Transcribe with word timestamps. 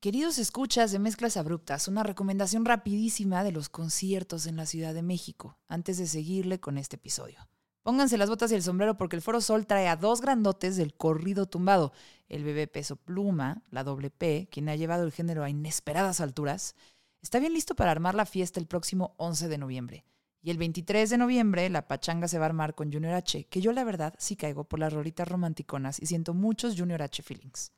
Queridos 0.00 0.38
escuchas 0.38 0.92
de 0.92 0.98
Mezclas 0.98 1.36
Abruptas, 1.36 1.86
una 1.86 2.02
recomendación 2.02 2.64
rapidísima 2.64 3.44
de 3.44 3.52
los 3.52 3.68
conciertos 3.68 4.46
en 4.46 4.56
la 4.56 4.64
Ciudad 4.64 4.94
de 4.94 5.02
México, 5.02 5.58
antes 5.68 5.98
de 5.98 6.06
seguirle 6.06 6.58
con 6.58 6.78
este 6.78 6.96
episodio. 6.96 7.50
Pónganse 7.82 8.16
las 8.16 8.30
botas 8.30 8.50
y 8.50 8.54
el 8.54 8.62
sombrero 8.62 8.96
porque 8.96 9.16
el 9.16 9.20
Foro 9.20 9.42
Sol 9.42 9.66
trae 9.66 9.88
a 9.88 9.96
dos 9.96 10.22
grandotes 10.22 10.78
del 10.78 10.94
corrido 10.94 11.44
tumbado, 11.44 11.92
el 12.30 12.44
bebé 12.44 12.66
Peso 12.66 12.96
Pluma, 12.96 13.62
la 13.68 13.84
doble 13.84 14.08
P, 14.08 14.48
quien 14.50 14.70
ha 14.70 14.74
llevado 14.74 15.04
el 15.04 15.12
género 15.12 15.44
a 15.44 15.50
inesperadas 15.50 16.22
alturas, 16.22 16.76
está 17.20 17.38
bien 17.38 17.52
listo 17.52 17.76
para 17.76 17.90
armar 17.90 18.14
la 18.14 18.24
fiesta 18.24 18.58
el 18.58 18.66
próximo 18.66 19.12
11 19.18 19.48
de 19.48 19.58
noviembre. 19.58 20.06
Y 20.40 20.50
el 20.50 20.56
23 20.56 21.10
de 21.10 21.18
noviembre 21.18 21.68
la 21.68 21.88
pachanga 21.88 22.26
se 22.26 22.38
va 22.38 22.46
a 22.46 22.48
armar 22.48 22.74
con 22.74 22.90
Junior 22.90 23.12
H, 23.12 23.48
que 23.50 23.60
yo 23.60 23.70
la 23.72 23.84
verdad 23.84 24.14
sí 24.16 24.34
caigo 24.34 24.64
por 24.64 24.78
las 24.78 24.94
rolitas 24.94 25.28
romanticonas 25.28 26.00
y 26.00 26.06
siento 26.06 26.32
muchos 26.32 26.74
Junior 26.78 27.02
H 27.02 27.22
feelings. 27.22 27.70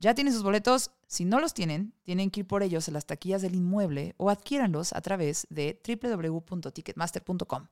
Ya 0.00 0.14
tienen 0.14 0.32
sus 0.32 0.44
boletos, 0.44 0.92
si 1.08 1.24
no 1.24 1.40
los 1.40 1.54
tienen, 1.54 1.92
tienen 2.04 2.30
que 2.30 2.40
ir 2.40 2.46
por 2.46 2.62
ellos 2.62 2.88
a 2.88 2.92
las 2.92 3.04
taquillas 3.04 3.42
del 3.42 3.56
inmueble 3.56 4.14
o 4.16 4.30
adquiéranlos 4.30 4.92
a 4.92 5.00
través 5.00 5.48
de 5.50 5.80
www.ticketmaster.com. 5.84 7.66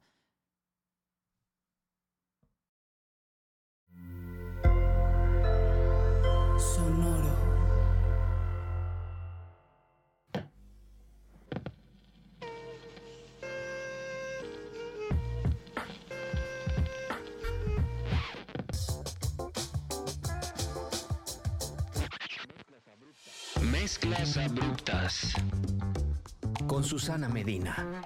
Mezclas 23.96 24.36
abruptas. 24.36 25.32
Con 26.66 26.84
Susana 26.84 27.30
Medina. 27.30 28.02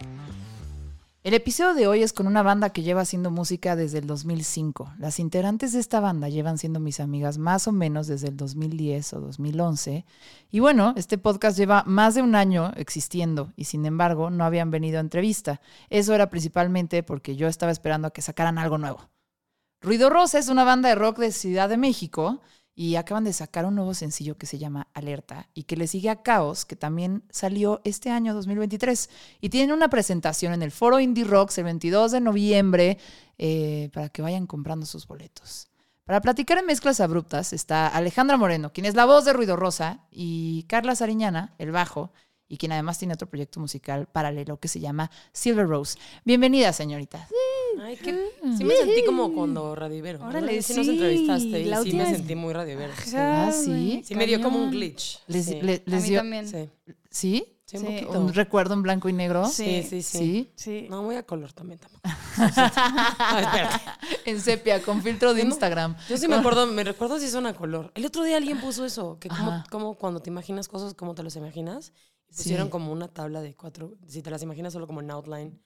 El 1.25 1.34
episodio 1.34 1.75
de 1.75 1.89
hoy 1.89 2.05
es 2.05 2.12
con 2.12 2.28
una 2.28 2.45
banda 2.45 2.70
que 2.70 2.84
lleva 2.84 3.01
haciendo 3.01 3.33
música 3.33 3.75
desde 3.75 3.98
el 3.98 4.06
2005. 4.06 4.92
Las 4.98 5.19
integrantes 5.19 5.73
de 5.73 5.81
esta 5.81 5.98
banda 5.98 6.28
llevan 6.28 6.59
siendo 6.59 6.78
mis 6.78 7.00
amigas 7.00 7.39
más 7.39 7.67
o 7.67 7.73
menos 7.73 8.06
desde 8.06 8.28
el 8.28 8.37
2010 8.37 9.15
o 9.15 9.20
2011. 9.20 10.05
Y 10.53 10.61
bueno, 10.61 10.95
este 10.97 11.19
podcast 11.19 11.59
lleva 11.59 11.83
más 11.87 12.15
de 12.15 12.22
un 12.22 12.37
año 12.37 12.70
existiendo 12.77 13.53
y 13.56 13.65
sin 13.65 13.84
embargo 13.84 14.31
no 14.31 14.45
habían 14.45 14.70
venido 14.70 14.98
a 14.98 15.00
entrevista. 15.00 15.61
Eso 15.89 16.15
era 16.15 16.31
principalmente 16.31 17.03
porque 17.03 17.34
yo 17.34 17.48
estaba 17.48 17.72
esperando 17.72 18.06
a 18.06 18.12
que 18.12 18.22
sacaran 18.22 18.59
algo 18.59 18.78
nuevo. 18.78 19.09
Ruido 19.83 20.09
Rosa 20.09 20.39
es 20.39 20.48
una 20.48 20.62
banda 20.62 20.91
de 20.91 20.95
rock 20.95 21.19
de 21.19 21.33
Ciudad 21.33 21.69
de 21.69 21.78
México 21.78 22.43
y 22.75 22.97
acaban 22.97 23.25
de 23.25 23.33
sacar 23.33 23.67
un 23.67 23.75
nuevo 23.75 23.95
sencillo 23.95 24.39
que 24.39 24.47
se 24.47 24.59
llama 24.59 24.89
Alerta 24.95 25.49
y 25.55 25.65
que 25.65 25.77
le 25.77 25.87
sigue 25.87 26.09
a 26.09 26.23
Caos, 26.23 26.65
que 26.65 26.77
también 26.77 27.25
salió 27.31 27.81
este 27.85 28.11
año 28.11 28.35
2023. 28.35 29.11
Y 29.41 29.49
tienen 29.51 29.73
una 29.73 29.89
presentación 29.89 30.55
en 30.55 30.62
el 30.62 30.71
Foro 30.71 31.01
Indie 31.01 31.25
Rocks 31.25 31.59
el 31.59 31.65
22 31.65 32.12
de 32.12 32.21
noviembre 32.21 32.99
eh, 33.39 33.91
para 33.93 34.09
que 34.09 34.23
vayan 34.23 34.47
comprando 34.47 34.87
sus 34.87 35.07
boletos. 35.07 35.69
Para 36.05 36.21
platicar 36.21 36.59
en 36.59 36.67
mezclas 36.67 37.01
abruptas 37.01 37.53
está 37.53 37.87
Alejandra 37.87 38.37
Moreno, 38.37 38.73
quien 38.73 38.87
es 38.87 38.95
la 38.95 39.05
voz 39.05 39.25
de 39.25 39.33
Ruido 39.33 39.57
Rosa, 39.57 40.07
y 40.11 40.65
Carla 40.65 40.97
Sariñana, 40.97 41.55
el 41.59 41.71
bajo, 41.71 42.12
y 42.51 42.59
quien 42.59 42.73
además 42.73 42.98
tiene 42.98 43.15
otro 43.15 43.29
proyecto 43.29 43.61
musical 43.61 44.06
paralelo 44.12 44.59
que 44.59 44.67
se 44.69 44.81
llama 44.81 45.11
Silver 45.33 45.67
Rose. 45.67 45.97
Bienvenida, 46.25 46.73
señorita. 46.73 47.27
Ay, 47.81 47.97
qué... 47.97 48.12
Sí 48.59 48.65
me 48.65 48.75
sentí 48.75 49.05
como 49.06 49.33
cuando 49.33 49.75
Radio 49.77 49.97
Ibero. 49.98 50.23
Órale, 50.27 50.61
sí 50.61 50.75
nos 50.75 50.84
sí, 50.84 50.93
entrevistaste 50.93 51.61
y 51.61 51.65
la 51.67 51.83
sí 51.83 51.93
me 51.95 52.06
sentí 52.06 52.34
muy. 52.34 52.53
Sí, 53.05 53.15
Ah, 53.17 53.53
sí. 53.53 54.03
Sí, 54.05 54.15
me 54.17 54.27
dio 54.27 54.43
como 54.43 54.59
un 54.62 54.71
glitch. 54.73 55.21
Les, 55.28 55.47
sí. 55.47 55.61
le- 55.62 55.84
A 55.87 55.91
les 55.91 56.03
mí 56.03 56.09
dio, 56.11 56.19
también. 56.21 56.48
Sí, 56.48 56.69
¿Sí? 57.09 57.45
sí, 57.65 57.77
un 57.77 57.83
Sí. 57.87 57.87
poquito. 57.87 58.21
¿Un 58.21 58.34
recuerdo 58.34 58.75
en 58.75 58.83
blanco 58.83 59.09
y 59.09 59.12
negro? 59.12 59.47
Sí, 59.47 59.84
sí, 59.89 60.03
sí. 60.03 60.19
¿Sí? 60.19 60.51
Sí. 60.56 60.87
No, 60.91 61.05
muy 61.05 61.15
a 61.15 61.23
color 61.23 61.53
también 61.53 61.78
tampoco. 61.78 62.03
En 64.25 64.41
sepia, 64.41 64.82
con 64.82 65.03
filtro 65.03 65.34
de 65.34 65.44
no- 65.44 65.50
Instagram. 65.50 65.97
Yo 66.09 66.17
sí 66.17 66.27
me 66.28 66.34
acuerdo, 66.34 66.67
me 66.67 66.82
recuerdo 66.84 67.19
si 67.21 67.28
son 67.28 67.47
a 67.47 67.55
color. 67.55 67.93
El 67.94 68.05
otro 68.06 68.25
día 68.25 68.37
alguien 68.37 68.61
puso 68.61 68.84
eso, 68.84 69.19
que 69.21 69.28
como, 69.28 69.62
como 69.71 69.94
cuando 69.94 70.21
te 70.21 70.31
imaginas 70.31 70.67
cosas, 70.69 70.94
cómo 70.94 71.15
te 71.15 71.22
las 71.22 71.37
imaginas. 71.37 71.93
Y 72.31 72.35
Sí. 72.35 72.39
pusieron 72.39 72.71
como 72.71 72.93
una 72.93 73.09
tabla 73.09 73.41
de 73.43 73.55
cuatro, 73.57 73.97
si 74.07 74.23
te 74.23 74.31
las 74.31 74.43
imaginas 74.43 74.73
solo 74.73 74.87
como 74.87 75.01
en 75.01 75.11
outline, 75.11 75.61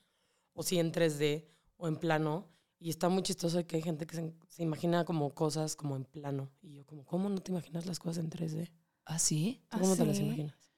o 0.54 0.62
si 0.62 0.78
en 0.78 0.92
3D, 0.92 1.46
o 1.76 1.88
en 1.88 1.96
plano. 1.96 2.48
Y 2.78 2.90
está 2.90 3.08
muy 3.08 3.22
chistoso 3.22 3.64
que 3.66 3.76
hay 3.76 3.82
gente 3.82 4.06
que 4.06 4.16
se, 4.16 4.34
se 4.48 4.62
imagina 4.62 5.04
como 5.04 5.34
cosas 5.34 5.76
como 5.76 5.96
en 5.96 6.04
plano. 6.04 6.50
Y 6.60 6.74
yo 6.74 6.84
como, 6.86 7.04
¿cómo 7.04 7.28
no 7.28 7.40
te 7.40 7.50
imaginas 7.52 7.86
las 7.86 7.98
cosas 7.98 8.18
en 8.24 8.30
3D? 8.30 8.70
¿Ah, 9.04 9.18
sí? 9.18 9.62
¿Tú 9.68 9.78
¿Cómo 9.78 9.92
¿Ah, 9.92 9.96
te 9.96 10.04
las 10.06 10.20
imaginas? 10.20 10.70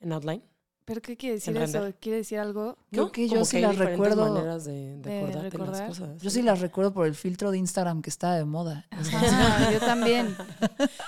¿En 0.00 0.12
outline? 0.12 0.42
¿Pero 0.90 1.02
qué 1.02 1.16
quiere 1.16 1.36
decir 1.36 1.56
eso? 1.56 1.92
¿Quiere 2.00 2.18
decir 2.18 2.40
algo? 2.40 2.76
Creo 2.90 3.12
que 3.12 3.28
yo 3.28 3.34
Como 3.34 3.44
sí 3.44 3.60
las 3.60 3.76
recuerdo- 3.78 4.32
maneras 4.34 4.64
de, 4.64 4.96
de 4.96 5.26
de 5.50 5.58
las 5.58 5.82
cosas. 5.82 6.20
Yo 6.20 6.30
sí 6.30 6.42
las 6.42 6.58
recuerdo 6.60 6.92
por 6.92 7.06
el 7.06 7.14
filtro 7.14 7.52
de 7.52 7.58
Instagram 7.58 8.02
que 8.02 8.10
está 8.10 8.34
de 8.34 8.44
moda. 8.44 8.86
Ah, 8.90 9.70
yo 9.72 9.78
también. 9.78 10.36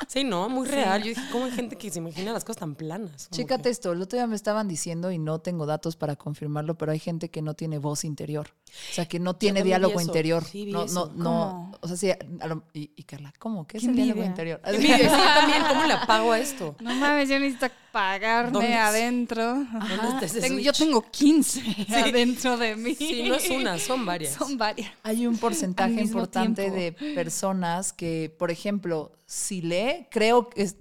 Sí, 0.06 0.22
no, 0.22 0.48
muy 0.48 0.68
real. 0.68 1.02
Yo 1.02 1.08
dije, 1.08 1.20
¿cómo 1.32 1.46
hay 1.46 1.50
gente 1.50 1.76
que 1.76 1.90
se 1.90 1.98
imagina 1.98 2.32
las 2.32 2.44
cosas 2.44 2.60
tan 2.60 2.76
planas? 2.76 3.28
Chécate 3.30 3.64
que- 3.64 3.68
esto, 3.70 3.90
el 3.90 4.00
otro 4.02 4.16
día 4.18 4.26
me 4.28 4.36
estaban 4.36 4.68
diciendo 4.68 5.10
y 5.10 5.18
no 5.18 5.40
tengo 5.40 5.66
datos 5.66 5.96
para 5.96 6.14
confirmarlo, 6.14 6.76
pero 6.78 6.92
hay 6.92 7.00
gente 7.00 7.28
que 7.30 7.42
no 7.42 7.54
tiene 7.54 7.78
voz 7.78 8.04
interior. 8.04 8.48
O 8.90 8.94
sea, 8.94 9.06
que 9.06 9.18
no 9.18 9.34
tiene 9.34 9.62
diálogo 9.64 9.94
eso, 9.98 10.08
interior. 10.08 10.44
sí 10.44 10.64
vi 10.66 10.72
no, 10.72 10.84
eso. 10.84 11.12
no, 11.16 11.22
no. 11.24 11.24
¿Cómo? 11.24 11.76
O 11.80 11.88
sea, 11.88 11.96
sí, 11.96 12.12
lo- 12.48 12.62
y, 12.72 12.90
y 12.94 13.02
Carla, 13.02 13.32
¿cómo? 13.38 13.66
¿Qué 13.66 13.78
es 13.78 13.84
el 13.84 13.96
diálogo 13.96 14.22
interior? 14.22 14.60
Sí, 14.64 14.86
yo 14.88 15.08
también, 15.10 15.62
¿cómo 15.68 15.84
le 15.84 15.92
apago 15.94 16.30
a 16.32 16.38
esto? 16.38 16.76
No 16.80 16.94
mames, 16.94 17.28
yo 17.28 17.38
necesito 17.40 17.66
¿Dónde 17.92 18.08
pagarme 18.08 18.78
adentro. 18.78 19.66
¿Dónde 19.72 19.94
está 20.14 20.26
ese 20.26 20.40
Tengo- 20.40 20.54
switch? 20.54 20.66
yo 20.66 20.72
tengo 20.72 21.10
15 21.10 21.62
adentro 22.04 22.56
de 22.56 22.76
mí. 22.76 22.94
Sí, 22.94 23.24
no 23.28 23.34
es 23.34 23.48
una, 23.50 23.78
son 23.78 24.04
varias. 24.06 24.34
Son 24.34 24.56
varias. 24.58 24.90
Hay 25.02 25.26
un 25.26 25.36
porcentaje 25.38 26.00
importante 26.02 26.70
tiempo. 26.70 26.78
de 27.04 27.14
personas 27.14 27.92
que, 27.92 28.34
por 28.38 28.50
ejemplo, 28.50 29.12
si 29.26 29.62
lee, 29.62 30.06
creo 30.10 30.48
que 30.50 30.62
es, 30.62 30.76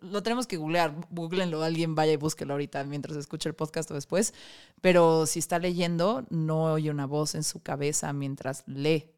lo 0.00 0.22
tenemos 0.22 0.46
que 0.46 0.56
googlear, 0.56 0.94
googleenlo, 1.10 1.62
alguien 1.62 1.94
vaya 1.94 2.12
y 2.12 2.16
búsquelo 2.16 2.54
ahorita 2.54 2.82
mientras 2.84 3.16
escuche 3.16 3.48
el 3.48 3.54
podcast 3.54 3.90
o 3.90 3.94
después, 3.94 4.34
pero 4.80 5.26
si 5.26 5.38
está 5.38 5.58
leyendo, 5.58 6.24
no 6.30 6.64
oye 6.72 6.90
una 6.90 7.06
voz 7.06 7.34
en 7.34 7.44
su 7.44 7.60
cabeza 7.62 8.12
mientras 8.12 8.64
lee. 8.66 9.08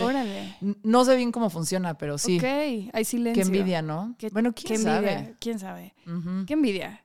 Órale. 0.00 0.56
No 0.82 1.04
sé 1.04 1.14
bien 1.14 1.30
cómo 1.30 1.50
funciona, 1.50 1.96
pero 1.98 2.16
sí. 2.16 2.38
Ok, 2.38 2.44
hay 2.94 3.04
silencio. 3.04 3.42
Qué 3.42 3.46
envidia, 3.46 3.82
¿no? 3.82 4.14
Qué- 4.18 4.30
bueno, 4.30 4.52
qué 4.54 4.62
quién 4.64 4.80
envidia. 4.80 4.94
sabe. 5.18 5.34
¿Quién 5.38 5.58
sabe? 5.58 5.94
¿Qué 6.46 6.52
envidia? 6.54 7.03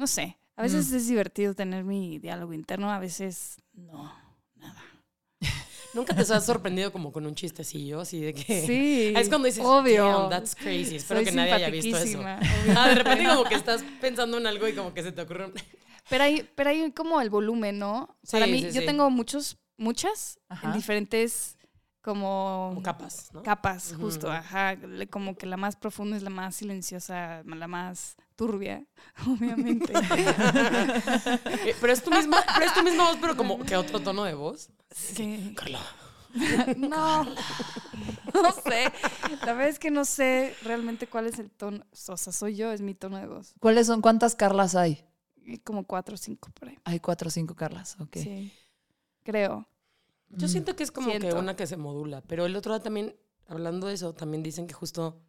No 0.00 0.06
sé. 0.06 0.38
A 0.56 0.62
veces 0.62 0.90
Mm. 0.90 0.96
es 0.96 1.08
divertido 1.08 1.54
tener 1.54 1.84
mi 1.84 2.18
diálogo 2.18 2.54
interno, 2.54 2.90
a 2.90 2.98
veces 2.98 3.56
no. 3.74 4.10
Nada. 4.56 4.82
Nunca 5.94 6.14
te 6.16 6.22
has 6.22 6.46
sorprendido 6.46 6.90
como 6.90 7.12
con 7.12 7.26
un 7.26 7.34
chistecillo, 7.34 8.00
así 8.00 8.18
de 8.20 8.32
que... 8.32 8.66
Sí. 8.66 9.12
Es 9.16 9.28
cuando 9.28 9.44
dices, 9.46 9.62
obvio. 9.64 10.06
Damn, 10.06 10.30
that's 10.30 10.54
crazy. 10.54 10.96
Espero 10.96 11.20
Soy 11.20 11.26
que 11.26 11.32
nadie 11.32 11.52
haya 11.52 11.68
visto 11.68 11.98
eso. 11.98 12.22
Ah, 12.76 12.88
de 12.88 12.94
repente 12.94 13.24
como 13.28 13.44
que 13.44 13.54
estás 13.56 13.84
pensando 14.00 14.38
en 14.38 14.46
algo 14.46 14.66
y 14.66 14.72
como 14.72 14.94
que 14.94 15.02
se 15.02 15.12
te 15.12 15.20
ocurre... 15.20 15.46
un- 15.46 15.54
Pero 16.08 16.24
hay, 16.24 16.48
pero 16.54 16.70
hay 16.70 16.90
como 16.92 17.20
el 17.20 17.28
volumen, 17.28 17.78
¿no? 17.78 18.16
Para 18.32 18.46
mí, 18.46 18.60
sí, 18.62 18.66
yo 18.72 18.80
sí. 18.80 18.86
tengo 18.86 19.10
muchos, 19.10 19.58
muchas 19.76 20.38
Ajá. 20.48 20.68
en 20.68 20.72
diferentes 20.74 21.58
como, 22.02 22.68
Como 22.70 22.82
capas, 22.82 23.30
¿no? 23.32 23.42
capas, 23.42 23.94
justo, 23.98 24.30
ajá. 24.30 24.76
Como 25.10 25.36
que 25.36 25.46
la 25.46 25.56
más 25.56 25.76
profunda 25.76 26.16
es 26.16 26.22
la 26.22 26.30
más 26.30 26.56
silenciosa, 26.56 27.42
la 27.44 27.68
más 27.68 28.16
turbia, 28.36 28.84
obviamente. 29.26 29.92
Eh, 31.66 31.74
pero 31.80 31.92
es 31.92 32.02
tu 32.02 32.10
misma, 32.10 32.38
pero 32.54 32.66
es 32.66 32.74
tu 32.74 32.82
misma 32.82 33.04
voz, 33.08 33.18
pero 33.20 33.36
como 33.36 33.58
que 33.60 33.76
otro 33.76 34.00
tono 34.00 34.24
de 34.24 34.34
voz. 34.34 34.70
sí. 34.90 35.54
Carla. 35.56 35.80
No, 36.76 37.24
no 37.24 38.52
sé. 38.64 38.92
La 39.44 39.52
verdad 39.52 39.68
es 39.68 39.80
que 39.80 39.90
no 39.90 40.04
sé 40.04 40.54
realmente 40.62 41.08
cuál 41.08 41.26
es 41.26 41.38
el 41.40 41.50
tono. 41.50 41.84
O 41.90 42.16
sea, 42.16 42.32
soy 42.32 42.54
yo, 42.54 42.70
es 42.70 42.80
mi 42.80 42.94
tono 42.94 43.16
de 43.18 43.26
voz. 43.26 43.52
¿Cuáles 43.58 43.88
son? 43.88 44.00
¿Cuántas 44.00 44.36
Carlas 44.36 44.76
hay? 44.76 45.04
Como 45.64 45.84
cuatro 45.84 46.14
o 46.14 46.18
cinco 46.18 46.48
por 46.54 46.68
ahí. 46.68 46.78
Hay 46.84 47.00
cuatro 47.00 47.26
o 47.28 47.30
cinco 47.30 47.56
Carlas, 47.56 47.96
ok. 47.98 48.16
Sí. 48.16 48.52
Creo. 49.24 49.66
Yo 50.30 50.48
siento 50.48 50.76
que 50.76 50.82
es 50.84 50.90
como 50.92 51.10
que 51.10 51.18
Siento. 51.20 51.38
una 51.38 51.56
que 51.56 51.66
se 51.66 51.76
modula, 51.76 52.20
pero 52.22 52.46
el 52.46 52.54
otro 52.56 52.72
día 52.72 52.82
también, 52.82 53.16
hablando 53.48 53.88
de 53.88 53.94
eso, 53.94 54.14
también 54.14 54.42
dicen 54.42 54.66
que 54.66 54.74
justo 54.74 55.20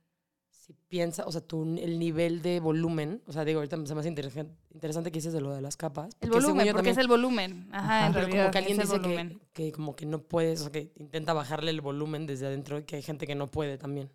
si 0.50 0.74
piensa, 0.88 1.26
o 1.26 1.32
sea, 1.32 1.42
tu, 1.42 1.64
el 1.78 1.98
nivel 1.98 2.42
de 2.44 2.60
volumen, 2.60 3.22
o 3.26 3.34
sea, 3.34 3.44
digo, 3.44 3.60
ahorita 3.60 3.78
me 3.78 3.84
hace 4.00 4.08
interesante, 4.08 4.56
interesante 4.72 5.12
que 5.12 5.18
dices 5.18 5.34
de 5.34 5.42
lo 5.42 5.54
de 5.56 5.62
las 5.62 5.76
capas. 5.76 6.16
El 6.22 6.30
volumen, 6.30 6.66
yo 6.68 6.74
porque 6.74 6.90
también- 6.90 6.92
es 6.94 6.98
el 7.00 7.08
volumen. 7.08 7.70
Ajá, 7.72 8.06
en 8.08 8.14
pero 8.14 8.26
realidad. 8.28 8.44
como 8.44 8.52
que 8.52 8.58
alguien 8.60 8.78
dice 8.78 9.02
que, 9.02 9.40
que 9.54 9.72
como 9.72 9.96
que 9.96 10.06
no 10.06 10.22
puedes, 10.22 10.60
o 10.60 10.64
sea, 10.66 10.72
que 10.72 10.94
intenta 10.98 11.34
bajarle 11.34 11.72
el 11.72 11.82
volumen 11.82 12.28
desde 12.28 12.46
adentro 12.46 12.78
y 12.80 12.84
que 12.84 12.98
hay 12.98 13.02
gente 13.02 13.26
que 13.26 13.34
no 13.36 13.48
puede 13.48 13.78
también. 13.80 14.12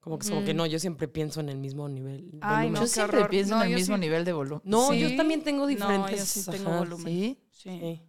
Como 0.00 0.18
que, 0.18 0.24
es 0.24 0.30
como 0.30 0.44
que 0.44 0.54
Mm. 0.54 0.56
no, 0.56 0.66
yo 0.66 0.78
siempre 0.78 1.06
pienso 1.08 1.40
en 1.40 1.48
el 1.48 1.58
mismo 1.58 1.88
nivel. 1.88 2.38
Ay, 2.40 2.68
volumen. 2.70 2.74
Yo 2.74 2.80
No, 2.80 2.80
qué 2.80 2.86
siempre 2.88 3.16
horror. 3.18 3.30
pienso 3.30 3.54
No, 3.54 3.60
en 3.60 3.66
el 3.66 3.72
yo 3.72 3.78
mismo 3.78 3.96
sí. 3.96 4.00
nivel 4.00 4.24
de 4.24 4.32
volumen. 4.32 4.60
No, 4.64 4.90
Sí. 4.92 4.98
yo 5.00 5.16
también 5.16 5.42
tengo 5.42 5.64
No, 5.64 5.70
yo 5.70 5.76
diferentes. 5.76 6.22
sí 6.28 6.50
tengo 6.50 6.70
ajá, 6.70 6.78
volumen. 6.80 7.06
¿Sí? 7.06 7.38
Sí. 7.50 8.02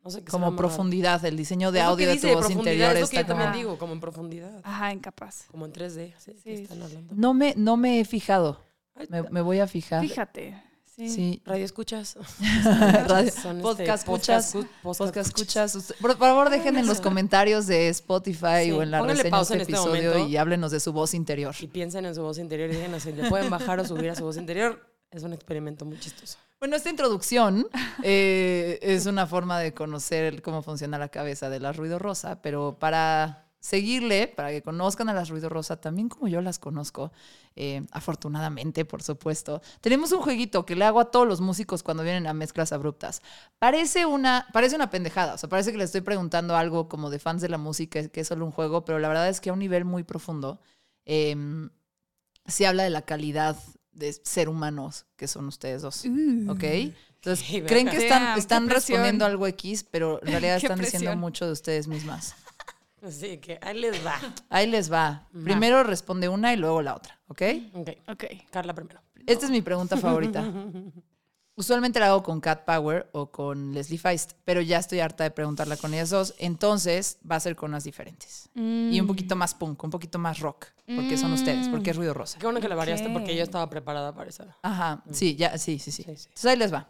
Sí. 0.00 0.04
No 0.04 0.10
sé 0.10 0.24
qué 0.24 0.30
como 0.30 0.46
raro. 0.46 0.56
profundidad, 0.56 1.24
el 1.24 1.36
diseño 1.36 1.72
de 1.72 1.80
Es 1.80 1.84
lo 1.86 1.96
que 1.96 2.04
audio 2.04 2.14
de 2.14 2.20
tu 2.20 2.28
voz 2.28 2.46
profundidad, 2.46 2.72
interior 2.72 2.96
es 2.96 3.00
lo 3.02 3.08
que 3.08 3.16
está 3.16 3.20
yo 3.22 3.26
también 3.28 3.50
como... 3.50 3.58
digo, 3.58 3.78
como 3.78 3.92
en 3.92 4.00
profundidad. 4.00 4.60
Ajá, 4.64 4.92
incapaz. 4.92 5.44
Como 5.50 5.66
en 5.66 5.72
3D, 5.72 6.14
así 6.16 6.32
que 6.32 6.56
Sí, 6.56 6.62
están 6.62 6.82
hablando. 6.82 7.14
No 7.16 7.34
me, 7.34 7.54
no 7.56 7.76
me 7.76 8.00
he 8.00 8.04
fijado. 8.04 8.60
Me, 9.08 9.22
me 9.24 9.40
voy 9.40 9.60
a 9.60 9.66
fijar. 9.66 10.02
Fíjate. 10.02 10.62
Sí. 10.84 11.08
Sí. 11.08 11.42
Radio 11.46 11.64
escuchas. 11.64 12.16
Radio- 12.64 13.28
este, 13.28 13.54
podcast 13.62 14.02
escuchas. 14.02 14.54
escu- 14.54 14.68
Podcast 14.82 15.16
escuchas. 15.16 15.94
Por 16.00 16.16
favor, 16.18 16.50
dejen 16.50 16.76
en 16.76 16.86
los 16.86 17.00
comentarios 17.00 17.66
de 17.66 17.88
Spotify 17.88 18.64
Sí, 18.64 18.72
o 18.72 18.82
en 18.82 18.90
la 18.90 18.98
pónganle 18.98 19.22
reseña 19.22 19.30
pausa 19.38 19.54
este 19.54 19.54
en 19.54 19.60
este 19.62 19.72
episodio 19.72 20.10
momento. 20.10 20.28
y 20.30 20.36
háblenos 20.36 20.70
de 20.72 20.80
su 20.80 20.92
voz 20.92 21.14
interior. 21.14 21.54
Y 21.58 21.68
piensen 21.68 22.04
en 22.04 22.14
su 22.14 22.20
voz 22.22 22.38
interior 22.38 22.68
y 22.70 22.74
díganos 22.76 23.02
si 23.04 23.12
le 23.12 23.28
pueden 23.30 23.48
bajar 23.48 23.80
o 23.80 23.84
subir 23.86 24.10
a 24.10 24.14
su 24.14 24.24
voz 24.24 24.36
interior. 24.36 24.84
Es 25.10 25.22
un 25.22 25.32
experimento 25.32 25.86
muy 25.86 25.98
chistoso. 25.98 26.36
Bueno, 26.60 26.76
esta 26.76 26.90
introducción 26.90 27.68
eh, 28.02 28.78
es 28.82 29.06
una 29.06 29.26
forma 29.26 29.58
de 29.58 29.72
conocer 29.72 30.42
cómo 30.42 30.62
funciona 30.62 30.98
la 30.98 31.08
cabeza 31.08 31.48
de 31.48 31.58
la 31.58 31.72
ruido 31.72 31.98
rosa, 31.98 32.42
pero 32.42 32.78
para 32.78 33.46
seguirle, 33.60 34.28
para 34.28 34.50
que 34.50 34.60
conozcan 34.60 35.08
a 35.08 35.14
las 35.14 35.30
ruido 35.30 35.48
rosa, 35.48 35.80
también 35.80 36.10
como 36.10 36.28
yo 36.28 36.42
las 36.42 36.58
conozco, 36.58 37.12
eh, 37.56 37.86
afortunadamente, 37.92 38.84
por 38.84 39.02
supuesto, 39.02 39.62
tenemos 39.80 40.12
un 40.12 40.20
jueguito 40.20 40.66
que 40.66 40.76
le 40.76 40.84
hago 40.84 41.00
a 41.00 41.10
todos 41.10 41.26
los 41.26 41.40
músicos 41.40 41.82
cuando 41.82 42.02
vienen 42.02 42.26
a 42.26 42.34
mezclas 42.34 42.72
abruptas. 42.72 43.22
Parece 43.58 44.04
una, 44.04 44.46
parece 44.52 44.76
una 44.76 44.90
pendejada, 44.90 45.34
o 45.34 45.38
sea, 45.38 45.48
parece 45.48 45.72
que 45.72 45.78
le 45.78 45.84
estoy 45.84 46.02
preguntando 46.02 46.56
algo 46.56 46.90
como 46.90 47.08
de 47.08 47.18
fans 47.18 47.40
de 47.40 47.48
la 47.48 47.58
música, 47.58 48.06
que 48.08 48.20
es 48.20 48.28
solo 48.28 48.44
un 48.44 48.52
juego, 48.52 48.84
pero 48.84 48.98
la 48.98 49.08
verdad 49.08 49.30
es 49.30 49.40
que 49.40 49.48
a 49.48 49.54
un 49.54 49.60
nivel 49.60 49.86
muy 49.86 50.04
profundo 50.04 50.60
em, 51.06 51.70
se 52.46 52.66
habla 52.66 52.82
de 52.82 52.90
la 52.90 53.02
calidad 53.02 53.56
de 54.00 54.12
ser 54.24 54.48
humanos 54.48 55.06
que 55.16 55.28
son 55.28 55.46
ustedes 55.46 55.82
dos. 55.82 56.04
Uh. 56.04 56.50
¿Ok? 56.50 56.64
Entonces, 56.64 57.46
creen 57.66 57.88
que 57.88 58.08
están, 58.36 58.68
respondiendo 58.68 59.26
algo 59.26 59.46
X, 59.46 59.84
pero 59.88 60.20
en 60.22 60.28
realidad 60.32 60.56
están 60.56 60.78
diciendo 60.78 61.10
presión. 61.10 61.20
mucho 61.20 61.46
de 61.46 61.52
ustedes 61.52 61.86
mismas. 61.86 62.34
Así 63.02 63.38
que 63.38 63.58
ahí 63.62 63.78
les 63.78 64.04
va. 64.04 64.18
Ahí 64.48 64.66
les 64.66 64.90
va. 64.90 65.28
Primero 65.44 65.84
responde 65.84 66.28
una 66.28 66.52
y 66.52 66.56
luego 66.56 66.82
la 66.82 66.94
otra, 66.94 67.20
¿ok? 67.28 67.42
Ok, 67.74 67.88
Ok. 68.08 68.24
Carla 68.50 68.74
primero. 68.74 69.00
Esta 69.26 69.44
es 69.44 69.50
mi 69.50 69.62
pregunta 69.62 69.96
favorita. 69.96 70.42
Usualmente 71.60 72.00
la 72.00 72.06
hago 72.06 72.22
con 72.22 72.40
Cat 72.40 72.64
Power 72.64 73.10
o 73.12 73.30
con 73.30 73.74
Leslie 73.74 73.98
Feist, 73.98 74.32
pero 74.46 74.62
ya 74.62 74.78
estoy 74.78 75.00
harta 75.00 75.24
de 75.24 75.30
preguntarla 75.30 75.76
con 75.76 75.92
ellas 75.92 76.08
dos, 76.08 76.34
entonces 76.38 77.18
va 77.30 77.36
a 77.36 77.40
ser 77.40 77.54
con 77.54 77.70
unas 77.72 77.84
diferentes. 77.84 78.48
Y 78.54 78.98
un 78.98 79.06
poquito 79.06 79.36
más 79.36 79.52
punk, 79.52 79.84
un 79.84 79.90
poquito 79.90 80.18
más 80.18 80.38
rock, 80.38 80.68
porque 80.96 81.16
son 81.16 81.32
ustedes, 81.32 81.68
porque 81.68 81.90
es 81.90 81.96
ruido 81.96 82.14
rosa. 82.14 82.38
Qué 82.38 82.46
bueno 82.46 82.60
que 82.60 82.68
la 82.68 82.74
variaste 82.74 83.06
Ok. 83.08 83.12
porque 83.12 83.34
yo 83.36 83.42
estaba 83.42 83.68
preparada 83.70 84.14
para 84.14 84.30
esa. 84.30 84.56
Ajá, 84.62 85.02
sí, 85.12 85.36
ya, 85.36 85.56
sí, 85.58 85.78
sí, 85.78 85.90
sí. 85.90 86.02
Sí, 86.04 86.16
sí. 86.16 86.24
Entonces 86.28 86.44
ahí 86.46 86.56
les 86.56 86.72
va. 86.72 86.88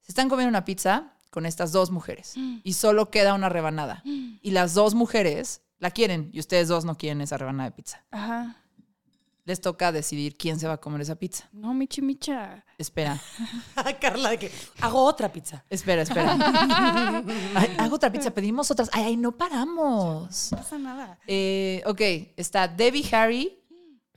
Se 0.00 0.12
están 0.12 0.28
comiendo 0.28 0.48
una 0.48 0.64
pizza 0.64 1.14
con 1.30 1.46
estas 1.46 1.72
dos 1.72 1.90
mujeres 1.90 2.34
y 2.64 2.72
solo 2.72 3.10
queda 3.10 3.34
una 3.34 3.48
rebanada. 3.48 4.02
Y 4.04 4.50
las 4.50 4.74
dos 4.74 4.94
mujeres 4.94 5.62
la 5.78 5.90
quieren 5.90 6.30
y 6.32 6.40
ustedes 6.40 6.68
dos 6.68 6.84
no 6.84 6.96
quieren 6.96 7.20
esa 7.20 7.38
rebanada 7.38 7.70
de 7.70 7.76
pizza. 7.76 8.04
Ajá. 8.10 8.59
Les 9.50 9.60
toca 9.60 9.90
decidir 9.90 10.36
quién 10.36 10.60
se 10.60 10.68
va 10.68 10.74
a 10.74 10.76
comer 10.80 11.00
esa 11.00 11.16
pizza. 11.16 11.48
No, 11.50 11.74
Michi 11.74 12.00
Micha. 12.00 12.64
Espera, 12.78 13.20
Carla, 14.00 14.30
de 14.30 14.38
que 14.38 14.52
hago 14.80 15.02
otra 15.02 15.32
pizza. 15.32 15.64
espera, 15.68 16.02
espera. 16.02 16.34
Ay, 17.56 17.74
hago 17.78 17.96
otra 17.96 18.12
pizza, 18.12 18.30
pedimos 18.30 18.70
otras. 18.70 18.88
Ay, 18.92 19.02
ay, 19.06 19.16
no 19.16 19.32
paramos. 19.32 20.52
No 20.52 20.58
pasa 20.58 20.78
nada. 20.78 21.18
Eh, 21.26 21.82
ok, 21.84 22.00
está 22.36 22.68
Debbie 22.68 23.04
Harry 23.12 23.58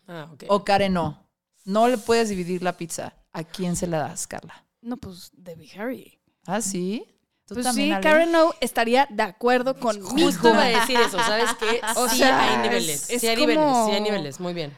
Ah, 0.07 0.29
o 0.49 0.63
Karen 0.63 0.93
No. 0.93 1.27
No 1.65 1.87
le 1.87 1.97
puedes 1.97 2.29
dividir 2.29 2.61
la 2.61 2.77
pizza. 2.77 3.15
¿A 3.31 3.43
quién 3.43 3.75
se 3.75 3.87
la 3.87 3.97
das, 3.97 4.27
Carla? 4.27 4.67
No, 4.81 4.97
pues 4.97 5.31
Debbie 5.33 5.71
Harry. 5.79 6.19
¿Ah, 6.45 6.61
sí? 6.61 7.07
¿Tú 7.47 7.55
Pues 7.55 7.65
también, 7.65 7.87
sí, 7.87 7.91
Ale? 7.93 8.03
Karen 8.03 8.35
O 8.35 8.53
estaría 8.61 9.07
de 9.09 9.23
acuerdo 9.23 9.79
conmigo. 9.79 10.09
Justo 10.09 10.49
iba 10.49 10.61
a 10.61 10.65
decir 10.67 10.99
eso, 10.99 11.17
¿sabes 11.17 11.49
qué? 11.59 11.81
O 11.97 12.07
sí 12.07 12.17
sea, 12.19 12.39
hay 12.39 12.57
niveles. 12.69 13.09
es- 13.09 13.19
sí 13.21 13.27
hay 13.27 13.33
es 13.33 13.39
niveles, 13.39 13.65
sí 13.87 13.91
hay 13.93 14.01
niveles. 14.01 14.39
Muy 14.39 14.53
bien. 14.53 14.77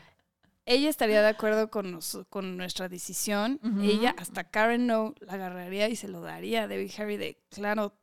Ella 0.66 0.90
estaría 0.90 1.22
de 1.22 1.28
acuerdo 1.28 1.70
con, 1.70 1.92
nos- 1.92 2.20
con 2.30 2.58
nuestra 2.58 2.90
decisión. 2.90 3.60
Ella, 3.84 4.16
hasta 4.18 4.46
Karen 4.46 4.88
No, 4.88 5.14
la 5.20 5.34
agarraría 5.34 5.88
y 5.90 5.96
se 5.96 6.08
lo 6.08 6.22
daría 6.22 6.64
a 6.64 6.68
Debbie 6.68 6.92
Harry 6.98 7.18
de, 7.18 7.38
claro, 7.50 7.94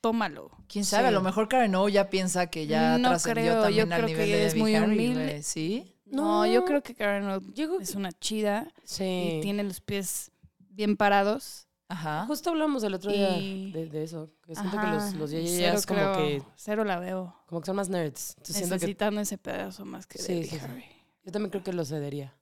tómalo. 0.00 0.50
¿Quién 0.68 0.84
sabe? 0.84 1.08
A 1.08 1.10
lo 1.10 1.22
mejor 1.22 1.48
Karen 1.48 1.74
O 1.74 1.88
ya 1.88 2.08
piensa 2.10 2.46
que 2.48 2.66
ya 2.66 2.98
No 2.98 3.08
trascendió 3.08 3.42
creo, 3.42 3.62
también 3.62 3.88
yo 3.88 3.94
al 3.94 4.00
creo 4.00 4.08
nivel 4.08 4.26
que 4.26 4.36
de 4.36 4.46
es 4.46 4.52
Debbie 4.52 4.62
muy 4.62 4.74
Harry, 4.76 4.86
humilde. 4.94 5.42
¿Sí? 5.42 5.94
No, 6.06 6.46
yo 6.46 6.64
creo 6.64 6.82
que 6.82 6.94
Karen 6.94 7.26
No 7.26 7.40
Yo- 7.52 7.80
es 7.80 7.94
una 7.94 8.12
chida 8.12 8.72
Sí. 8.84 9.04
y 9.04 9.40
tiene 9.40 9.64
los 9.64 9.80
pies 9.80 10.30
bien 10.70 10.96
parados. 10.96 11.66
Ajá. 11.90 12.26
Justo 12.26 12.50
hablamos 12.50 12.82
el 12.84 12.92
otro 12.94 13.10
día 13.10 13.38
Y- 13.38 13.72
de, 13.72 13.86
de 13.88 14.04
eso. 14.04 14.30
Que 14.46 14.54
siento 14.54 14.78
que 14.78 14.86
los, 14.86 15.14
los 15.14 15.30
cero 15.30 15.78
como 15.86 16.00
creo- 16.00 16.16
que, 16.16 16.42
Cero 16.54 16.84
la 16.84 16.98
veo. 17.00 17.34
como 17.46 17.60
que 17.62 17.66
son 17.66 17.76
más 17.76 17.88
nerds. 17.88 18.34
Entonces 18.36 18.56
siento 18.56 18.74
que 18.74 18.80
Necesitando 18.80 19.20
ese 19.22 19.38
pedazo 19.38 19.84
más 19.86 20.06
que 20.06 20.18
Sí, 20.18 20.34
Debbie 20.34 20.44
sí, 20.48 20.58
sí. 20.58 20.64
Harry. 20.64 20.84
Yo 21.28 21.32
también 21.32 21.50
creo 21.50 21.62
que 21.62 21.74
lo 21.74 21.84
cedería. 21.84 22.34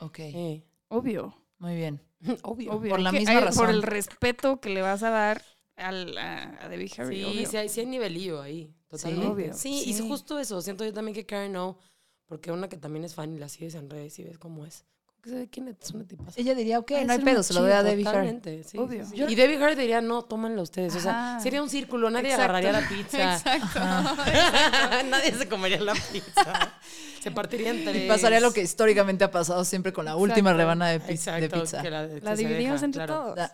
Ok, 0.00 0.16
Sí. 0.16 0.64
Obvio, 0.88 1.36
muy 1.58 1.76
bien. 1.76 2.00
Obvio. 2.42 2.72
obvio. 2.72 2.90
Por 2.90 3.00
la 3.00 3.12
misma 3.12 3.30
hay- 3.38 3.44
razón. 3.44 3.66
Por 3.66 3.70
el 3.74 3.82
respeto 3.84 4.60
que 4.60 4.70
le 4.70 4.82
vas 4.82 5.04
a 5.04 5.10
dar 5.10 5.42
al, 5.76 6.18
a, 6.18 6.64
a 6.64 6.68
Debbie 6.68 6.90
Harry. 6.98 7.18
Sí, 7.18 7.24
obvio. 7.24 7.46
sí 7.48 7.56
hay, 7.56 7.68
sí 7.68 7.80
hay 7.80 7.86
nivelillo 7.86 8.42
ahí. 8.42 8.74
Totalmente. 8.88 9.26
obvio. 9.28 9.54
Sí, 9.54 9.84
y 9.86 9.90
es 9.92 9.98
Sí. 9.98 10.08
justo 10.08 10.38
eso. 10.40 10.60
Siento 10.62 10.84
yo 10.84 10.92
también 10.92 11.14
que 11.14 11.24
Karen 11.26 11.52
no, 11.52 11.78
porque 12.26 12.50
una 12.50 12.68
que 12.68 12.76
también 12.76 13.04
es 13.04 13.14
fan 13.14 13.32
y 13.34 13.38
la 13.38 13.48
sigues 13.48 13.76
en 13.76 13.88
redes 13.88 14.18
y 14.18 14.24
ves 14.24 14.36
cómo 14.38 14.66
es. 14.66 14.84
Sabe 15.24 15.48
quién 15.48 15.68
es 15.68 15.90
una 15.90 16.04
tipaza. 16.04 16.40
Ella 16.40 16.54
diría, 16.54 16.78
ok, 16.78 16.90
de 16.90 17.04
no 17.04 17.12
hay 17.12 17.18
pedo, 17.18 17.42
se 17.42 17.52
lo 17.52 17.60
doy 17.60 17.72
a 17.72 17.82
Debbie 17.82 18.06
Harry. 18.08 18.40
Sí, 18.64 18.78
Obvio. 18.78 19.04
sí, 19.04 19.16
sí. 19.16 19.24
Y 19.28 19.34
Debbie 19.34 19.62
Harry 19.62 19.74
diría, 19.74 20.00
no, 20.00 20.22
tómenlo 20.22 20.62
ustedes. 20.62 20.94
O 20.96 21.00
sea, 21.00 21.34
Ajá. 21.34 21.40
sería 21.40 21.62
un 21.62 21.68
círculo, 21.68 22.08
nadie 22.08 22.30
Exacto. 22.30 22.44
agarraría 22.56 22.72
la 22.80 22.88
pizza. 22.88 23.34
Exacto. 23.36 23.80
nadie 25.10 25.32
se 25.34 25.48
comería 25.48 25.80
la 25.80 25.92
pizza. 25.94 26.78
Se 27.20 27.30
partiría 27.30 27.70
en 27.70 27.84
tres. 27.84 28.04
Y 28.04 28.08
pasaría 28.08 28.40
lo 28.40 28.52
que 28.52 28.62
históricamente 28.62 29.24
ha 29.24 29.30
pasado 29.30 29.64
siempre 29.64 29.92
con 29.92 30.04
la 30.04 30.16
última 30.16 30.50
Exacto. 30.50 30.58
rebanada 30.58 30.90
de, 30.92 31.00
pi- 31.00 31.06
de 31.06 31.12
Exacto, 31.14 31.60
pizza. 31.60 31.82
que 31.82 31.90
la, 31.90 32.08
que 32.08 32.20
La 32.20 32.34
dividimos 32.36 32.74
deja, 32.80 32.84
entre 32.86 33.04
claro. 33.04 33.34
todos. 33.34 33.50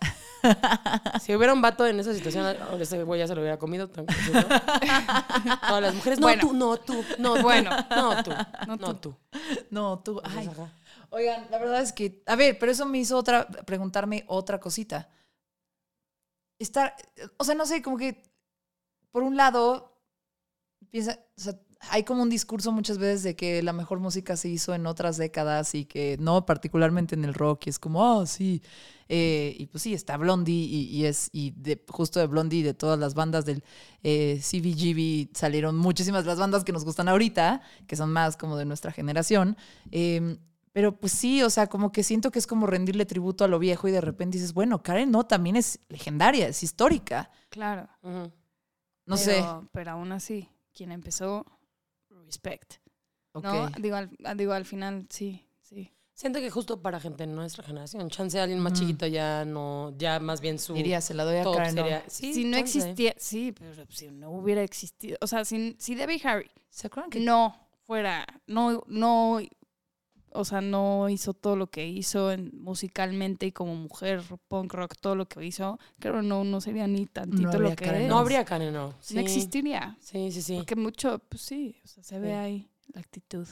Si 1.23 1.35
hubiera 1.35 1.53
un 1.53 1.63
vato 1.63 1.87
en 1.87 1.99
esa 2.01 2.13
situación, 2.15 2.45
a 2.45 2.77
ese 2.81 3.03
güey 3.03 3.21
ya 3.21 3.27
se 3.27 3.35
lo 3.35 3.41
hubiera 3.41 3.59
comido. 3.59 3.89
seguro. 3.95 4.47
Todas 5.69 5.83
las 5.83 5.95
mujeres, 5.95 6.19
no 6.21 6.27
Bueno. 6.27 6.41
tú, 6.43 6.53
no 6.55 6.77
tú, 6.77 7.05
no 7.19 7.43
Bueno. 7.43 7.71
no 7.91 8.23
tú, 8.23 8.31
No 8.67 8.77
no 8.77 8.79
tú. 8.79 8.95
tú. 8.95 9.17
No, 9.71 9.99
tú, 10.01 10.21
ay. 10.25 10.51
Oigan, 11.11 11.47
la 11.51 11.59
verdad 11.59 11.81
es 11.81 11.93
que, 11.93 12.23
a 12.27 12.35
ver, 12.37 12.59
pero 12.59 12.73
eso 12.73 12.87
me 12.87 12.99
hizo 12.99 13.17
otra, 13.17 13.47
preguntarme 13.47 14.25
otra 14.27 14.59
cosita. 14.59 15.09
Estar, 16.59 16.95
o 17.37 17.45
sea, 17.45 17.55
no 17.55 17.67
sé, 17.67 17.83
como 17.83 17.97
que, 17.97 18.23
por 19.13 19.23
un 19.23 19.37
lado, 19.37 19.97
piensa, 20.91 21.19
o 21.37 21.41
sea, 21.41 21.55
hay 21.91 22.05
como 22.05 22.23
un 22.23 22.31
discurso 22.31 22.73
muchas 22.73 22.99
veces 22.99 23.23
de 23.23 23.37
que 23.37 23.63
la 23.63 23.73
mejor 23.73 24.01
música 24.01 24.37
se 24.37 24.49
hizo 24.49 24.75
en 24.75 24.87
otras 24.87 25.17
décadas 25.17 25.75
y 25.75 25.85
que 25.85 26.17
no, 26.21 26.47
particularmente 26.47 27.15
en 27.15 27.25
el 27.25 27.35
rock, 27.35 27.67
y 27.67 27.71
es 27.71 27.79
como, 27.79 28.05
ah, 28.05 28.27
sí. 28.27 28.63
Eh, 29.09 29.55
y 29.59 29.67
pues 29.67 29.83
sí, 29.83 29.93
está 29.93 30.17
Blondie 30.17 30.55
y, 30.55 30.85
y 30.87 31.05
es, 31.05 31.29
y 31.33 31.51
de, 31.51 31.83
justo 31.89 32.21
de 32.21 32.27
Blondie 32.27 32.61
y 32.61 32.63
de 32.63 32.75
todas 32.75 32.99
las 32.99 33.15
bandas 33.15 33.45
del 33.45 33.63
eh, 34.03 34.41
CBGB 34.41 35.37
salieron 35.37 35.77
muchísimas 35.77 36.25
las 36.25 36.39
bandas 36.39 36.65
que 36.65 36.73
nos 36.73 36.85
gustan 36.85 37.09
ahorita, 37.09 37.61
que 37.87 37.97
son 37.97 38.13
más 38.13 38.37
como 38.37 38.57
de 38.57 38.65
nuestra 38.65 38.93
generación. 38.93 39.57
Eh, 39.91 40.39
pero 40.75 40.97
pues 40.97 41.13
sí, 41.13 41.41
o 41.43 41.51
sea, 41.51 41.69
como 41.69 41.93
que 41.93 42.03
siento 42.03 42.33
que 42.33 42.41
es 42.41 42.49
como 42.49 42.67
rendirle 42.67 43.07
tributo 43.07 43.45
a 43.45 43.49
lo 43.49 43.61
viejo 43.61 43.87
y 43.87 43.93
de 43.93 44.01
repente 44.01 44.39
dices, 44.39 44.53
bueno, 44.53 44.83
Karen 44.83 45.09
no, 45.09 45.25
también 45.25 45.55
es 45.55 45.79
legendaria, 45.89 46.49
es 46.49 46.65
histórica. 46.65 47.31
Claro. 47.49 47.89
No 49.07 49.17
sé. 49.17 49.45
Pero 49.71 49.93
aún 49.93 50.11
así, 50.11 50.49
quien 50.73 50.91
empezó, 50.91 51.47
respect. 52.25 52.75
No, 53.35 53.69
digo 53.81 53.97
al, 53.97 54.11
ah, 54.25 54.35
digo, 54.35 54.53
al 54.53 54.65
final, 54.65 55.07
sí, 55.11 55.45
sí. 55.61 55.91
Siento 56.13 56.39
que 56.39 56.49
justo 56.49 56.81
para 56.81 57.01
gente 57.01 57.27
de 57.27 57.33
nuestra 57.33 57.65
generación, 57.65 58.09
chance 58.09 58.39
alguien 58.39 58.61
más 58.61 58.75
Ujú. 58.75 58.83
chiquito 58.83 59.07
ya 59.09 59.45
no, 59.45 59.93
ya 59.99 60.21
más 60.21 60.41
bien 60.41 60.61
su 60.61 60.75
Diría, 60.75 61.01
se 61.01 61.13
la 61.15 61.25
doy 61.25 61.39
a 61.39 61.43
top 61.43 61.57
Karen. 61.57 61.75
no. 61.75 61.83
sería. 61.83 62.05
Sí, 62.09 62.35
si 62.35 62.45
no 62.45 62.57
chance. 62.59 62.79
existía, 62.79 63.15
sí, 63.19 63.53
pero 63.53 63.75
si 63.91 64.09
no 64.09 64.31
hubiera 64.31 64.63
existido, 64.63 65.19
o 65.21 65.27
sea, 65.27 65.45
si, 65.45 65.75
si 65.81 65.97
Debbie 65.97 66.21
Harry 66.23 66.51
¿Se 66.71 66.87
acuerdan 66.87 67.11
que 67.11 67.19
no 67.19 67.57
fuera, 67.85 68.25
no, 68.47 68.85
no, 68.87 69.41
o 70.35 70.45
sea, 70.45 70.61
no 70.61 71.09
hizo 71.09 71.33
todo 71.33 71.55
lo 71.55 71.69
que 71.69 71.87
hizo 71.87 72.33
en- 72.33 72.51
musicalmente 72.53 73.47
y 73.47 73.53
como 73.53 73.75
mujer, 73.77 74.23
punk 74.49 74.73
rock, 74.75 74.97
todo 75.01 75.15
lo 75.15 75.27
que 75.27 75.45
hizo, 75.45 75.79
creo 76.01 76.23
no, 76.23 76.43
no 76.43 76.61
sería 76.61 76.87
ni 76.89 77.07
tantito 77.07 77.59
lo 77.59 77.75
que 77.77 78.03
es. 78.03 78.09
No 78.09 78.19
habría 78.19 78.45
Karen, 78.45 78.75
no. 78.75 78.95
Sí. 79.01 79.15
No 79.15 79.21
existiría. 79.21 79.97
Sí, 80.01 80.33
sí, 80.33 80.43
sí. 80.43 80.57
Porque 80.57 80.75
mucho, 80.77 81.21
pues 81.29 81.43
sí, 81.43 81.81
o 81.85 81.87
sea, 81.89 82.03
se 82.03 82.19
ve 82.19 82.35
ahí 82.35 82.69
la 82.93 83.01
actitud. 83.01 83.47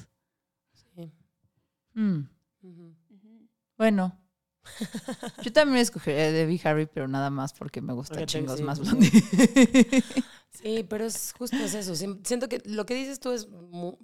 Sí. 0.95 1.13
Mm, 1.95 2.23
bueno. 3.79 4.19
Yo 5.43 5.53
también 5.53 5.79
escogería 5.79 6.27
a 6.27 6.31
Debbie 6.31 6.61
Harry, 6.65 6.87
pero 6.87 7.09
nada 7.09 7.31
más 7.31 7.53
porque 7.53 7.81
me 7.81 7.93
gusta 7.93 8.15
Porque 8.15 8.27
chingos 8.27 8.59
sí, 8.59 8.65
más 8.65 8.79
pues, 8.79 8.91
Blondie. 8.91 9.11
Sí, 10.51 10.85
pero 10.89 11.05
es 11.07 11.33
justo 11.37 11.57
es 11.57 11.75
eso. 11.75 11.95
Siento 11.97 12.49
que 12.49 12.61
lo 12.65 12.87
que 12.87 12.95
dices 12.95 13.19
tú 13.21 13.33
es, 13.33 13.49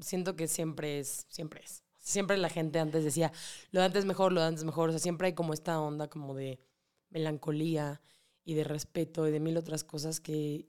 siento 0.00 0.34
que 0.34 0.48
siempre 0.48 0.98
es, 0.98 1.26
siempre 1.28 1.62
es. 1.62 1.84
Siempre 2.08 2.36
la 2.38 2.48
gente 2.48 2.78
antes 2.78 3.04
decía, 3.04 3.32
lo 3.70 3.80
de 3.80 3.86
antes 3.86 4.04
mejor, 4.04 4.32
lo 4.32 4.40
de 4.40 4.46
antes 4.46 4.64
mejor. 4.64 4.88
O 4.88 4.92
sea, 4.92 4.98
siempre 4.98 5.26
hay 5.26 5.34
como 5.34 5.52
esta 5.52 5.80
onda 5.80 6.08
como 6.08 6.34
de 6.34 6.58
melancolía 7.10 8.00
y 8.44 8.54
de 8.54 8.64
respeto 8.64 9.26
y 9.28 9.30
de 9.30 9.40
mil 9.40 9.56
otras 9.56 9.84
cosas 9.84 10.20
que 10.20 10.66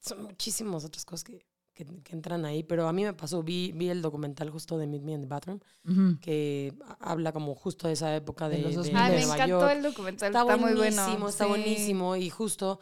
son 0.00 0.22
muchísimas 0.22 0.84
otras 0.84 1.04
cosas 1.04 1.24
que, 1.24 1.46
que, 1.74 1.86
que 2.02 2.12
entran 2.14 2.44
ahí. 2.44 2.62
Pero 2.62 2.86
a 2.88 2.92
mí 2.92 3.04
me 3.04 3.14
pasó, 3.14 3.42
vi, 3.42 3.72
vi 3.72 3.88
el 3.88 4.02
documental 4.02 4.50
justo 4.50 4.76
de 4.78 4.86
Meet 4.86 5.02
Me 5.02 5.12
in 5.12 5.20
the 5.22 5.26
Bathroom, 5.26 5.60
que 6.20 6.74
ha- 6.84 7.12
habla 7.12 7.32
como 7.32 7.54
justo 7.54 7.86
de 7.86 7.94
esa 7.94 8.14
época 8.14 8.48
De 8.48 8.56
de, 8.56 8.62
los 8.62 8.70
de 8.72 8.76
2000. 8.78 8.96
Ah, 8.96 9.08
me 9.08 9.16
Nueva 9.16 9.34
encantó 9.34 9.60
York. 9.60 9.72
el 9.76 9.82
documental. 9.82 10.28
Está, 10.28 10.40
Está, 10.42 10.56
muy 10.56 10.74
buenísimo, 10.74 11.06
bueno. 11.10 11.28
está 11.28 11.44
sí. 11.44 11.48
buenísimo. 11.50 12.16
Y 12.16 12.28
justo 12.30 12.80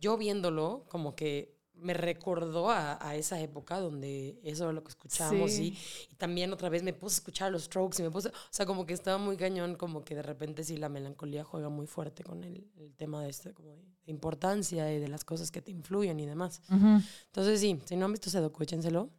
yo 0.00 0.16
viéndolo, 0.16 0.86
como 0.88 1.14
que 1.14 1.54
me 1.74 1.94
recordó 1.94 2.70
a, 2.70 2.98
a 3.06 3.16
esa 3.16 3.40
época 3.40 3.78
donde 3.78 4.40
eso 4.42 4.64
era 4.64 4.72
lo 4.72 4.82
que 4.82 4.90
escuchábamos. 4.90 5.52
Sí. 5.52 5.76
Y, 6.08 6.12
y 6.12 6.16
también 6.16 6.52
otra 6.52 6.68
vez 6.68 6.82
me 6.82 6.92
puse 6.92 7.14
a 7.14 7.18
escuchar 7.18 7.52
los 7.52 7.64
strokes 7.64 8.00
y 8.00 8.02
me 8.02 8.10
puse, 8.10 8.28
o 8.28 8.32
sea, 8.50 8.66
como 8.66 8.86
que 8.86 8.94
estaba 8.94 9.18
muy 9.18 9.36
cañón, 9.36 9.74
como 9.74 10.04
que 10.04 10.14
de 10.14 10.22
repente 10.22 10.64
sí 10.64 10.76
la 10.76 10.88
melancolía 10.88 11.44
juega 11.44 11.68
muy 11.68 11.86
fuerte 11.86 12.22
con 12.24 12.42
el, 12.44 12.70
el 12.76 12.94
tema 12.94 13.22
de 13.22 13.30
este, 13.30 13.52
como 13.52 13.76
de, 13.76 13.84
importancia 14.06 14.92
y 14.92 15.00
de 15.00 15.08
las 15.08 15.24
cosas 15.24 15.50
que 15.50 15.62
te 15.62 15.70
influyen 15.70 16.20
y 16.20 16.26
demás. 16.26 16.62
Ujú. 16.68 17.02
Entonces 17.26 17.60
sí, 17.60 17.80
si 17.84 17.96
no 17.96 18.04
han 18.04 18.12
visto 18.12 18.28
ese 18.28 18.40
docu, 18.40 18.62
échenselo. 18.62 19.10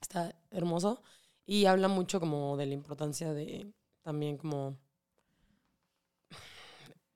Está 0.00 0.34
hermoso. 0.50 1.02
Y 1.44 1.66
habla 1.66 1.88
mucho 1.88 2.20
como 2.20 2.56
de 2.56 2.66
la 2.66 2.74
importancia 2.74 3.32
de 3.32 3.72
también 4.02 4.38
como 4.38 4.78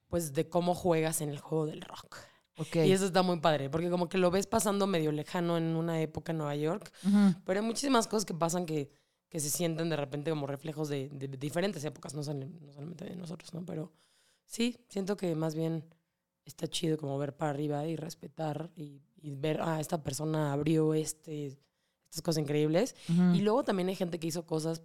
pues 0.09 0.33
de 0.33 0.49
cómo 0.49 0.75
juegas 0.75 1.21
en 1.21 1.31
el 1.31 1.41
juego 1.41 1.67
del 1.67 1.81
rock. 1.81 2.19
Ok. 2.57 2.77
Y 2.77 2.93
eso 2.93 3.05
está 3.07 3.23
muy 3.23 3.41
padre, 3.41 3.69
porque 3.71 3.91
como 3.91 4.09
que 4.09 4.19
lo 4.19 4.31
ves 4.31 4.47
pasando 4.47 4.87
medio 4.87 5.11
lejano 5.13 5.57
en 5.57 5.75
una 5.77 6.01
época 6.01 6.33
en 6.33 6.39
Nueva 6.39 6.55
York, 6.57 6.93
pero 7.45 7.61
hay 7.61 7.67
muchísimas 7.67 8.07
cosas 8.07 8.25
que 8.25 8.35
pasan 8.35 8.65
que, 8.67 8.91
que 9.29 9.41
se 9.41 9.51
sienten 9.51 9.89
de 9.91 9.97
repente 9.97 10.31
como 10.31 10.47
reflejos 10.47 10.89
de, 10.89 11.09
de 11.09 11.27
diferentes 11.29 11.85
épocas, 11.85 12.15
no, 12.15 12.23
solo- 12.23 12.47
no 12.61 12.73
solamente 12.73 13.05
de 13.05 13.17
nosotros, 13.17 13.53
¿no? 13.55 13.65
Pero 13.65 13.93
sí, 14.47 14.79
siento 14.89 15.17
que 15.17 15.35
más 15.35 15.55
bien 15.57 15.85
está 16.45 16.69
chido 16.69 16.97
como 16.99 17.19
ver 17.19 17.35
para 17.37 17.51
arriba 17.51 17.87
y 17.87 17.97
respetar 17.97 18.71
y, 18.77 19.01
y 19.21 19.35
ver, 19.35 19.61
ah, 19.63 19.81
esta 19.81 20.03
persona 20.05 20.53
abrió 20.53 20.95
este, 20.95 21.47
estas 22.05 22.23
cosas 22.23 22.43
increíbles. 22.43 22.95
Y 23.35 23.41
luego 23.41 23.65
también 23.65 23.89
hay 23.89 23.97
gente 23.97 24.21
que 24.21 24.27
hizo 24.29 24.47
cosas 24.47 24.83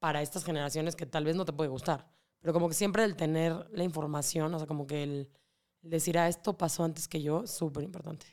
para 0.00 0.22
estas 0.22 0.42
generaciones 0.44 0.96
que 0.96 1.06
tal 1.06 1.24
vez 1.24 1.36
no 1.36 1.44
te 1.44 1.52
puede 1.52 1.68
gustar, 1.68 2.08
pero 2.40 2.52
como 2.54 2.68
que 2.68 2.74
siempre 2.74 3.04
el 3.04 3.14
tener 3.16 3.68
la 3.70 3.84
información, 3.84 4.52
o 4.54 4.58
sea, 4.58 4.66
como 4.66 4.86
que 4.86 5.02
el 5.02 5.28
decir, 5.82 6.18
ah, 6.18 6.28
esto 6.28 6.56
pasó 6.58 6.84
antes 6.84 7.08
que 7.08 7.22
yo, 7.22 7.46
súper 7.46 7.84
importante. 7.84 8.26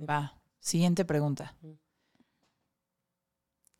Va. 0.00 0.34
Siguiente 0.60 1.04
pregunta. 1.04 1.54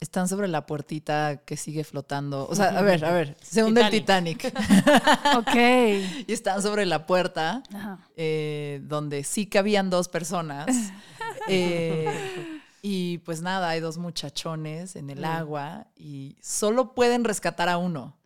Están 0.01 0.29
sobre 0.29 0.47
la 0.47 0.65
puertita 0.65 1.39
que 1.45 1.57
sigue 1.57 1.83
flotando. 1.83 2.47
O 2.49 2.55
sea, 2.55 2.79
a 2.79 2.83
ver, 2.83 3.05
a 3.05 3.11
ver. 3.13 3.37
Se 3.43 3.65
hunde 3.65 3.81
el 3.81 3.91
Titanic. 3.91 4.53
Ok. 5.37 5.55
y 6.27 6.33
están 6.33 6.63
sobre 6.63 6.87
la 6.87 7.05
puerta 7.05 7.63
eh, 8.17 8.81
donde 8.85 9.25
sí 9.25 9.47
cabían 9.47 9.91
dos 9.91 10.09
personas. 10.09 10.67
Eh, 11.51 12.61
y 12.83 13.19
pues 13.19 13.41
nada, 13.41 13.71
hay 13.71 13.81
dos 13.81 13.97
muchachones 13.97 14.97
en 14.97 15.09
el 15.09 15.21
Mm. 15.21 15.25
agua 15.25 15.87
y 15.97 16.37
solo 16.43 16.95
pueden 16.95 17.25
rescatar 17.25 17.71
a 17.71 17.79
uno. 17.79 18.18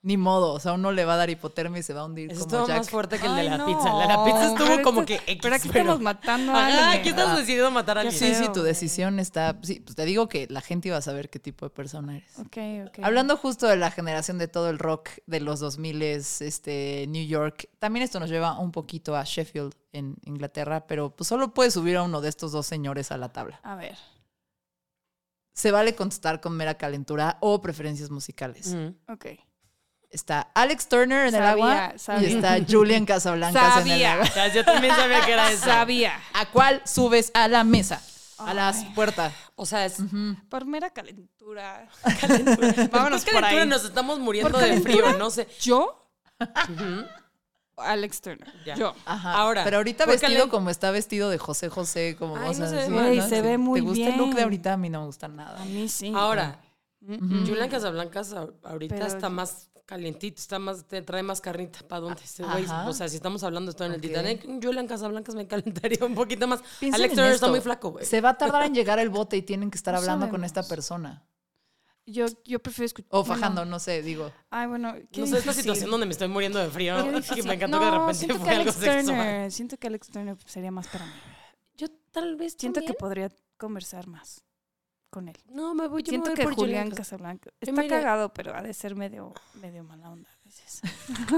Ni 0.00 0.16
modo, 0.16 0.52
o 0.52 0.60
sea, 0.60 0.74
uno 0.74 0.92
le 0.92 1.04
va 1.04 1.14
a 1.14 1.16
dar 1.16 1.28
hipotermia 1.28 1.80
y 1.80 1.82
se 1.82 1.92
va 1.92 2.02
a 2.02 2.04
hundir 2.04 2.30
Eso 2.30 2.46
como 2.46 2.68
Jack. 2.68 2.78
más 2.78 2.88
fuerte 2.90 3.18
que 3.18 3.26
el 3.26 3.34
de 3.34 3.40
Ay, 3.40 3.48
la 3.48 3.58
no, 3.58 3.66
pizza. 3.66 3.90
El 3.92 3.98
de 3.98 4.06
la 4.14 4.24
pizza 4.24 4.46
estuvo 4.46 4.66
pero 4.68 4.82
como 4.84 5.00
esto- 5.00 5.06
que 5.08 5.32
X, 5.32 5.38
Pero 5.42 5.54
aquí 5.56 5.68
estamos 5.68 6.00
matando 6.00 6.52
a 6.52 6.56
Ah, 6.56 6.66
alguien. 6.66 7.00
aquí 7.00 7.08
estás 7.08 7.36
decidido 7.36 7.70
matar 7.72 7.98
a 7.98 8.00
alguien. 8.02 8.16
Sí, 8.18 8.32
sí, 8.36 8.48
tu 8.52 8.62
decisión 8.62 9.18
está. 9.18 9.58
Sí, 9.62 9.80
pues 9.80 9.96
te 9.96 10.04
digo 10.04 10.28
que 10.28 10.46
la 10.50 10.60
gente 10.60 10.86
iba 10.86 10.96
a 10.98 11.02
saber 11.02 11.30
qué 11.30 11.40
tipo 11.40 11.66
de 11.66 11.70
persona 11.70 12.16
eres. 12.16 12.38
Ok, 12.38 12.56
ok. 12.86 12.98
Hablando 13.02 13.36
justo 13.36 13.66
de 13.66 13.76
la 13.76 13.90
generación 13.90 14.38
de 14.38 14.46
todo 14.46 14.70
el 14.70 14.78
rock 14.78 15.08
de 15.26 15.40
los 15.40 15.58
2000 15.58 16.00
este 16.42 17.06
New 17.08 17.26
York, 17.26 17.68
también 17.80 18.04
esto 18.04 18.20
nos 18.20 18.30
lleva 18.30 18.56
un 18.56 18.70
poquito 18.70 19.16
a 19.16 19.24
Sheffield 19.24 19.74
en 19.92 20.14
Inglaterra, 20.24 20.86
pero 20.86 21.10
pues 21.10 21.26
solo 21.26 21.52
puedes 21.52 21.74
subir 21.74 21.96
a 21.96 22.04
uno 22.04 22.20
de 22.20 22.28
estos 22.28 22.52
dos 22.52 22.66
señores 22.68 23.10
a 23.10 23.16
la 23.16 23.32
tabla. 23.32 23.58
A 23.64 23.74
ver. 23.74 23.98
Se 25.54 25.72
vale 25.72 25.96
contestar 25.96 26.40
con 26.40 26.56
mera 26.56 26.74
calentura 26.78 27.36
o 27.40 27.60
preferencias 27.60 28.10
musicales. 28.10 28.76
Ok. 29.08 29.26
Está 30.10 30.50
Alex 30.54 30.88
Turner 30.88 31.28
en 31.28 31.34
el 31.34 31.42
agua 31.42 31.92
sabía. 31.96 32.28
y 32.30 32.34
está 32.36 32.56
Julian 32.66 33.04
Casablancas 33.04 33.84
en 33.84 33.92
el 33.92 34.04
agua. 34.06 34.24
O 34.24 34.26
sea, 34.32 34.48
yo 34.52 34.64
también 34.64 34.94
sabía 34.96 35.24
que 35.24 35.32
era 35.32 35.50
eso. 35.52 35.64
Sabía. 35.66 36.18
¿A 36.32 36.46
cuál 36.50 36.80
subes 36.86 37.30
a 37.34 37.46
la 37.48 37.62
mesa? 37.64 38.02
A 38.38 38.54
la 38.54 38.72
puerta. 38.94 39.32
O 39.56 39.66
sea, 39.66 39.84
es... 39.84 39.96
Por 40.48 40.64
mera 40.64 40.90
calentura. 40.90 41.88
Vámonos 42.04 42.90
Vámonos 42.90 43.24
por 43.24 43.32
calentura, 43.34 43.62
ahí. 43.62 43.68
nos 43.68 43.84
estamos 43.84 44.18
muriendo 44.20 44.50
¿Por 44.50 44.60
de 44.60 44.68
calentura? 44.68 44.94
frío, 45.08 45.18
no 45.18 45.30
sé. 45.30 45.46
¿Yo? 45.60 46.08
Alex 47.76 48.20
Turner. 48.20 48.52
Ya. 48.64 48.74
Yo. 48.76 48.94
Ajá. 49.04 49.34
Ahora, 49.34 49.62
pero 49.64 49.76
ahorita 49.76 50.04
¿por 50.04 50.14
qué 50.14 50.20
vestido 50.20 50.44
le- 50.46 50.50
como 50.50 50.70
está 50.70 50.90
vestido 50.90 51.30
de 51.30 51.38
José 51.38 51.68
José, 51.68 52.16
como 52.18 52.36
Ay, 52.36 52.56
no 52.56 52.66
se 52.68 52.74
ve 52.88 53.22
se 53.22 53.36
Sí. 53.36 53.40
ve 53.42 53.56
muy 53.58 53.80
¿Te 53.80 53.86
gusta 53.86 54.08
el 54.08 54.16
look 54.16 54.28
de 54.30 54.34
bien. 54.34 54.44
ahorita? 54.44 54.72
A 54.72 54.76
mí 54.76 54.88
no 54.90 55.00
me 55.00 55.06
gusta 55.06 55.28
nada. 55.28 55.60
A 55.60 55.64
mí 55.64 55.88
sí. 55.88 56.12
Ahora, 56.14 56.60
Mm, 57.00 57.14
mm. 57.42 57.46
Julián 57.46 57.68
Casablancas 57.68 58.32
ahorita 58.32 58.94
Pero- 58.96 59.06
está 59.06 59.28
más 59.28 59.70
calientito, 59.88 60.38
está 60.38 60.58
más, 60.58 60.84
te 60.84 61.00
trae 61.00 61.22
más 61.22 61.40
carnita 61.40 61.78
para 61.88 62.02
donde 62.02 62.22
este 62.22 62.44
güey. 62.44 62.66
O 62.86 62.92
sea, 62.92 63.08
si 63.08 63.16
estamos 63.16 63.42
hablando 63.42 63.68
de 63.68 63.70
esto 63.70 63.86
en 63.86 63.92
el. 63.92 64.00
Titanic, 64.02 64.44
Julián 64.62 64.86
Casablancas 64.86 65.34
me 65.34 65.46
calentaría 65.48 66.04
un 66.04 66.14
poquito 66.14 66.46
más. 66.46 66.60
Piensen 66.78 67.00
Alex 67.00 67.12
en 67.12 67.16
Turner 67.16 67.34
está 67.34 67.48
muy 67.48 67.62
flaco, 67.62 67.92
güey. 67.92 68.04
Se 68.04 68.20
va 68.20 68.30
a 68.30 68.38
tardar 68.38 68.66
en 68.66 68.74
llegar 68.74 68.98
el 68.98 69.08
bote 69.08 69.38
y 69.38 69.42
tienen 69.42 69.70
que 69.70 69.78
estar 69.78 69.94
No 69.94 70.00
hablando 70.00 70.28
con 70.28 70.44
esta 70.44 70.62
persona. 70.62 71.24
Yo, 72.04 72.26
yo 72.44 72.58
prefiero 72.58 72.86
escuchar. 72.86 73.08
O 73.12 73.24
fajando, 73.24 73.64
no 73.64 73.78
sé, 73.78 74.02
digo. 74.02 74.30
Ay, 74.50 74.66
bueno. 74.66 74.94
qué 75.10 75.22
No 75.22 75.26
sé, 75.26 75.38
esta 75.38 75.54
situación 75.54 75.90
donde 75.90 76.04
me 76.04 76.12
estoy 76.12 76.28
muriendo 76.28 76.58
de 76.58 76.68
frío. 76.68 76.94
Que 77.34 77.42
me 77.44 77.54
encantó 77.54 77.78
no, 77.78 77.80
que 77.80 77.84
de 77.86 77.90
repente 77.90 78.14
siento 78.14 78.36
fue 78.36 78.44
que 78.44 78.50
algo 78.50 78.62
Alex 78.62 78.76
sexual. 78.76 79.06
Turner, 79.06 79.52
Siento 79.52 79.76
que 79.78 79.86
Alex 79.86 80.08
Turner 80.08 80.36
sería 80.44 80.70
más 80.70 80.86
para 80.88 81.06
mí. 81.06 81.12
Yo 81.78 81.88
tal 82.10 82.36
vez 82.36 82.56
Siento 82.58 82.82
que 82.82 82.92
podría 82.92 83.30
conversar 83.56 84.06
más 84.06 84.42
con 85.10 85.28
él. 85.28 85.36
No, 85.50 85.74
me 85.74 85.88
voy, 85.88 86.02
yo 86.02 86.10
Siento 86.10 86.26
me 86.30 86.34
voy 86.34 86.36
que 86.36 86.44
por 86.44 86.54
Julián 86.54 86.82
Julián 86.84 86.88
Cas- 86.90 86.98
Casablanca 86.98 87.50
Que 87.60 87.70
está 87.70 87.82
mire- 87.82 87.94
cagado, 87.96 88.32
pero 88.32 88.54
ha 88.54 88.62
de 88.62 88.72
ser 88.74 88.94
medio, 88.94 89.32
medio 89.60 89.82
mala 89.84 90.10
onda 90.10 90.28
a 90.30 90.44
veces. 90.44 90.80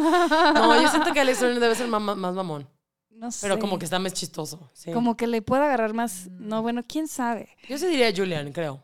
No, 0.54 0.80
yo 0.82 0.88
siento 0.88 1.12
que 1.12 1.20
Alex 1.20 1.38
Turner 1.38 1.60
debe 1.60 1.74
ser 1.74 1.88
ma- 1.88 1.98
más 2.00 2.34
mamón. 2.34 2.68
No 3.10 3.30
sé. 3.30 3.40
Pero 3.42 3.58
como 3.58 3.78
que 3.78 3.84
está 3.84 3.98
más 3.98 4.12
chistoso. 4.14 4.70
sí. 4.72 4.92
Como 4.92 5.16
que 5.16 5.26
le 5.26 5.42
puede 5.42 5.62
agarrar 5.64 5.92
más. 5.92 6.28
No, 6.30 6.62
bueno, 6.62 6.82
quién 6.86 7.06
sabe. 7.08 7.50
Yo 7.68 7.76
sí 7.78 7.86
diría 7.86 8.12
Julian, 8.16 8.50
creo. 8.52 8.82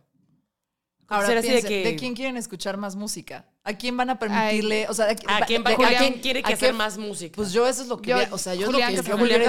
Ahora 1.08 1.26
Ser 1.28 1.38
así 1.38 1.46
de 1.48 1.52
piensen, 1.54 1.68
que- 1.70 1.84
¿de 1.90 1.96
quién 1.96 2.14
quieren 2.14 2.36
escuchar 2.36 2.76
más 2.76 2.96
música? 2.96 3.48
¿A 3.68 3.75
quién 3.75 3.96
van 3.96 4.11
a 4.11 4.18
permitirle? 4.18 4.87
o 4.88 4.94
sea, 4.94 5.06
¿A 5.11 5.14
quién, 5.44 5.62
va- 5.64 5.70
de- 5.70 5.75
a 5.75 5.76
Julián- 5.76 5.99
quién 5.99 6.20
quiere 6.20 6.42
que 6.42 6.52
hacer 6.52 6.73
más 6.73 6.96
música? 6.99 7.35
Pues 7.37 7.52
yo 7.52 7.66
eso 7.66 7.82
es 7.82 7.88
lo 7.88 8.00
que 8.00 8.11
Yo- 8.11 8.18
o 8.30 8.38
sea, 8.38 8.54
yo 8.54 8.66
Julián 8.66 8.90
es 8.92 8.96
lo 8.99 9.02
que 9.02 9.08
yo 9.11 9.16
prefiero 9.16 9.44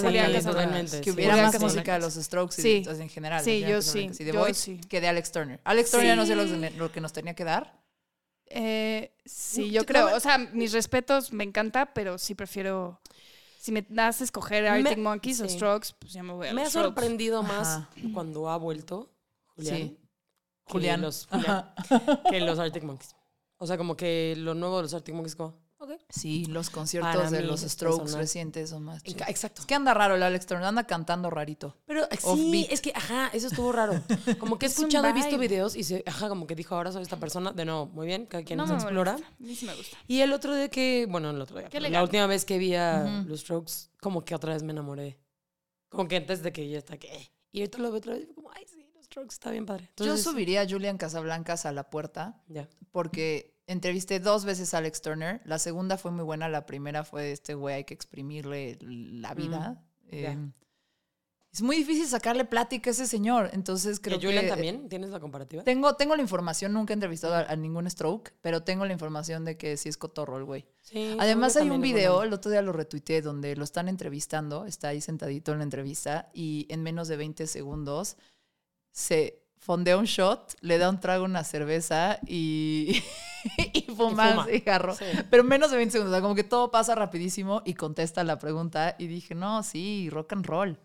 Julián 0.00 0.42
totalmente, 0.44 1.00
Que 1.00 1.10
hubiera 1.10 1.32
Julián 1.34 1.52
más 1.52 1.60
música 1.60 1.94
de 1.94 1.98
los 2.00 2.14
Strokes 2.14 2.54
y 2.58 2.62
Sí. 2.62 2.68
de- 2.68 2.76
entonces, 2.78 3.02
en 3.02 3.08
general. 3.08 3.42
Sí, 3.44 3.50
Julián 3.62 3.70
yo 3.72 3.82
sí, 3.82 4.10
Y 4.18 4.24
de 4.24 4.32
yo 4.32 4.38
Voice, 4.38 4.60
sí. 4.60 4.80
que 4.88 5.00
de 5.00 5.08
Alex 5.08 5.32
Turner. 5.32 5.60
Alex 5.64 5.90
Turner 5.90 6.12
Sí. 6.12 6.16
no 6.16 6.26
sé 6.26 6.34
lo, 6.36 6.70
lo 6.78 6.92
que 6.92 7.00
nos 7.00 7.12
tenía 7.12 7.34
que 7.34 7.44
dar. 7.44 7.80
Eh, 8.48 9.12
sí, 9.24 9.70
yo 9.70 9.84
creo. 9.84 10.14
O 10.14 10.20
sea, 10.20 10.38
mis 10.38 10.72
respetos, 10.72 11.32
me 11.32 11.42
encanta, 11.44 11.92
pero 11.94 12.18
sí 12.18 12.34
prefiero. 12.36 13.00
Si 13.58 13.72
me 13.72 13.84
das 13.88 14.20
a 14.20 14.24
escoger 14.24 14.64
Arctic 14.68 14.98
Me- 14.98 15.02
Monkeys 15.02 15.40
o. 15.40 15.48
Strokes, 15.48 15.88
pues 15.98 16.12
ya 16.12 16.22
me 16.22 16.32
voy 16.32 16.46
a 16.46 16.54
Me 16.54 16.62
ha 16.62 16.70
sorprendido 16.70 17.42
más 17.42 17.80
cuando 18.14 18.48
ha 18.48 18.56
vuelto 18.56 19.10
Julián. 19.56 19.96
Sí. 20.66 20.72
que 20.72 20.72
Julián. 20.72 21.00
Los, 21.02 21.26
Julián, 21.30 21.72
que 22.30 22.40
los 22.40 22.58
Arctic 22.58 22.82
Monkeys. 22.82 23.14
O 23.58 23.66
sea, 23.66 23.78
como 23.78 23.96
que 23.96 24.34
lo 24.36 24.54
nuevo 24.54 24.76
de 24.76 24.82
los 24.82 24.94
Arctic 24.94 25.14
Monkeys, 25.14 25.34
como, 25.36 25.54
ok. 25.78 25.92
Sí, 26.10 26.44
los 26.46 26.68
conciertos 26.70 27.14
Para 27.14 27.30
de 27.30 27.42
los 27.42 27.60
Strokes 27.62 27.98
personal. 28.00 28.20
recientes 28.22 28.70
son 28.70 28.82
más 28.84 29.02
chidos. 29.02 29.28
Exacto. 29.28 29.62
Es 29.62 29.66
que 29.66 29.74
anda 29.74 29.94
raro 29.94 30.14
el 30.16 30.22
Alex 30.22 30.44
Turner, 30.46 30.66
anda 30.66 30.84
cantando 30.86 31.30
rarito. 31.30 31.74
Pero 31.86 32.06
sí, 32.18 32.66
es 32.70 32.80
que, 32.82 32.92
ajá, 32.94 33.30
eso 33.32 33.46
estuvo 33.46 33.72
raro. 33.72 33.94
Como 34.38 34.58
que 34.58 34.66
he 34.66 34.68
escuchado 34.68 35.08
y 35.08 35.12
visto 35.12 35.38
videos 35.38 35.74
y 35.76 35.84
se, 35.84 36.02
ajá, 36.06 36.28
como 36.28 36.46
que 36.46 36.54
dijo, 36.54 36.74
ahora 36.74 36.92
soy 36.92 37.02
esta 37.02 37.16
persona. 37.18 37.52
De 37.52 37.64
nuevo, 37.64 37.86
muy 37.86 38.06
bien, 38.06 38.26
cada 38.26 38.42
quien 38.44 38.58
No 38.58 38.66
se 38.66 38.72
me 38.74 38.78
explora. 38.80 39.12
molesta. 39.12 39.32
A 39.32 39.42
mí 39.42 39.54
sí 39.54 39.64
me 39.66 39.74
gusta. 39.74 39.96
Y 40.06 40.20
el 40.20 40.32
otro 40.32 40.54
día 40.54 40.68
que, 40.68 41.06
bueno, 41.08 41.30
el 41.30 41.40
otro 41.40 41.58
día, 41.58 41.68
la 41.88 42.02
última 42.02 42.26
vez 42.26 42.44
que 42.44 42.58
vi 42.58 42.74
a 42.74 43.20
Ujú. 43.20 43.28
los 43.30 43.40
Strokes, 43.40 43.72
como 44.00 44.24
que 44.24 44.34
otra 44.34 44.52
vez 44.52 44.62
me 44.62 44.72
enamoré. 44.72 45.18
Como 45.88 46.08
que 46.08 46.16
antes 46.16 46.42
de 46.42 46.52
que 46.52 46.68
ya 46.68 46.78
está 46.78 46.98
que, 46.98 47.06
eh, 47.14 47.32
y 47.52 47.60
ahorita 47.60 47.78
lo 47.78 47.88
veo 47.90 47.98
otra 47.98 48.14
vez, 48.14 48.24
y 48.28 48.34
como, 48.34 48.50
ay, 48.52 48.66
está 49.22 49.50
bien 49.50 49.66
padre. 49.66 49.84
Yo 49.96 50.04
Entonces, 50.04 50.24
subiría 50.24 50.62
a 50.62 50.68
Julian 50.68 50.98
Casablancas 50.98 51.66
a 51.66 51.72
la 51.72 51.90
puerta 51.90 52.42
Ya. 52.48 52.68
porque 52.92 53.54
entrevisté 53.66 54.20
dos 54.20 54.44
veces 54.44 54.74
a 54.74 54.78
Alex 54.78 55.02
Turner. 55.02 55.40
La 55.44 55.58
segunda 55.58 55.96
fue 55.98 56.10
muy 56.10 56.24
buena, 56.24 56.48
la 56.48 56.66
primera 56.66 57.04
fue 57.04 57.32
este 57.32 57.54
güey, 57.54 57.76
hay 57.76 57.84
que 57.84 57.94
exprimirle 57.94 58.78
la 58.80 59.34
vida. 59.34 59.82
ya. 60.10 60.32
Eh, 60.32 60.38
es 61.52 61.62
muy 61.62 61.76
difícil 61.76 62.06
sacarle 62.06 62.44
plática 62.44 62.90
a 62.90 62.92
ese 62.92 63.06
señor, 63.06 63.48
entonces 63.54 63.98
creo 63.98 64.18
¿Y 64.18 64.22
Julian 64.22 64.44
que... 64.44 64.50
también? 64.50 64.88
¿Tienes 64.90 65.08
la 65.08 65.20
comparativa? 65.20 65.64
Tengo, 65.64 65.94
tengo 65.96 66.14
la 66.14 66.20
información, 66.20 66.74
nunca 66.74 66.92
he 66.92 66.96
entrevistado 66.96 67.32
a, 67.34 67.40
a 67.50 67.56
ningún 67.56 67.88
stroke, 67.90 68.34
pero 68.42 68.62
tengo 68.62 68.84
la 68.84 68.92
información 68.92 69.46
de 69.46 69.56
que 69.56 69.78
sí 69.78 69.88
es 69.88 69.96
cotorro 69.96 70.36
el 70.36 70.44
güey. 70.44 70.66
Sí. 70.82 71.16
Además 71.18 71.56
hay 71.56 71.70
un 71.70 71.80
video, 71.80 72.22
el 72.24 72.34
otro 72.34 72.50
día 72.50 72.60
lo 72.60 72.72
retuiteé, 72.72 73.22
donde 73.22 73.56
lo 73.56 73.64
están 73.64 73.88
entrevistando, 73.88 74.66
está 74.66 74.88
ahí 74.88 75.00
sentadito 75.00 75.52
en 75.52 75.58
la 75.58 75.64
entrevista 75.64 76.28
y 76.34 76.66
en 76.68 76.82
menos 76.82 77.08
de 77.08 77.16
20 77.16 77.46
segundos 77.46 78.18
se 78.96 79.42
fondea 79.58 79.98
un 79.98 80.04
shot, 80.06 80.54
le 80.62 80.78
da 80.78 80.88
un 80.88 81.00
trago 81.00 81.24
a 81.24 81.28
una 81.28 81.44
cerveza 81.44 82.18
y, 82.26 83.02
y 83.74 83.82
fuma, 83.94 84.30
fuma. 84.30 84.46
cigarro. 84.46 84.94
Sí. 84.94 85.04
Pero 85.28 85.44
menos 85.44 85.70
de 85.70 85.76
20 85.76 85.92
segundos. 85.92 86.12
O 86.12 86.14
sea, 86.16 86.22
como 86.22 86.34
que 86.34 86.44
todo 86.44 86.70
pasa 86.70 86.94
rapidísimo 86.94 87.60
y 87.66 87.74
contesta 87.74 88.24
la 88.24 88.38
pregunta. 88.38 88.96
Y 88.98 89.06
dije, 89.06 89.34
no, 89.34 89.62
sí, 89.62 90.08
rock 90.10 90.32
and 90.32 90.46
roll. 90.46 90.78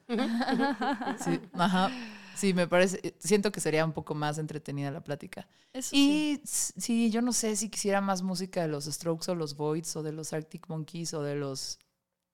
Sí, 1.24 1.40
ajá. 1.54 1.90
Sí, 2.36 2.54
me 2.54 2.68
parece. 2.68 3.16
Siento 3.20 3.52
que 3.52 3.60
sería 3.62 3.86
un 3.86 3.94
poco 3.94 4.16
más 4.16 4.38
entretenida 4.40 4.90
la 4.92 5.04
plática. 5.04 5.48
Eso. 5.74 5.92
Y 5.96 6.42
sí, 6.44 7.12
yo 7.12 7.22
no 7.22 7.34
sé 7.34 7.56
si 7.56 7.70
quisiera 7.70 8.02
más 8.02 8.24
música 8.24 8.62
de 8.62 8.68
los 8.68 8.86
Strokes 8.86 9.30
o 9.32 9.36
los 9.36 9.56
Voids 9.56 9.96
o 9.96 10.04
de 10.04 10.12
los 10.12 10.34
Arctic 10.34 10.68
Monkeys 10.68 11.14
o 11.14 11.22
de 11.24 11.36
los. 11.36 11.78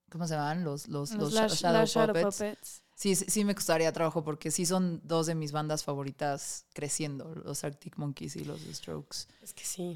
¿Cómo 0.09 0.25
se 0.25 0.35
llaman? 0.35 0.63
Los, 0.63 0.87
los, 0.87 1.11
los, 1.11 1.33
Los 1.33 1.33
Sha- 1.33 1.41
Lash- 1.47 1.55
Shadow, 1.61 1.81
Lash 1.81 1.89
Shadow 1.93 2.15
Puppets. 2.31 2.83
Sí, 2.97 3.15
sí, 3.15 3.25
sí 3.27 3.45
me 3.45 3.53
costaría 3.53 3.93
trabajo 3.93 4.23
porque 4.23 4.49
sí 4.49 4.65
son 4.65 4.99
dos 5.03 5.27
de 5.27 5.35
mis 5.35 5.51
bandas 5.51 5.83
favoritas 5.83 6.65
creciendo, 6.73 7.35
los 7.35 7.63
Arctic 7.63 7.95
Monkeys 7.97 8.35
y 8.35 8.43
los 8.43 8.59
Strokes. 8.61 9.27
Es 9.43 9.53
que 9.53 9.63
sí. 9.63 9.95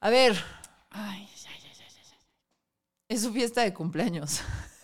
A 0.00 0.10
ver, 0.10 0.36
Ay, 0.90 1.28
ya, 1.36 1.50
ya, 1.62 1.72
ya, 1.72 1.88
ya, 1.88 2.16
es 3.08 3.22
su 3.22 3.32
fiesta 3.32 3.62
de 3.62 3.72
cumpleaños. 3.72 4.40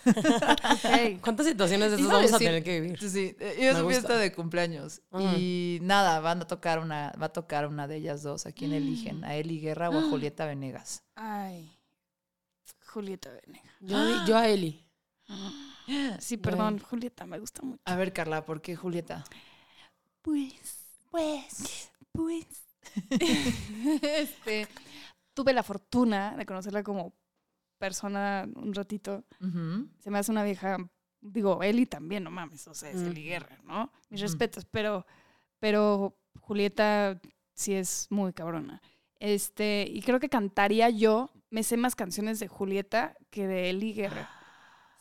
Ok. 0.06 1.20
¿Cuántas 1.20 1.46
situaciones 1.46 1.90
de 1.90 2.00
a 2.04 2.06
vamos 2.06 2.32
a 2.32 2.38
tener 2.38 2.62
que 2.62 2.80
vivir? 2.80 3.10
Sí, 3.10 3.34
eh, 3.40 3.56
es 3.58 3.76
su 3.76 3.88
fiesta 3.88 4.16
de 4.16 4.32
cumpleaños. 4.32 5.02
Ujú. 5.10 5.24
Y 5.36 5.78
nada, 5.82 6.20
van 6.20 6.42
a 6.42 6.46
tocar 6.46 6.78
una, 6.78 7.12
va 7.20 7.26
a 7.26 7.32
tocar 7.32 7.66
una 7.66 7.88
de 7.88 7.96
ellas 7.96 8.22
dos. 8.22 8.46
¿A 8.46 8.52
quién 8.52 8.72
eligen? 8.72 9.24
¿A 9.24 9.34
Eli 9.34 9.58
Guerra 9.58 9.90
o 9.90 9.98
a 9.98 10.02
Julieta 10.02 10.46
Venegas? 10.46 11.02
Ay. 11.16 11.76
Julieta 12.86 13.30
Venegas. 13.44 13.74
Yo, 13.80 13.96
yo 14.28 14.36
a 14.36 14.46
Eli. 14.46 14.86
Sí, 16.20 16.36
perdón, 16.36 16.78
Julieta, 16.78 17.26
me 17.26 17.38
gusta 17.38 17.62
mucho. 17.62 17.80
A 17.84 17.96
ver, 17.96 18.12
Carla, 18.12 18.44
¿por 18.44 18.60
qué 18.60 18.76
Julieta? 18.76 19.24
Pues, 20.22 20.86
pues, 21.10 21.90
pues. 22.12 22.46
este, 24.02 24.68
tuve 25.34 25.52
la 25.52 25.62
fortuna 25.62 26.36
de 26.36 26.46
conocerla 26.46 26.82
como 26.82 27.14
persona 27.78 28.48
un 28.56 28.72
ratito. 28.74 29.24
Se 30.00 30.10
me 30.10 30.18
hace 30.18 30.30
una 30.32 30.44
vieja, 30.44 30.78
digo, 31.20 31.62
Eli 31.62 31.86
también, 31.86 32.24
no 32.24 32.30
mames, 32.30 32.66
o 32.68 32.74
sea, 32.74 32.90
es 32.90 32.96
Mm. 33.02 33.06
Eli 33.08 33.24
Guerra, 33.24 33.58
¿no? 33.64 33.92
Mis 34.08 34.20
Ujú. 34.20 34.28
respetos, 34.28 34.64
pero, 34.64 35.06
pero 35.58 36.16
Julieta 36.40 37.20
sí 37.54 37.74
es 37.74 38.06
muy 38.10 38.32
cabrona. 38.32 38.80
Este, 39.18 39.86
y 39.88 40.02
creo 40.02 40.20
que 40.20 40.28
cantaría 40.28 40.90
yo, 40.90 41.30
me 41.50 41.62
sé 41.62 41.76
más 41.76 41.94
canciones 41.96 42.38
de 42.38 42.48
Julieta 42.48 43.16
que 43.30 43.46
de 43.46 43.70
Eli 43.70 43.92
Guerra, 43.92 44.30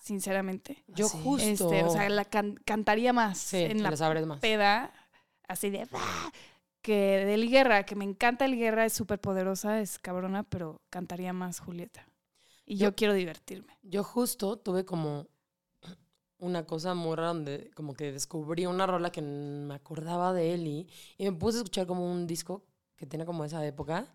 sinceramente. 0.05 0.83
Yo 0.87 1.07
Sí. 1.09 1.17
justo. 1.23 1.47
Este, 1.47 1.83
o 1.83 1.89
sea, 1.89 2.07
la 2.09 2.25
can- 2.25 2.55
cantaría 2.63 3.11
más 3.11 3.39
sí, 3.39 3.57
en 3.57 3.81
la 3.83 3.89
más. 4.25 4.39
peda, 4.39 4.93
así 5.47 5.69
de 5.71 5.87
"Ah", 5.93 6.31
que 6.81 6.93
de 7.25 7.33
Eli 7.33 7.49
Guerra, 7.49 7.83
que 7.85 7.95
me 7.95 8.05
encanta 8.05 8.45
Eli 8.45 8.57
Guerra, 8.57 8.85
es 8.85 8.93
súper 8.93 9.19
poderosa, 9.19 9.81
es 9.81 9.97
cabrona, 9.97 10.43
pero 10.43 10.81
cantaría 10.91 11.33
más 11.33 11.59
Julieta. 11.59 12.07
Y 12.67 12.77
yo, 12.77 12.89
Yo- 12.89 12.95
quiero 12.95 13.13
divertirme. 13.15 13.75
Yo 13.81 14.03
justo 14.03 14.57
tuve 14.57 14.85
como 14.85 15.27
una 16.37 16.65
cosa 16.65 16.93
muy 16.93 17.15
rara 17.15 17.29
donde 17.29 17.71
como 17.75 17.93
que 17.95 18.11
descubrí 18.11 18.65
una 18.67 18.85
rola 18.85 19.11
que 19.11 19.21
me 19.21 19.73
acordaba 19.73 20.33
de 20.33 20.53
Eli 20.53 20.87
y 21.17 21.23
me 21.25 21.31
puse 21.31 21.57
a 21.57 21.61
escuchar 21.61 21.87
como 21.87 22.11
un 22.11 22.27
disco 22.27 22.63
que 22.95 23.05
tiene 23.07 23.25
como 23.25 23.43
esa 23.45 23.65
época 23.65 24.07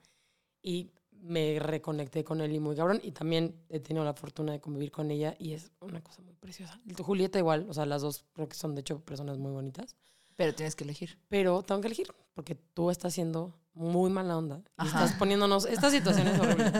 y 0.62 0.90
me 1.22 1.58
reconecté 1.58 2.24
con 2.24 2.40
Eli 2.40 2.60
muy 2.60 2.74
cabrón 2.76 3.00
y 3.02 3.12
también 3.12 3.54
he 3.68 3.80
tenido 3.80 4.04
la 4.04 4.14
fortuna 4.14 4.52
de 4.52 4.60
convivir 4.60 4.90
con 4.90 5.10
ella 5.10 5.34
y 5.38 5.52
es 5.52 5.70
una 5.80 6.02
cosa 6.02 6.22
muy 6.22 6.34
preciosa. 6.34 6.80
Julieta 6.98 7.38
igual, 7.38 7.66
o 7.68 7.74
sea, 7.74 7.86
las 7.86 8.02
dos 8.02 8.24
creo 8.32 8.48
que 8.48 8.56
son 8.56 8.74
de 8.74 8.80
hecho 8.80 9.00
personas 9.00 9.38
muy 9.38 9.52
bonitas, 9.52 9.96
Pero 10.36 10.54
tienes 10.54 10.74
que 10.76 10.84
elegir. 10.84 11.18
pero 11.28 11.62
tengo 11.62 11.80
que 11.80 11.88
elegir 11.88 12.08
porque 12.34 12.54
tú 12.54 12.90
estás 12.90 13.12
siendo 13.14 13.54
muy 13.74 14.10
mala 14.10 14.36
onda 14.36 14.62
y 14.82 14.86
estás 14.86 15.12
poniéndonos 15.12 15.64
estas 15.66 15.92
situaciones 15.92 16.38
horribles. 16.40 16.72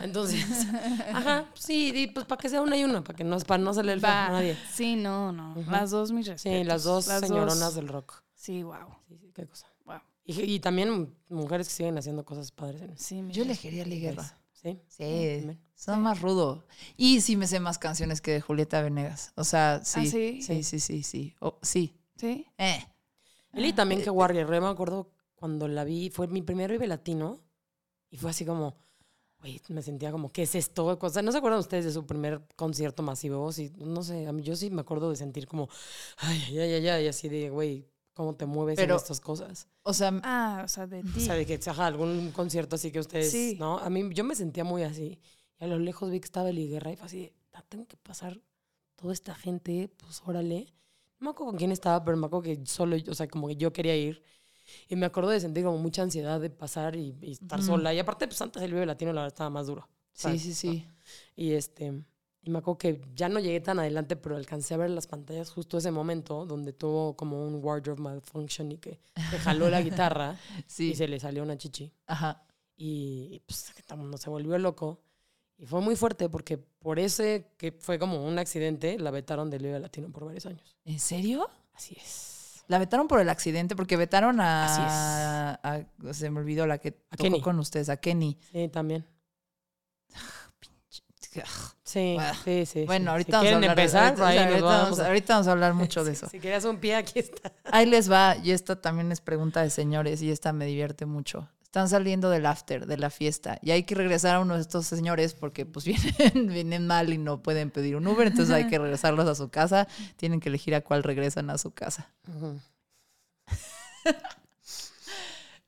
Entonces, 0.00 0.44
ajá, 1.12 1.46
sí, 1.54 1.92
y 1.94 2.06
pues 2.08 2.26
para 2.26 2.40
que 2.40 2.48
sea 2.48 2.60
una 2.62 2.76
y 2.76 2.84
una, 2.84 3.02
para 3.02 3.16
que 3.16 3.24
no, 3.24 3.38
para 3.40 3.62
no 3.62 3.70
hacerle 3.70 3.94
el 3.94 4.00
feo 4.00 4.10
Va. 4.10 4.26
a 4.26 4.30
nadie. 4.32 4.56
Sí, 4.72 4.96
no, 4.96 5.32
no. 5.32 5.54
Las 5.70 5.90
dos 5.90 6.12
mis 6.12 6.26
respetos. 6.26 6.58
Sí, 6.60 6.64
las 6.64 6.84
dos 6.84 7.06
Las 7.08 7.20
señoronas 7.20 7.58
dos- 7.60 7.74
del 7.74 7.88
rock. 7.88 8.22
Sí, 8.34 8.62
wow. 8.62 8.74
Sí, 9.08 9.16
sí, 9.18 9.30
qué 9.34 9.46
cosa. 9.46 9.66
Y, 10.24 10.40
y 10.40 10.60
también 10.60 11.16
mujeres 11.28 11.68
que 11.68 11.74
siguen 11.74 11.98
haciendo 11.98 12.24
cosas 12.24 12.52
padres 12.52 12.82
Sí, 12.96 13.24
Yo 13.30 13.42
elegiría 13.42 13.82
Eli 13.82 14.00
Guerra. 14.00 14.38
Sí. 14.52 14.80
Sí, 14.86 14.98
también. 14.98 15.60
son 15.74 16.02
más 16.02 16.20
rudo. 16.20 16.64
Y 16.96 17.20
sí 17.20 17.36
me 17.36 17.48
sé 17.48 17.58
más 17.58 17.78
canciones 17.78 18.20
que 18.20 18.30
de 18.30 18.40
Julieta 18.40 18.80
Venegas. 18.80 19.32
O 19.34 19.42
sea, 19.42 19.80
sí. 19.84 20.00
¿Ah, 20.00 20.06
sí? 20.06 20.42
Sí, 20.42 20.62
sí, 20.62 20.78
sí, 20.78 21.02
sí. 21.02 21.34
Oh, 21.40 21.58
sí. 21.62 21.98
Sí. 22.16 22.46
Eh. 22.58 22.86
Eli 23.52 23.72
también 23.72 24.02
que 24.02 24.10
Warrior, 24.10 24.48
me 24.48 24.68
acuerdo 24.68 25.10
cuando 25.34 25.66
la 25.66 25.84
vi, 25.84 26.10
fue 26.10 26.28
mi 26.28 26.42
primer 26.42 26.70
Vive 26.70 26.86
Latino 26.86 27.40
y 28.08 28.16
fue 28.16 28.30
así 28.30 28.44
como, 28.44 28.76
güey, 29.40 29.60
me 29.68 29.82
sentía 29.82 30.12
como, 30.12 30.30
¿qué 30.30 30.42
es 30.42 30.54
esto? 30.54 30.96
O 30.98 31.10
sea, 31.10 31.22
¿no 31.22 31.32
se 31.32 31.38
acuerdan 31.38 31.58
ustedes 31.58 31.84
de 31.84 31.92
su 31.92 32.06
primer 32.06 32.46
concierto 32.54 33.02
masivo? 33.02 33.50
Sí, 33.52 33.72
no 33.76 34.02
sé, 34.02 34.26
a 34.26 34.32
mí 34.32 34.42
yo 34.42 34.54
sí 34.54 34.70
me 34.70 34.82
acuerdo 34.82 35.10
de 35.10 35.16
sentir 35.16 35.48
como, 35.48 35.68
ay, 36.18 36.40
ay, 36.50 36.58
ay, 36.58 36.72
ay, 36.74 36.88
ay, 36.88 37.08
así 37.08 37.28
de, 37.28 37.50
güey, 37.50 37.88
¿cómo 38.14 38.34
te 38.34 38.46
mueves 38.46 38.76
Pero- 38.76 38.94
en 38.94 39.00
estas 39.00 39.20
cosas? 39.20 39.68
O 39.82 39.92
sea, 39.94 40.12
Ah, 40.22 40.62
o 40.64 40.68
sea, 40.68 40.86
de 40.86 41.00
O 41.00 41.02
ti. 41.14 41.20
sea, 41.20 41.34
de 41.34 41.46
que, 41.46 41.58
ajá, 41.66 41.86
algún 41.86 42.30
concierto 42.32 42.76
así 42.76 42.90
que 42.92 43.00
ustedes, 43.00 43.30
Sí. 43.30 43.56
¿no? 43.58 43.78
A 43.78 43.88
mí, 43.90 44.08
yo 44.12 44.24
me 44.24 44.34
sentía 44.34 44.64
muy 44.64 44.82
así. 44.82 45.18
Y 45.60 45.64
a 45.64 45.66
lo 45.66 45.78
lejos 45.78 46.10
vi 46.10 46.20
que 46.20 46.26
estaba 46.26 46.50
Eli 46.50 46.68
Guerra 46.68 46.92
y 46.92 46.96
fue 46.96 47.06
así, 47.06 47.32
"Ah, 47.52 47.62
tengo 47.68 47.86
que 47.86 47.96
pasar 47.96 48.40
toda 48.96 49.12
esta 49.12 49.34
gente, 49.34 49.90
pues 49.96 50.22
órale. 50.26 50.66
No 51.18 51.26
me 51.26 51.30
acuerdo 51.30 51.50
con 51.52 51.58
quién 51.58 51.72
estaba, 51.72 52.04
pero 52.04 52.16
me 52.16 52.26
acuerdo 52.26 52.42
que 52.42 52.66
solo, 52.66 52.96
o 53.08 53.14
sea, 53.14 53.28
como 53.28 53.46
que 53.48 53.56
yo 53.56 53.72
quería 53.72 53.96
ir. 53.96 54.22
Y 54.88 54.96
me 54.96 55.06
acuerdo 55.06 55.30
de 55.30 55.40
sentir 55.40 55.64
como 55.64 55.78
mucha 55.78 56.02
ansiedad 56.02 56.40
de 56.40 56.50
pasar 56.50 56.94
y, 56.96 57.16
y 57.20 57.32
estar 57.32 57.62
sola. 57.62 57.92
Y 57.94 57.98
aparte, 57.98 58.26
pues 58.28 58.40
antes 58.42 58.62
el 58.62 58.72
Vive 58.72 58.86
Latino, 58.86 59.12
la 59.12 59.22
verdad, 59.22 59.34
estaba 59.34 59.50
más 59.50 59.66
duro. 59.66 59.88
sí, 60.14 60.38
sí, 60.38 60.54
sí. 60.54 60.86
Y 61.34 61.52
este, 61.52 62.02
y 62.42 62.50
me 62.50 62.58
acuerdo 62.58 62.78
que 62.78 63.00
ya 63.14 63.28
no 63.28 63.38
llegué 63.40 63.60
tan 63.60 63.78
adelante, 63.78 64.16
pero 64.16 64.36
alcancé 64.36 64.74
a 64.74 64.76
ver 64.78 64.90
las 64.90 65.06
pantallas 65.06 65.50
justo 65.50 65.78
ese 65.78 65.90
momento 65.92 66.44
donde 66.44 66.72
tuvo 66.72 67.16
como 67.16 67.44
un 67.46 67.64
wardrobe 67.64 68.00
malfunction 68.02 68.72
y 68.72 68.78
que 68.78 69.00
se 69.30 69.38
jaló 69.38 69.70
la 69.70 69.80
guitarra 69.80 70.36
Sí. 70.66 70.90
y 70.90 70.94
se 70.96 71.06
le 71.08 71.20
salió 71.20 71.42
una 71.42 71.56
chichi. 71.56 71.92
Ajá. 72.06 72.42
Y 72.76 73.40
pues 73.46 73.72
todo 73.86 73.94
el 73.96 74.00
mundo 74.02 74.16
se 74.18 74.28
volvió 74.30 74.58
loco. 74.58 75.00
Y 75.56 75.66
fue 75.66 75.80
muy 75.80 75.94
fuerte 75.94 76.28
porque 76.28 76.58
por 76.58 76.98
ese 76.98 77.52
que 77.56 77.70
fue 77.70 77.98
como 77.98 78.26
un 78.26 78.38
accidente, 78.40 78.98
la 78.98 79.12
vetaron 79.12 79.48
del 79.48 79.62
Vive 79.62 79.78
Latino 79.78 80.10
por 80.10 80.24
varios 80.24 80.46
años. 80.46 80.76
¿En 80.84 80.98
serio? 80.98 81.48
Así 81.74 81.96
es. 81.96 82.64
La 82.66 82.78
vetaron 82.78 83.06
por 83.06 83.20
el 83.20 83.28
accidente, 83.28 83.76
porque 83.76 83.96
vetaron 83.96 84.40
Así 84.40 84.80
a. 84.82 85.60
a- 85.62 86.12
se 86.14 86.30
me 86.30 86.40
olvidó 86.40 86.66
la 86.66 86.78
que 86.78 86.88
A 87.10 87.16
tocó 87.16 87.24
Kenny. 87.24 87.40
con 87.40 87.58
ustedes, 87.60 87.88
a 87.88 87.96
Kenny. 87.98 88.38
Sí, 88.50 88.68
también. 88.68 89.04
Sí, 91.84 92.12
Bueno, 92.16 92.34
sí, 92.44 92.66
sí. 92.66 92.84
Bueno, 92.84 93.10
ahorita 93.12 93.40
si 93.40 93.46
vamos 93.46 93.52
a 93.52 93.56
hablar 93.56 93.76
de- 93.76 93.82
empezar, 93.82 94.04
ahorita, 94.08 94.26
ahí 94.28 94.36
nos 94.36 94.46
ahorita 94.46 94.66
vamos 94.66 94.82
vamos, 94.84 94.98
a- 95.00 95.06
ahorita 95.06 95.34
vamos 95.34 95.46
a 95.48 95.52
hablar 95.52 95.74
mucho 95.74 96.04
de 96.04 96.12
eso. 96.12 96.28
Si 96.28 96.40
querías 96.40 96.64
un 96.64 96.76
pie, 96.78 96.96
aquí 96.96 97.18
está. 97.18 97.52
Ahí 97.64 97.86
les 97.86 98.10
va, 98.10 98.36
y 98.36 98.50
esta 98.52 98.80
también 98.80 99.10
es 99.12 99.20
pregunta 99.20 99.62
de 99.62 99.70
señores, 99.70 100.20
y 100.22 100.30
esta 100.30 100.52
me 100.52 100.66
divierte 100.66 101.06
mucho. 101.06 101.48
Están 101.62 101.88
saliendo 101.88 102.28
del 102.28 102.44
after, 102.44 102.86
de 102.86 102.98
la 102.98 103.08
fiesta, 103.08 103.58
y 103.62 103.70
hay 103.70 103.84
que 103.84 103.94
regresar 103.94 104.36
a 104.36 104.40
uno 104.40 104.56
de 104.56 104.60
estos 104.60 104.86
señores 104.86 105.32
porque 105.32 105.64
pues 105.64 105.84
vienen, 106.34 106.48
vienen 106.48 106.86
mal 106.86 107.10
y 107.12 107.16
no 107.18 107.42
pueden 107.42 107.70
pedir 107.70 107.96
un 107.96 108.06
Uber, 108.06 108.26
entonces 108.26 108.54
hay 108.54 108.66
que 108.68 108.78
regresarlos 108.78 109.26
a 109.26 109.34
su 109.34 109.48
casa. 109.48 109.88
Tienen 110.16 110.38
que 110.38 110.50
elegir 110.50 110.74
a 110.74 110.82
cuál 110.82 111.02
regresan 111.02 111.48
a 111.48 111.56
su 111.56 111.70
casa. 111.72 112.10
Ujú. 112.28 112.60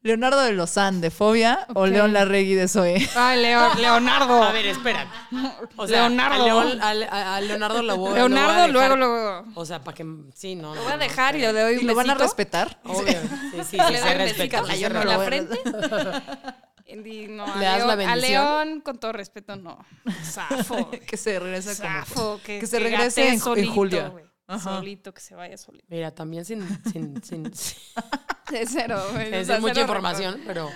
Leonardo 0.04 0.42
de 0.42 0.52
Lozán, 0.52 1.00
de 1.00 1.10
Fobia, 1.10 1.66
o. 1.74 1.86
León 1.86 2.12
Larregui 2.12 2.52
de 2.54 2.68
Zoe. 2.68 3.08
Ay, 3.16 3.40
Leo- 3.40 3.74
Leonardo. 3.80 4.42
A 4.42 4.52
ver, 4.52 4.66
espera. 4.66 5.10
O 5.76 5.86
sea, 5.88 6.00
Leonardo. 6.08 6.42
A, 6.42 6.46
León- 6.46 6.78
a 7.10 7.16
a- 7.16 7.36
a 7.36 7.40
Leonardo 7.40 7.82
lo 7.82 7.96
voy, 7.96 8.08
lo 8.10 8.10
voy 8.10 8.18
a 8.20 8.28
Leonardo, 8.28 8.52
dejar. 8.54 8.70
luego, 8.70 8.96
luego. 8.96 9.44
O 9.54 9.64
sea, 9.64 9.80
para 9.82 9.94
que. 9.96 10.04
Sí, 10.34 10.56
no. 10.56 10.74
Lo 10.74 10.82
voy 10.82 10.92
a 10.92 10.96
no, 10.96 11.02
dejar 11.02 11.36
y 11.36 11.38
le 11.40 11.52
doy 11.54 11.74
¿Y 11.76 11.78
un 11.78 11.86
lo 11.86 11.94
van 11.94 12.10
a 12.10 12.14
besito. 12.14 12.24
respetar? 12.24 12.78
Obvio. 12.84 13.12
Sí, 13.12 13.18
sí, 13.52 13.64
sí, 13.70 13.76
Le 13.90 13.98
se 13.98 14.04
doy 14.04 14.12
un 14.12 14.18
respeta. 14.18 14.60
besito 14.60 14.66
sí 14.66 14.80
yo 14.80 14.88
se 14.90 14.94
en 15.00 15.08
la 15.08 15.14
a- 15.14 15.24
frente. 15.24 15.58
Y 16.86 17.26
no, 17.28 17.44
a, 17.44 17.56
¿Le 17.56 17.64
das 17.64 17.76
León, 17.78 17.86
la 17.88 17.92
a 17.94 17.96
bendición? 17.96 18.30
León, 18.68 18.80
con 18.82 18.98
todo 18.98 19.12
respeto, 19.14 19.56
no. 19.56 19.78
Zafo. 20.22 20.90
que 20.90 21.16
se 21.16 21.40
regresa 21.40 21.74
como... 21.82 22.04
Zafo. 22.04 22.40
Que, 22.44 22.60
que 22.60 22.66
se 22.66 22.78
regrese 22.78 23.28
en- 23.28 23.34
en 23.56 23.70
julio. 23.70 24.14
Ajá. 24.54 24.76
Solito, 24.78 25.12
que 25.14 25.20
se 25.20 25.34
vaya 25.34 25.56
solito. 25.56 25.84
Mira, 25.88 26.14
también 26.14 26.44
sin, 26.44 26.62
sin, 26.92 27.22
sin, 27.24 27.54
sin, 27.54 27.82
De 28.50 28.66
cero, 28.66 29.02
güey. 29.12 29.34
o 29.40 29.44
sea, 29.44 29.58
mucha 29.60 29.74
cero 29.74 29.86
información, 29.86 30.40
pero 30.46 30.68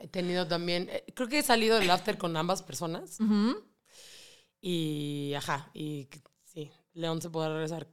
he 0.00 0.08
tenido 0.08 0.46
también, 0.48 0.88
eh, 0.90 1.04
creo 1.14 1.28
que 1.28 1.38
he 1.38 1.42
salido 1.42 1.78
del 1.78 1.90
after 1.90 2.18
con 2.18 2.36
ambas 2.36 2.62
personas 2.62 3.18
y, 4.60 5.34
ajá, 5.36 5.70
y 5.74 6.08
sí, 6.44 6.70
León 6.94 7.20
se 7.20 7.30
podrá 7.30 7.52
regresar 7.52 7.86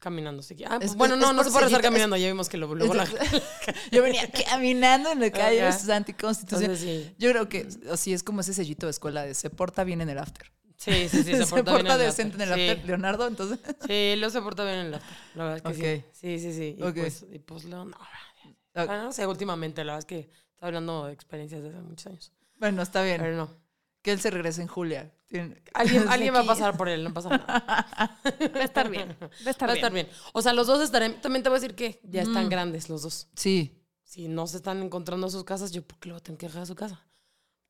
caminando. 0.00 0.40
así 0.40 0.56
que- 0.56 0.64
ah, 0.66 0.76
pues 0.78 0.90
Es- 0.92 0.96
bueno, 0.96 1.14
es- 1.14 1.20
no, 1.20 1.30
es 1.30 1.36
no 1.36 1.44
se 1.44 1.50
puede 1.50 1.64
regresar 1.66 1.80
es- 1.80 1.86
caminando, 1.86 2.16
ya 2.16 2.26
vimos 2.26 2.48
que 2.48 2.56
lo, 2.56 2.74
luego 2.74 2.94
la... 2.94 3.04
Yo 3.92 4.02
venía 4.02 4.28
caminando 4.30 5.10
en 5.12 5.20
la 5.20 5.30
calle, 5.30 5.60
Ajá. 5.62 5.68
eso 5.76 5.84
es 5.84 5.88
anticonstitución. 5.90 6.62
Entonces 6.70 7.04
sí, 7.08 7.14
Yo 7.18 7.30
creo 7.30 7.48
que 7.48 7.68
así 7.92 8.12
es 8.12 8.22
como 8.22 8.40
ese 8.40 8.54
sellito 8.54 8.86
de 8.86 8.90
escuela 8.90 9.22
de 9.24 9.34
se 9.34 9.50
porta 9.50 9.84
bien 9.84 10.00
en 10.00 10.08
el 10.08 10.18
after. 10.18 10.50
Sí, 10.80 11.08
sí, 11.08 11.22
sí, 11.22 11.36
se 11.44 11.46
porta, 11.46 11.74
bien 11.74 11.86
en 11.86 11.92
el 11.92 11.98
decente 11.98 12.34
en 12.36 12.42
el 12.42 12.52
after. 12.52 12.84
Leonardo, 12.86 13.26
entonces. 13.28 13.58
Sí, 13.86 14.14
Leo 14.16 14.30
se 14.30 14.40
porta 14.42 14.64
bien 14.64 14.76
en 14.78 14.86
el 14.86 14.94
after, 14.94 15.16
la 15.34 15.44
verdad 15.44 15.70
es 15.72 15.78
que 15.78 16.04
sí. 16.12 16.38
Sí, 16.38 16.38
sí, 16.52 16.56
sí. 16.58 16.76
Y, 16.78 16.82
Ok. 16.82 16.94
pues, 16.96 17.26
y 17.30 17.38
pues 17.38 17.64
Leo, 17.64 17.84
no. 17.84 17.96
Ah, 18.74 18.86
no 19.02 19.12
sé, 19.12 19.26
últimamente, 19.26 19.84
la 19.84 19.92
verdad 19.94 19.98
es 20.00 20.04
que 20.06 20.30
está 20.52 20.66
hablando 20.66 21.06
de 21.06 21.12
experiencias 21.12 21.62
de 21.62 21.68
hace 21.70 21.80
muchos 21.80 22.06
años. 22.06 22.32
Bueno, 22.58 22.82
está 22.82 23.02
bien. 23.02 23.20
Pero 23.20 23.36
no. 23.36 23.50
Que 24.02 24.12
él 24.12 24.20
se 24.20 24.30
regrese 24.30 24.62
en 24.62 24.68
Julia. 24.68 25.12
Alguien, 25.74 26.08
alguien 26.08 26.34
va 26.34 26.40
a 26.40 26.44
pasar 26.46 26.76
por 26.76 26.88
él, 26.88 27.04
no 27.04 27.12
pasa 27.12 27.28
nada. 27.30 28.18
Va 28.56 28.60
a 28.60 28.64
estar 28.64 28.88
bien. 28.90 29.16
Va 29.20 29.26
a 29.46 29.50
estar 29.50 29.68
Va 29.68 29.72
a 29.72 29.74
bien. 29.74 29.84
estar 29.84 29.92
bien. 29.92 30.08
O 30.32 30.40
sea, 30.42 30.52
los 30.54 30.66
dos 30.66 30.80
estarán. 30.82 31.20
También 31.20 31.42
te 31.42 31.48
voy 31.50 31.58
a 31.58 31.60
decir 31.60 31.74
que 31.76 32.00
ya 32.04 32.22
están 32.22 32.46
Mm. 32.46 32.48
grandes 32.48 32.88
los 32.88 33.02
dos. 33.02 33.28
Sí. 33.34 33.76
Si 34.02 34.26
no 34.28 34.46
se 34.46 34.56
están 34.56 34.82
encontrando 34.82 35.26
a 35.26 35.30
sus 35.30 35.44
casas, 35.44 35.70
yo, 35.70 35.82
¿por 35.82 35.98
qué 35.98 36.08
lo 36.08 36.14
voy 36.14 36.20
a 36.20 36.22
tener 36.22 36.38
que 36.38 36.46
dejar 36.46 36.62
a 36.62 36.66
su 36.66 36.74
casa? 36.74 37.06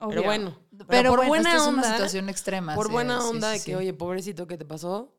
Obvio. 0.00 0.08
Pero 0.08 0.22
bueno. 0.24 0.58
Pero, 0.88 1.10
por 1.10 1.18
bueno, 1.18 1.28
buena 1.28 1.50
esta 1.50 1.62
es 1.62 1.68
onda. 1.68 1.82
una 1.82 1.92
situación 1.92 2.28
extrema. 2.28 2.74
por 2.74 2.86
sí, 2.86 2.92
buena 2.92 3.20
sí, 3.20 3.26
onda 3.28 3.52
sí, 3.52 3.58
de 3.58 3.64
que, 3.64 3.70
sí. 3.70 3.74
oye, 3.74 3.92
pobrecito, 3.94 4.46
¿qué 4.46 4.56
te 4.58 4.64
pasó? 4.64 5.16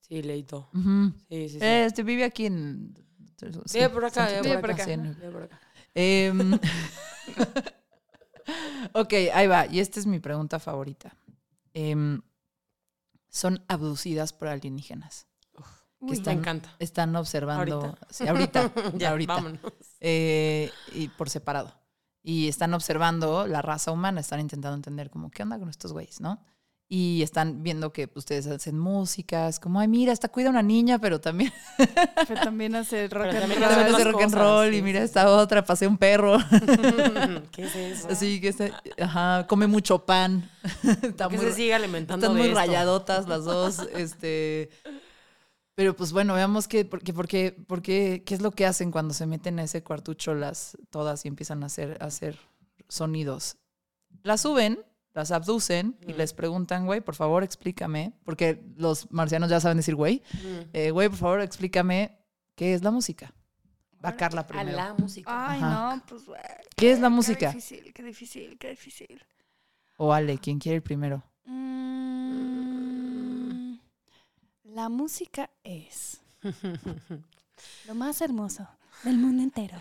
Sí, 0.00 0.22
leíto. 0.22 0.68
Ujú. 0.74 1.12
Sí, 1.28 1.48
sí, 1.48 1.58
sí. 1.58 1.58
Este 1.60 2.02
vive 2.02 2.24
aquí 2.24 2.46
en. 2.46 2.92
Vive 3.72 3.88
por 3.90 4.04
acá, 4.04 4.28
vive 4.42 4.58
por 4.58 4.70
acá. 4.70 4.84
Sí, 4.84 4.92
en- 4.92 5.18
Ve 5.20 5.30
por 5.30 5.42
acá. 5.44 5.60
Em, 5.94 6.58
ok, 8.92 9.12
ahí 9.34 9.46
va. 9.46 9.66
Y 9.66 9.80
esta 9.80 10.00
es 10.00 10.06
mi 10.06 10.18
pregunta 10.20 10.58
favorita. 10.58 11.16
Em, 11.74 12.20
son 13.28 13.64
abducidas 13.68 14.32
por 14.32 14.48
alienígenas. 14.48 15.26
Uy, 15.98 16.10
Me 16.10 16.16
están- 16.16 16.38
encanta. 16.38 16.74
Están 16.78 17.14
observando. 17.16 17.80
Ahorita. 17.80 18.06
Sí, 18.10 18.26
ahorita. 18.28 18.72
ya, 18.96 19.10
ahorita. 19.10 19.34
vámonos. 19.34 19.60
Eh, 20.00 20.70
y 20.92 21.08
por 21.08 21.30
separado. 21.30 21.72
Y 22.28 22.48
están 22.48 22.74
observando 22.74 23.46
la 23.46 23.62
raza 23.62 23.92
humana, 23.92 24.20
están 24.20 24.40
intentando 24.40 24.74
entender 24.74 25.10
como, 25.10 25.30
¿qué 25.30 25.44
onda 25.44 25.60
con 25.60 25.68
estos 25.68 25.92
güeyes, 25.92 26.20
no? 26.20 26.42
Y 26.88 27.22
están 27.22 27.62
viendo 27.62 27.92
que 27.92 28.10
ustedes 28.16 28.48
hacen 28.48 28.76
músicas, 28.80 29.60
como, 29.60 29.78
ay, 29.78 29.86
mira, 29.86 30.12
esta 30.12 30.28
cuida 30.28 30.48
a 30.48 30.50
una 30.50 30.62
niña, 30.62 30.98
pero 30.98 31.20
también 31.20 31.52
Pero 32.26 32.40
también 32.40 32.74
hace 32.74 33.06
rock 33.06 33.28
Pero 33.30 33.44
and 33.44 33.52
roll. 33.54 33.60
también 33.68 33.94
hace 33.94 34.04
rock 34.04 34.22
and 34.22 34.34
roll, 34.34 34.70
sí, 34.72 34.76
y 34.78 34.82
mira 34.82 34.98
sí, 35.00 35.04
esta 35.04 35.30
otra, 35.30 35.64
pasea 35.64 35.88
un 35.88 35.98
perro. 35.98 36.36
¿Qué 37.52 37.62
es 37.64 37.76
eso? 37.76 38.08
Así 38.10 38.40
que 38.40 38.48
está, 38.48 38.70
ajá, 39.00 39.46
come 39.46 39.68
mucho 39.68 40.04
pan. 40.04 40.50
Está 41.02 41.28
que 41.28 41.36
muy, 41.36 41.46
se 41.46 41.52
sigue 41.52 41.74
alimentando 41.74 42.26
están 42.26 42.36
de 42.36 42.42
muy 42.42 42.48
esto? 42.48 42.58
rayadotas 42.60 43.28
las 43.28 43.44
dos. 43.44 43.78
este, 43.94 44.70
pero 45.76 45.94
pues 45.94 46.10
bueno, 46.12 46.34
veamos 46.34 46.66
qué, 46.66 46.84
porque, 46.84 47.12
porque, 47.12 47.56
porque, 47.68 48.24
qué 48.26 48.34
es 48.34 48.40
lo 48.42 48.50
que 48.50 48.66
hacen 48.66 48.90
cuando 48.90 49.14
se 49.14 49.26
meten 49.26 49.60
a 49.60 49.62
ese 49.62 49.84
cuartucho 49.84 50.34
las 50.34 50.76
todas 50.90 51.24
y 51.24 51.28
empiezan 51.28 51.62
a 51.62 51.66
hacer, 51.66 51.96
a 52.00 52.06
hacer 52.06 52.36
sonidos. 52.88 53.58
Las 54.24 54.40
suben, 54.40 54.80
las 55.14 55.30
abducen 55.30 55.96
y 56.06 56.12
Mm. 56.12 56.16
les 56.16 56.32
preguntan, 56.34 56.86
güey, 56.86 57.00
por 57.00 57.14
favor 57.14 57.44
explícame, 57.44 58.12
porque 58.24 58.62
los 58.76 59.10
marcianos 59.12 59.48
ya 59.50 59.60
saben 59.60 59.76
decir, 59.76 59.94
güey, 59.94 60.22
Mm. 60.32 60.68
eh, 60.72 60.90
güey, 60.90 61.08
por 61.08 61.18
favor 61.18 61.40
explícame 61.42 62.18
qué 62.56 62.74
es 62.74 62.82
la 62.82 62.90
música. 62.90 63.32
Va 64.04 64.16
Carla 64.16 64.42
A 64.42 64.46
primero. 64.46 64.76
la 64.76 64.94
música. 64.94 65.30
Ay, 65.50 65.60
Ajá. 65.62 65.96
no, 65.96 66.02
pues 66.06 66.26
güey. 66.26 66.40
¿Qué 66.76 66.92
es 66.92 67.00
la 67.00 67.08
Qué 67.08 67.14
música? 67.14 67.48
difícil, 67.48 67.92
qué 67.92 68.02
difícil, 68.02 68.58
qué 68.58 68.70
difícil. 68.70 69.22
O 69.98 70.12
Ale, 70.12 70.38
¿quién 70.38 70.58
quiere 70.58 70.76
ir 70.76 70.82
primero? 70.82 71.22
Mm, 71.44 72.15
la 74.76 74.90
música 74.90 75.48
es 75.64 76.20
lo 77.86 77.94
más 77.94 78.20
hermoso 78.20 78.68
del 79.04 79.16
mundo 79.16 79.42
entero. 79.42 79.78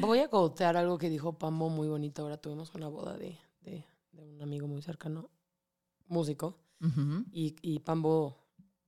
Voy 0.00 0.20
a 0.20 0.28
cotear 0.28 0.76
algo 0.76 0.96
que 0.96 1.10
dijo 1.10 1.32
Pambo 1.38 1.68
muy 1.70 1.88
bonito. 1.88 2.22
Ahora 2.22 2.36
tuvimos 2.36 2.72
una 2.76 2.86
boda 2.86 3.16
de, 3.16 3.36
de- 3.62 3.84
de 4.12 4.22
un 4.24 4.40
amigo 4.40 4.68
muy 4.68 4.80
cercano, 4.80 5.28
músico, 6.06 6.56
y, 7.32 7.56
y 7.62 7.80
Pambo, 7.80 8.36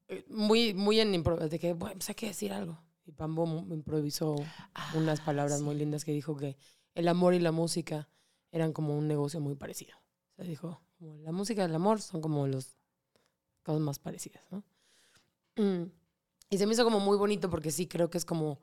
eh, 0.07 0.25
muy, 0.29 0.73
muy 0.73 1.01
en 1.01 1.13
impro- 1.13 1.37
de 1.49 1.59
que, 1.59 1.73
bueno, 1.73 1.95
pues 1.97 2.09
hay 2.11 2.15
que 2.15 2.27
decir 2.29 2.53
algo. 2.53 2.79
Y 3.07 3.11
Pambo 3.13 3.45
improvisó 3.75 4.37
unas 4.95 5.21
palabras 5.21 5.63
muy 5.63 5.75
lindas 5.75 6.05
que 6.05 6.13
dijo 6.13 6.37
que 6.37 6.57
el 6.95 7.09
amor 7.09 7.35
y 7.35 7.41
la 7.41 7.51
música 7.51 8.09
eran 8.53 8.73
como 8.73 8.97
un 8.97 9.09
negocio 9.09 9.41
muy 9.41 9.57
parecido. 9.57 9.97
O 9.97 10.37
sea, 10.37 10.45
dijo, 10.45 10.81
la 11.01 11.33
música 11.33 11.63
y 11.63 11.65
el 11.65 11.75
amor 11.75 12.01
son 12.01 12.21
como 12.21 12.47
los 12.47 12.77
cosas 13.67 13.83
más 13.83 13.99
parecidas, 13.99 14.43
¿no? 14.51 14.63
Mm. 15.57 15.91
Y 16.51 16.59
se 16.59 16.67
me 16.67 16.73
hizo 16.73 16.85
como 16.85 17.01
muy 17.01 17.17
bonito 17.17 17.51
porque 17.51 17.73
sí 17.73 17.87
creo 17.87 18.09
que 18.09 18.19
es 18.19 18.25
como 18.25 18.61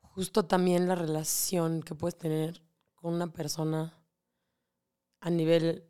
justo 0.00 0.44
también 0.44 0.86
la 0.86 0.94
relación 0.94 1.82
que 1.82 1.94
puedes 1.94 2.16
tener 2.16 2.62
con 2.94 3.14
una 3.14 3.32
persona 3.32 3.98
a 5.20 5.30
nivel 5.30 5.84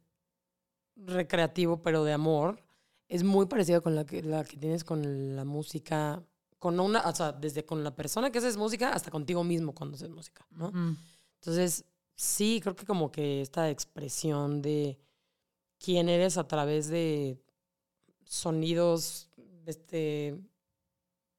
recreativo, 0.96 1.82
pero 1.82 2.02
de 2.04 2.14
amor, 2.14 2.64
es 3.08 3.22
muy 3.22 3.46
parecido 3.46 3.82
con 3.82 3.94
la 3.94 4.04
que, 4.04 4.22
la 4.22 4.44
que 4.44 4.56
tienes 4.56 4.84
con 4.84 5.36
la 5.36 5.44
música, 5.44 6.22
con 6.58 6.80
una, 6.80 7.00
o 7.02 7.14
sea, 7.14 7.32
desde 7.32 7.64
con 7.64 7.84
la 7.84 7.94
persona 7.94 8.30
que 8.30 8.38
haces 8.38 8.56
música 8.56 8.92
hasta 8.92 9.10
contigo 9.10 9.44
mismo 9.44 9.74
cuando 9.74 9.96
haces 9.96 10.10
música, 10.10 10.46
¿no? 10.50 10.68
Ujú. 10.68 10.96
Entonces, 11.40 11.84
sí, 12.16 12.60
creo 12.62 12.74
que 12.74 12.86
como 12.86 13.12
que 13.12 13.42
esta 13.42 13.70
expresión 13.70 14.62
de 14.62 14.98
quién 15.78 16.08
eres 16.08 16.36
a 16.36 16.48
través 16.48 16.88
de 16.88 17.38
sonidos, 18.28 19.30
este, 19.66 20.38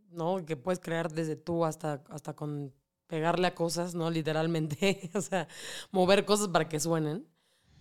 ¿no? 0.10 0.46
Que 0.46 0.58
puedes 0.58 0.80
crear 0.80 1.12
desde 1.14 1.36
tú 1.36 1.64
hasta, 1.64 2.04
hasta 2.10 2.36
con 2.36 2.74
pegarle 3.08 3.48
a 3.48 3.56
cosas, 3.56 3.96
¿no? 3.96 4.10
Literalmente, 4.10 5.10
o 5.16 5.22
sea, 5.22 5.48
mover 5.92 6.26
cosas 6.26 6.50
para 6.50 6.68
que 6.68 6.80
suenen. 6.80 7.26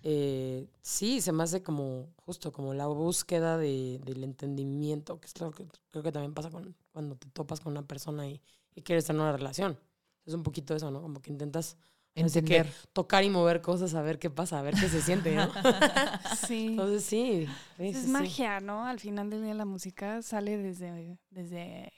Eh, 0.02 0.68
sí, 0.80 1.20
se 1.20 1.32
me 1.32 1.42
hace 1.42 1.62
como, 1.62 2.14
justo 2.24 2.52
como 2.52 2.72
la 2.74 2.86
búsqueda 2.86 3.58
de, 3.58 4.00
del 4.04 4.22
entendimiento, 4.22 5.20
que 5.20 5.26
es 5.26 5.40
lo 5.40 5.50
que 5.50 5.66
creo 5.90 6.02
que 6.02 6.12
también 6.12 6.34
pasa 6.34 6.50
con, 6.50 6.76
cuando 6.92 7.16
te 7.16 7.28
topas 7.30 7.60
con 7.60 7.72
una 7.72 7.86
persona 7.86 8.28
y, 8.28 8.40
y 8.74 8.82
quieres 8.82 9.06
tener 9.06 9.22
una 9.22 9.32
relación. 9.32 9.78
Es 10.24 10.34
un 10.34 10.42
poquito 10.42 10.74
eso, 10.74 10.90
¿no? 10.90 11.02
Como 11.02 11.20
que 11.20 11.32
intentas 11.32 11.76
Entender. 12.20 12.72
tocar 12.92 13.24
y 13.24 13.30
mover 13.30 13.60
cosas 13.60 13.94
a 13.94 14.02
ver 14.02 14.18
qué 14.18 14.30
pasa, 14.30 14.58
a 14.58 14.62
ver 14.62 14.74
qué 14.74 14.88
se 14.88 15.02
siente, 15.02 15.34
¿no? 15.34 15.50
Sí. 16.46 16.68
Entonces 16.68 17.04
sí. 17.04 17.46
sí, 17.76 17.86
es 17.88 18.02
sí, 18.02 18.08
magia, 18.08 18.60
¿no? 18.60 18.84
Al 18.84 19.00
final 19.00 19.30
del 19.30 19.44
día 19.44 19.54
la 19.54 19.64
música 19.64 20.22
sale 20.22 20.56
desde, 20.56 21.18
desde, 21.30 21.92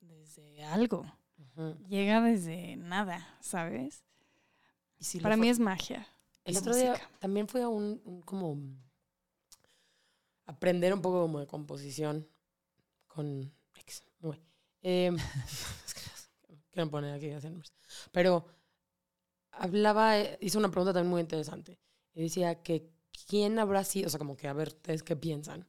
desde 0.00 0.64
algo. 0.64 1.06
Llega 1.88 2.20
desde 2.20 2.76
nada, 2.76 3.26
¿sabes? 3.40 4.04
Y 4.98 5.04
si 5.04 5.20
Para 5.20 5.36
mí 5.36 5.48
es 5.48 5.58
magia. 5.58 6.06
El 6.44 6.56
otro 6.56 6.74
día 6.74 6.94
también 7.18 7.46
fui 7.48 7.60
a 7.60 7.68
un, 7.68 8.00
un 8.04 8.22
como 8.22 8.58
aprender 10.46 10.94
un 10.94 11.02
poco 11.02 11.22
como 11.22 11.40
de 11.40 11.46
composición 11.46 12.26
con 13.06 13.52
ex. 13.74 14.02
Uy. 14.22 14.40
Em, 14.82 15.16
quiero 16.70 16.90
poner 16.90 17.14
aquí 17.14 17.28
nombres. 17.28 17.72
Pero 18.12 18.46
hablaba, 19.52 20.18
eh, 20.18 20.38
hizo 20.40 20.58
una 20.58 20.70
pregunta 20.70 20.92
también 20.92 21.10
muy 21.10 21.20
interesante. 21.20 21.78
Y 22.14 22.22
decía 22.22 22.62
que 22.62 22.90
quién 23.28 23.58
habrá 23.58 23.84
sido, 23.84 24.06
o 24.06 24.10
sea, 24.10 24.18
como 24.18 24.36
que 24.36 24.48
a 24.48 24.52
ver, 24.52 24.68
ustedes 24.68 25.02
qué 25.02 25.16
piensan. 25.16 25.66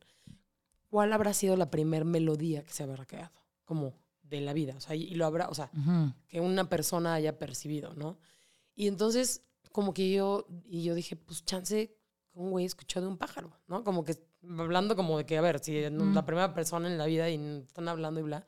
¿Cuál 0.89 1.13
habrá 1.13 1.33
sido 1.33 1.55
la 1.55 1.69
primer 1.69 2.05
melodía 2.05 2.63
que 2.63 2.73
se 2.73 2.83
habrá 2.83 3.05
creado? 3.05 3.33
Como 3.63 3.93
de 4.23 4.41
la 4.41 4.53
vida. 4.53 4.75
O 4.77 4.79
sea, 4.81 4.95
y 4.95 5.13
lo 5.15 5.25
habrá, 5.25 5.49
o 5.49 5.53
sea, 5.55 5.69
Ujú. 5.77 6.13
que 6.27 6.39
una 6.39 6.67
persona 6.69 7.13
haya 7.13 7.37
percibido, 7.37 7.93
¿no? 7.93 8.17
Y 8.75 8.87
entonces, 8.87 9.43
como 9.71 9.93
que 9.93 10.11
yo, 10.11 10.47
y 10.65 10.83
yo 10.83 10.95
dije, 10.95 11.15
pues 11.15 11.45
chance, 11.45 11.95
un 12.33 12.51
güey 12.51 12.65
escuchó 12.65 13.01
de 13.01 13.07
un 13.07 13.17
pájaro, 13.17 13.51
¿no? 13.67 13.83
Como 13.83 14.03
que 14.03 14.17
hablando 14.57 14.95
como 14.95 15.17
de 15.17 15.25
que, 15.25 15.37
a 15.37 15.41
ver, 15.41 15.59
si 15.59 15.89
no- 15.91 16.05
Mm. 16.05 16.15
la 16.15 16.25
primera 16.25 16.53
persona 16.53 16.87
en 16.87 16.97
la 16.97 17.05
vida 17.05 17.29
y 17.29 17.35
están 17.67 17.87
hablando 17.87 18.19
y 18.19 18.23
bla, 18.23 18.45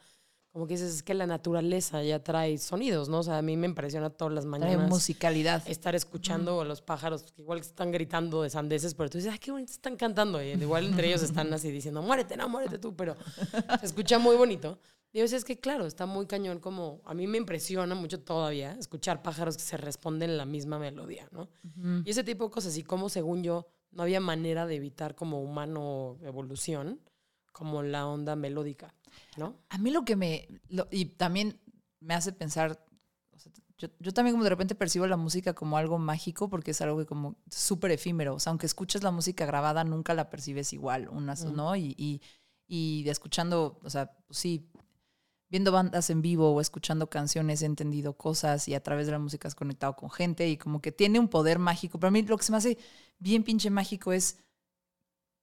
como 0.51 0.67
que 0.67 0.73
dices, 0.73 0.95
es 0.95 1.03
que 1.03 1.13
la 1.13 1.25
naturaleza 1.25 2.03
ya 2.03 2.21
trae 2.21 2.57
sonidos, 2.57 3.07
¿no? 3.07 3.19
O 3.19 3.23
sea, 3.23 3.37
a 3.37 3.41
mí 3.41 3.55
me 3.55 3.67
impresiona 3.67 4.09
todas 4.09 4.33
las 4.33 4.43
Trae 4.43 4.59
mañanas 4.59 4.89
musicalidad. 4.89 5.63
estar 5.65 5.95
escuchando 5.95 6.59
a 6.59 6.65
los 6.65 6.81
pájaros 6.81 7.23
que 7.23 7.41
igual 7.41 7.59
están 7.59 7.91
gritando 7.91 8.43
de 8.43 8.49
sandeces, 8.49 8.93
pero 8.93 9.09
tú 9.09 9.17
dices, 9.17 9.31
ay, 9.31 9.39
qué 9.39 9.51
bonito 9.51 9.71
están 9.71 9.95
cantando. 9.95 10.43
Y 10.43 10.49
igual 10.49 10.87
entre 10.87 11.07
ellos 11.07 11.23
están 11.23 11.53
así 11.53 11.71
diciendo, 11.71 12.01
muérete, 12.01 12.35
no, 12.35 12.49
muérete 12.49 12.79
tú, 12.79 12.93
pero 12.95 13.15
se 13.79 13.85
escucha 13.85 14.19
muy 14.19 14.35
bonito. 14.35 14.77
Y 15.13 15.19
yo 15.19 15.23
decía, 15.23 15.37
es 15.37 15.45
que 15.45 15.57
claro, 15.59 15.85
está 15.85 16.05
muy 16.05 16.25
cañón 16.25 16.59
como, 16.59 17.01
a 17.05 17.13
mí 17.13 17.27
me 17.27 17.37
impresiona 17.37 17.95
mucho 17.95 18.19
todavía 18.21 18.73
escuchar 18.79 19.21
pájaros 19.21 19.55
que 19.55 19.63
se 19.63 19.77
responden 19.77 20.37
la 20.37 20.45
misma 20.45 20.79
melodía, 20.79 21.27
¿no? 21.31 21.49
Ujú. 21.63 22.03
Y 22.05 22.09
ese 22.09 22.23
tipo 22.23 22.45
de 22.45 22.51
cosas, 22.51 22.77
y 22.77 22.83
como 22.83 23.07
según 23.09 23.43
yo, 23.43 23.67
no 23.91 24.03
había 24.03 24.19
manera 24.19 24.65
de 24.65 24.75
evitar 24.75 25.15
como 25.15 25.41
humano 25.41 26.17
evolución, 26.23 26.99
como 27.51 27.83
la 27.83 28.07
onda 28.07 28.35
melódica, 28.37 28.93
¿no? 29.37 29.55
A 29.69 29.77
mí 29.77 29.91
lo 29.91 30.03
que 30.05 30.15
me. 30.15 30.47
lo- 30.69 30.87
y 30.91 31.05
también 31.05 31.59
me 31.99 32.13
hace 32.13 32.31
pensar. 32.33 32.83
o 33.35 33.39
sea, 33.39 33.51
yo, 33.77 33.87
yo 33.99 34.11
también, 34.13 34.33
como 34.35 34.43
de 34.43 34.49
repente, 34.51 34.75
percibo 34.75 35.07
la 35.07 35.17
música 35.17 35.53
como 35.53 35.77
algo 35.77 35.97
mágico 35.97 36.49
porque 36.49 36.71
es 36.71 36.81
algo 36.81 36.97
que, 36.99 37.05
como 37.05 37.35
súper 37.49 37.91
efímero. 37.91 38.35
O 38.35 38.39
sea, 38.39 38.51
aunque 38.51 38.65
escuches 38.67 39.03
la 39.03 39.11
música 39.11 39.45
grabada, 39.45 39.83
nunca 39.83 40.13
la 40.13 40.29
percibes 40.29 40.73
igual, 40.73 41.09
unas, 41.09 41.45
Mm. 41.45 41.55
¿no? 41.55 41.75
Y, 41.75 41.95
y, 41.97 42.21
y 42.67 43.09
escuchando, 43.09 43.79
o 43.83 43.89
sea, 43.89 44.11
pues 44.27 44.37
sí, 44.39 44.69
viendo 45.49 45.71
bandas 45.73 46.09
en 46.09 46.21
vivo 46.21 46.51
o 46.51 46.61
escuchando 46.61 47.09
canciones 47.09 47.61
he 47.61 47.65
entendido 47.65 48.13
cosas 48.17 48.67
y 48.69 48.73
a 48.75 48.81
través 48.83 49.05
de 49.07 49.11
la 49.11 49.19
música 49.19 49.47
has 49.49 49.55
conectado 49.55 49.95
con 49.97 50.09
gente 50.09 50.47
y 50.47 50.55
como 50.57 50.81
que 50.81 50.91
tiene 50.93 51.19
un 51.19 51.27
poder 51.27 51.59
mágico. 51.59 51.99
Para 51.99 52.11
mí 52.11 52.21
lo 52.21 52.37
que 52.37 52.43
se 52.45 52.51
me 52.53 52.57
hace 52.59 52.77
bien 53.19 53.43
pinche 53.43 53.69
mágico 53.69 54.13
es 54.13 54.37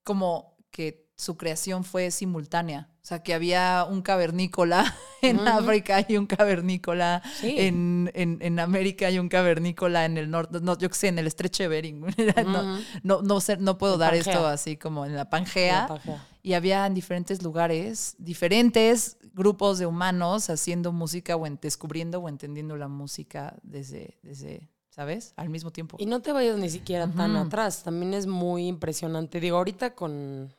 como 0.04 0.56
que 0.70 1.07
su 1.18 1.36
creación 1.36 1.82
fue 1.84 2.10
simultánea. 2.12 2.88
O 3.02 3.06
sea, 3.08 3.22
que 3.22 3.34
había 3.34 3.84
un 3.90 4.02
cavernícola 4.02 4.94
en. 5.22 5.40
África 5.48 6.06
y 6.08 6.16
un 6.16 6.26
cavernícola 6.26 7.22
Sí. 7.40 7.56
en, 7.58 8.10
en, 8.14 8.38
en 8.40 8.60
América 8.60 9.10
y 9.10 9.18
un 9.18 9.28
cavernícola 9.28 10.04
en 10.04 10.16
el 10.16 10.30
norte. 10.30 10.60
No, 10.62 10.78
yo 10.78 10.88
qué 10.88 10.94
sé, 10.94 11.08
en 11.08 11.18
el 11.18 11.26
estrecho 11.26 11.64
de 11.64 11.68
Bering. 11.68 12.00
no, 12.46 12.78
no, 13.02 13.22
no, 13.22 13.40
sé, 13.40 13.56
no 13.56 13.76
puedo 13.78 13.98
dar 13.98 14.12
Pangea. 14.14 14.32
esto 14.32 14.46
así 14.46 14.76
como 14.76 15.04
en 15.06 15.16
la 15.16 15.28
Pangea. 15.28 15.82
La 15.82 15.88
Pangea. 15.88 16.26
Y 16.42 16.52
había 16.52 16.86
en 16.86 16.94
diferentes 16.94 17.42
lugares, 17.42 18.14
diferentes 18.18 19.16
grupos 19.34 19.78
de 19.78 19.86
humanos 19.86 20.48
haciendo 20.50 20.92
música 20.92 21.34
o 21.36 21.46
en- 21.46 21.58
descubriendo 21.60 22.20
o 22.20 22.28
entendiendo 22.28 22.76
la 22.76 22.88
música 22.88 23.56
desde, 23.62 24.18
desde 24.22 24.70
¿sabes? 24.90 25.32
Al 25.36 25.48
mismo 25.48 25.70
tiempo. 25.72 25.96
Y 25.98 26.06
no 26.06 26.20
te 26.20 26.32
vayas 26.32 26.58
ni 26.58 26.68
siquiera 26.70 27.06
tan 27.08 27.36
atrás. 27.36 27.82
También 27.84 28.14
es 28.14 28.26
muy 28.26 28.66
impresionante. 28.66 29.40
Digo, 29.40 29.56
ahorita 29.56 29.94
con 29.94 30.52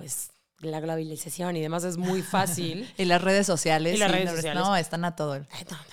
pues 0.00 0.30
la 0.60 0.78
globalización 0.80 1.56
y 1.56 1.60
demás 1.62 1.84
es 1.84 1.96
muy 1.96 2.20
fácil. 2.22 2.86
Y 2.98 3.04
las 3.06 3.22
redes 3.22 3.46
sociales. 3.46 3.94
Y 3.94 3.98
las 3.98 4.10
redes 4.10 4.30
sociales. 4.30 4.62
No, 4.62 4.76
están 4.76 5.04
a 5.04 5.16
todo. 5.16 5.34
el-. 5.36 5.46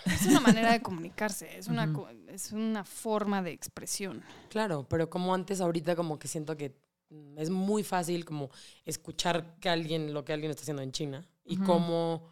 Es 0.06 0.26
una 0.26 0.42
manera 0.42 0.72
de 0.74 0.82
comunicarse, 0.82 1.58
es 1.58 1.68
una, 1.68 1.94
es 2.28 2.52
una 2.52 2.84
forma 2.84 3.42
de 3.42 3.52
expresión. 3.52 4.24
Claro, 4.50 4.86
pero 4.90 5.10
como 5.10 5.34
antes, 5.34 5.62
ahorita 5.62 5.96
como 5.96 6.20
que 6.20 6.28
siento 6.28 6.58
que 6.58 6.76
es 7.38 7.50
muy 7.50 7.84
fácil 7.84 8.26
como 8.26 8.50
escuchar 8.84 9.56
que 9.62 9.70
alguien, 9.70 10.14
lo 10.14 10.26
que 10.26 10.34
alguien 10.34 10.52
está 10.52 10.64
haciendo 10.64 10.82
en 10.82 10.92
China 10.92 11.26
y 11.46 11.56
Ujú. 11.56 11.64
cómo 11.66 12.30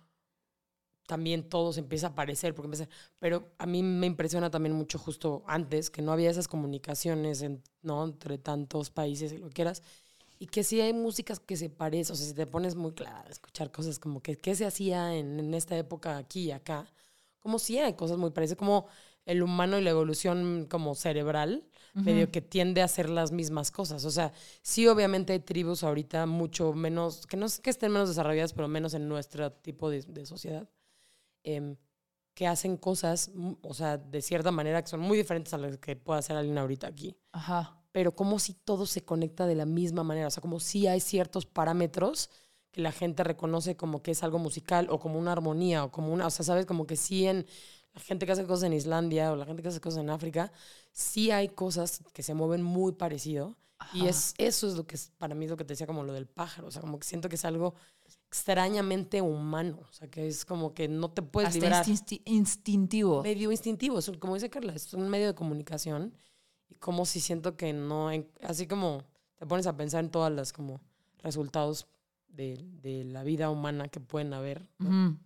también 1.07 1.47
todo 1.47 1.71
se 1.71 1.81
empieza 1.81 2.07
a 2.07 2.09
aparecer, 2.09 2.55
porque 2.55 2.65
empieza, 2.65 2.89
pero 3.19 3.53
a 3.59 3.65
mí 3.67 3.83
me 3.83 4.07
impresiona 4.07 4.49
también 4.49 4.73
mucho 4.75 4.97
justo 4.97 5.43
antes 5.47 5.91
que 5.91 6.01
no 6.01 6.11
había 6.11 6.31
esas 6.31 6.47
comunicaciones 6.47 7.43
en- 7.43 7.61
¿no? 7.83 8.03
entre 8.03 8.39
tantos 8.39 8.89
países 8.89 9.31
y 9.31 9.37
lo 9.37 9.47
que 9.47 9.53
quieras, 9.53 9.83
y 10.39 10.47
que 10.47 10.63
sí 10.63 10.81
hay 10.81 10.93
músicas 10.93 11.39
que 11.39 11.57
se 11.57 11.69
parecen, 11.69 12.13
o 12.13 12.15
sea, 12.17 12.27
si 12.27 12.33
te 12.33 12.47
pones 12.47 12.75
muy 12.75 12.93
clara 12.93 13.25
escuchar 13.29 13.71
cosas 13.71 13.99
como 13.99 14.21
que 14.21 14.37
qué 14.37 14.55
se 14.55 14.65
hacía 14.65 15.15
en, 15.15 15.39
en 15.39 15.53
esta 15.53 15.77
época 15.77 16.17
aquí 16.17 16.45
y 16.45 16.51
acá, 16.51 16.91
como 17.39 17.59
sí 17.59 17.77
hay 17.77 17.93
cosas 17.93 18.17
muy 18.17 18.31
parecidas, 18.31 18.57
como 18.57 18.87
el 19.25 19.41
humano 19.41 19.77
y 19.77 19.83
la 19.83 19.89
evolución 19.89 20.67
como 20.69 20.95
cerebral, 20.95 21.65
medio 21.93 22.29
que 22.29 22.41
tiende 22.41 22.81
a 22.81 22.85
hacer 22.85 23.09
las 23.09 23.31
mismas 23.31 23.71
cosas. 23.71 24.03
O 24.05 24.11
sea, 24.11 24.33
sí 24.61 24.85
obviamente 24.87 25.33
hay 25.33 25.39
tribus 25.39 25.83
ahorita 25.83 26.25
mucho 26.25 26.73
menos, 26.73 27.25
que 27.25 27.37
no 27.37 27.45
es 27.45 27.59
que 27.59 27.69
estén 27.69 27.91
menos 27.91 28.09
desarrolladas, 28.09 28.53
pero 28.53 28.67
menos 28.67 28.93
en 28.93 29.07
nuestro 29.07 29.51
tipo 29.51 29.89
de, 29.89 30.01
de 30.01 30.25
sociedad, 30.25 30.69
em, 31.43 31.77
que 32.33 32.47
hacen 32.47 32.77
cosas, 32.77 33.31
mm, 33.33 33.53
o 33.61 33.73
sea, 33.73 33.97
de 33.97 34.21
cierta 34.21 34.51
manera 34.51 34.83
que 34.83 34.89
son 34.89 34.99
muy 34.99 35.17
diferentes 35.17 35.53
a 35.53 35.57
las 35.57 35.77
que 35.77 35.95
puede 35.95 36.19
hacer 36.19 36.35
alguien 36.35 36.57
ahorita 36.57 36.87
aquí. 36.87 37.17
Ajá. 37.31 37.81
Pero 37.95 38.13
como 38.13 38.39
si 38.39 38.53
todo 38.53 38.85
se 38.85 39.05
conecta 39.05 39.47
de 39.47 39.55
la 39.55 39.65
misma 39.65 40.03
manera, 40.03 40.27
o 40.27 40.29
sea, 40.29 40.41
como 40.41 40.59
si 40.59 40.85
hay 40.85 40.99
ciertos 40.99 41.45
parámetros 41.45 42.29
que 42.71 42.81
la 42.81 42.91
gente 42.91 43.23
reconoce 43.23 43.77
como 43.77 44.01
que 44.03 44.11
es 44.11 44.21
algo 44.21 44.37
musical 44.37 44.87
o 44.89 44.99
como 44.99 45.17
una 45.17 45.31
armonía 45.31 45.85
o 45.85 45.91
como 45.91 46.11
una, 46.11 46.27
o 46.27 46.29
sea, 46.29 46.43
sabes, 46.43 46.65
como 46.65 46.85
que 46.87 46.97
sí 46.97 47.25
en 47.25 47.45
la 47.93 48.01
gente 48.01 48.25
que 48.25 48.33
hace 48.33 48.45
cosas 48.45 48.63
en 48.63 48.73
Islandia 48.73 49.31
o 49.31 49.37
la 49.37 49.45
gente 49.45 49.61
que 49.61 49.69
hace 49.69 49.79
cosas 49.79 50.01
en 50.01 50.09
África, 50.09 50.51
sí 50.91 51.31
hay 51.31 51.47
cosas 51.47 52.01
que 52.11 52.21
se 52.21 52.33
mueven 52.33 52.61
muy 52.63 52.91
parecido. 52.91 53.55
Y 53.93 53.99
Ajá. 54.01 54.09
es, 54.09 54.33
eso 54.37 54.67
es 54.67 54.73
lo 54.75 54.85
que 54.85 54.95
es, 54.95 55.13
para 55.17 55.33
mí 55.33 55.45
es 55.45 55.51
lo 55.51 55.55
que 55.55 55.63
te 55.63 55.71
decía 55.71 55.87
como 55.87 56.03
lo 56.03 56.11
del 56.11 56.27
pájaro, 56.27 56.67
o 56.67 56.71
sea, 56.71 56.81
como 56.81 56.99
que 56.99 57.07
siento 57.07 57.29
que 57.29 57.35
es 57.35 57.45
algo 57.45 57.75
extrañamente 58.27 59.21
humano, 59.21 59.79
o 59.89 59.93
sea, 59.93 60.09
que 60.09 60.27
es 60.27 60.43
como 60.43 60.73
que 60.73 60.89
no 60.89 61.11
te 61.11 61.21
puedes 61.21 61.47
Hasta 61.47 61.59
liberar. 61.59 61.85
instinti- 61.85 62.21
instintivo. 62.25 63.23
Medio 63.23 63.51
instintivo, 63.51 63.99
como 64.19 64.33
dice 64.33 64.49
Carla, 64.49 64.73
es 64.73 64.93
un 64.93 65.07
medio 65.07 65.27
de 65.27 65.35
comunicación 65.35 66.13
y 66.69 66.75
como 66.75 67.05
si 67.05 67.19
siento 67.19 67.55
que 67.57 67.73
no, 67.73 68.09
así 68.43 68.67
como 68.67 69.03
te 69.37 69.45
pones 69.45 69.67
a 69.67 69.75
pensar 69.75 70.03
en 70.03 70.09
todas 70.11 70.31
las 70.31 70.53
como 70.53 70.81
resultados 71.19 71.87
de, 72.27 72.57
de 72.81 73.03
la 73.05 73.23
vida 73.23 73.49
humana 73.49 73.87
que 73.87 73.99
pueden 73.99 74.33
haber, 74.33 74.67
¿no? 74.77 75.17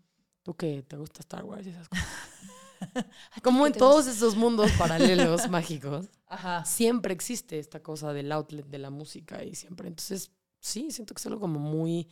Tú 0.43 0.55
que 0.55 0.83
te 0.83 0.95
gusta 0.97 1.19
Star 1.21 1.43
Wars 1.43 1.65
y 1.67 1.69
esas 1.69 1.89
cosas. 1.89 2.05
como 3.43 3.67
en 3.67 3.73
todos 3.73 4.07
esos 4.07 4.35
mundos 4.35 4.71
paralelos 4.77 5.49
mágicos, 5.49 6.07
Ajá. 6.27 6.63
siempre 6.65 7.13
existe 7.13 7.59
esta 7.59 7.81
cosa 7.83 8.13
del 8.13 8.31
outlet 8.31 8.65
de 8.65 8.77
la 8.79 8.89
música 8.89 9.43
y 9.43 9.53
siempre, 9.55 9.87
entonces 9.89 10.31
sí, 10.59 10.91
siento 10.91 11.13
que 11.13 11.19
es 11.19 11.25
algo 11.27 11.39
como 11.41 11.59
muy, 11.59 12.07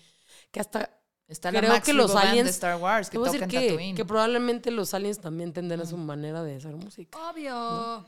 que 0.51 0.59
hasta 0.59 0.93
Está 1.27 1.51
la 1.51 1.59
Creo 1.59 1.71
Max 1.73 1.85
que 1.85 1.91
los 1.93 2.13
Band 2.13 2.25
de 2.35 2.41
aliens- 2.41 2.47
Star 2.51 2.81
Wars 2.81 3.09
que 3.09 3.17
voy 3.17 3.27
a 3.27 3.31
toca 3.33 3.47
decir 3.47 3.77
que, 3.77 3.93
que 3.95 4.05
probablemente 4.05 4.71
los 4.71 4.93
aliens 4.93 5.19
también 5.19 5.51
tendrán 5.51 5.85
su 5.85 5.97
manera 5.97 6.41
de 6.41 6.55
hacer 6.55 6.73
música. 6.77 7.19
Obvio. 7.31 8.05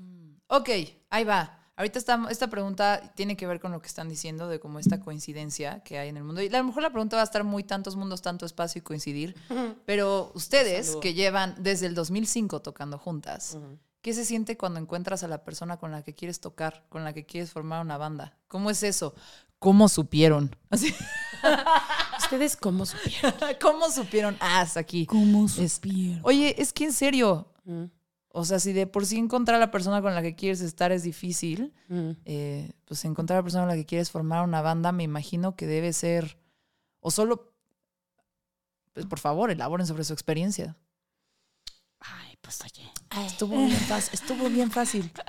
Mm. 0.00 0.36
Ok, 0.48 0.68
ahí 1.10 1.24
va. 1.24 1.60
Ahorita 1.76 1.98
está, 1.98 2.24
esta 2.30 2.46
pregunta 2.48 3.12
tiene 3.16 3.36
que 3.36 3.48
ver 3.48 3.58
con 3.58 3.72
lo 3.72 3.80
que 3.80 3.88
están 3.88 4.08
diciendo 4.08 4.46
de 4.48 4.60
como 4.60 4.78
esta 4.78 5.00
coincidencia 5.00 5.80
que 5.82 5.98
hay 5.98 6.08
en 6.08 6.16
el 6.16 6.22
mundo. 6.22 6.40
Y 6.40 6.46
a 6.46 6.58
lo 6.58 6.64
mejor 6.64 6.82
la 6.84 6.90
pregunta 6.90 7.16
va 7.16 7.22
a 7.22 7.24
estar 7.24 7.42
muy 7.42 7.64
tantos 7.64 7.96
mundos, 7.96 8.22
tanto 8.22 8.46
espacio 8.46 8.78
y 8.78 8.82
coincidir. 8.82 9.34
Pero 9.86 10.30
ustedes 10.34 10.96
que 11.02 11.14
llevan 11.14 11.56
desde 11.58 11.86
el 11.86 11.94
2005 11.96 12.62
tocando 12.62 12.98
juntas. 12.98 13.58
¿qué 14.02 14.12
se 14.12 14.24
siente 14.26 14.56
cuando 14.58 14.78
encuentras 14.78 15.24
a 15.24 15.28
la 15.28 15.42
persona 15.44 15.78
con 15.78 15.90
la 15.90 16.02
que 16.02 16.14
quieres 16.14 16.38
tocar, 16.38 16.84
con 16.90 17.04
la 17.04 17.12
que 17.14 17.24
quieres 17.24 17.50
formar 17.50 17.80
una 17.80 17.96
banda? 17.96 18.36
¿Cómo 18.48 18.70
es 18.70 18.82
eso? 18.84 19.14
¿Cómo 19.58 19.88
supieron? 19.88 20.54
Así, 20.70 20.94
¿Ustedes 22.18 22.56
cómo 22.56 22.86
supieron? 22.86 23.32
¿Cómo 23.60 23.90
supieron? 23.90 24.36
Ah, 24.40 24.60
hasta 24.60 24.80
aquí. 24.80 25.06
¿Cómo 25.06 25.46
Es- 25.46 25.80
Oye, 26.22 26.54
es 26.60 26.72
que 26.72 26.84
en 26.84 26.92
serio, 26.92 27.48
Mm, 27.66 27.84
o 28.36 28.44
sea, 28.44 28.58
si 28.58 28.72
de 28.72 28.88
por 28.88 29.06
sí 29.06 29.16
encontrar 29.16 29.56
a 29.56 29.60
la 29.60 29.70
persona 29.70 30.02
con 30.02 30.12
la 30.12 30.20
que 30.20 30.34
quieres 30.34 30.60
estar 30.60 30.90
es 30.90 31.04
difícil, 31.04 31.72
mm. 31.86 32.10
eh, 32.24 32.72
pues 32.84 33.04
encontrar 33.04 33.36
a 33.36 33.40
la 33.40 33.44
persona 33.44 33.62
con 33.62 33.68
la 33.68 33.76
que 33.76 33.86
quieres 33.86 34.10
formar 34.10 34.42
una 34.42 34.60
banda, 34.60 34.90
me 34.90 35.04
imagino 35.04 35.54
que 35.54 35.68
debe 35.68 35.92
ser, 35.92 36.36
o 36.98 37.12
solo, 37.12 37.52
pues 38.92 39.06
por 39.06 39.20
favor, 39.20 39.52
elaboren 39.52 39.86
sobre 39.86 40.02
su 40.02 40.12
experiencia. 40.12 40.76
Ay, 42.00 42.36
pues 42.40 42.60
oye. 42.62 42.90
Estuvo 43.24 43.56
bien 43.56 43.70
fácil. 43.70 44.14
Estuvo 44.14 44.50
bien 44.50 44.70
fácil. 44.70 45.12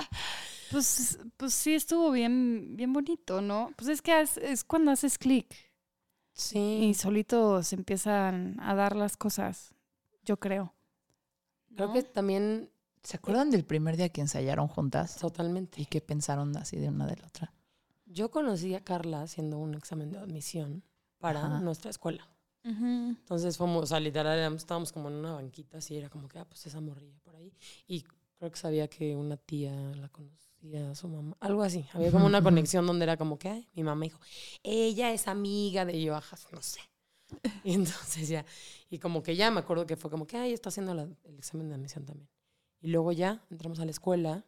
Pues, 0.72 1.20
pues 1.38 1.54
sí, 1.54 1.76
estuvo 1.76 2.10
bien, 2.10 2.76
bien 2.76 2.92
bonito, 2.92 3.40
¿no? 3.40 3.70
Pues 3.78 3.88
es 3.88 4.02
que 4.02 4.20
es, 4.20 4.38
es 4.38 4.64
cuando 4.64 4.92
haces 4.92 5.20
clic 5.20 5.46
Sí. 6.34 6.58
y 6.58 6.94
solito 6.96 7.62
se 7.62 7.76
empiezan 7.76 8.60
a 8.60 8.74
dar 8.74 8.96
las 8.96 9.16
cosas, 9.16 9.76
yo 10.24 10.38
creo. 10.38 10.74
Creo 11.76 11.90
¿no? 11.90 11.94
que 11.94 12.02
también 12.02 12.72
¿Se 13.06 13.18
acuerdan 13.18 13.52
del 13.52 13.64
primer 13.66 13.98
día 13.98 14.10
que 14.10 14.22
ensayaron 14.22 14.68
juntas? 14.68 15.18
totalmente. 15.18 15.80
¿Y 15.80 15.86
qué 15.86 16.02
pensaron 16.02 16.58
así 16.58 16.78
de 16.78 16.90
una 16.90 17.06
de 17.06 17.16
la 17.18 17.28
otra? 17.28 17.54
Yo 18.08 18.32
conocí 18.32 18.74
a 18.74 18.84
Carla 18.84 19.22
haciendo 19.22 19.58
un 19.60 19.76
examen 19.76 20.10
de 20.12 20.18
admisión 20.18 20.84
para 21.20 21.40
Ajá. 21.46 21.60
nuestra 21.60 21.92
escuela. 21.92 22.28
Entonces 22.64 23.58
fuimos, 23.58 23.84
o 23.84 23.86
sea, 23.86 24.00
literal, 24.00 24.56
estábamos 24.56 24.92
como 24.92 25.10
en 25.10 25.16
una 25.16 25.34
banquita 25.34 25.78
así, 25.78 25.96
era 25.98 26.10
como 26.10 26.28
que, 26.28 26.40
ah, 26.40 26.46
pues 26.46 26.66
esa 26.66 26.82
morrilla 26.82 27.20
por 27.24 27.36
ahí. 27.36 27.54
Y 27.88 28.02
creo 28.40 28.50
que 28.50 28.58
sabía 28.58 28.88
que 28.88 29.16
una 29.16 29.38
tía 29.38 29.72
la 29.96 30.10
conocía, 30.10 30.90
a 30.90 30.96
su 30.96 31.08
mamá, 31.08 31.38
algo 31.42 31.62
así. 31.62 31.86
Había 31.94 32.12
como 32.12 32.26
una 32.26 32.42
conexión 32.42 32.88
donde 32.88 33.04
era 33.04 33.18
como 33.18 33.38
que, 33.38 33.50
ay, 33.50 33.70
mi 33.76 33.84
mamá 33.84 34.04
dijo, 34.06 34.20
ella 34.64 35.12
es 35.12 35.28
amiga 35.28 35.86
de 35.86 36.02
yo, 36.02 36.16
ajá, 36.16 36.38
no 36.52 36.62
sé. 36.64 36.80
Y 37.64 37.74
entonces 37.74 38.28
ya, 38.30 38.46
y 38.90 38.98
como 38.98 39.22
que 39.22 39.36
ya 39.36 39.52
me 39.52 39.60
acuerdo 39.60 39.86
que 39.86 39.96
fue 39.96 40.10
como 40.10 40.26
que, 40.26 40.38
ay, 40.38 40.52
está 40.54 40.70
haciendo 40.70 40.96
la- 40.96 41.04
el 41.24 41.38
examen 41.38 41.70
de 41.70 41.76
admisión 41.76 42.04
también. 42.06 42.28
Y 42.82 42.90
luego 42.90 43.12
ya 43.12 43.44
entramos 43.50 43.80
a 43.80 43.86
la 43.86 43.92
escuela, 43.92 44.44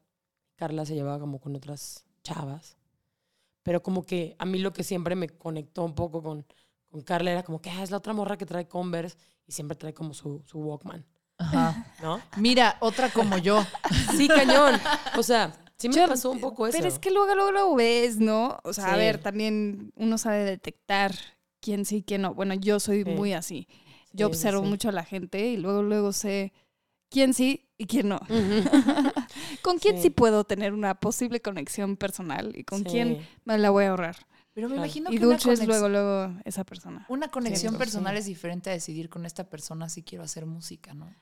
Carla 0.56 0.86
se 0.86 0.96
llevaba 0.96 1.20
como 1.20 1.40
con 1.40 1.56
otras 1.56 2.06
chavas. 2.24 2.78
Pero 3.63 3.82
como 3.84 4.06
que 4.06 4.36
a 4.40 4.46
mí 4.46 4.60
lo 4.60 4.72
que 4.74 4.84
siempre 4.84 5.16
me 5.16 5.30
conectó 5.30 5.84
un 5.84 5.94
poco 5.96 6.22
con, 6.24 6.46
con 6.90 7.02
Carla 7.02 7.32
era 7.32 7.44
como 7.44 7.62
que 7.62 7.70
ah, 7.70 7.84
es 7.84 7.92
la 7.92 7.98
otra 7.98 8.13
morra 8.13 8.38
que 8.38 8.46
trae 8.46 8.68
Converse 8.68 9.18
y 9.46 9.52
siempre 9.52 9.76
trae 9.78 9.94
como 9.94 10.13
su, 10.13 10.42
su 10.46 10.60
Walkman, 10.60 11.06
Ajá. 11.38 11.94
¿no? 12.02 12.22
Mira, 12.38 12.78
otra 12.80 13.10
como 13.12 13.38
yo. 13.38 13.63
Sí, 14.18 14.28
cañón. 14.28 14.80
O 15.18 15.24
sea, 15.24 15.54
sí 15.78 15.90
me 15.90 15.96
Yo- 15.96 16.08
pasó 16.08 16.32
un 16.32 16.40
poco 16.40 16.66
eso. 16.68 16.78
Pero 16.78 16.88
es 16.88 16.98
que 17.00 17.12
luego, 17.12 17.34
luego 17.36 17.52
lo 17.52 17.76
ves, 17.76 18.18
¿no? 18.18 18.58
O 18.63 18.74
sea, 18.74 18.94
a 18.94 18.98
ver, 18.98 19.18
también 19.22 19.92
uno 19.96 20.18
sabe 20.18 20.44
detectar 20.44 21.13
quién 21.60 21.86
sí 21.86 21.98
y 21.98 22.04
quién 22.04 22.22
no. 22.22 22.34
Bueno, 22.34 22.54
yo 22.54 22.80
soy 22.80 23.04
Sí. 23.04 23.10
muy 23.12 23.34
así. 23.34 23.68
Sí, 23.70 24.12
Yo 24.13 24.28
sí, 24.28 24.32
observo 24.32 24.63
sí. 24.63 24.70
mucho 24.70 24.90
a 24.90 24.94
la 24.94 25.04
gente 25.04 25.46
y 25.50 25.58
luego, 25.58 25.84
luego 25.84 26.13
sé 26.13 26.54
quién 27.10 27.34
sí 27.34 27.66
y 27.78 27.86
quién 27.86 28.10
no. 28.10 28.20
Con 29.62 29.78
quién 29.80 29.98
Sí. 29.98 30.04
sí. 30.04 30.10
puedo 30.10 30.44
tener 30.44 30.74
una 30.74 30.96
posible 30.96 31.42
conexión 31.42 31.98
personal 31.98 32.54
y 32.56 32.63
con 32.63 32.80
Sí. 32.80 32.86
quién 32.86 33.28
me 33.46 33.58
la 33.58 33.70
voy 33.70 33.86
a 33.86 33.90
ahorrar. 33.92 34.16
Pero 34.54 34.70
me 34.70 34.74
Claro. 34.76 34.86
imagino 34.88 35.10
Y 35.12 35.20
que 35.20 35.52
es 35.54 35.68
luego, 35.68 35.88
luego 35.88 36.34
esa 36.44 36.63
persona. 36.63 37.06
una 37.10 37.28
conexión 37.28 37.74
Sí. 37.74 37.78
personal 37.78 38.18
es 38.18 38.26
diferente 38.26 38.72
a 38.72 38.74
decidir 38.74 39.08
con 39.08 39.26
esta 39.28 39.44
persona 39.48 39.88
si 39.88 40.02
quiero 40.02 40.24
hacer 40.24 40.48
música, 40.48 40.96
¿no? 40.96 41.13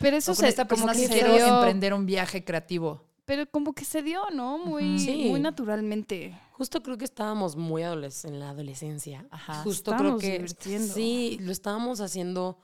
Pero 0.00 0.16
eso 0.16 0.32
o 0.32 0.34
con 0.34 0.42
se, 0.44 0.48
esta 0.48 0.66
como 0.66 0.86
persona 0.86 0.92
que 0.94 1.06
si 1.06 1.12
quiero 1.12 1.34
dio, 1.34 1.46
emprender 1.58 1.92
un 1.92 2.06
viaje 2.06 2.44
creativo. 2.44 3.04
pero 3.26 3.44
como 3.50 3.74
que 3.74 3.84
se 3.84 4.02
dio, 4.02 4.22
¿no? 4.32 4.56
Muy. 4.56 4.98
Sí. 4.98 5.26
muy 5.28 5.38
naturalmente. 5.38 6.34
Justo 6.52 6.82
creo 6.82 6.96
que 6.96 7.04
estábamos 7.04 7.56
muy 7.56 7.82
en 7.82 8.40
la 8.40 8.48
adolescencia. 8.50 9.26
Ajá. 9.30 9.62
Justo 9.64 9.90
Estábamos 9.90 10.20
creo 10.22 10.38
que 10.40 10.78
sí, 10.94 11.36
lo 11.42 11.52
estábamos 11.52 12.00
haciendo 12.00 12.58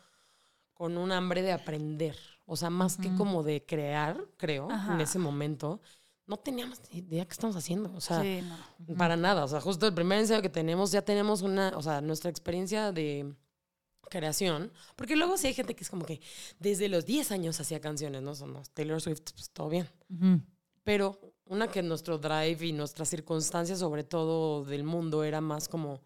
con 0.73 0.97
un 0.97 1.13
hambre 1.13 1.43
de 1.43 1.53
aprender. 1.53 2.17
O 2.47 2.57
sea, 2.57 2.71
más 2.71 2.97
que 2.97 3.15
como 3.15 3.43
de 3.43 3.65
crear, 3.65 4.23
creo, 4.37 4.71
Ajá. 4.71 4.95
en 4.95 5.01
ese 5.01 5.19
momento, 5.19 5.81
no 6.27 6.37
teníamos 6.37 6.81
ni 6.91 6.99
idea 6.99 7.25
qué 7.25 7.33
estamos 7.33 7.57
haciendo. 7.57 7.93
O 7.95 8.01
sea, 8.01 8.21
Sí, 8.23 8.43
no. 8.87 8.97
para 8.97 9.17
nada. 9.17 9.45
O 9.45 9.49
sea, 9.49 9.61
justo 9.61 9.87
el 9.87 9.95
primer 9.95 10.19
ensayo 10.19 10.43
que 10.43 10.49
tenemos, 10.51 10.93
ya 10.93 11.03
tenemos 11.03 11.43
una, 11.43 11.73
o 11.77 11.83
sea, 11.83 12.01
nuestra 12.01 12.31
experiencia 12.31 12.93
de 12.93 13.35
creación. 14.11 14.71
Porque 14.97 15.17
luego 15.17 15.37
sí 15.39 15.47
hay 15.49 15.55
gente 15.55 15.75
que 15.75 15.85
es 15.85 15.91
como 15.91 16.05
que 16.05 16.21
desde 16.59 16.89
los 16.89 17.07
10 17.07 17.33
años 17.33 17.61
hacía 17.61 17.81
canciones, 17.81 18.23
¿no? 18.23 18.35
Son 18.35 18.53
los 18.53 18.71
Taylor 18.71 19.01
Swift, 19.01 19.23
pues 19.35 19.51
todo 19.51 19.69
bien. 19.69 19.89
Pero 20.83 21.19
una 21.47 21.69
que 21.69 21.83
nuestro 21.83 22.19
drive 22.19 22.59
y 22.67 22.73
nuestras 22.73 23.09
circunstancias, 23.09 23.79
sobre 23.79 24.05
todo 24.05 24.65
del 24.65 24.85
mundo, 24.85 25.25
era 25.25 25.41
más 25.41 25.69
como, 25.69 26.01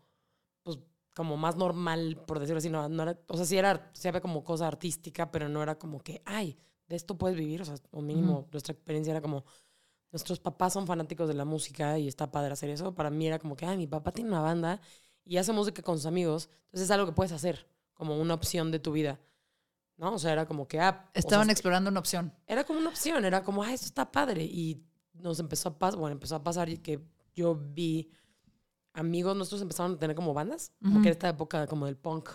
como 1.18 1.36
más 1.36 1.56
normal, 1.56 2.16
por 2.28 2.38
decirlo 2.38 2.58
así. 2.58 2.70
No, 2.70 2.88
no 2.88 3.02
era, 3.02 3.18
o 3.26 3.36
sea, 3.36 3.44
sí 3.44 3.58
era, 3.58 3.90
sí 3.92 4.06
había 4.06 4.20
como 4.20 4.44
cosa 4.44 4.68
artística, 4.68 5.32
pero 5.32 5.48
no 5.48 5.60
era 5.60 5.76
como 5.76 5.98
que, 5.98 6.22
ay, 6.24 6.56
de 6.86 6.94
esto 6.94 7.18
puedes 7.18 7.36
vivir. 7.36 7.60
O 7.60 7.64
sea, 7.64 7.74
o 7.90 8.00
mínimo 8.00 8.46
nuestra 8.52 8.72
experiencia 8.72 9.10
era 9.10 9.20
como, 9.20 9.44
nuestros 10.12 10.38
papás 10.38 10.74
son 10.74 10.86
fanáticos 10.86 11.26
de 11.26 11.34
la 11.34 11.44
música 11.44 11.98
y 11.98 12.06
está 12.06 12.30
padre 12.30 12.52
hacer 12.52 12.70
eso. 12.70 12.94
Para 12.94 13.10
mí 13.10 13.26
era 13.26 13.40
como 13.40 13.56
que, 13.56 13.66
ay, 13.66 13.76
mi 13.76 13.88
papá 13.88 14.12
tiene 14.12 14.30
una 14.30 14.42
banda 14.42 14.80
y 15.24 15.38
hace 15.38 15.52
música 15.52 15.82
con 15.82 15.96
sus 15.96 16.06
amigos. 16.06 16.50
Entonces 16.66 16.82
es 16.82 16.90
algo 16.92 17.06
que 17.06 17.12
puedes 17.12 17.32
hacer, 17.32 17.66
como 17.94 18.16
una 18.16 18.34
opción 18.34 18.70
de 18.70 18.78
tu 18.78 18.92
vida. 18.92 19.18
¿No? 19.96 20.14
O 20.14 20.18
sea, 20.20 20.30
era 20.30 20.46
como 20.46 20.68
que, 20.68 20.78
ah, 20.78 21.02
o 21.02 21.12
sea, 21.14 21.18
Estaban 21.18 21.50
explorando 21.50 21.90
una 21.90 21.98
opción. 21.98 22.32
era 22.46 22.62
como 22.62 22.78
una 22.78 22.90
opción, 22.90 23.24
era 23.24 23.42
como, 23.42 23.64
ah, 23.64 23.74
esto 23.74 23.86
está 23.86 24.12
padre. 24.12 24.44
Y 24.44 24.84
nos 25.14 25.40
empezó 25.40 25.70
a 25.70 25.78
pasar, 25.80 25.98
bueno, 25.98 26.12
empezó 26.12 26.36
a 26.36 26.44
pasar 26.44 26.68
que 26.78 27.04
yo 27.34 27.56
vi 27.56 28.08
amigos 28.98 29.36
nuestros 29.36 29.62
empezaron 29.62 29.94
a 29.94 29.98
tener 29.98 30.16
como 30.16 30.34
bandas, 30.34 30.72
como 30.82 30.94
Ujú. 30.94 31.02
que 31.02 31.08
era 31.08 31.12
esta 31.12 31.28
época 31.28 31.66
como 31.66 31.86
del 31.86 31.96
punk, 31.96 32.30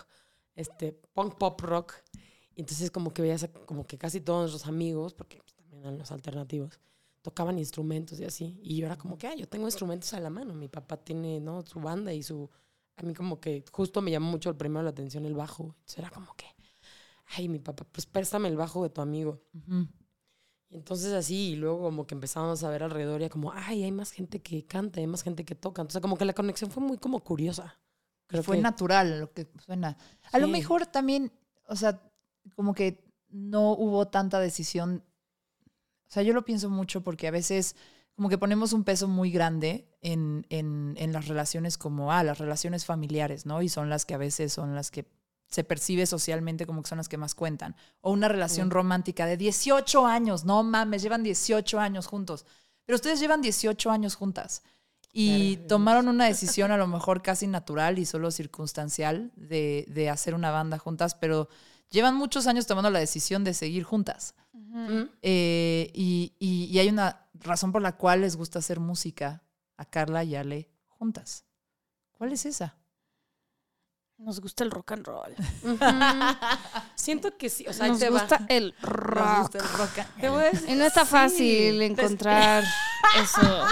este, 0.56 0.94
punk 1.14 1.36
pop 1.38 1.60
rock. 1.62 1.94
Y 2.56 2.62
entonces 2.62 2.92
como 2.92 3.14
que 3.14 3.22
veías 3.22 3.50
como 3.66 3.86
que 3.86 3.98
casi 3.98 4.22
todos 4.22 4.52
nuestros 4.52 4.68
amigos, 4.68 5.14
porque 5.14 5.38
pues, 5.38 5.56
también 5.56 5.82
eran 5.82 5.98
los 5.98 6.12
alternativos, 6.12 6.80
tocaban 7.22 7.58
instrumentos 7.58 8.20
y 8.20 8.26
así. 8.26 8.60
Y 8.62 8.78
yo 8.78 8.86
era 8.86 8.98
como 8.98 9.18
que, 9.18 9.28
ah, 9.28 9.36
yo 9.36 9.48
tengo 9.48 9.66
instrumentos 9.66 10.14
a 10.14 10.20
la 10.20 10.30
mano. 10.30 10.54
Mi 10.54 10.68
papá 10.68 10.98
tiene, 10.98 11.40
¿no? 11.40 11.66
Su 11.66 11.80
banda 11.80 12.14
y 12.14 12.22
su... 12.22 12.50
A 12.96 13.02
mí 13.02 13.16
como 13.16 13.40
que 13.40 13.66
justo 13.72 14.02
me 14.02 14.12
llamó 14.12 14.30
mucho 14.30 14.50
el 14.52 14.56
primero 14.56 14.84
la 14.84 14.92
atención 14.92 15.26
el 15.26 15.34
bajo. 15.34 15.64
Entonces 15.64 15.98
era 15.98 16.10
como 16.12 16.36
que, 16.36 16.46
ay, 17.38 17.50
mi 17.50 17.58
papá, 17.60 17.86
pues 17.92 18.06
préstame 18.06 18.50
el 18.50 18.58
bajo 18.58 18.84
de 18.84 18.90
tu 18.90 19.02
amigo. 19.02 19.42
Entonces 20.74 21.14
así, 21.14 21.52
y 21.52 21.56
luego 21.56 21.82
como 21.82 22.08
que 22.08 22.16
empezamos 22.16 22.64
a 22.64 22.70
ver 22.70 22.84
alrededor 22.84 23.22
y 23.22 23.30
como, 23.30 23.52
ay, 23.54 23.84
hay 23.84 23.92
más 23.92 24.12
gente 24.12 24.42
que 24.42 24.66
canta, 24.66 25.00
hay 25.00 25.08
más 25.08 25.22
gente 25.22 25.46
que 25.46 25.56
toca. 25.56 25.82
Entonces 25.82 26.02
como 26.02 26.18
que 26.18 26.26
la 26.26 26.34
conexión 26.34 26.72
fue 26.72 26.84
muy 26.84 26.98
como 26.98 27.24
curiosa. 27.24 27.80
Creo 28.28 28.44
fue 28.44 28.58
que, 28.58 28.64
natural 28.64 29.20
lo 29.20 29.32
que 29.32 29.48
suena. 29.64 29.98
A 30.32 30.40
lo 30.40 30.48
mejor 30.48 30.88
también, 30.88 31.32
o 31.68 31.76
sea, 31.76 32.02
como 32.56 32.74
que 32.74 33.04
no 33.30 33.74
hubo 33.74 34.08
tanta 34.08 34.40
decisión. 34.40 35.04
O 36.08 36.12
sea, 36.12 36.24
yo 36.24 36.34
lo 36.34 36.44
pienso 36.44 36.70
mucho 36.70 37.02
porque 37.02 37.28
a 37.28 37.32
veces 37.32 37.76
como 38.16 38.30
que 38.30 38.38
ponemos 38.38 38.74
un 38.74 38.84
peso 38.84 39.08
muy 39.08 39.32
grande 39.32 39.88
en, 40.02 40.46
en, 40.50 40.96
en 40.98 41.14
las 41.14 41.28
relaciones 41.28 41.78
como, 41.78 42.12
ah, 42.12 42.24
las 42.24 42.38
relaciones 42.38 42.86
familiares, 42.86 43.46
¿no? 43.46 43.62
Y 43.62 43.70
son 43.70 43.90
las 43.90 44.06
que 44.06 44.14
a 44.14 44.20
veces 44.20 44.54
son 44.54 44.76
las 44.76 44.92
que 44.92 45.06
se 45.54 45.64
percibe 45.64 46.06
socialmente 46.06 46.66
como 46.66 46.82
que 46.82 46.90
son 46.90 46.98
las 46.98 47.08
que 47.10 47.18
más 47.18 47.36
cuentan. 47.36 47.76
O 48.02 48.12
una 48.12 48.28
relación 48.28 48.68
Sí. 48.68 48.74
romántica 48.74 49.26
de 49.26 49.38
18 49.38 50.06
años, 50.06 50.44
no 50.46 50.64
mames, 50.64 51.02
llevan 51.04 51.24
18 51.24 51.80
años 51.80 52.08
juntos. 52.08 52.46
Pero 52.86 52.96
ustedes 52.96 53.20
llevan 53.20 53.42
18 53.42 53.92
años 53.92 54.16
juntas. 54.16 54.64
Y 55.14 55.56
Claro. 55.58 55.68
tomaron 55.68 56.08
una 56.08 56.26
decisión 56.60 56.72
a 56.72 56.78
lo 56.78 56.88
mejor 56.88 57.22
casi 57.22 57.48
natural 57.48 58.00
y 58.00 58.06
solo 58.06 58.32
circunstancial 58.32 59.32
de, 59.36 59.86
de 59.88 60.10
hacer 60.10 60.34
una 60.34 60.50
banda 60.52 60.80
juntas, 60.80 61.14
pero 61.16 61.48
llevan 61.92 62.16
muchos 62.16 62.48
años 62.48 62.66
tomando 62.66 62.90
la 62.90 62.98
decisión 63.00 63.44
de 63.44 63.54
seguir 63.54 63.84
juntas. 63.84 64.34
Mm, 64.54 65.04
Eh, 65.22 65.92
y, 65.94 66.34
y- 66.40 66.66
y 66.72 66.80
hay 66.80 66.90
una 66.90 67.28
razón 67.36 67.72
por 67.72 67.82
la 67.84 67.96
cual 67.96 68.22
les 68.22 68.36
gusta 68.36 68.58
hacer 68.60 68.80
música 68.80 69.44
a 69.78 69.86
Carla 69.86 70.24
y 70.24 70.36
Ale 70.36 70.70
juntas. 70.88 71.46
¿Cuál 72.12 72.32
es 72.34 72.46
esa? 72.48 72.76
Nos 74.24 74.40
gusta 74.40 74.64
el 74.64 74.72
rock 74.72 74.94
and 74.94 75.06
roll. 75.06 75.36
Siento 76.96 77.36
que 77.38 77.50
sí, 77.50 77.66
o 77.68 77.74
sea, 77.74 77.88
Nos 77.88 78.00
te 78.00 78.10
va. 78.10 78.20
gusta 78.20 78.46
el 78.48 78.74
Nos 78.82 78.90
rock. 78.92 79.38
gusta 79.40 79.58
el 79.58 79.64
rock 79.70 80.00
and- 80.00 80.22
Te 80.22 80.30
voy 80.30 80.44
a 80.44 80.52
decir- 80.52 80.70
Y 80.70 80.76
no 80.76 80.86
está 80.86 81.02
sí. 81.04 81.12
fácil 81.12 81.82
encontrar 81.82 82.64
eso. 83.22 83.66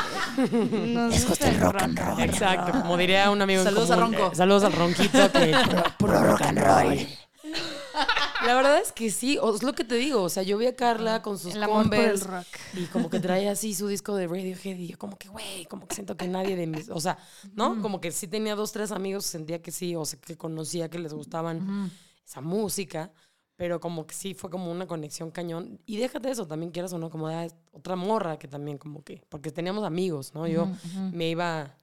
Nos 0.88 1.26
gusta 1.26 1.48
el 1.50 1.60
rock 1.62 1.82
and 1.84 1.98
roll. 2.00 2.20
Exacto, 2.22 2.72
como 2.82 2.98
diría 2.98 3.32
un 3.32 3.42
amigo 3.42 3.62
en 3.62 3.66
Saludos 3.66 3.92
a 3.92 3.96
común, 3.96 4.14
Ronco. 4.14 4.32
eh, 4.34 4.36
saludos 4.36 4.64
al 4.66 4.74
Ronquito. 4.74 5.32
Que, 5.32 5.56
puro 5.98 6.22
rock 6.24 6.42
and 6.42 6.60
roll. 6.60 7.08
La 8.46 8.56
verdad 8.56 8.80
es 8.80 8.92
que 8.92 9.12
sí, 9.12 9.38
o- 9.38 9.54
es 9.56 9.62
lo 9.64 9.74
que 9.74 9.84
te 9.84 9.96
digo. 9.96 10.24
O 10.24 10.30
sea, 10.30 10.44
yo 10.44 10.58
vi 10.58 10.66
a 10.68 10.76
Carla 10.76 11.22
con 11.22 11.38
sus 11.38 11.54
El 11.56 11.66
Converse 11.68 12.26
rock. 12.26 12.46
y 12.74 12.86
como 12.86 13.10
que 13.10 13.20
traía 13.20 13.52
así 13.52 13.74
su 13.74 13.88
disco 13.88 14.16
de 14.16 14.28
Radiohead 14.28 14.78
y 14.78 14.88
yo 14.88 14.98
como 14.98 15.18
que, 15.18 15.28
güey, 15.30 15.66
como 15.66 15.88
que 15.88 15.96
siento 15.96 16.18
que 16.18 16.28
nadie 16.28 16.56
de 16.56 16.66
mis... 16.68 16.90
O 16.90 17.00
sea, 17.00 17.18
¿no? 17.54 17.82
Como 17.82 18.02
que 18.02 18.12
sí 18.12 18.28
tenía 18.28 18.56
dos, 18.56 18.72
tres 18.72 18.92
amigos, 18.92 19.26
sentía 19.26 19.62
que 19.62 19.72
sí, 19.72 19.96
o 19.96 20.06
sea, 20.06 20.20
que 20.20 20.38
conocía 20.38 20.90
que 20.90 21.00
les 21.00 21.14
gustaban 21.14 21.92
esa 22.26 22.42
música, 22.42 23.12
pero 23.56 23.80
como 23.80 24.08
que 24.08 24.16
sí 24.16 24.34
fue 24.34 24.50
como 24.50 24.72
una 24.72 24.88
conexión 24.88 25.30
cañón. 25.30 25.80
Y 25.86 25.98
déjate 25.98 26.32
eso, 26.32 26.48
también 26.48 26.72
quieras 26.72 26.94
o 26.94 26.98
no, 26.98 27.12
como 27.12 27.28
ah, 27.28 27.46
es 27.46 27.56
otra 27.72 27.96
morra 27.96 28.40
que 28.40 28.48
también 28.48 28.80
como 28.80 29.04
que... 29.04 29.22
Porque 29.30 29.52
teníamos 29.52 29.84
amigos, 29.84 30.34
¿no? 30.34 30.48
Yo 30.48 30.68
me 31.12 31.30
iba, 31.30 31.76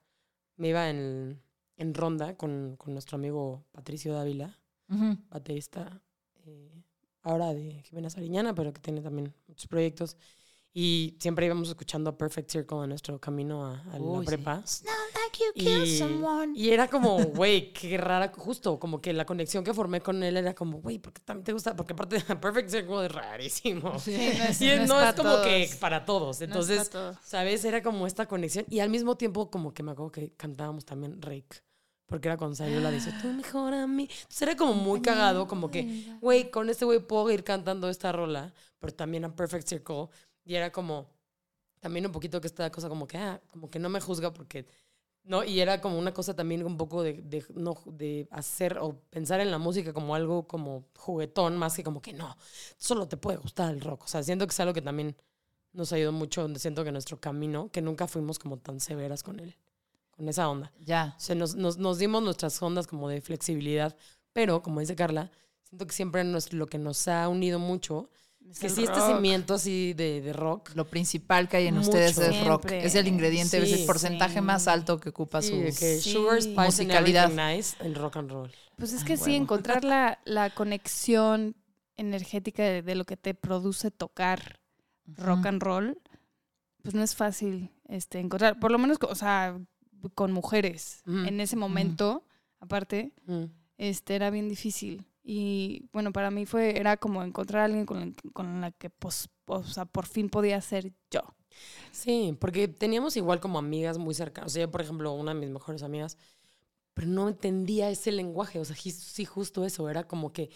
me 0.57 0.67
iba 0.69 0.89
en, 0.89 1.41
en 1.77 1.93
ronda 1.93 2.35
con, 2.35 2.75
con 2.77 2.91
nuestro 2.93 3.15
amigo 3.15 3.63
Patricio 3.71 4.13
Dávila, 4.13 4.58
Ujú. 4.89 5.17
baterista 5.29 6.01
eh, 6.45 6.83
ahora 7.23 7.53
de 7.53 7.83
Jimena 7.83 8.09
Sariñana, 8.09 8.53
pero 8.55 8.73
que 8.73 8.81
tiene 8.81 9.01
también 9.01 9.33
muchos 9.47 9.67
proyectos. 9.67 10.17
Y 10.71 11.17
siempre 11.19 11.47
íbamos 11.47 11.67
escuchando 11.67 12.15
Perfect 12.15 12.51
Circle 12.51 12.83
en 12.83 12.89
nuestro 12.89 13.19
camino 13.19 13.65
a, 13.65 13.81
a 13.91 13.97
Uy, 13.99 14.17
la 14.25 14.31
sí. 14.31 14.37
prepa. 14.37 14.63
You 15.39 15.53
kill 15.55 15.83
Y, 15.85 15.97
someone. 15.97 16.53
y 16.53 16.69
era 16.71 16.87
como, 16.89 17.17
güey, 17.23 17.71
qué 17.71 17.97
rara, 17.97 18.31
justo, 18.35 18.77
como 18.77 18.99
que 19.01 19.13
la 19.13 19.25
conexión 19.25 19.63
que 19.63 19.73
formé 19.73 20.01
con 20.01 20.21
él 20.21 20.35
era 20.35 20.53
como, 20.53 20.79
güey, 20.81 20.99
¿por 20.99 21.13
qué 21.13 21.21
también 21.23 21.45
te 21.45 21.53
gusta? 21.53 21.75
Porque 21.75 21.93
aparte 21.93 22.17
de 22.19 22.35
Perfect 22.35 22.69
Circle 22.69 23.05
es 23.05 23.11
rarísimo. 23.11 23.97
Sí, 23.99 24.17
no 24.37 24.43
es, 24.43 24.61
Y 24.61 24.65
no 24.79 24.85
no, 24.87 25.01
es 25.01 25.13
como 25.15 25.29
todos. 25.29 25.45
que 25.47 25.69
para 25.79 26.03
todos. 26.05 26.39
No 26.39 26.45
Entonces, 26.45 26.89
para 26.89 26.89
todos. 26.89 27.17
¿sabes? 27.23 27.63
Era 27.63 27.81
como 27.81 28.05
esta 28.05 28.27
conexión. 28.27 28.65
Y 28.69 28.79
al 28.81 28.89
mismo 28.89 29.15
tiempo, 29.15 29.49
como 29.49 29.73
que 29.73 29.81
me 29.81 29.91
acuerdo 29.91 30.11
que 30.11 30.33
cantábamos 30.33 30.83
también 30.85 31.21
Rake. 31.21 31.61
Porque 32.09 32.27
era 32.27 32.37
con 32.37 32.55
Sayula, 32.55 32.89
dice, 32.89 33.13
tú 33.21 33.27
mejor 33.27 33.73
a 33.73 33.85
mí. 33.85 34.03
Entonces 34.03 34.41
era 34.41 34.55
como 34.57 34.73
muy 34.73 34.99
cagado, 35.01 35.47
como 35.47 35.69
que, 35.69 36.17
güey, 36.19 36.49
con 36.49 36.67
este 36.69 36.83
güey 36.83 36.99
puedo 36.99 37.29
ir 37.29 37.43
cantando 37.43 37.87
esta 37.87 38.11
rola, 38.11 38.51
pero 38.79 38.93
también 38.93 39.25
a 39.25 39.35
Perfect 39.35 39.67
Circle. 39.67 40.09
Y 40.43 40.55
era 40.55 40.71
como, 40.71 41.07
también 41.79 42.07
un 42.07 42.11
poquito 42.11 42.41
que 42.41 42.47
esta 42.47 42.71
cosa 42.71 42.89
como 42.89 43.07
que, 43.07 43.17
ah, 43.19 43.39
como 43.51 43.69
que 43.69 43.77
no 43.77 43.89
me 43.89 44.01
juzga 44.01 44.33
porque, 44.33 44.65
¿no? 45.23 45.43
Y 45.43 45.59
era 45.59 45.79
como 45.81 45.99
una 45.99 46.11
cosa 46.11 46.35
también 46.35 46.65
un 46.65 46.77
poco 46.77 47.03
de, 47.03 47.21
de, 47.21 47.45
no, 47.53 47.77
de 47.85 48.27
hacer 48.31 48.79
o 48.79 48.99
pensar 49.11 49.39
en 49.39 49.51
la 49.51 49.59
música 49.59 49.93
como 49.93 50.15
algo 50.15 50.47
como 50.47 50.85
juguetón, 50.97 51.57
más 51.57 51.75
que 51.75 51.83
como 51.83 52.01
que 52.01 52.13
no, 52.13 52.35
solo 52.77 53.07
te 53.07 53.17
puede 53.17 53.37
gustar 53.37 53.71
el 53.71 53.81
rock. 53.81 54.05
O 54.05 54.07
sea, 54.07 54.23
siento 54.23 54.47
que 54.47 54.51
es 54.51 54.59
algo 54.59 54.73
que 54.73 54.81
también 54.81 55.15
nos 55.73 55.93
ayudó 55.93 56.11
mucho, 56.11 56.41
donde 56.41 56.59
siento 56.59 56.83
que 56.83 56.91
nuestro 56.91 57.19
camino, 57.19 57.69
que 57.71 57.83
nunca 57.83 58.07
fuimos 58.07 58.39
como 58.39 58.57
tan 58.57 58.79
severas 58.79 59.21
con 59.21 59.39
él, 59.39 59.55
con 60.19 60.27
esa 60.27 60.49
onda. 60.49 60.69
Ya. 60.81 61.15
O 61.17 61.19
sea, 61.21 61.33
nos, 61.35 61.55
nos, 61.55 61.77
nos 61.77 61.97
dimos 61.97 62.21
nuestras 62.21 62.61
ondas 62.61 62.87
como 62.87 63.07
de 63.07 63.21
flexibilidad, 63.21 63.95
pero 64.33 64.61
como 64.61 64.81
dice 64.81 64.93
Carla, 64.97 65.31
siento 65.63 65.87
que 65.87 65.93
siempre 65.93 66.25
nos- 66.25 66.51
lo 66.51 66.67
que 66.67 66.77
nos 66.77 67.07
ha 67.07 67.29
unido 67.29 67.57
mucho 67.57 68.09
es 68.49 68.59
que 68.59 68.69
sí, 68.69 68.83
este 68.83 68.95
rock. 68.99 69.15
cimiento 69.15 69.53
así 69.53 69.93
de, 69.93 70.19
de 70.21 70.33
rock. 70.33 70.71
Lo 70.75 70.89
principal 70.89 71.47
que 71.47 71.55
hay 71.57 71.67
en 71.67 71.75
Mucho. 71.75 71.89
ustedes 71.89 72.17
es 72.17 72.45
rock. 72.45 72.65
Es 72.71 72.95
el 72.95 73.07
ingrediente, 73.07 73.59
es 73.63 73.71
el 73.71 73.85
porcentaje 73.85 74.35
Sí. 74.35 74.41
más 74.41 74.67
alto 74.67 74.99
que 74.99 75.09
ocupa 75.09 75.41
Sí, 75.41 75.71
su... 75.71 75.79
que 75.79 75.99
sugar, 76.01 76.39
Musicalidad. 76.65 77.29
nice, 77.29 77.77
el 77.79 77.95
rock 77.95 78.17
and 78.17 78.29
roll. 78.31 78.51
Pues 78.75 78.91
es 78.91 79.03
Ah, 79.03 79.05
que 79.05 79.15
sí, 79.17 79.31
huevo. 79.31 79.43
encontrar 79.43 79.83
la, 79.85 80.19
la 80.25 80.49
conexión 80.49 81.55
energética 81.95 82.63
de, 82.63 82.81
de 82.81 82.95
lo 82.95 83.05
que 83.05 83.15
te 83.17 83.33
produce 83.35 83.89
tocar 83.91 84.59
rock 85.05 85.45
and 85.45 85.61
roll, 85.61 85.97
pues 86.81 86.95
no 86.95 87.03
es 87.03 87.15
fácil 87.15 87.71
este, 87.87 88.19
encontrar, 88.19 88.59
por 88.59 88.71
lo 88.71 88.77
menos, 88.79 88.97
o 89.01 89.15
sea, 89.15 89.59
con 90.15 90.31
mujeres. 90.31 91.03
En 91.05 91.39
ese 91.39 91.55
momento, 91.55 92.25
aparte, 92.59 93.13
Mm. 93.25 93.45
este, 93.77 94.15
era 94.15 94.29
bien 94.29 94.49
difícil. 94.49 95.05
Y 95.23 95.87
bueno, 95.93 96.11
para 96.11 96.31
mí 96.31 96.45
fue, 96.45 96.77
era 96.79 96.97
como 96.97 97.21
encontrar 97.23 97.61
a 97.61 97.65
alguien 97.65 97.85
con 97.85 97.99
la, 97.99 98.13
con 98.33 98.61
la 98.61 98.71
que 98.71 98.89
pues, 98.89 99.29
o 99.45 99.63
sea, 99.63 99.85
por 99.85 100.05
fin 100.07 100.29
podía 100.29 100.59
ser 100.61 100.91
yo. 101.11 101.21
Sí, 101.91 102.35
porque 102.39 102.67
teníamos 102.67 103.15
igual 103.17 103.39
como 103.39 103.59
amigas 103.59 103.97
muy 103.97 104.13
cercanas. 104.13 104.51
O 104.51 104.53
sea, 104.53 104.61
yo, 104.65 104.71
por 104.71 104.81
ejemplo, 104.81 105.11
una 105.13 105.33
de 105.33 105.39
mis 105.39 105.49
mejores 105.49 105.83
amigas, 105.83 106.17
pero 106.93 107.07
no 107.07 107.27
entendía 107.29 107.89
ese 107.89 108.11
lenguaje. 108.11 108.59
O 108.59 108.65
sea, 108.65 108.75
sí, 108.75 109.25
justo 109.25 109.65
eso. 109.65 109.89
Era 109.89 110.05
como 110.07 110.31
que 110.33 110.49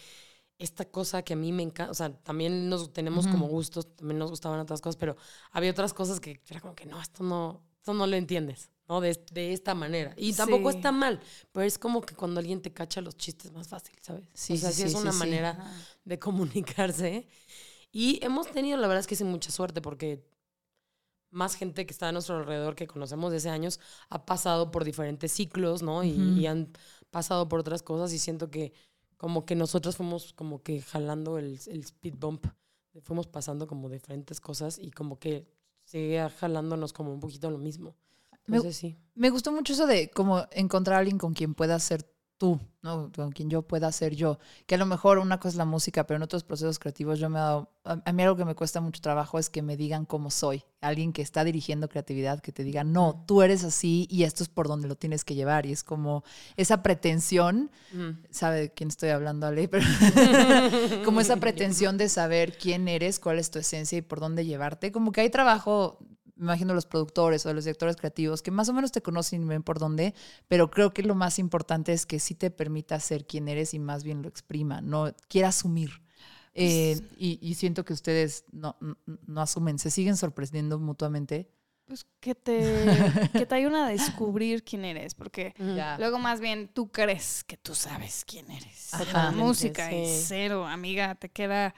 esta 0.58 0.84
cosa 0.84 1.22
que 1.22 1.34
a 1.34 1.36
mí 1.36 1.52
me 1.52 1.62
encanta. 1.62 1.90
O 1.90 1.94
sea, 1.94 2.12
también 2.22 2.68
nos 2.68 2.92
tenemos 2.92 3.26
como 3.26 3.46
gustos, 3.48 3.94
también 3.96 4.18
nos 4.18 4.30
gustaban 4.30 4.60
otras 4.60 4.80
cosas, 4.80 4.96
pero 4.96 5.16
había 5.50 5.70
otras 5.70 5.92
cosas 5.94 6.20
que 6.20 6.40
era 6.48 6.60
como 6.60 6.74
que 6.74 6.86
no, 6.86 7.00
esto 7.00 7.22
no, 7.24 7.62
esto 7.78 7.92
no 7.94 8.06
lo 8.06 8.16
entiendes, 8.16 8.70
¿no? 8.88 9.00
De, 9.00 9.18
de 9.32 9.52
esta 9.52 9.74
manera. 9.74 10.14
Y 10.16 10.32
tampoco 10.34 10.70
Sí. 10.70 10.76
está 10.78 10.92
mal, 10.92 11.20
pero 11.52 11.66
es 11.66 11.78
como 11.78 12.02
que 12.02 12.14
cuando 12.14 12.40
alguien 12.40 12.60
te 12.62 12.72
cacha 12.72 13.00
los 13.00 13.16
chistes 13.16 13.52
más 13.52 13.68
fácil, 13.68 13.96
¿sabes? 14.00 14.28
Sí, 14.34 14.54
o 14.54 14.56
sea, 14.56 14.72
sí, 14.72 14.82
es 14.82 14.94
una 14.94 15.12
sí. 15.12 15.18
manera 15.18 15.58
de 16.04 16.18
comunicarse. 16.18 17.26
Y 17.92 18.18
hemos 18.24 18.50
tenido, 18.50 18.76
la 18.78 18.88
verdad 18.88 19.00
es 19.00 19.06
que 19.06 19.16
sí, 19.16 19.24
mucha 19.24 19.50
suerte 19.50 19.80
porque 19.80 20.24
más 21.30 21.56
gente 21.56 21.84
que 21.86 21.92
está 21.92 22.08
a 22.08 22.12
nuestro 22.12 22.36
alrededor 22.36 22.76
que 22.76 22.86
conocemos 22.86 23.32
desde 23.32 23.50
años 23.50 23.80
ha 24.08 24.24
pasado 24.24 24.70
por 24.70 24.84
diferentes 24.84 25.32
ciclos, 25.32 25.82
¿no? 25.82 26.04
Y, 26.04 26.46
han 26.46 26.72
pasado 27.10 27.48
por 27.48 27.60
otras 27.60 27.82
cosas 27.82 28.12
y 28.12 28.18
siento 28.18 28.50
que 28.50 28.72
como 29.16 29.44
que 29.46 29.54
nosotros 29.54 29.96
fuimos 29.96 30.32
como 30.32 30.62
que 30.62 30.82
jalando 30.82 31.38
el, 31.38 31.60
el 31.66 31.80
speed 31.80 32.14
bump, 32.18 32.46
fuimos 33.02 33.26
pasando 33.26 33.66
como 33.66 33.88
diferentes 33.88 34.40
cosas 34.40 34.78
y 34.78 34.90
como 34.90 35.18
que 35.18 35.46
seguía 35.84 36.30
jalándonos 36.30 36.92
como 36.92 37.12
un 37.12 37.20
poquito 37.20 37.50
lo 37.50 37.58
mismo. 37.58 37.96
Me- 38.46 38.56
Entonces 38.58 38.78
sí. 38.80 38.96
Me 39.14 39.30
gustó 39.30 39.52
mucho 39.52 39.72
eso 39.74 39.86
de 39.86 40.10
como 40.10 40.44
encontrar 40.52 40.96
a 40.96 40.98
alguien 41.00 41.18
con 41.18 41.34
quien 41.34 41.54
puedas 41.54 41.82
ser 41.84 42.04
tú, 42.36 42.58
¿no? 42.82 43.12
Con 43.14 43.30
quien 43.30 43.48
yo 43.48 43.62
pueda 43.62 43.90
ser 43.92 44.16
yo. 44.16 44.38
Que 44.66 44.74
a 44.74 44.78
lo 44.78 44.86
mejor 44.86 45.18
una 45.18 45.38
cosa 45.38 45.50
es 45.50 45.54
la 45.54 45.64
música, 45.64 46.04
pero 46.04 46.16
en 46.16 46.24
otros 46.24 46.42
procesos 46.42 46.80
creativos 46.80 47.20
yo 47.20 47.30
me 47.30 47.38
he 47.38 47.40
dado... 47.42 47.70
A, 47.84 48.02
a 48.04 48.12
mí 48.12 48.22
algo 48.24 48.34
que 48.36 48.44
me 48.44 48.56
cuesta 48.56 48.80
mucho 48.80 49.00
trabajo 49.00 49.38
es 49.38 49.50
que 49.50 49.62
me 49.62 49.76
digan 49.76 50.04
cómo 50.04 50.32
soy. 50.32 50.64
Alguien 50.80 51.12
que 51.12 51.22
está 51.22 51.44
dirigiendo 51.44 51.88
creatividad, 51.88 52.40
que 52.40 52.50
te 52.50 52.64
diga, 52.64 52.82
no, 52.82 53.24
tú 53.28 53.40
eres 53.42 53.62
así 53.62 54.08
y 54.10 54.24
esto 54.24 54.42
es 54.42 54.48
por 54.48 54.66
donde 54.66 54.88
lo 54.88 54.96
tienes 54.96 55.24
que 55.24 55.36
llevar. 55.36 55.64
Y 55.64 55.70
es 55.72 55.84
como 55.84 56.24
esa 56.56 56.82
pretensión, 56.82 57.70
sabe 58.30 58.60
de 58.62 58.72
quién 58.72 58.88
estoy 58.88 59.10
hablando, 59.10 59.46
Ale, 59.46 59.68
pero 59.68 59.86
como 61.04 61.20
esa 61.20 61.36
pretensión 61.40 61.98
de 61.98 62.08
saber 62.08 62.58
quién 62.58 62.88
eres, 62.88 63.20
cuál 63.20 63.38
es 63.38 63.50
tu 63.52 63.60
esencia 63.60 63.96
y 63.98 64.02
por 64.02 64.18
dónde 64.18 64.44
llevarte. 64.44 64.90
Como 64.90 65.12
que 65.12 65.20
hay 65.20 65.30
trabajo, 65.30 65.98
me 66.36 66.44
imagino 66.44 66.74
los 66.74 66.86
productores 66.86 67.46
o 67.46 67.54
los 67.54 67.64
directores 67.64 67.96
creativos 67.96 68.42
que 68.42 68.50
más 68.50 68.68
o 68.68 68.72
menos 68.72 68.92
te 68.92 69.02
conocen 69.02 69.42
y 69.42 69.46
ven 69.46 69.62
por 69.62 69.78
dónde, 69.78 70.14
pero 70.48 70.70
creo 70.70 70.92
que 70.92 71.02
lo 71.02 71.14
más 71.14 71.38
importante 71.38 71.92
es 71.92 72.06
que 72.06 72.18
sí 72.18 72.34
te 72.34 72.50
permita 72.50 72.98
ser 73.00 73.26
quien 73.26 73.48
eres 73.48 73.74
y 73.74 73.78
más 73.78 74.04
bien 74.04 74.22
lo 74.22 74.28
exprima, 74.28 74.80
no 74.80 75.14
quiera 75.28 75.48
asumir. 75.48 76.02
Eh, 76.56 77.00
y, 77.16 77.38
y 77.42 77.54
siento 77.54 77.84
que 77.84 77.92
ustedes 77.92 78.44
no, 78.52 78.76
no, 78.80 78.96
no 79.26 79.40
asumen, 79.40 79.78
se 79.78 79.90
siguen 79.90 80.16
sorprendiendo 80.16 80.78
mutuamente. 80.78 81.50
Pues 81.86 82.06
que 82.20 82.34
te, 82.34 82.60
que 83.32 83.44
te 83.44 83.54
ayuden 83.56 83.74
a 83.74 83.88
descubrir 83.88 84.64
quién 84.64 84.84
eres, 84.84 85.14
porque 85.14 85.52
luego 85.98 86.18
más 86.18 86.40
bien 86.40 86.68
tú 86.68 86.90
crees 86.90 87.44
que 87.44 87.56
tú 87.56 87.74
sabes 87.74 88.24
quién 88.24 88.50
eres. 88.50 88.94
Ajá. 88.94 89.24
La 89.24 89.30
música 89.32 89.92
y 89.92 90.06
sí. 90.06 90.24
cero, 90.26 90.66
amiga, 90.66 91.14
te 91.16 91.28
queda 91.28 91.74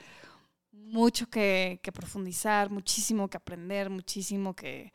mucho 0.87 1.29
que, 1.29 1.81
que 1.83 1.93
profundizar, 1.93 2.71
muchísimo 2.71 3.29
que 3.29 3.37
aprender, 3.37 3.91
muchísimo 3.91 4.55
que 4.55 4.93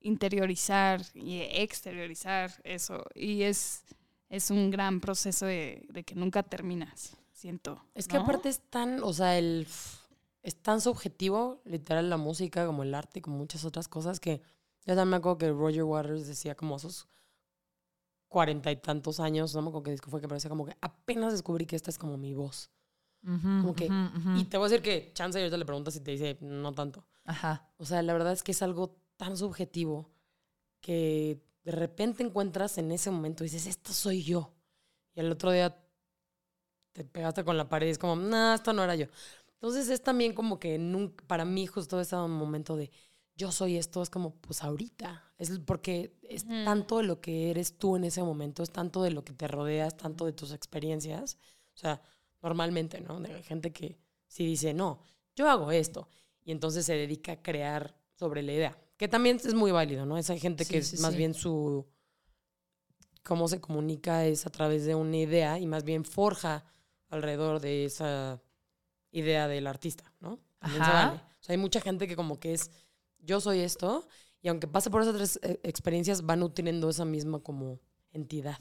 interiorizar 0.00 1.00
y 1.14 1.40
exteriorizar 1.40 2.50
eso. 2.64 3.04
Y 3.14 3.42
es, 3.42 3.84
es 4.28 4.50
un 4.50 4.70
gran 4.70 5.00
proceso 5.00 5.46
de, 5.46 5.86
de 5.88 6.02
que 6.04 6.14
nunca 6.14 6.42
terminas, 6.42 7.16
siento. 7.32 7.82
Es 7.94 8.08
que 8.08 8.16
¿no? 8.16 8.24
aparte 8.24 8.48
es 8.48 8.60
tan, 8.60 9.02
o 9.02 9.12
sea, 9.12 9.38
el 9.38 9.66
es 10.42 10.56
tan 10.56 10.80
subjetivo, 10.80 11.60
literal, 11.64 12.10
la 12.10 12.16
música, 12.16 12.66
como 12.66 12.82
el 12.82 12.94
arte, 12.94 13.22
como 13.22 13.38
muchas 13.38 13.64
otras 13.64 13.86
cosas, 13.88 14.18
que 14.18 14.42
yo 14.84 14.96
también 14.96 15.10
me 15.10 15.16
acuerdo 15.16 15.38
que 15.38 15.50
Roger 15.52 15.84
Waters 15.84 16.26
decía 16.26 16.56
como 16.56 16.74
a 16.74 16.78
sus 16.80 17.06
cuarenta 18.28 18.72
y 18.72 18.76
tantos 18.76 19.20
años, 19.20 19.54
no 19.54 19.62
me 19.62 19.68
acuerdo 19.68 19.84
qué 19.84 19.90
disco 19.92 20.10
fue, 20.10 20.20
que 20.20 20.26
parecía 20.26 20.50
como 20.50 20.66
que 20.66 20.76
apenas 20.80 21.32
descubrí 21.32 21.66
que 21.66 21.76
esta 21.76 21.90
es 21.90 21.98
como 21.98 22.16
mi 22.16 22.34
voz. 22.34 22.71
Ujú, 23.24 23.40
Como 23.60 23.74
que- 23.74 23.86
ujú, 23.86 24.18
ujú. 24.30 24.38
Y 24.40 24.44
te 24.44 24.56
voy 24.58 24.66
a 24.66 24.70
decir 24.70 24.82
que 24.82 25.12
Chance 25.14 25.38
ahorita 25.38 25.56
le 25.56 25.64
preguntas 25.64 25.94
y 25.96 26.00
te 26.00 26.10
dice, 26.12 26.38
no 26.40 26.72
tanto. 26.72 27.04
Ajá. 27.24 27.70
O 27.78 27.84
sea, 27.84 28.02
la 28.02 28.12
verdad 28.12 28.32
es 28.32 28.42
que 28.42 28.52
es 28.52 28.62
algo 28.62 28.96
tan 29.16 29.36
subjetivo 29.36 30.10
que 30.80 31.40
de 31.64 31.72
repente 31.72 32.24
encuentras 32.24 32.78
en 32.78 32.90
ese 32.90 33.10
momento 33.10 33.44
y 33.44 33.48
dices, 33.48 33.66
esto 33.66 33.92
soy 33.92 34.22
yo. 34.24 34.52
Y 35.14 35.20
el 35.20 35.30
otro 35.30 35.52
día 35.52 35.76
te 36.92 37.04
pegaste 37.04 37.44
con 37.44 37.56
la 37.56 37.68
pared 37.68 37.86
y 37.86 37.90
es 37.90 37.98
como, 37.98 38.16
no, 38.16 38.54
esto 38.54 38.72
no 38.72 38.84
era 38.84 38.94
yo. 38.96 39.06
Entonces 39.54 39.88
es 39.88 40.02
también 40.02 40.34
como 40.34 40.58
que 40.58 40.78
nunca, 40.78 41.24
para 41.26 41.44
mí 41.44 41.66
justo 41.66 42.00
ese 42.00 42.16
momento 42.16 42.76
de 42.76 42.90
yo 43.36 43.50
soy 43.50 43.76
esto, 43.76 44.02
es 44.02 44.10
como, 44.10 44.34
pues 44.36 44.62
ahorita. 44.62 45.32
Es 45.38 45.58
porque 45.60 46.18
es 46.22 46.46
tanto 46.46 46.98
de 46.98 47.04
lo 47.04 47.20
que 47.20 47.50
eres 47.50 47.78
tú 47.78 47.96
en 47.96 48.04
ese 48.04 48.22
momento, 48.22 48.62
es 48.62 48.70
tanto 48.70 49.02
de 49.02 49.10
lo 49.10 49.24
que 49.24 49.32
te 49.32 49.48
rodeas, 49.48 49.96
tanto 49.96 50.26
de 50.26 50.32
tus 50.32 50.52
experiencias. 50.52 51.38
O 51.74 51.78
sea, 51.78 52.02
normalmente, 52.42 53.00
¿no? 53.00 53.20
De 53.20 53.42
gente 53.42 53.72
que 53.72 53.98
sí 54.26 54.44
dice, 54.46 54.74
no, 54.74 55.00
yo 55.36 55.48
hago 55.48 55.70
esto. 55.72 56.08
Y 56.44 56.52
entonces 56.52 56.84
se 56.84 56.94
dedica 56.94 57.32
a 57.32 57.42
crear 57.42 57.94
sobre 58.14 58.42
la 58.42 58.52
idea. 58.52 58.78
Que 58.96 59.08
también 59.08 59.36
es 59.36 59.54
muy 59.54 59.70
válido, 59.70 60.04
¿no? 60.06 60.18
Esa 60.18 60.36
gente 60.36 60.64
que 60.64 60.82
Sí, 60.82 60.94
es 60.94 60.98
sí, 60.98 61.02
más 61.02 61.12
sí. 61.12 61.18
bien 61.18 61.34
su... 61.34 61.86
Cómo 63.22 63.46
se 63.46 63.60
comunica 63.60 64.26
es 64.26 64.46
a 64.46 64.50
través 64.50 64.84
de 64.84 64.96
una 64.96 65.16
idea 65.16 65.58
y 65.58 65.66
más 65.66 65.84
bien 65.84 66.04
forja 66.04 66.64
alrededor 67.08 67.60
de 67.60 67.84
esa 67.84 68.42
idea 69.12 69.46
del 69.46 69.66
artista, 69.68 70.12
¿no? 70.20 70.40
También 70.58 70.84
se 70.84 70.90
Ajá. 70.90 71.06
vale. 71.08 71.20
O 71.40 71.44
sea, 71.44 71.52
hay 71.52 71.58
mucha 71.58 71.80
gente 71.80 72.08
que 72.08 72.16
como 72.16 72.40
que 72.40 72.54
es, 72.54 72.70
yo 73.20 73.40
soy 73.40 73.60
esto, 73.60 74.06
y 74.40 74.48
aunque 74.48 74.66
pase 74.66 74.90
por 74.90 75.02
esas 75.02 75.14
tres 75.14 75.40
eh, 75.42 75.60
experiencias, 75.62 76.22
van 76.26 76.40
nutriendo 76.40 76.88
esa 76.90 77.04
misma 77.04 77.38
como 77.40 77.78
entidad. 78.10 78.58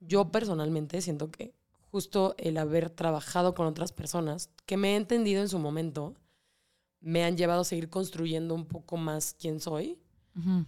Yo 0.00 0.32
personalmente 0.32 1.00
siento 1.00 1.30
que 1.30 1.54
justo 1.90 2.34
el 2.38 2.58
haber 2.58 2.90
trabajado 2.90 3.54
con 3.54 3.66
otras 3.66 3.92
personas 3.92 4.50
que 4.66 4.76
me 4.76 4.92
he 4.92 4.96
entendido 4.96 5.42
en 5.42 5.48
su 5.48 5.58
momento, 5.58 6.14
me 7.00 7.24
han 7.24 7.36
llevado 7.36 7.60
a 7.60 7.64
seguir 7.64 7.88
construyendo 7.88 8.54
un 8.54 8.66
poco 8.66 8.96
más 8.96 9.34
quién 9.38 9.60
soy, 9.60 9.98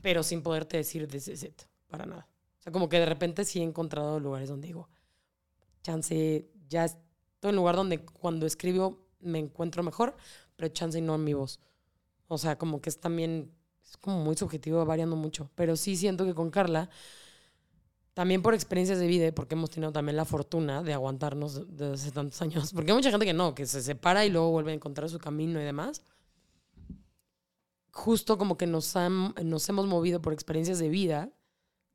pero 0.01 0.23
sin 0.23 0.43
poderte 0.43 0.79
decir 0.79 1.07
this 1.09 1.29
is 1.29 1.43
it, 1.43 1.63
para 1.89 2.07
nada. 2.07 2.27
O 2.59 2.63
sea, 2.63 2.73
como 2.73 2.89
que 2.89 2.99
de 2.99 3.07
repente 3.07 3.45
sí 3.45 3.61
he 3.61 3.63
encontrado 3.63 4.19
lugares 4.19 4.49
donde 4.49 4.69
digo, 4.69 4.89
chance, 5.83 6.49
ya 6.69 6.87
estoy 6.87 7.51
en 7.51 7.51
un 7.51 7.57
lugar 7.57 7.77
donde 7.77 8.05
cuando 8.05 8.47
escribo 8.47 9.07
me 9.21 9.39
encuentro 9.39 9.83
mejor, 9.83 10.17
pero 10.57 10.69
chance 10.69 11.01
no 11.01 11.15
en 11.17 11.25
mi 11.25 11.35
voz. 11.35 11.61
O 12.29 12.39
sea, 12.39 12.57
como 12.59 12.81
que 12.81 12.91
es 12.91 13.01
también, 13.01 13.53
es 13.83 13.97
como 13.97 14.23
muy 14.23 14.37
subjetivo, 14.37 14.79
va 14.79 14.85
variando 14.85 15.17
mucho. 15.17 15.51
Pero 15.55 15.77
sí 15.77 15.97
siento 15.97 16.25
que 16.25 16.35
con 16.35 16.51
Carla, 16.51 16.91
también 18.19 18.43
por 18.43 18.53
experiencias 18.53 18.99
de 18.99 19.07
vida, 19.07 19.29
y 19.29 19.31
porque 19.31 19.55
hemos 19.55 19.71
tenido 19.71 19.93
también 19.93 20.17
la 20.17 20.25
fortuna 20.25 20.83
de 20.83 20.93
aguantarnos 20.93 21.69
desde 21.69 21.93
hace 21.95 22.11
tantos 22.11 22.43
años, 22.43 22.73
porque 22.75 22.91
hay 22.91 22.97
mucha 22.97 23.13
gente 23.13 23.25
que 23.25 23.33
no, 23.33 23.55
que 23.55 23.65
se 23.65 23.81
separa 23.81 24.27
y 24.27 24.29
luego 24.29 24.51
vuelve 24.51 24.73
a 24.73 24.75
encontrar 24.75 25.09
su 25.09 25.21
camino 25.21 25.61
y 25.61 25.63
demás. 25.63 26.03
Justo 27.93 28.37
como 28.37 28.59
que 28.59 28.67
nos, 28.67 28.97
han, 28.97 29.35
nos 29.45 29.69
hemos 29.69 29.87
movido 29.87 30.21
por 30.21 30.33
experiencias 30.33 30.81
de 30.81 30.89
vida 30.89 31.31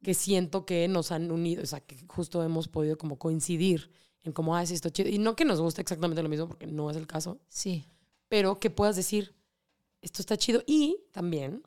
que 0.02 0.14
siento 0.14 0.66
que 0.66 0.88
nos 0.88 1.12
han 1.12 1.30
unido, 1.30 1.62
o 1.62 1.66
sea, 1.66 1.82
que 1.82 1.98
justo 2.08 2.42
hemos 2.42 2.70
podido 2.70 2.98
como 2.98 3.20
coincidir 3.20 3.92
en 4.24 4.32
cómo, 4.32 4.56
ah, 4.56 4.66
sí, 4.66 4.76
esto 4.76 4.92
chido. 4.92 5.10
Y 5.10 5.18
no 5.18 5.36
que 5.36 5.44
nos 5.44 5.60
guste 5.60 5.82
exactamente 5.82 6.24
lo 6.24 6.30
mismo, 6.30 6.48
porque 6.48 6.68
no 6.68 6.90
es 6.90 6.96
el 6.96 7.06
caso, 7.06 7.42
Sí. 7.50 7.86
pero 8.30 8.62
que 8.62 8.70
puedas 8.70 8.96
decir, 8.96 9.36
esto 10.02 10.22
está 10.22 10.38
chido. 10.38 10.64
Y 10.66 11.02
también 11.12 11.64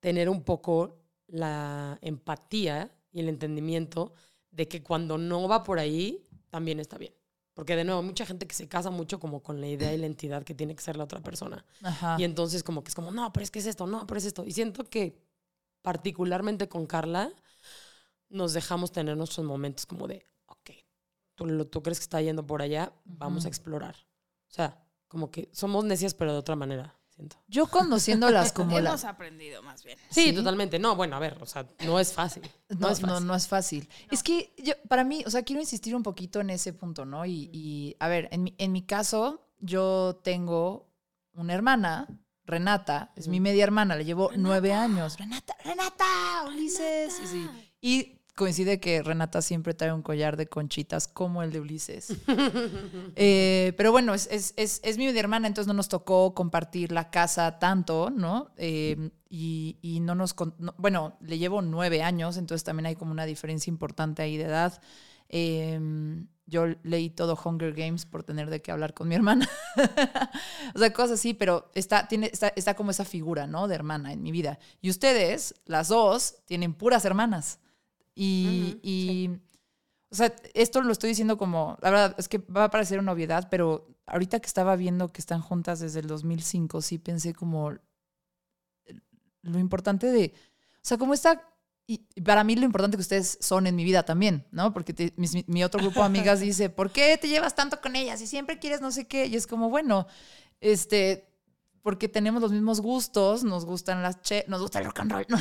tener 0.00 0.28
un 0.28 0.42
poco 0.42 0.98
la 1.28 1.98
empatía 2.02 2.92
y 3.18 3.20
el 3.20 3.28
entendimiento 3.28 4.12
de 4.52 4.68
que 4.68 4.82
cuando 4.82 5.18
no 5.18 5.48
va 5.48 5.64
por 5.64 5.80
ahí, 5.80 6.24
también 6.50 6.78
está 6.78 6.96
bien. 6.98 7.12
Porque 7.52 7.74
de 7.74 7.82
nuevo, 7.82 8.00
mucha 8.00 8.24
gente 8.24 8.46
que 8.46 8.54
se 8.54 8.68
casa 8.68 8.90
mucho 8.90 9.18
como 9.18 9.42
con 9.42 9.60
la 9.60 9.66
idea 9.66 9.92
y 9.92 9.98
la 9.98 10.06
entidad 10.06 10.44
que 10.44 10.54
tiene 10.54 10.76
que 10.76 10.82
ser 10.82 10.96
la 10.96 11.02
otra 11.02 11.20
persona. 11.20 11.64
Ajá. 11.82 12.16
Y 12.16 12.22
entonces 12.22 12.62
como 12.62 12.84
que 12.84 12.90
es 12.90 12.94
como, 12.94 13.10
no, 13.10 13.32
pero 13.32 13.42
es 13.42 13.50
que 13.50 13.58
es 13.58 13.66
esto, 13.66 13.88
no, 13.88 14.06
pero 14.06 14.18
es 14.18 14.24
esto. 14.24 14.44
Y 14.44 14.52
siento 14.52 14.84
que 14.84 15.20
particularmente 15.82 16.68
con 16.68 16.86
Carla 16.86 17.32
nos 18.28 18.52
dejamos 18.52 18.92
tener 18.92 19.16
nuestros 19.16 19.44
momentos 19.44 19.86
como 19.86 20.06
de, 20.06 20.24
ok, 20.46 20.70
tú, 21.34 21.46
lo, 21.46 21.66
tú 21.66 21.82
crees 21.82 21.98
que 21.98 22.04
está 22.04 22.22
yendo 22.22 22.46
por 22.46 22.62
allá, 22.62 22.92
vamos 23.04 23.44
a 23.44 23.48
explorar. 23.48 23.96
O 24.48 24.54
sea, 24.54 24.80
como 25.08 25.32
que 25.32 25.48
somos 25.52 25.84
necias 25.84 26.14
pero 26.14 26.32
de 26.32 26.38
otra 26.38 26.54
manera, 26.54 26.96
siento. 27.18 27.36
Yo 27.48 27.66
conociéndolas 27.66 28.52
como 28.52 28.78
Hemos 28.78 29.02
la... 29.02 29.10
aprendido 29.10 29.62
más 29.62 29.82
bien. 29.84 29.98
Sí, 30.10 30.26
¿Sí? 30.28 30.32
totalmente. 30.32 30.78
No, 30.78 30.94
bueno, 30.96 31.16
a 31.16 31.18
ver, 31.18 31.36
o 31.40 31.46
sea, 31.46 31.66
no 31.84 31.98
es 31.98 32.12
fácil. 32.12 32.42
No, 32.68 32.78
No, 32.78 32.88
es 32.90 33.00
fácil. 33.00 33.06
no, 33.06 33.20
no 33.20 33.34
es 33.34 33.48
fácil. 33.48 33.88
Es 34.10 34.22
que 34.22 34.54
yo, 34.58 34.74
para 34.88 35.04
mí, 35.04 35.22
o 35.26 35.30
sea, 35.30 35.42
quiero 35.42 35.60
insistir 35.60 35.94
un 35.96 36.02
poquito 36.02 36.40
en 36.40 36.50
ese 36.50 36.72
punto, 36.72 37.04
¿no? 37.04 37.26
Y, 37.26 37.50
y, 37.52 37.96
a 37.98 38.08
ver, 38.08 38.28
en 38.30 38.44
mi, 38.44 38.54
en 38.58 38.72
mi 38.72 38.82
caso, 38.82 39.48
yo 39.60 40.20
tengo 40.22 40.88
una 41.34 41.54
hermana, 41.54 42.06
Renata, 42.44 43.12
es 43.16 43.28
mi 43.28 43.40
media 43.40 43.64
hermana, 43.64 43.94
le 43.96 44.04
llevo 44.04 44.30
nueve 44.36 44.72
años. 44.72 45.18
Renata, 45.18 45.54
Renata, 45.64 46.04
Ulises. 46.46 47.20
Y, 47.22 47.26
sí. 47.26 47.50
Y 47.80 48.17
coincide 48.38 48.78
que 48.78 49.02
Renata 49.02 49.42
siempre 49.42 49.74
trae 49.74 49.92
un 49.92 50.00
collar 50.00 50.36
de 50.36 50.46
conchitas 50.46 51.08
como 51.08 51.42
el 51.42 51.52
de 51.52 51.60
Ulises. 51.60 52.14
Eh, 53.20 53.72
pero 53.76 53.90
bueno, 53.90 54.14
es, 54.14 54.28
es, 54.30 54.54
es, 54.56 54.98
mi 54.98 55.06
media 55.06 55.20
hermana, 55.20 55.48
entonces 55.48 55.66
no 55.66 55.74
nos 55.74 55.88
tocó 55.88 56.34
compartir 56.34 56.92
la 56.92 57.10
casa 57.10 57.58
tanto, 57.58 58.10
¿no? 58.10 58.50
Eh, 58.56 59.10
y, 59.28 59.76
y 59.82 59.98
no 60.00 60.14
nos... 60.14 60.36
bueno, 60.76 61.16
le 61.20 61.38
llevo 61.38 61.60
nueve 61.60 62.02
años, 62.02 62.36
entonces 62.36 62.62
también 62.62 62.86
hay 62.86 62.94
como 62.94 63.10
una 63.10 63.26
diferencia 63.26 63.70
importante 63.70 64.22
ahí 64.22 64.36
de 64.36 64.44
edad. 64.44 64.80
Eh, 65.28 65.80
yo 66.46 66.66
leí 66.82 67.10
todo 67.10 67.38
Hunger 67.42 67.74
Games 67.74 68.06
por 68.06 68.22
tener 68.22 68.48
de 68.50 68.62
qué 68.62 68.70
hablar 68.70 68.94
con 68.94 69.08
mi 69.08 69.14
hermana. 69.14 69.48
o 70.74 70.78
sea, 70.78 70.92
cosas 70.92 71.18
así, 71.18 71.34
pero 71.34 71.70
está, 71.74 72.08
tiene, 72.08 72.30
está, 72.32 72.48
está 72.56 72.74
como 72.74 72.90
esa 72.90 73.04
figura, 73.04 73.46
¿no? 73.46 73.68
De 73.68 73.74
hermana 73.74 74.12
en 74.12 74.22
mi 74.22 74.32
vida. 74.32 74.58
Y 74.80 74.90
ustedes, 74.90 75.54
las 75.66 75.88
dos, 75.88 76.36
tienen 76.46 76.72
puras 76.72 77.04
hermanas. 77.04 77.58
Y, 78.20 79.30
o 80.10 80.14
sea, 80.14 80.34
esto 80.54 80.80
lo 80.82 80.92
estoy 80.92 81.10
diciendo 81.10 81.38
como, 81.38 81.78
la 81.80 81.90
verdad, 81.90 82.14
es 82.18 82.28
que 82.28 82.38
va 82.38 82.64
a 82.64 82.70
parecer 82.70 82.98
una 82.98 83.12
obviedad, 83.12 83.48
pero 83.50 83.86
ahorita 84.06 84.40
que 84.40 84.46
estaba 84.46 84.74
viendo 84.74 85.12
que 85.12 85.20
están 85.20 85.40
juntas 85.40 85.80
desde 85.80 86.00
el 86.00 86.06
2005, 86.06 86.82
sí 86.82 86.98
pensé 86.98 87.34
como 87.34 87.74
lo 89.42 89.58
importante 89.58 90.08
de, 90.08 90.32
o 90.76 90.80
sea, 90.82 90.98
como 90.98 91.14
está, 91.14 91.42
y 91.86 91.98
para 92.20 92.44
mí 92.44 92.54
lo 92.54 92.64
importante 92.66 92.96
que 92.98 93.02
ustedes 93.02 93.38
son 93.40 93.66
en 93.66 93.74
mi 93.74 93.82
vida 93.82 94.02
también, 94.02 94.46
¿no? 94.50 94.74
Porque 94.74 94.92
te- 94.92 95.14
mi, 95.16 95.64
otro 95.64 95.80
grupo 95.80 96.00
de 96.00 96.06
amigas 96.06 96.40
dice, 96.40 96.68
¿por 96.68 96.90
qué 96.90 97.16
te 97.16 97.28
llevas 97.28 97.54
tanto 97.54 97.80
con 97.80 97.96
ellas? 97.96 98.20
Y 98.20 98.26
siempre 98.26 98.58
quieres 98.58 98.82
no 98.82 98.90
sé 98.90 99.06
qué. 99.06 99.26
Y 99.26 99.36
es 99.36 99.46
como, 99.46 99.70
bueno, 99.70 100.06
este, 100.60 101.27
porque 101.82 102.08
tenemos 102.08 102.42
los 102.42 102.52
mismos 102.52 102.80
gustos, 102.80 103.44
nos 103.44 103.64
gustan 103.64 104.02
las 104.02 104.20
che, 104.22 104.44
nos 104.48 104.60
gusta 104.60 104.78
el 104.80 104.84
rock 104.86 105.00
and 105.00 105.12
roll, 105.12 105.26
¿no? 105.28 105.38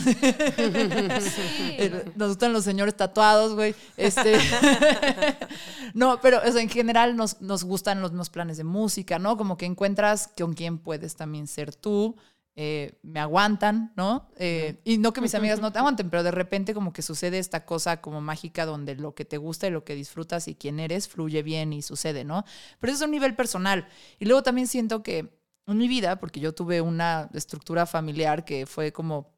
Eh, 0.58 2.12
Nos 2.16 2.30
gustan 2.30 2.54
los 2.54 2.64
señores 2.64 2.96
tatuados, 2.96 3.54
güey. 3.56 3.76
Este. 3.98 4.38
no, 5.94 6.20
pero 6.22 6.40
o 6.46 6.52
sea, 6.52 6.62
en 6.62 6.70
general 6.70 7.16
nos, 7.16 7.42
nos 7.42 7.64
gustan 7.64 8.02
los 8.02 8.12
mismos 8.12 8.30
planes 8.30 8.58
de 8.58 8.64
música, 8.64 9.20
¿no? 9.20 9.38
Como 9.38 9.58
que 9.58 9.66
encuentras 9.66 10.30
con 10.38 10.54
quién 10.54 10.78
puedes 10.80 11.16
también 11.16 11.48
ser 11.48 11.74
tú. 11.76 12.16
eh, 12.60 12.98
me 13.04 13.20
aguantan, 13.20 13.94
¿no? 13.96 14.32
Eh, 14.36 14.82
y 14.84 14.98
no 14.98 15.14
que 15.14 15.22
mis 15.22 15.36
amigas 15.36 15.60
no 15.62 15.72
te 15.72 15.78
aguanten, 15.78 16.10
pero 16.10 16.24
de 16.24 16.32
repente 16.32 16.74
como 16.74 16.92
que 16.92 17.04
sucede 17.04 17.38
esta 17.38 17.66
cosa 17.66 18.02
como 18.02 18.20
mágica 18.20 18.66
donde 18.66 18.96
lo 18.96 19.14
que 19.14 19.26
te 19.26 19.38
gusta 19.38 19.68
y 19.68 19.70
lo 19.70 19.84
que 19.84 19.94
disfrutas 19.94 20.48
y 20.48 20.56
quién 20.56 20.80
eres 20.80 21.08
fluye 21.08 21.44
bien 21.44 21.72
y 21.72 21.84
sucede, 21.84 22.24
¿no? 22.24 22.46
Pero 22.80 22.92
eso 22.94 23.04
es 23.04 23.06
un 23.06 23.12
nivel 23.12 23.36
personal. 23.36 23.88
Y 24.18 24.26
luego 24.26 24.42
también 24.42 24.68
siento 24.68 25.04
que 25.04 25.37
en 25.68 25.78
mi 25.78 25.88
vida, 25.88 26.20
porque 26.20 26.40
yo 26.40 26.54
tuve 26.54 26.82
una 26.82 27.30
estructura 27.34 27.86
familiar 27.86 28.46
que 28.46 28.66
fue 28.66 28.92
como 28.94 29.36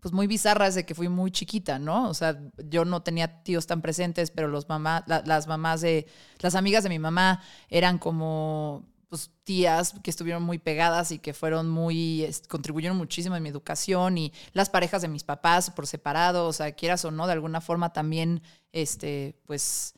pues 0.00 0.12
muy 0.12 0.26
bizarra 0.28 0.66
desde 0.66 0.86
que 0.86 0.94
fui 0.94 1.08
muy 1.08 1.32
chiquita, 1.32 1.78
¿no? 1.80 2.08
O 2.08 2.14
sea, 2.14 2.38
yo 2.68 2.84
no 2.84 3.02
tenía 3.02 3.42
tíos 3.42 3.66
tan 3.66 3.82
presentes, 3.82 4.30
pero 4.30 4.46
los 4.48 4.68
mamá, 4.68 5.02
la- 5.08 5.22
las 5.26 5.46
mamás 5.48 5.80
de, 5.80 6.06
las 6.40 6.54
amigas 6.54 6.84
de 6.84 6.90
mi 6.90 6.98
mamá 7.00 7.42
eran 7.70 7.98
como 7.98 8.84
pues, 9.08 9.30
tías 9.42 9.94
que 10.04 10.10
estuvieron 10.10 10.42
muy 10.44 10.58
pegadas 10.58 11.10
y 11.12 11.18
que 11.18 11.34
fueron 11.34 11.68
muy, 11.70 12.28
contribuyeron 12.48 12.96
muchísimo 12.96 13.34
en 13.36 13.42
mi 13.42 13.48
educación 13.48 14.18
y 14.18 14.32
las 14.52 14.70
parejas 14.70 15.02
de 15.02 15.08
mis 15.08 15.24
papás 15.24 15.70
por 15.70 15.86
separado, 15.88 16.46
o 16.46 16.52
sea, 16.52 16.72
quieras 16.72 17.04
o 17.04 17.10
no, 17.10 17.26
de 17.26 17.32
alguna 17.32 17.60
forma 17.60 17.92
también, 17.92 18.42
este, 18.72 19.40
pues 19.46 19.94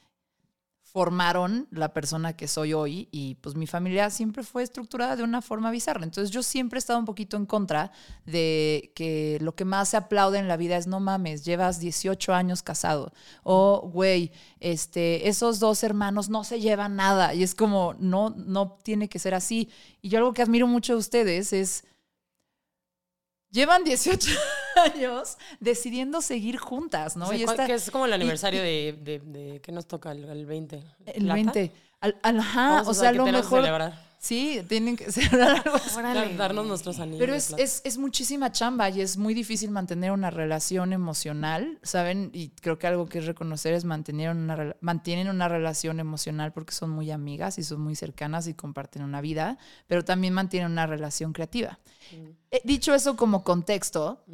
formaron 0.92 1.68
la 1.70 1.92
persona 1.92 2.34
que 2.34 2.48
soy 2.48 2.72
hoy 2.72 3.08
y 3.12 3.34
pues 3.36 3.54
mi 3.54 3.66
familia 3.66 4.08
siempre 4.08 4.42
fue 4.42 4.62
estructurada 4.62 5.16
de 5.16 5.22
una 5.22 5.42
forma 5.42 5.70
bizarra. 5.70 6.02
Entonces 6.04 6.30
yo 6.30 6.42
siempre 6.42 6.78
he 6.78 6.80
estado 6.80 6.98
un 6.98 7.04
poquito 7.04 7.36
en 7.36 7.44
contra 7.44 7.92
de 8.24 8.92
que 8.94 9.38
lo 9.42 9.54
que 9.54 9.66
más 9.66 9.90
se 9.90 9.98
aplaude 9.98 10.38
en 10.38 10.48
la 10.48 10.56
vida 10.56 10.76
es 10.76 10.86
no 10.86 10.98
mames, 10.98 11.44
llevas 11.44 11.78
18 11.78 12.32
años 12.32 12.62
casado 12.62 13.12
o 13.42 13.90
güey, 13.92 14.32
este, 14.60 15.28
esos 15.28 15.60
dos 15.60 15.82
hermanos 15.82 16.30
no 16.30 16.42
se 16.42 16.58
llevan 16.58 16.96
nada 16.96 17.34
y 17.34 17.42
es 17.42 17.54
como 17.54 17.94
no 17.98 18.30
no 18.30 18.78
tiene 18.82 19.08
que 19.08 19.18
ser 19.18 19.34
así. 19.34 19.70
Y 20.00 20.08
yo 20.08 20.18
algo 20.18 20.32
que 20.32 20.42
admiro 20.42 20.66
mucho 20.66 20.94
de 20.94 21.00
ustedes 21.00 21.52
es 21.52 21.84
llevan 23.50 23.84
18 23.84 24.30
años 24.78 25.36
decidiendo 25.60 26.20
seguir 26.22 26.58
juntas, 26.58 27.16
¿no? 27.16 27.26
O 27.26 27.28
sea, 27.28 27.36
y 27.36 27.44
¿cuál- 27.44 27.54
esta- 27.54 27.66
que 27.66 27.74
es 27.74 27.90
como 27.90 28.04
el 28.06 28.12
y- 28.12 28.14
aniversario 28.14 28.62
de, 28.62 28.96
de, 29.00 29.18
de- 29.20 29.60
¿Qué 29.60 29.72
nos 29.72 29.86
toca? 29.86 30.12
¿El, 30.12 30.24
el 30.24 30.46
20? 30.46 30.76
el 31.06 31.22
¿Plata? 31.24 31.34
20. 31.34 31.72
Al, 32.00 32.16
al- 32.22 32.38
ajá, 32.40 32.82
o 32.86 32.94
sea, 32.94 33.08
a 33.08 33.12
lo 33.12 33.24
que 33.24 33.32
mejor. 33.32 33.60
Sí, 34.20 34.60
tienen 34.68 34.96
que. 34.96 35.06
Dar- 35.32 36.36
darnos 36.36 36.66
nuestros 36.66 36.98
anillos. 36.98 37.20
Pero 37.20 37.34
es, 37.34 37.54
es, 37.56 37.80
es 37.84 37.98
muchísima 37.98 38.50
chamba 38.50 38.90
y 38.90 39.00
es 39.00 39.16
muy 39.16 39.32
difícil 39.32 39.70
mantener 39.70 40.10
una 40.10 40.30
relación 40.30 40.92
emocional, 40.92 41.78
¿saben? 41.82 42.30
Y 42.32 42.48
creo 42.50 42.78
que 42.78 42.88
algo 42.88 43.08
que 43.08 43.18
es 43.20 43.26
reconocer 43.26 43.74
es 43.74 43.84
mantener 43.84 44.30
una, 44.30 44.74
mantienen 44.80 45.28
una 45.28 45.46
relación 45.48 46.00
emocional 46.00 46.52
porque 46.52 46.72
son 46.74 46.90
muy 46.90 47.10
amigas 47.12 47.58
y 47.58 47.62
son 47.62 47.80
muy 47.80 47.94
cercanas 47.94 48.48
y 48.48 48.54
comparten 48.54 49.02
una 49.02 49.20
vida, 49.20 49.56
pero 49.86 50.04
también 50.04 50.34
mantienen 50.34 50.72
una 50.72 50.86
relación 50.86 51.32
creativa. 51.32 51.78
Eh, 52.50 52.60
dicho 52.64 52.94
eso 52.94 53.16
como 53.16 53.44
contexto, 53.44 54.24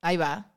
ahí 0.00 0.16
va. 0.16 0.51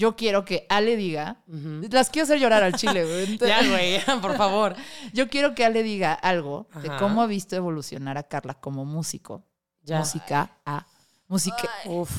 Yo 0.00 0.16
quiero 0.16 0.46
que 0.46 0.64
Ale 0.70 0.96
diga, 0.96 1.42
las 1.90 2.08
quiero 2.08 2.24
hacer 2.24 2.38
llorar 2.40 2.62
al 2.62 2.72
chile, 2.72 3.04
güey. 3.04 3.36
Ya, 3.46 3.68
güey, 3.68 4.00
por 4.22 4.34
favor. 4.34 4.74
Yo 5.12 5.28
quiero 5.28 5.54
que 5.54 5.62
Ale 5.62 5.82
diga 5.82 6.14
algo 6.14 6.68
de 6.82 6.88
cómo 6.98 7.20
ha 7.20 7.26
visto 7.26 7.54
evolucionar 7.54 8.16
a 8.16 8.22
Carla 8.22 8.54
como 8.54 8.86
músico. 8.86 9.44
Ya. 9.82 9.98
Música 9.98 10.56
a 10.64 10.86
música. 11.28 11.68
Uf. 11.84 12.10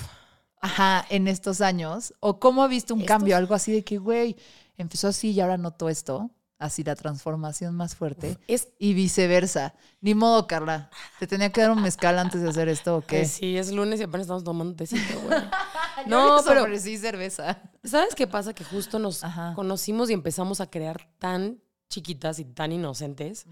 Ajá, 0.61 1.03
en 1.09 1.27
estos 1.27 1.59
años. 1.59 2.13
O 2.19 2.39
cómo 2.39 2.61
ha 2.61 2.67
visto 2.67 2.93
un 2.93 3.01
Estos- 3.01 3.07
cambio, 3.17 3.35
algo 3.35 3.55
así 3.55 3.71
de 3.71 3.83
que, 3.83 3.97
güey, 3.97 4.35
empezó 4.77 5.07
así 5.07 5.31
y 5.31 5.39
ahora 5.41 5.57
noto 5.57 5.89
esto. 5.89 6.29
Así 6.61 6.83
la 6.83 6.95
transformación 6.95 7.75
más 7.75 7.95
fuerte. 7.95 8.37
Es 8.47 8.69
Y 8.77 8.93
viceversa. 8.93 9.73
Ni 9.99 10.13
modo, 10.13 10.45
Carla. 10.45 10.91
Te 11.19 11.25
tenía 11.25 11.51
que 11.51 11.59
dar 11.59 11.71
un 11.71 11.81
mezcal 11.81 12.19
antes 12.19 12.41
de 12.41 12.49
hacer 12.49 12.69
esto, 12.69 12.97
¿o 12.97 13.01
qué? 13.01 13.21
que 13.21 13.25
sí, 13.25 13.57
es 13.57 13.71
lunes 13.71 13.99
y 13.99 14.03
apenas 14.03 14.25
estamos 14.25 14.43
tomando 14.43 14.75
tecito, 14.75 15.19
güey. 15.21 15.39
No, 16.07 16.39
pero 16.47 16.61
ofrecí 16.63 16.97
cerveza. 16.97 17.59
¿sabes 17.83 18.15
qué 18.15 18.25
pasa? 18.27 18.53
Que 18.53 18.63
justo 18.63 18.97
nos 18.99 19.23
Ajá. 19.23 19.53
conocimos 19.55 20.09
y 20.09 20.13
empezamos 20.13 20.61
a 20.61 20.69
crear 20.69 21.09
tan 21.19 21.59
chiquitas 21.89 22.39
y 22.39 22.45
tan 22.45 22.71
inocentes 22.71 23.45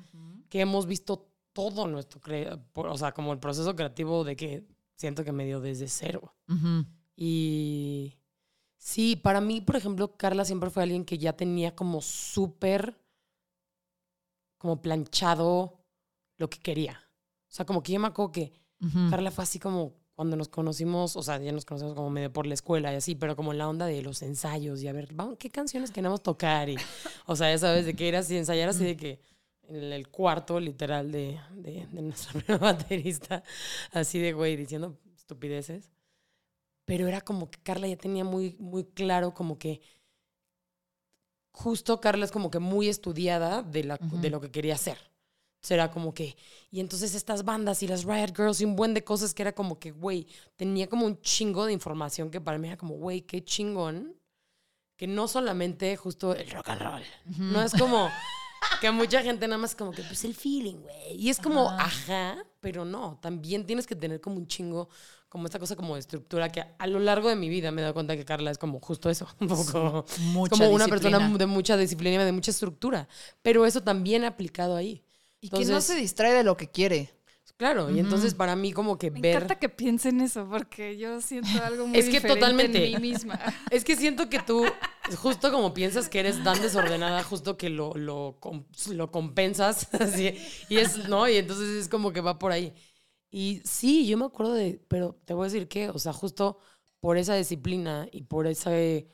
que 0.50 0.62
hemos 0.62 0.86
visto 0.86 1.30
todo 1.54 1.88
nuestro, 1.88 2.22
o 2.74 2.98
sea, 2.98 3.12
como 3.12 3.34
el 3.34 3.40
proceso 3.40 3.76
creativo 3.76 4.24
de 4.24 4.36
que 4.36 4.68
siento 4.96 5.24
que 5.24 5.32
me 5.32 5.46
dio 5.46 5.62
desde 5.62 5.88
cero. 5.88 6.34
Ujú. 6.48 6.86
Y 7.16 8.18
sí, 8.80 9.16
para 9.16 9.42
mí, 9.42 9.62
por 9.62 9.76
ejemplo, 9.76 10.18
Carla 10.18 10.44
siempre 10.44 10.72
fue 10.72 10.82
alguien 10.82 11.06
que 11.06 11.20
ya 11.20 11.34
tenía 11.34 11.76
como 11.76 12.02
súper, 12.02 13.00
como 14.58 14.82
planchado 14.82 15.80
lo 16.38 16.50
que 16.50 16.58
quería. 16.58 17.00
O 17.48 17.52
sea, 17.52 17.66
como 17.66 17.84
que 17.84 17.92
yo 17.92 18.00
me 18.00 18.08
acuerdo 18.08 18.32
que. 18.32 18.54
Carla 19.10 19.30
fue 19.30 19.44
así 19.44 19.60
como 19.60 19.94
cuando 20.16 20.38
nos 20.38 20.48
conocimos, 20.48 21.18
o 21.18 21.22
sea, 21.22 21.38
ya 21.38 21.52
nos 21.52 21.66
conocemos 21.66 21.96
como 21.96 22.10
medio 22.10 22.32
por 22.32 22.48
la 22.48 22.54
escuela 22.54 22.94
y 22.94 22.96
así, 22.96 23.16
pero 23.16 23.36
como 23.36 23.52
en 23.52 23.58
la 23.58 23.68
onda 23.68 23.86
de 23.86 24.02
los 24.02 24.22
ensayos 24.22 24.82
y 24.82 24.88
a 24.88 24.94
ver, 24.94 25.14
vamos, 25.14 25.38
¿qué 25.38 25.50
canciones 25.50 25.92
queremos 25.92 26.24
tocar? 26.24 26.70
Y, 26.70 26.78
o 27.26 27.36
sea, 27.36 27.52
ya 27.52 27.58
sabes, 27.58 27.86
de 27.86 27.94
que 27.94 28.08
era 28.08 28.20
así, 28.20 28.38
ensayar 28.38 28.70
así 28.70 28.86
de 28.86 28.98
que 28.98 29.22
en 29.64 29.94
el 29.94 30.08
cuarto 30.10 30.60
literal 30.60 31.12
de, 31.12 31.40
de, 31.56 31.88
de 31.92 32.02
nuestra 32.02 32.34
primera 32.42 32.58
baterista, 32.58 33.44
así 33.92 34.20
de 34.20 34.34
güey, 34.34 34.56
diciendo 34.56 34.98
estupideces. 35.16 35.92
Pero 36.90 37.08
era 37.08 37.22
como 37.22 37.52
que 37.52 37.60
Carla 37.62 37.88
ya 37.88 37.98
tenía 37.98 38.24
muy, 38.24 38.56
muy 38.58 38.84
claro 38.84 39.36
como 39.36 39.60
que 39.60 39.80
justo 41.52 42.02
Carla 42.02 42.26
es 42.26 42.32
como 42.32 42.50
que 42.50 42.58
muy 42.58 42.88
estudiada 42.88 43.62
de, 43.62 43.84
la, 43.84 44.00
de 44.02 44.32
lo 44.32 44.42
que 44.42 44.50
quería 44.50 44.74
hacer. 44.74 44.98
Era 45.70 45.92
como 45.92 46.16
que, 46.16 46.36
y 46.72 46.80
entonces 46.80 47.14
estas 47.14 47.46
bandas 47.46 47.84
y 47.84 47.88
las 47.88 48.06
Riot 48.06 48.36
Girls 48.36 48.60
y 48.62 48.66
un 48.66 48.76
buen 48.76 48.96
de 48.96 49.04
cosas 49.04 49.36
que 49.36 49.44
era 49.44 49.54
como 49.54 49.78
que, 49.78 49.92
güey, 49.92 50.26
tenía 50.56 50.90
como 50.90 51.06
un 51.06 51.22
chingo 51.22 51.68
de 51.68 51.74
información 51.74 52.32
que 52.32 52.42
para 52.42 52.58
mí 52.58 52.68
era 52.68 52.78
como, 52.78 52.96
güey, 52.96 53.22
qué 53.22 53.44
chingón. 53.44 54.16
Que 54.98 55.06
no 55.06 55.28
solamente 55.28 55.96
justo 55.96 56.34
el 56.34 56.50
rock 56.50 56.70
and 56.70 56.82
roll. 56.82 57.04
No 57.38 57.62
es 57.62 57.72
como 57.74 58.10
que 58.82 58.90
mucha 58.90 59.22
gente 59.22 59.48
nada 59.48 59.60
más 59.60 59.76
como 59.76 59.92
que, 59.92 60.02
pues 60.02 60.26
el 60.26 60.34
feeling, 60.34 60.78
güey. 60.78 61.16
Y 61.16 61.30
es 61.30 61.38
como, 61.40 61.70
ajá, 61.70 62.44
pero 62.60 62.84
no. 62.84 63.20
También 63.22 63.68
tienes 63.68 63.86
que 63.86 63.96
tener 63.96 64.20
como 64.20 64.38
un 64.38 64.48
chingo, 64.48 64.90
como 65.30 65.46
esta 65.46 65.60
cosa 65.60 65.76
como 65.76 65.94
de 65.94 66.00
estructura 66.02 66.50
que 66.52 66.64
a 66.78 66.88
lo 66.88 67.00
largo 67.00 67.30
de 67.30 67.36
mi 67.36 67.48
vida 67.50 67.72
me 67.72 67.82
he 67.82 67.84
dado 67.84 67.94
cuenta 67.94 68.18
que 68.18 68.26
Carla 68.26 68.52
es 68.52 68.58
como 68.58 68.80
justo 68.80 69.10
eso. 69.10 69.28
Un 69.40 69.48
poco. 69.48 70.06
Mucha 70.20 70.50
como 70.50 70.70
una 70.72 70.86
disciplina. 70.86 71.18
persona 71.20 71.38
de 71.38 71.46
mucha 71.46 71.78
disciplina, 71.78 72.26
de 72.26 72.32
mucha 72.32 72.52
estructura. 72.52 73.08
Pero 73.42 73.66
eso 73.66 73.82
también 73.82 74.24
aplicado 74.24 74.76
ahí. 74.76 75.04
Y 75.40 75.50
que 75.50 75.56
no 75.58 75.62
Entonces- 75.62 75.86
se 75.96 75.96
distrae 75.96 76.34
de 76.34 76.44
lo 76.44 76.58
que 76.58 76.70
quiere. 76.70 77.14
Claro, 77.58 77.90
y 77.92 78.00
entonces 78.00 78.36
para 78.36 78.56
mí 78.56 78.72
como 78.72 78.98
que 78.98 79.12
Me 79.12 79.20
ver... 79.20 79.36
encanta 79.36 79.60
que 79.60 79.68
piensen 79.68 80.22
eso, 80.22 80.48
porque 80.50 80.98
yo 80.98 81.20
siento 81.20 81.62
algo 81.62 81.88
muy 81.88 82.00
Es 82.00 82.06
que 82.06 82.12
diferente 82.12 82.40
totalmente. 82.40 82.86
en 82.86 83.02
mí 83.02 83.10
misma. 83.12 83.38
Es 83.70 83.84
que 83.84 83.98
siento 83.98 84.30
que 84.30 84.40
tú, 84.40 84.64
justo 85.18 85.52
como 85.52 85.74
piensas 85.74 86.08
que 86.08 86.22
eres 86.22 86.42
tan 86.42 86.62
desordenada, 86.62 87.22
justo 87.22 87.58
que 87.58 87.70
lo, 87.70 87.94
lo, 87.96 88.40
lo 88.92 89.12
compensas, 89.12 89.94
así, 90.00 90.38
y 90.70 90.78
es, 90.78 91.10
¿no? 91.10 91.28
Y 91.28 91.36
entonces 91.36 91.68
es 91.82 91.90
como 91.90 92.14
que 92.14 92.22
va 92.22 92.40
por 92.40 92.54
ahí. 92.54 92.74
Y 93.32 93.62
sí, 93.64 94.08
yo 94.08 94.18
me 94.18 94.26
acuerdo 94.26 94.54
de, 94.54 94.82
pero 94.88 95.16
te 95.26 95.34
voy 95.34 95.44
a 95.44 95.52
decir 95.52 95.68
que, 95.68 95.90
o 95.90 96.00
sea, 96.00 96.14
justo 96.14 96.58
por 97.00 97.18
esa 97.18 97.36
disciplina 97.36 98.08
y 98.12 98.24
por 98.24 98.48
ese 98.48 99.08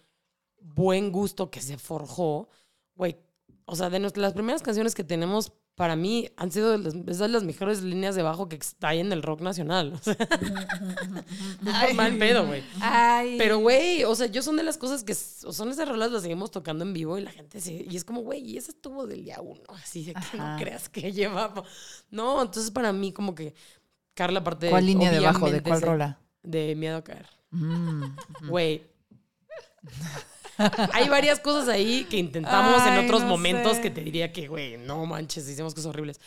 buen 0.60 1.12
gusto 1.12 1.52
que 1.52 1.62
se 1.62 1.78
forjó, 1.78 2.50
güey, 2.96 3.18
o 3.66 3.76
sea, 3.76 3.90
de 3.90 4.00
nuestras, 4.00 4.22
las 4.22 4.34
primeras 4.34 4.62
canciones 4.62 4.96
que 4.96 5.04
tenemos, 5.04 5.52
para 5.76 5.98
mí, 5.98 6.30
han 6.38 6.52
sido 6.52 6.78
las, 6.78 6.96
esas 6.96 7.30
las 7.30 7.44
mejores 7.44 7.84
líneas 7.84 8.16
de 8.16 8.22
bajo 8.22 8.48
que 8.48 8.60
hay 8.82 9.00
en 9.00 9.12
el 9.12 9.22
rock 9.22 9.42
nacional. 9.42 9.94
O 10.00 10.04
sea, 10.04 10.18
no 11.62 11.72
por 11.82 11.94
mal 11.96 12.18
pedo, 12.18 12.48
güey. 12.48 12.64
Ay. 12.80 13.36
Pero, 13.38 13.60
güey, 13.60 14.04
o 14.06 14.16
sea, 14.16 14.28
yo 14.28 14.42
son 14.42 14.56
de 14.56 14.64
las 14.64 14.78
cosas 14.78 15.04
que 15.04 15.14
son 15.14 15.70
esas 15.70 15.88
rolas 15.90 16.12
las 16.12 16.22
seguimos 16.22 16.52
tocando 16.52 16.86
en 16.86 16.94
vivo 16.94 17.18
y 17.18 17.22
la 17.22 17.32
gente 17.32 17.60
se. 17.60 17.86
Y 17.90 17.96
es 17.96 18.06
como, 18.06 18.22
güey, 18.22 18.40
y 18.42 18.58
esa 18.58 18.72
estuvo 18.72 19.06
del 19.06 19.24
día 19.26 19.42
uno. 19.42 19.64
Así 19.70 20.06
de 20.06 20.14
que 20.14 20.20
Ajá. 20.20 20.54
no 20.54 20.64
creas 20.64 20.88
que 20.88 21.12
llevamos. 21.14 21.68
No, 22.10 22.42
entonces 22.42 22.72
para 22.72 22.94
mí, 22.94 23.12
como 23.12 23.36
que 23.36 23.54
Carla, 24.16 24.40
aparte 24.40 24.70
¿Cuál 24.70 24.86
línea 24.86 25.12
de 25.12 25.20
bajo? 25.20 25.52
¿De 25.52 25.62
cuál 25.62 25.82
rola? 25.82 26.20
De 26.42 26.74
miedo 26.76 26.98
a 26.98 27.04
caer. 27.04 27.28
Mm. 27.52 28.50
Güey. 28.50 28.84
Hay 30.94 31.08
varias 31.08 31.40
cosas 31.40 31.70
ahí 31.70 32.06
que 32.10 32.18
intentamos 32.18 32.86
en 32.86 32.94
Ay, 32.94 33.06
otros 33.06 33.22
no 33.22 33.28
momentos 33.28 33.78
sé. 33.78 33.82
que 33.84 33.92
te 33.92 34.02
diría 34.02 34.34
que, 34.34 34.48
güey, 34.50 34.78
no 34.78 35.06
manches, 35.06 35.48
hicimos 35.48 35.74
cosas 35.74 35.88
horribles. 35.92 36.20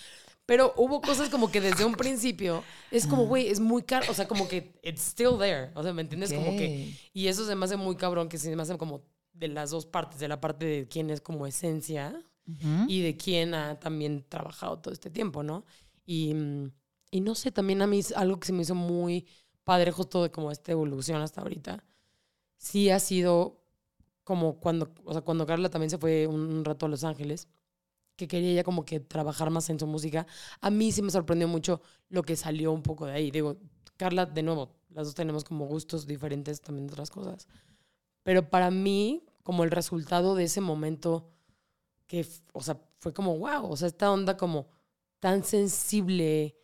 Pero 0.47 0.73
hubo 0.79 1.03
cosas 1.03 1.29
como 1.29 1.51
que 1.51 1.61
desde 1.61 1.85
un 1.85 1.95
principio 1.97 2.65
es 2.91 3.07
como, 3.07 3.27
güey, 3.27 3.49
es 3.49 3.61
muy 3.61 3.83
caro. 3.83 4.07
O 4.11 4.15
sea, 4.15 4.27
como 4.27 4.49
que 4.49 4.73
it's 4.83 5.03
still 5.03 5.37
there. 5.39 5.71
O 5.75 5.83
sea, 5.83 5.93
¿me 5.93 6.01
entiendes? 6.01 6.33
Como 6.33 6.57
que. 6.57 6.95
Y 7.13 7.27
eso 7.27 7.47
se 7.47 7.55
me 7.55 7.67
hace 7.67 7.77
muy 7.77 7.97
cabrón, 7.97 8.31
que 8.31 8.39
se 8.39 8.55
me 8.57 8.63
hace 8.63 8.79
como 8.79 9.03
de 9.35 9.49
las 9.49 9.71
dos 9.71 9.85
partes, 9.85 10.19
de 10.21 10.29
la 10.29 10.41
parte 10.41 10.65
de 10.65 10.89
quién 10.89 11.11
es 11.11 11.21
como 11.21 11.47
esencia 11.47 12.23
y 12.87 13.03
de 13.03 13.17
quién 13.19 13.53
ha 13.53 13.79
también 13.79 14.25
trabajado 14.27 14.79
todo 14.79 14.95
este 14.95 15.11
tiempo, 15.11 15.43
¿no? 15.43 15.67
Y, 16.07 16.33
mm, 16.33 16.71
y 17.11 17.21
no 17.21 17.35
sé, 17.35 17.53
también 17.53 17.83
a 17.83 17.87
mí 17.87 18.01
algo 18.17 18.39
que 18.39 18.47
se 18.47 18.53
me 18.53 18.63
hizo 18.63 18.75
muy 18.75 19.27
padre 19.65 19.93
justo 19.93 20.23
de 20.23 20.31
como 20.31 20.51
esta 20.51 20.73
evolución 20.73 21.21
hasta 21.23 21.41
ahorita. 21.41 21.85
Sí 22.57 22.91
ha 22.91 23.01
sido 23.01 23.63
como 24.25 24.61
cuando, 24.61 24.93
o 25.05 25.13
sea, 25.13 25.23
cuando 25.23 25.47
Carla 25.47 25.71
también 25.71 25.91
se 25.91 25.99
fue 25.99 26.27
un, 26.27 26.65
rato 26.65 26.87
a 26.87 26.89
Los 26.89 27.05
Ángeles, 27.05 27.49
que 28.17 28.29
quería 28.29 28.51
ella 28.51 28.65
como 28.65 28.85
que 28.85 29.01
trabajar 29.01 29.51
más 29.51 29.71
en 29.71 29.79
su 29.79 29.87
música. 29.87 30.27
A 30.61 30.71
mí 30.71 30.93
sí 30.93 31.01
me 31.03 31.11
sorprendió 31.11 31.49
mucho 31.49 31.81
lo 32.11 32.23
que 32.23 32.37
salió 32.37 32.73
un 32.73 32.83
poco 32.83 33.07
de 33.07 33.13
ahí. 33.13 33.31
Digo, 33.31 33.57
Carla, 33.97 34.27
de 34.27 34.43
nuevo, 34.43 34.77
las 34.91 35.07
dos 35.07 35.15
tenemos 35.15 35.45
como 35.45 35.67
gustos 35.67 36.07
diferentes 36.07 36.61
también 36.61 36.87
de 36.87 36.93
otras 36.93 37.11
cosas. 37.11 37.49
Pero 38.23 38.51
para 38.51 38.71
mí, 38.71 39.25
como 39.43 39.65
el 39.65 39.71
resultado 39.71 40.35
de 40.35 40.45
ese 40.45 40.61
momento 40.61 41.31
que, 42.07 42.27
o 42.53 42.61
sea, 42.61 42.79
fue 42.99 43.15
como, 43.15 43.39
wow, 43.39 43.71
o 43.71 43.77
sea, 43.77 43.89
esta 43.89 44.11
onda 44.13 44.37
como 44.37 44.69
tan 45.21 45.45
sensible, 45.45 46.58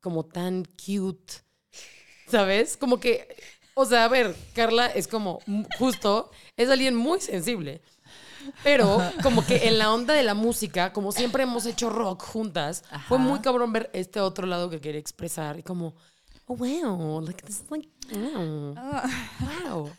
como 0.00 0.24
tan 0.24 0.64
cute, 0.64 1.34
¿sabes? 2.26 2.76
Como 2.76 3.00
que, 3.00 3.28
o 3.74 3.84
sea, 3.84 4.04
a 4.04 4.08
ver, 4.08 4.34
Carla 4.54 4.86
es 4.86 5.08
como, 5.08 5.40
mm, 5.46 5.62
justo, 5.78 6.30
es 6.56 6.68
alguien 6.70 6.96
muy 6.96 7.20
sensible. 7.20 7.82
Pero 8.64 8.98
como 9.22 9.44
que 9.44 9.68
en 9.68 9.78
la 9.78 9.92
onda 9.92 10.14
de 10.14 10.22
la 10.22 10.34
música, 10.34 10.92
como 10.92 11.12
siempre 11.12 11.42
hemos 11.42 11.66
hecho 11.66 11.90
rock 11.90 12.22
juntas, 12.22 12.82
fue 13.06 13.18
Ajá. 13.18 13.18
muy 13.18 13.40
cabrón 13.40 13.72
ver 13.72 13.90
este 13.92 14.20
otro 14.20 14.46
lado 14.46 14.70
que 14.70 14.80
quería 14.80 15.00
expresar 15.00 15.58
y 15.58 15.62
como, 15.62 15.94
oh, 16.46 16.56
wow, 16.56 17.20
like 17.20 17.42
this 17.42 17.60
is 17.60 17.70
like, 17.70 17.88
wow, 18.12 18.74
wow. 19.64 19.90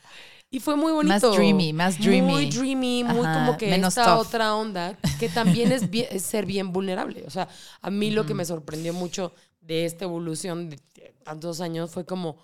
Y 0.50 0.60
fue 0.60 0.76
muy 0.76 0.92
bonito. 0.92 1.30
Más 1.30 1.38
dreamy, 1.38 1.72
más 1.72 1.98
dreamy. 2.00 2.22
Muy 2.22 2.46
dreamy, 2.50 3.04
muy 3.06 3.26
Ajá, 3.26 3.34
como 3.34 3.58
que 3.58 3.70
menos 3.70 3.96
esta 3.98 4.18
tough. 4.18 4.28
otra 4.28 4.56
onda, 4.56 4.98
que 5.20 5.30
también 5.30 5.72
es, 5.72 5.90
bien- 5.90 6.08
es 6.12 6.24
ser 6.24 6.46
bien 6.46 6.74
vulnerable. 6.74 7.24
O 7.26 7.30
sea, 7.30 7.48
a 7.82 7.90
mí 7.90 8.12
lo 8.12 8.26
que 8.26 8.34
me 8.34 8.44
sorprendió 8.44 8.92
mucho 8.94 9.34
de 9.62 9.86
esta 9.86 10.06
evolución 10.06 10.70
de 10.70 10.78
tantos 11.24 11.62
años 11.62 11.92
fue 11.92 12.06
como 12.06 12.38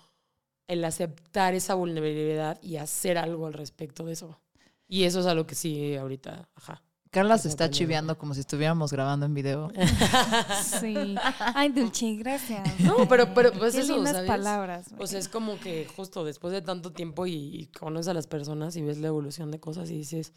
el 0.66 0.84
aceptar 0.84 1.54
esa 1.54 1.74
vulnerabilidad 1.74 2.62
y 2.62 2.76
hacer 2.76 3.18
algo 3.18 3.46
al 3.46 3.54
respecto 3.54 4.04
de 4.04 4.12
eso. 4.12 4.38
Y 4.86 5.04
eso 5.04 5.20
es 5.20 5.26
algo 5.26 5.46
que 5.46 5.54
sí, 5.54 5.96
ahorita, 5.96 6.48
ajá. 6.54 6.82
Carla 7.10 7.38
se 7.38 7.48
está 7.48 7.70
chiveando 7.70 8.18
como 8.18 8.34
si 8.34 8.40
estuviéramos 8.40 8.92
grabando 8.92 9.24
en 9.26 9.32
video. 9.34 9.72
Sí. 10.80 11.14
Ay, 11.54 11.70
Dulce, 11.70 12.16
gracias. 12.16 12.80
No, 12.80 13.08
pero, 13.08 13.32
pero 13.32 13.52
pues 13.52 13.74
Qué 13.74 13.80
eso, 13.80 13.94
lindas 13.94 14.12
¿sabes? 14.14 14.28
palabras. 14.28 14.88
O 14.98 15.06
sea, 15.06 15.18
es 15.18 15.28
como 15.28 15.58
que 15.58 15.86
justo 15.96 16.24
después 16.24 16.52
de 16.52 16.60
tanto 16.60 16.92
tiempo 16.92 17.26
y, 17.26 17.34
y 17.34 17.66
conoces 17.68 18.08
a 18.08 18.14
las 18.14 18.26
personas 18.26 18.76
y 18.76 18.82
ves 18.82 18.98
la 18.98 19.08
evolución 19.08 19.50
de 19.50 19.58
cosas 19.58 19.90
y 19.90 19.96
dices, 19.96 20.34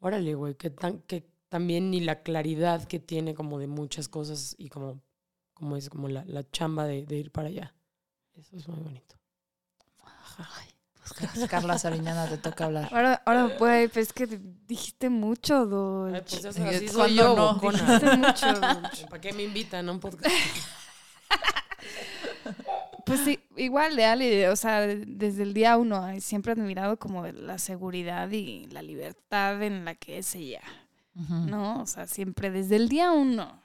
órale, 0.00 0.34
güey, 0.34 0.56
que, 0.56 0.70
tan, 0.70 1.00
que 1.02 1.30
también 1.48 1.90
ni 1.90 2.00
la 2.00 2.22
claridad 2.22 2.84
que 2.84 2.98
tiene 2.98 3.34
como 3.34 3.58
de 3.58 3.68
muchas 3.68 4.08
cosas 4.08 4.56
y 4.58 4.68
como, 4.68 5.00
como 5.58 5.76
es 5.76 5.88
como 5.90 6.08
la, 6.08 6.24
la 6.24 6.48
chamba 6.50 6.84
de, 6.86 7.04
de 7.06 7.16
ir 7.16 7.30
para 7.30 7.48
allá. 7.48 7.74
Eso 8.34 8.56
es 8.56 8.68
muy 8.68 8.78
bonito. 8.80 9.16
Carla 11.48 11.78
Sariñana, 11.78 12.28
te 12.28 12.38
toca 12.38 12.66
hablar. 12.66 12.88
Ahora, 13.24 13.56
pues 13.58 13.96
es 13.96 14.12
que 14.12 14.26
dijiste 14.26 15.08
mucho. 15.10 16.08
Ay, 16.12 16.20
pues 16.20 16.44
eso, 16.44 16.52
Sí, 16.52 16.62
así 16.62 16.86
¿cuándo 16.86 16.92
soy 16.92 17.14
yo, 17.14 17.36
no? 17.36 17.54
bocona. 17.54 17.98
Dijiste 17.98 18.16
mucho. 18.16 19.06
¿Para 19.08 19.20
qué 19.20 19.32
me 19.32 19.42
invitan 19.44 19.88
a 19.88 19.92
un 19.92 20.00
podcast? 20.00 20.34
Pues 23.04 23.20
sí, 23.20 23.40
igual 23.56 23.96
de 23.96 24.04
Ali, 24.04 24.44
o 24.44 24.56
sea, 24.56 24.80
desde 24.82 25.42
el 25.42 25.54
día 25.54 25.78
uno 25.78 26.06
siempre 26.20 26.52
he 26.52 26.60
admirado 26.60 26.98
como 26.98 27.26
la 27.26 27.56
seguridad 27.56 28.30
y 28.30 28.66
la 28.66 28.82
libertad 28.82 29.62
en 29.62 29.86
la 29.86 29.94
que 29.94 30.18
es 30.18 30.34
ella. 30.34 30.60
¿no? 31.14 31.80
O 31.80 31.86
sea, 31.86 32.06
siempre 32.06 32.50
desde 32.50 32.76
el 32.76 32.90
día 32.90 33.12
uno. 33.12 33.62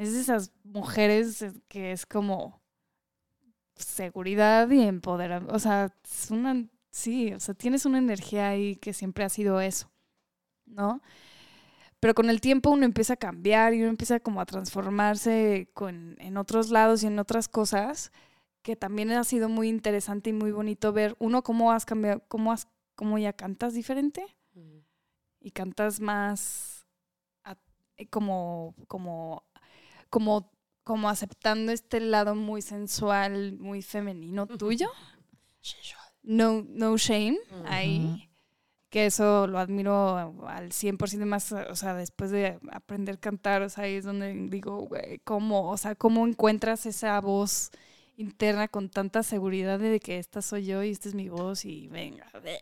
Es 0.00 0.12
de 0.14 0.20
esas 0.20 0.52
mujeres 0.64 1.42
eh, 1.42 1.52
que 1.68 1.92
es 1.92 2.06
como 2.06 2.60
seguridad 3.76 4.68
y 4.70 4.82
empoderamiento. 4.82 5.54
O 5.54 5.58
sea, 5.58 5.92
es 6.04 6.30
una, 6.30 6.66
sí, 6.90 7.32
o 7.32 7.40
sea, 7.40 7.54
tienes 7.54 7.86
una 7.86 7.98
energía 7.98 8.48
ahí 8.50 8.76
que 8.76 8.92
siempre 8.92 9.24
ha 9.24 9.28
sido 9.28 9.60
eso, 9.60 9.90
¿no? 10.66 11.02
Pero 12.00 12.14
con 12.14 12.30
el 12.30 12.40
tiempo 12.40 12.70
uno 12.70 12.84
empieza 12.86 13.14
a 13.14 13.16
cambiar 13.16 13.74
y 13.74 13.80
uno 13.80 13.90
empieza 13.90 14.20
como 14.20 14.40
a 14.40 14.46
transformarse 14.46 15.70
con, 15.74 16.16
en 16.20 16.36
otros 16.36 16.70
lados 16.70 17.02
y 17.02 17.06
en 17.08 17.18
otras 17.18 17.48
cosas 17.48 18.12
que 18.62 18.76
también 18.76 19.10
ha 19.12 19.24
sido 19.24 19.48
muy 19.48 19.68
interesante 19.68 20.30
y 20.30 20.32
muy 20.34 20.52
bonito 20.52 20.92
ver, 20.92 21.16
uno, 21.18 21.42
cómo 21.42 21.72
has 21.72 21.86
cambiado, 21.86 22.22
cómo, 22.28 22.52
has, 22.52 22.68
cómo 22.94 23.18
ya 23.18 23.32
cantas 23.34 23.74
diferente 23.74 24.24
y 25.40 25.50
cantas 25.52 26.00
más 26.00 26.86
a- 27.44 27.56
eh, 27.96 28.08
como, 28.08 28.74
como, 28.88 29.44
como, 30.10 30.52
como 30.84 31.08
aceptando 31.08 31.72
este 31.72 32.00
lado 32.00 32.34
muy 32.34 32.62
sensual, 32.62 33.56
muy 33.58 33.82
femenino 33.82 34.46
tuyo. 34.46 34.90
No, 36.22 36.64
no 36.68 36.96
shame 36.96 37.38
ahí. 37.64 38.26
Que 38.90 39.06
eso 39.06 39.46
lo 39.46 39.60
admiro 39.60 40.16
al 40.48 40.72
100% 40.72 41.24
más, 41.24 41.52
o 41.52 41.76
sea, 41.76 41.94
después 41.94 42.32
de 42.32 42.58
aprender 42.72 43.14
a 43.14 43.20
cantar, 43.20 43.62
o 43.62 43.68
sea, 43.68 43.84
ahí 43.84 43.94
es 43.94 44.04
donde 44.04 44.34
digo, 44.48 44.78
güey, 44.78 45.20
¿cómo? 45.20 45.70
O 45.70 45.76
sea, 45.76 45.94
¿cómo 45.94 46.26
encuentras 46.26 46.86
esa 46.86 47.20
voz 47.20 47.70
interna 48.16 48.66
con 48.66 48.90
tanta 48.90 49.22
seguridad 49.22 49.78
de 49.78 50.00
que 50.00 50.18
esta 50.18 50.42
soy 50.42 50.66
yo 50.66 50.82
y 50.82 50.90
esta 50.90 51.08
es 51.08 51.14
mi 51.14 51.28
voz 51.28 51.64
y 51.64 51.86
venga, 51.86 52.26
ve", 52.42 52.58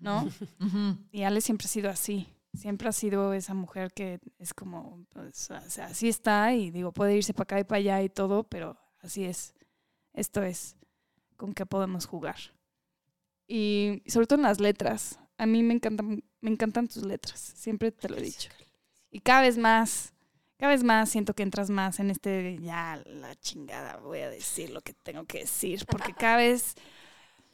¿no? 0.00 0.24
Ujú. 0.60 0.98
Y 1.12 1.22
Ale 1.22 1.40
siempre 1.40 1.66
ha 1.66 1.68
sido 1.68 1.88
así. 1.88 2.26
Siempre 2.52 2.88
ha 2.88 2.92
sido 2.92 3.32
esa 3.32 3.54
mujer 3.54 3.92
que 3.92 4.20
es 4.38 4.52
como, 4.52 5.06
pues, 5.10 5.50
así 5.50 6.08
está 6.08 6.52
y 6.52 6.70
digo, 6.70 6.92
puede 6.92 7.16
irse 7.16 7.32
para 7.32 7.44
acá 7.44 7.60
y 7.60 7.64
para 7.64 7.78
allá 7.78 8.02
y 8.02 8.08
todo, 8.08 8.44
pero 8.44 8.76
así 9.00 9.24
es. 9.24 9.54
Esto 10.12 10.42
es 10.42 10.76
con 11.36 11.54
qué 11.54 11.64
podemos 11.64 12.06
jugar. 12.06 12.36
Y 13.46 14.02
sobre 14.06 14.26
todo 14.26 14.38
en 14.38 14.44
las 14.44 14.60
letras. 14.60 15.18
A 15.38 15.46
mí 15.46 15.62
me 15.62 15.74
encantan, 15.74 16.22
me 16.40 16.50
encantan 16.50 16.86
tus 16.86 17.04
letras. 17.04 17.40
Siempre 17.56 17.90
te 17.92 18.08
lo 18.08 18.16
he 18.16 18.22
dicho. 18.22 18.50
Y 19.10 19.20
cada 19.20 19.42
vez 19.42 19.56
más, 19.56 20.12
cada 20.58 20.72
vez 20.72 20.84
más 20.84 21.08
siento 21.08 21.34
que 21.34 21.42
entras 21.42 21.70
más 21.70 21.98
en 21.98 22.10
este, 22.10 22.58
ya 22.60 23.02
la 23.06 23.34
chingada, 23.36 23.96
voy 23.96 24.20
a 24.20 24.30
decir 24.30 24.70
lo 24.70 24.82
que 24.82 24.92
tengo 24.92 25.24
que 25.24 25.38
decir. 25.40 25.86
Porque 25.86 26.12
cada 26.12 26.36
vez, 26.36 26.74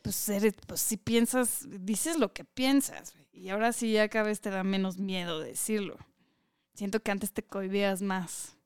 pues, 0.03 0.29
eres, 0.29 0.55
pues 0.67 0.81
si 0.81 0.97
piensas, 0.97 1.67
dices 1.67 2.19
lo 2.19 2.33
que 2.33 2.45
piensas. 2.45 3.13
güey. 3.15 3.26
Y 3.37 3.51
ahora 3.51 3.73
sí 3.73 3.93
ya 3.93 4.09
cada 4.09 4.25
vez 4.25 4.41
te 4.41 4.49
da 4.49 4.65
menos 4.65 4.99
miedo 4.99 5.41
decirlo. 5.41 5.99
Siento 6.73 7.01
que 7.01 7.11
antes 7.11 7.33
te 7.33 7.43
cohibías 7.43 8.01
más. 8.01 8.57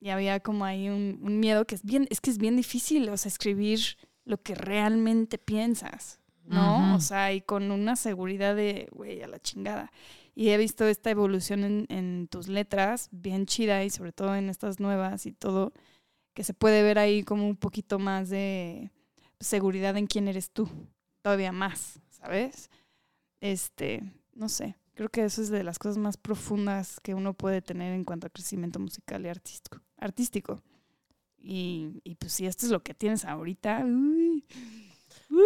Y 0.00 0.10
había 0.10 0.40
como 0.40 0.66
ahí 0.66 0.90
un, 0.90 1.18
un 1.22 1.40
miedo 1.40 1.64
que 1.64 1.74
es 1.74 1.82
bien, 1.82 2.06
es 2.10 2.20
que 2.20 2.30
es 2.30 2.36
bien 2.36 2.56
difícil, 2.56 3.08
o 3.08 3.16
sea, 3.16 3.30
escribir 3.30 3.80
lo 4.24 4.42
que 4.42 4.54
realmente 4.54 5.38
piensas, 5.38 6.20
¿no? 6.44 6.88
Ujú. 6.88 6.96
O 6.96 7.00
sea, 7.00 7.32
y 7.32 7.40
con 7.40 7.70
una 7.70 7.96
seguridad 7.96 8.54
de, 8.54 8.88
güey, 8.92 9.22
a 9.22 9.28
la 9.28 9.40
chingada. 9.40 9.90
Y 10.34 10.50
he 10.50 10.56
visto 10.58 10.86
esta 10.86 11.10
evolución 11.10 11.64
en, 11.64 11.86
en 11.88 12.28
tus 12.28 12.48
letras, 12.48 13.08
bien 13.12 13.46
chida, 13.46 13.82
y 13.84 13.90
sobre 13.90 14.12
todo 14.12 14.34
en 14.34 14.50
estas 14.50 14.78
nuevas 14.78 15.24
y 15.24 15.32
todo, 15.32 15.72
que 16.34 16.44
se 16.44 16.52
puede 16.52 16.82
ver 16.82 16.98
ahí 16.98 17.22
como 17.22 17.46
un 17.46 17.56
poquito 17.56 17.98
más 17.98 18.28
de 18.28 18.90
seguridad 19.40 19.96
en 19.96 20.06
quién 20.06 20.28
eres 20.28 20.50
tú, 20.50 20.68
todavía 21.22 21.52
más, 21.52 22.00
¿sabes? 22.10 22.70
Este, 23.42 24.04
no 24.34 24.48
sé, 24.48 24.76
creo 24.94 25.08
que 25.08 25.24
eso 25.24 25.42
es 25.42 25.50
de 25.50 25.64
las 25.64 25.80
cosas 25.80 25.98
más 25.98 26.16
profundas 26.16 27.00
que 27.02 27.12
uno 27.12 27.34
puede 27.34 27.60
tener 27.60 27.92
en 27.92 28.04
cuanto 28.04 28.28
a 28.28 28.30
crecimiento 28.30 28.78
musical 28.78 29.26
y 29.26 29.28
artístico. 29.28 29.80
artístico. 29.98 30.62
Y, 31.38 32.00
y 32.04 32.14
pues 32.14 32.32
si 32.34 32.46
esto 32.46 32.66
es 32.66 32.70
lo 32.70 32.84
que 32.84 32.94
tienes 32.94 33.24
ahorita, 33.24 33.82
uy, 33.84 34.44
uy, 35.28 35.42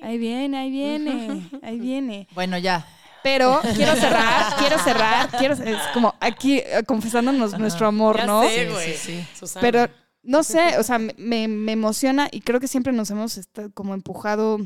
ahí 0.00 0.16
viene, 0.16 0.56
ahí 0.58 0.70
viene, 0.70 1.50
ahí 1.62 1.78
viene. 1.78 2.26
Bueno, 2.34 2.56
ya. 2.56 2.86
Pero 3.22 3.60
quiero 3.76 3.94
cerrar, 3.96 4.56
quiero 4.56 4.78
cerrar, 4.78 5.30
quiero, 5.32 5.54
es 5.54 5.78
como 5.92 6.14
aquí 6.20 6.56
eh, 6.58 6.84
confesándonos 6.86 7.58
nuestro 7.58 7.86
amor, 7.86 8.16
Ya 8.16 8.26
¿no? 8.26 8.42
sé, 8.44 8.70
Sí, 8.78 8.94
sí, 8.94 9.26
sí. 9.46 9.58
Pero 9.60 9.88
no 10.22 10.42
sé, 10.42 10.78
o 10.78 10.82
sea, 10.82 10.98
me, 10.98 11.48
me 11.48 11.72
emociona 11.72 12.28
y 12.32 12.40
creo 12.40 12.60
que 12.60 12.68
siempre 12.68 12.94
nos 12.94 13.10
hemos 13.10 13.38
como 13.74 13.92
empujado. 13.92 14.58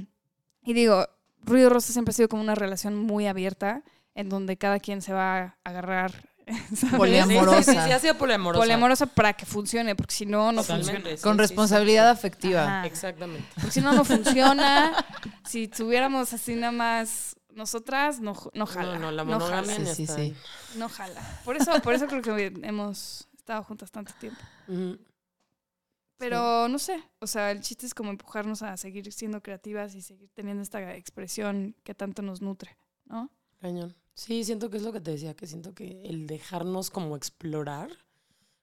Y 0.64 0.72
digo, 0.74 1.06
Ruido 1.44 1.70
Rosa 1.70 1.92
siempre 1.92 2.10
ha 2.10 2.14
sido 2.14 2.28
como 2.28 2.42
una 2.42 2.54
relación 2.54 2.96
muy 2.96 3.26
abierta, 3.26 3.82
en 4.14 4.28
donde 4.28 4.56
cada 4.56 4.78
quien 4.78 5.02
se 5.02 5.12
va 5.12 5.38
a 5.38 5.56
agarrar. 5.64 6.28
¿sabes? 6.74 6.96
Poliamorosa. 6.96 7.62
Sí, 7.62 7.70
sí, 7.70 7.76
sí, 7.78 7.84
sí, 7.86 7.92
ha 7.92 7.98
sido 7.98 8.14
poliamorosa. 8.16 8.60
Poliamorosa 8.60 9.06
para 9.06 9.32
que 9.32 9.46
funcione, 9.46 9.94
porque 9.94 10.12
si 10.14 10.26
no, 10.26 10.50
no 10.52 10.62
Totalmente, 10.62 10.92
funciona. 10.92 11.16
sí, 11.16 11.22
Con 11.22 11.34
sí, 11.34 11.38
responsabilidad 11.38 12.10
afectiva. 12.10 12.84
Exactamente. 12.84 13.46
Porque 13.54 13.70
si 13.70 13.80
no, 13.80 13.92
no 13.92 14.04
funciona. 14.04 14.92
si 15.44 15.68
tuviéramos 15.68 16.32
así 16.32 16.54
nada 16.56 16.72
más, 16.72 17.36
nosotras 17.54 18.20
no, 18.20 18.34
no 18.54 18.66
jala. 18.66 18.94
No, 18.94 18.98
no, 18.98 19.12
la 19.12 19.24
no 19.24 19.32
monogamia 19.38 19.72
jala, 19.76 19.94
Sí, 19.94 20.06
sí, 20.06 20.12
sí. 20.14 20.34
no 20.76 20.88
jala. 20.88 21.20
Por 21.44 21.56
eso, 21.56 21.72
por 21.80 21.94
eso 21.94 22.06
creo 22.08 22.22
que 22.22 22.52
hemos 22.66 23.28
estado 23.36 23.62
juntas 23.62 23.90
tanto 23.90 24.12
tiempo. 24.20 24.40
Ujú. 24.68 24.98
Pero 26.28 26.68
no 26.68 26.78
sé, 26.78 27.02
o 27.20 27.26
sea, 27.26 27.50
el 27.50 27.60
chiste 27.60 27.86
es 27.86 27.94
como 27.94 28.10
empujarnos 28.10 28.62
a 28.62 28.76
seguir 28.76 29.12
siendo 29.12 29.42
creativas 29.42 29.94
y 29.94 30.02
seguir 30.02 30.30
teniendo 30.34 30.62
esta 30.62 30.94
expresión 30.96 31.74
que 31.84 31.94
tanto 31.94 32.22
nos 32.22 32.40
nutre, 32.42 32.76
¿no? 33.06 33.30
Cañón. 33.60 33.94
Sí, 34.14 34.44
siento 34.44 34.68
que 34.70 34.76
es 34.76 34.82
lo 34.82 34.92
que 34.92 35.00
te 35.00 35.10
decía, 35.12 35.34
que 35.34 35.46
siento 35.46 35.74
que 35.74 36.02
el 36.04 36.26
dejarnos 36.26 36.90
como 36.90 37.16
explorar, 37.16 37.88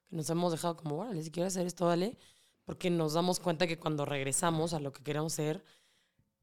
que 0.08 0.16
nos 0.16 0.30
hemos 0.30 0.52
dejado 0.52 0.76
como, 0.76 0.98
órale, 0.98 1.22
si 1.22 1.30
quieres 1.30 1.54
hacer 1.54 1.66
esto, 1.66 1.86
dale, 1.86 2.16
porque 2.64 2.88
nos 2.90 3.14
damos 3.14 3.40
cuenta 3.40 3.66
que 3.66 3.78
cuando 3.78 4.04
regresamos 4.04 4.74
a 4.74 4.80
lo 4.80 4.92
que 4.92 5.02
queremos 5.02 5.32
ser, 5.32 5.64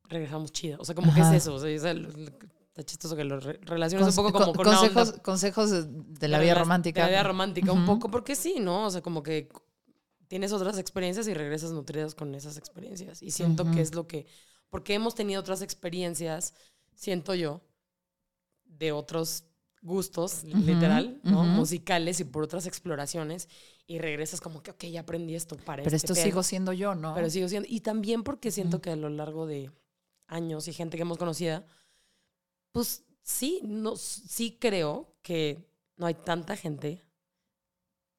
regresamos 0.06 0.52
chido. 0.52 0.78
O 0.80 0.86
sea, 0.86 0.96
como 0.96 1.14
que 1.14 1.22
es 1.22 1.32
eso, 1.32 1.54
o 1.56 1.60
sea, 1.60 1.70
está 1.70 2.84
chistoso 2.84 3.16
que 3.16 3.24
lo 3.24 3.40
re- 3.40 3.60
relaciones 3.64 4.08
un 4.10 4.16
poco 4.16 4.32
como 4.34 4.46
con- 4.54 4.56
con 4.56 4.68
una 4.68 4.82
onda 4.82 4.94
consejos, 4.94 5.22
consejos 5.22 5.72
de, 5.72 5.84
de 6.20 6.28
la 6.28 6.40
vida 6.40 6.54
romántica. 6.54 7.02
De 7.02 7.12
la 7.12 7.18
vida 7.20 7.24
romántica, 7.28 7.72
un 7.72 7.84
Ujú. 7.84 7.94
poco, 7.94 8.12
porque 8.12 8.36
sí, 8.36 8.56
¿no? 8.60 8.86
O 8.86 8.90
sea, 8.92 9.02
como 9.02 9.24
que 9.24 9.50
tienes 10.28 10.52
otras 10.52 10.78
experiencias 10.78 11.28
y 11.28 11.34
regresas 11.34 11.72
nutridas 11.72 12.16
con 12.16 12.36
esas 12.36 12.58
experiencias. 12.58 13.22
Y 13.22 13.32
siento 13.32 13.64
Ujú. 13.64 13.72
que 13.74 13.82
es 13.82 13.94
lo 13.96 14.08
que. 14.08 14.26
Porque 14.70 14.94
hemos 14.94 15.16
tenido 15.16 15.40
otras 15.42 15.62
experiencias, 15.62 16.54
siento 16.96 17.34
yo, 17.36 17.62
de 18.66 18.92
otros 18.92 19.46
gustos, 19.82 20.44
Ujú, 20.44 20.58
literal, 20.58 21.20
¿no? 21.24 21.42
ujú. 21.42 21.50
Musicales 21.50 22.20
y 22.20 22.26
por 22.26 22.44
otras 22.44 22.66
exploraciones. 22.66 23.48
Y 23.86 24.00
regresas 24.00 24.42
como 24.42 24.62
que, 24.62 24.72
ok, 24.72 24.84
ya 24.86 25.02
aprendí 25.02 25.36
esto 25.36 25.56
para 25.56 25.84
Pero 25.84 25.96
este 25.96 26.08
esto 26.08 26.14
pedo". 26.16 26.24
sigo 26.26 26.44
siendo 26.44 26.74
yo, 26.74 26.94
¿no? 26.96 27.14
Pero 27.16 27.30
sigo 27.30 27.48
siendo. 27.48 27.68
Y 27.72 27.80
también 27.82 28.24
porque 28.24 28.52
siento 28.52 28.82
que 28.82 28.90
a 28.92 28.96
lo 28.96 29.10
largo 29.10 29.46
de 29.46 29.72
años 30.28 30.68
y 30.68 30.74
gente 30.74 30.98
que 30.98 31.04
hemos 31.04 31.18
conocido, 31.18 31.64
pues 32.72 33.06
sí, 33.22 33.62
no, 33.64 33.96
sí 33.96 34.58
creo 34.60 35.16
que 35.22 35.70
no 35.96 36.06
hay 36.06 36.16
tanta 36.16 36.56
gente, 36.58 37.04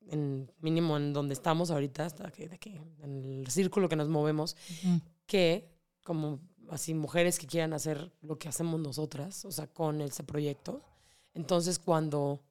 en, 0.09 0.51
mínimo 0.61 0.97
en 0.97 1.13
donde 1.13 1.35
estamos 1.35 1.71
ahorita, 1.71 2.07
hasta 2.07 2.31
que, 2.31 2.49
de 2.49 2.59
que 2.59 2.81
en 3.03 3.25
el 3.41 3.51
círculo 3.51 3.89
que 3.89 3.97
nos 3.97 4.09
movemos, 4.09 4.57
Ujú. 4.85 5.01
que 5.27 5.69
como 6.05 6.41
así 6.71 6.95
mujeres 6.95 7.39
que 7.39 7.47
quieran 7.47 7.73
hacer 7.73 8.13
lo 8.23 8.39
que 8.39 8.49
hacemos 8.49 8.81
nosotras, 8.81 9.45
o 9.45 9.51
sea, 9.53 9.67
con 9.67 10.01
ese 10.01 10.23
proyecto. 10.25 10.83
Entonces 11.35 11.79
cuando 11.79 12.43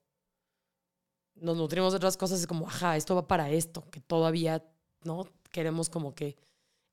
nos 1.35 1.55
nutrimos 1.57 1.93
de 1.93 1.97
otras 1.97 2.17
cosas 2.17 2.39
es 2.39 2.47
como, 2.47 2.67
ajá, 2.67 2.97
esto 2.97 3.15
va 3.15 3.27
para 3.27 3.49
esto, 3.51 3.83
que 3.91 3.99
todavía, 4.01 4.63
¿no? 5.03 5.27
Queremos 5.51 5.89
como 5.89 6.15
que 6.15 6.35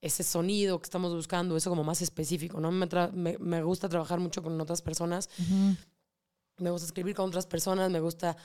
ese 0.03 0.23
sonido 0.23 0.79
que 0.79 0.85
estamos 0.85 1.15
buscando, 1.15 1.57
eso 1.57 1.71
como 1.71 1.83
más 1.83 2.03
específico, 2.03 2.61
¿no? 2.61 2.71
Me, 2.71 2.87
me, 3.13 3.39
me 3.39 3.63
gusta 3.63 3.89
trabajar 3.89 4.21
mucho 4.21 4.43
con 4.43 4.61
otras 4.61 4.83
personas, 4.83 5.31
Ujú. 5.39 5.77
me 6.59 6.71
gusta 6.71 6.87
escribir 6.87 7.15
con 7.15 7.27
otras 7.29 7.47
personas, 7.47 7.91
me 7.91 8.01
gusta 8.01 8.37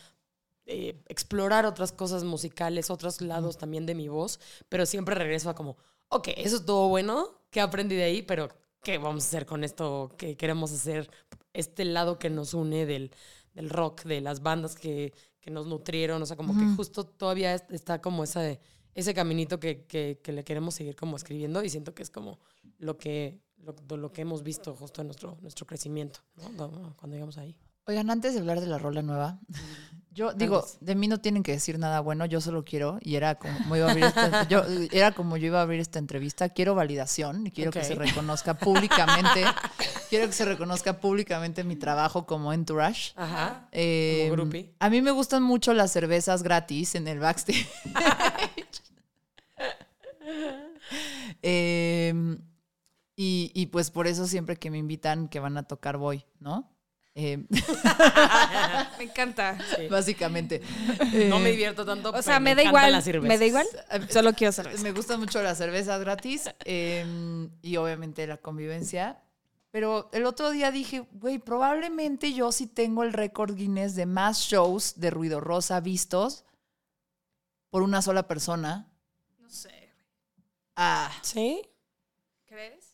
eh, 0.72 1.02
explorar 1.08 1.66
otras 1.66 1.92
cosas 1.92 2.24
musicales, 2.24 2.90
otros 2.90 3.22
lados 3.22 3.58
también 3.58 3.86
de 3.86 3.96
mi 3.96 4.08
voz, 4.08 4.40
pero 4.70 4.86
siempre 4.86 5.16
regreso 5.16 5.50
a 5.50 5.56
como, 5.56 5.78
ok, 6.10 6.30
eso 6.38 6.58
estuvo 6.58 6.88
bueno, 6.90 7.42
¿qué 7.50 7.60
aprendí 7.62 7.96
de 7.96 8.04
ahí? 8.04 8.22
Pero, 8.22 8.50
¿qué 8.84 8.98
vamos 8.98 9.24
a 9.24 9.28
hacer 9.28 9.46
con 9.46 9.64
esto? 9.64 10.12
¿Qué 10.18 10.38
queremos 10.38 10.72
hacer? 10.72 11.10
Este 11.54 11.84
lado 11.86 12.20
que 12.20 12.30
nos 12.30 12.54
une 12.54 12.86
del, 12.86 13.12
del 13.54 13.70
rock, 13.70 14.04
de 14.04 14.22
las 14.22 14.42
bandas 14.42 14.76
que, 14.76 15.14
que 15.42 15.50
nos 15.52 15.66
nutrieron, 15.66 16.22
o 16.22 16.26
sea, 16.26 16.38
como 16.38 16.54
que 16.58 16.66
justo 16.76 17.04
todavía 17.06 17.54
es- 17.56 17.66
está 17.72 18.00
como 18.02 18.24
ese, 18.24 18.60
ese 18.94 19.14
caminito 19.14 19.60
que, 19.60 19.86
que, 19.86 20.20
que 20.24 20.32
le 20.32 20.44
queremos 20.44 20.76
seguir 20.76 20.96
como 20.96 21.16
escribiendo 21.18 21.64
y 21.64 21.70
siento 21.70 21.94
que 21.96 22.04
es 22.04 22.10
como 22.12 22.40
lo 22.78 22.98
que, 22.98 23.40
lo, 23.58 23.76
lo 23.98 24.12
que 24.12 24.22
hemos 24.22 24.44
visto 24.44 24.76
justo 24.76 25.02
en 25.02 25.08
nuestro, 25.08 25.38
nuestro 25.42 25.66
crecimiento, 25.66 26.20
¿no? 26.38 26.96
Cuando 26.98 27.16
llegamos 27.16 27.38
ahí. 27.38 27.56
Oigan, 27.90 28.12
antes 28.12 28.36
de 28.36 28.40
hablar 28.40 28.62
de 28.62 28.68
la 28.68 28.78
rola 28.78 29.02
nueva, 29.02 29.40
yo 30.14 30.32
digo, 30.34 30.64
de 30.80 30.94
mí 30.94 31.08
no 31.08 31.22
tienen 31.22 31.42
que 31.42 31.54
decir 31.54 31.80
nada 31.80 32.02
bueno, 32.02 32.24
yo 32.28 32.40
solo 32.40 32.64
quiero, 32.64 33.00
y 33.02 33.16
era 33.16 33.34
como 33.34 33.76
iba 33.76 33.88
a 33.88 33.90
abrir 33.90 34.06
esta, 34.06 34.48
yo, 34.48 34.64
era 34.92 35.12
como 35.12 35.38
yo 35.38 35.48
iba 35.48 35.58
a 35.58 35.64
abrir 35.64 35.80
esta 35.80 35.98
entrevista, 35.98 36.50
quiero 36.50 36.76
validación 36.76 37.48
y 37.48 37.52
quiero 37.52 37.72
que 37.72 37.84
se 37.84 37.96
reconozca 37.96 38.60
públicamente, 38.60 39.44
quiero 40.12 40.28
que 40.28 40.34
se 40.34 40.46
reconozca 40.46 41.00
públicamente 41.00 41.64
mi 41.64 41.78
trabajo 41.78 42.28
como 42.28 42.54
entourage. 42.54 43.14
Ajá. 43.16 43.68
Eh, 43.72 44.28
Como 44.30 44.52
a 44.78 44.90
mí 44.92 45.02
me 45.02 45.10
gustan 45.10 45.42
mucho 45.42 45.74
las 45.74 45.92
cervezas 45.92 46.44
gratis 46.44 46.94
en 46.94 47.08
el 47.08 47.18
backstage. 47.20 47.68
Eh, 51.42 52.14
y, 53.16 53.52
y 53.54 53.68
pues 53.68 53.92
por 53.92 54.08
eso 54.08 54.28
siempre 54.28 54.58
que 54.58 54.72
me 54.72 54.78
invitan 54.78 55.30
que 55.30 55.40
van 55.40 55.56
a 55.58 55.64
tocar 55.64 55.98
voy, 55.98 56.26
¿no? 56.40 56.68
Eh, 57.22 57.38
Me 58.98 59.04
encanta. 59.04 59.58
básicamente. 59.90 60.62
No 61.28 61.38
Eh, 61.38 61.40
me 61.42 61.52
divierto 61.52 61.86
tanto. 61.86 62.12
O 62.12 62.22
sea, 62.22 62.36
pero 62.36 62.40
me 62.42 62.56
da 62.56 62.64
igual, 62.64 62.92
las 62.94 63.06
me 63.08 63.38
da 63.38 63.46
igual. 63.46 63.68
Solo 64.10 64.32
quiero 64.34 64.54
cerveza. 64.54 64.82
Me 64.84 64.94
gustan 64.94 65.20
mucho 65.20 65.44
las 65.44 65.58
cervezas 65.58 66.00
gratis 66.00 66.50
eh, 66.64 67.06
y 67.62 67.76
obviamente 67.76 68.26
la 68.26 68.38
convivencia. 68.38 69.22
Pero 69.72 70.10
el 70.14 70.26
otro 70.26 70.50
día 70.50 70.72
dije, 70.72 71.06
güey, 71.12 71.40
probablemente 71.40 72.34
yo 72.34 72.52
sí 72.54 72.66
tengo 72.66 73.04
el 73.04 73.12
récord 73.12 73.54
Guinness 73.54 73.96
de 73.96 74.06
más 74.06 74.40
shows 74.40 74.94
de 75.00 75.10
ruido 75.10 75.42
rosa 75.42 75.80
vistos 75.82 76.46
por 77.70 77.82
una 77.82 78.02
sola 78.02 78.28
persona. 78.28 78.88
No 79.40 79.50
sé. 79.50 79.92
Ah, 80.76 81.12
¿Sí? 81.22 81.62
¿Crees? 82.48 82.89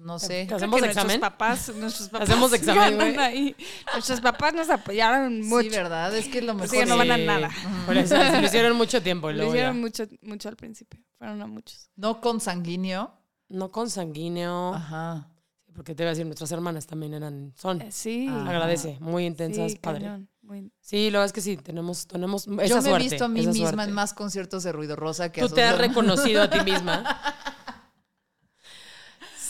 No 0.00 0.18
sé. 0.18 0.46
¿Qué 0.46 0.54
¿Hacemos 0.54 0.82
examen? 0.82 1.20
Nuestros 1.20 1.30
papás, 1.30 1.72
nuestros 1.76 2.08
papás 2.10 2.28
Hacemos 2.28 2.52
examen, 2.52 3.18
ahí. 3.20 3.54
Nuestros 3.92 4.20
papás 4.20 4.54
nos 4.54 4.68
apoyaron 4.70 5.42
mucho. 5.46 5.70
Sí, 5.70 5.76
¿verdad? 5.76 6.14
Es 6.16 6.26
que 6.28 6.38
es 6.38 6.44
lo 6.44 6.54
mejor. 6.54 6.68
Sí, 6.70 6.78
que 6.78 6.86
no 6.86 6.96
van 6.96 7.10
a 7.12 7.16
Sí. 7.16 7.24
nada. 7.24 7.50
Por 7.86 7.96
eso, 7.96 8.16
lo 8.16 8.40
hicieron 8.46 8.76
mucho 8.76 9.02
tiempo. 9.02 9.30
Lo 9.30 9.48
hicieron 9.48 9.80
mucho, 9.80 10.04
mucho 10.22 10.48
al 10.48 10.56
principio. 10.56 11.00
Fueron 11.18 11.40
a 11.42 11.46
muchos. 11.46 11.90
No 11.96 12.20
consanguíneo. 12.20 13.12
No 13.48 13.70
consanguíneo. 13.70 14.74
Ajá. 14.74 15.28
Porque 15.74 15.94
te 15.94 16.02
iba 16.02 16.10
a 16.10 16.12
decir, 16.12 16.26
nuestras 16.26 16.50
hermanas 16.52 16.86
también 16.86 17.14
eran, 17.14 17.52
son. 17.56 17.80
Eh, 17.80 17.92
sí. 17.92 18.26
Ah. 18.28 18.44
Agradece, 18.48 18.96
muy 19.00 19.24
intensas, 19.24 19.72
sí, 19.72 19.78
padre. 19.78 20.00
cañón, 20.00 20.28
muy- 20.42 20.72
Sí, 20.80 21.10
la 21.10 21.18
verdad 21.20 21.26
es 21.26 21.32
que 21.32 21.40
sí, 21.40 21.56
tenemos, 21.56 22.06
tenemos 22.08 22.46
esa 22.48 22.66
Yo 22.66 22.76
me 22.76 22.82
suerte. 22.82 22.90
he 22.90 23.08
visto 23.10 23.24
a 23.24 23.28
mí 23.28 23.46
misma 23.46 23.68
suerte. 23.68 23.82
en 23.84 23.92
más 23.92 24.12
conciertos 24.12 24.64
de 24.64 24.72
ruido 24.72 24.96
rosa 24.96 25.30
que 25.30 25.40
Tú 25.42 25.48
te 25.50 25.62
has 25.62 25.78
reconocido 25.78 26.42
a 26.42 26.50
ti 26.50 26.58
misma. 26.68 27.04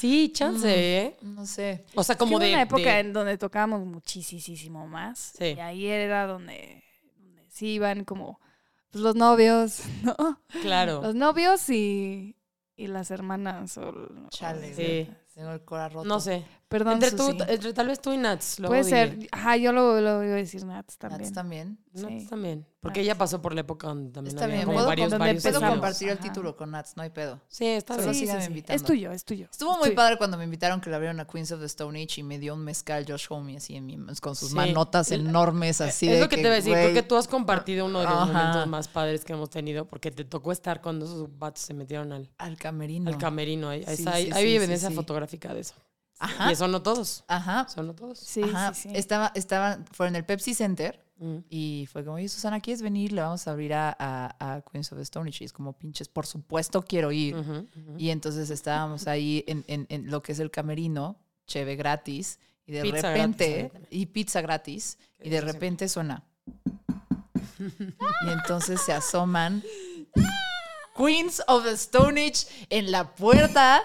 Sí, 0.01 0.33
chance, 0.33 0.69
¿eh? 0.99 1.17
No 1.23 1.45
sé. 1.47 1.85
O 1.95 2.03
sea, 2.03 2.15
Es 2.15 2.17
que 2.17 2.19
como 2.19 2.37
hubo 2.37 2.45
de... 2.45 2.53
una 2.53 2.63
época 2.63 2.83
de- 2.95 2.99
en 3.01 3.13
donde 3.13 3.37
tocábamos 3.39 3.85
muchísimo 3.85 4.87
más. 4.87 5.35
Sí. 5.39 5.55
Y 5.57 5.61
ahí 5.61 5.87
era 5.87 6.27
donde, 6.27 6.83
donde 7.19 7.45
sí 7.51 7.69
iban 7.75 8.05
como 8.05 8.41
pues, 8.91 9.03
los 9.05 9.15
novios, 9.15 9.83
¿no? 10.03 10.17
Claro. 10.63 11.03
Los 11.03 11.15
novios 11.15 11.69
y, 11.69 12.37
y 12.77 12.87
las 12.87 13.11
hermanas. 13.11 13.77
O, 13.79 13.93
Chale. 14.31 14.73
o- 14.73 14.75
Sí. 14.77 15.09
Tengo 15.35 15.53
el 15.53 15.65
corazón 15.65 15.95
roto. 15.99 16.09
No 16.09 16.21
sé. 16.21 16.45
Perdón, 16.71 16.93
Entre, 16.95 17.11
tú, 17.11 17.29
entre 17.49 17.73
tal 17.73 17.89
vez 17.89 18.01
tú 18.01 18.13
y 18.13 18.17
Nats. 18.17 18.61
luego 18.61 18.71
Puede 18.71 18.85
ser. 18.85 19.19
Ajá, 19.33 19.57
yo 19.57 19.73
lo, 19.73 20.01
lo 20.01 20.23
iba 20.23 20.35
a 20.35 20.37
decir 20.37 20.65
Nats 20.65 20.97
también. 20.99 21.21
Nats 21.23 21.33
también. 21.35 21.79
Nats 21.95 22.23
Sí. 22.23 22.27
también. 22.29 22.65
Porque 22.81 23.01
Nats. 23.01 23.07
ella 23.07 23.19
pasó 23.19 23.43
por 23.43 23.55
la 23.55 23.63
época 23.63 23.89
donde 23.89 24.13
también 24.13 24.33
Está 24.37 24.45
había 24.45 24.55
bien. 24.59 24.67
como 24.67 24.77
Puedo, 24.77 24.87
varios, 24.87 25.11
varios 25.19 25.43
puedo 25.43 25.61
compartir 25.61 26.09
el 26.11 26.19
Ajá. 26.19 26.23
título 26.23 26.55
con 26.57 26.71
Nats, 26.71 26.97
no 26.97 27.03
hay 27.03 27.11
pedo. 27.11 27.41
Sí, 27.49 27.67
está 27.67 27.95
Solo 27.97 28.13
bien. 28.13 28.15
sí, 28.15 28.31
Es 28.37 28.47
invitando. 28.47 28.85
tuyo, 28.85 29.11
es 29.11 29.25
tuyo. 29.25 29.49
Estuvo 29.51 29.73
es 29.73 29.79
muy 29.79 29.87
tuyo. 29.89 29.97
padre 29.97 30.17
cuando 30.17 30.37
me 30.39 30.45
invitaron 30.45 30.81
que 30.81 30.91
le 30.91 30.95
abrieron 30.95 31.19
a 31.19 31.25
Queens 31.27 31.51
of 31.51 31.59
the 31.59 31.67
Stone 31.67 32.01
Age 32.01 32.21
y 32.21 32.23
me 32.23 32.39
dio 32.39 32.55
un 32.55 32.61
mezcal 32.63 33.05
Josh 33.05 33.27
Homme 33.31 33.57
así 33.57 33.75
en 33.75 33.87
mi, 33.87 33.97
con 34.21 34.37
sus 34.37 34.51
Sí. 34.51 34.55
manotas 34.55 35.11
El- 35.11 35.27
enormes 35.27 35.81
así 35.81 36.07
es 36.07 36.15
de 36.15 36.21
lo 36.21 36.29
que, 36.29 36.37
te 36.37 36.43
iba 36.43 36.51
a 36.51 36.55
decir. 36.55 36.73
Creo 36.73 36.95
que 36.95 37.03
tú 37.03 37.17
has 37.17 37.27
compartido 37.27 37.87
uno 37.87 37.99
de 37.99 38.05
los 38.05 38.15
Ajá. 38.15 38.27
momentos 38.27 38.67
más 38.69 38.87
padres 38.87 39.25
que 39.25 39.33
hemos 39.33 39.51
tenido 39.51 39.87
porque 39.87 40.13
te 40.13 40.25
tocó 40.25 40.53
estar 40.53 40.81
cuando 40.81 41.05
esos 41.07 41.37
vatos 41.37 41.65
se 41.65 41.75
metieron 41.75 42.13
al, 42.13 42.31
al 42.39 42.57
camerino. 42.57 43.11
al 43.11 43.19
camerino. 43.19 43.69
Ahí, 43.71 43.83
Sí, 43.97 44.05
hay, 44.07 44.27
sí, 44.27 44.33
sí, 44.33 44.39
evidencia 44.39 44.79
sí, 44.89 44.93
sí. 44.93 44.95
fotográfica 44.95 45.53
de 45.53 45.61
eso. 45.63 45.75
Ajá. 46.21 46.51
Y 46.51 46.53
eso 46.53 46.69
no 46.69 46.83
todos. 46.83 47.25
Ajá. 47.27 47.67
Son 47.69 47.87
no 47.89 47.95
todos. 47.95 48.19
Sí, 48.21 48.43
Ajá. 48.43 48.73
sí, 48.75 48.83
sí. 48.89 48.91
Estaba, 48.95 49.33
estaba, 49.35 49.79
fue 49.93 50.07
en 50.09 50.17
el 50.17 50.25
Pepsi 50.25 50.55
Center 50.55 51.05
Mm. 51.23 51.37
y 51.51 51.87
fue 51.93 52.03
como, 52.03 52.17
oye, 52.17 52.31
Susana, 52.31 52.61
¿quieres 52.61 52.81
venir? 52.81 53.13
Le 53.13 53.21
vamos 53.21 53.47
a 53.47 53.51
abrir 53.51 53.75
a, 53.75 53.95
a, 53.99 54.55
a 54.57 54.63
Queens 54.63 54.91
of 54.91 54.97
the 54.97 55.03
Stone 55.03 55.29
Age. 55.29 55.45
Y 55.45 55.47
es 55.47 55.53
como, 55.53 55.75
pinches, 55.75 56.09
por 56.09 56.27
supuesto 56.27 56.81
quiero 56.83 57.13
ir. 57.13 57.37
Y 57.99 58.09
entonces 58.09 58.49
estábamos 58.49 59.07
ahí 59.07 59.45
en, 59.47 59.63
en- 59.67 59.85
en 59.91 60.11
lo 60.11 60.23
que 60.23 60.33
es 60.33 60.39
el 60.41 60.51
camerino, 60.51 61.17
cheve 61.47 61.77
gratis, 61.77 62.39
y 62.67 62.73
de 62.73 62.81
Pizza 62.83 63.13
repente, 63.13 63.71
gratis 63.71 63.89
y 63.91 64.07
pizza 64.07 64.41
gratis, 64.41 64.99
y 65.23 65.29
de 65.29 65.41
repente 65.43 65.89
suena. 65.91 66.25
y 67.59 68.31
entonces 68.31 68.81
se 68.81 68.93
asoman 68.95 69.63
Queens 70.97 71.43
of 71.49 71.65
the 71.65 71.73
Stone 71.73 72.21
Age 72.21 72.47
en 72.71 72.91
la 72.91 73.15
puerta. 73.15 73.83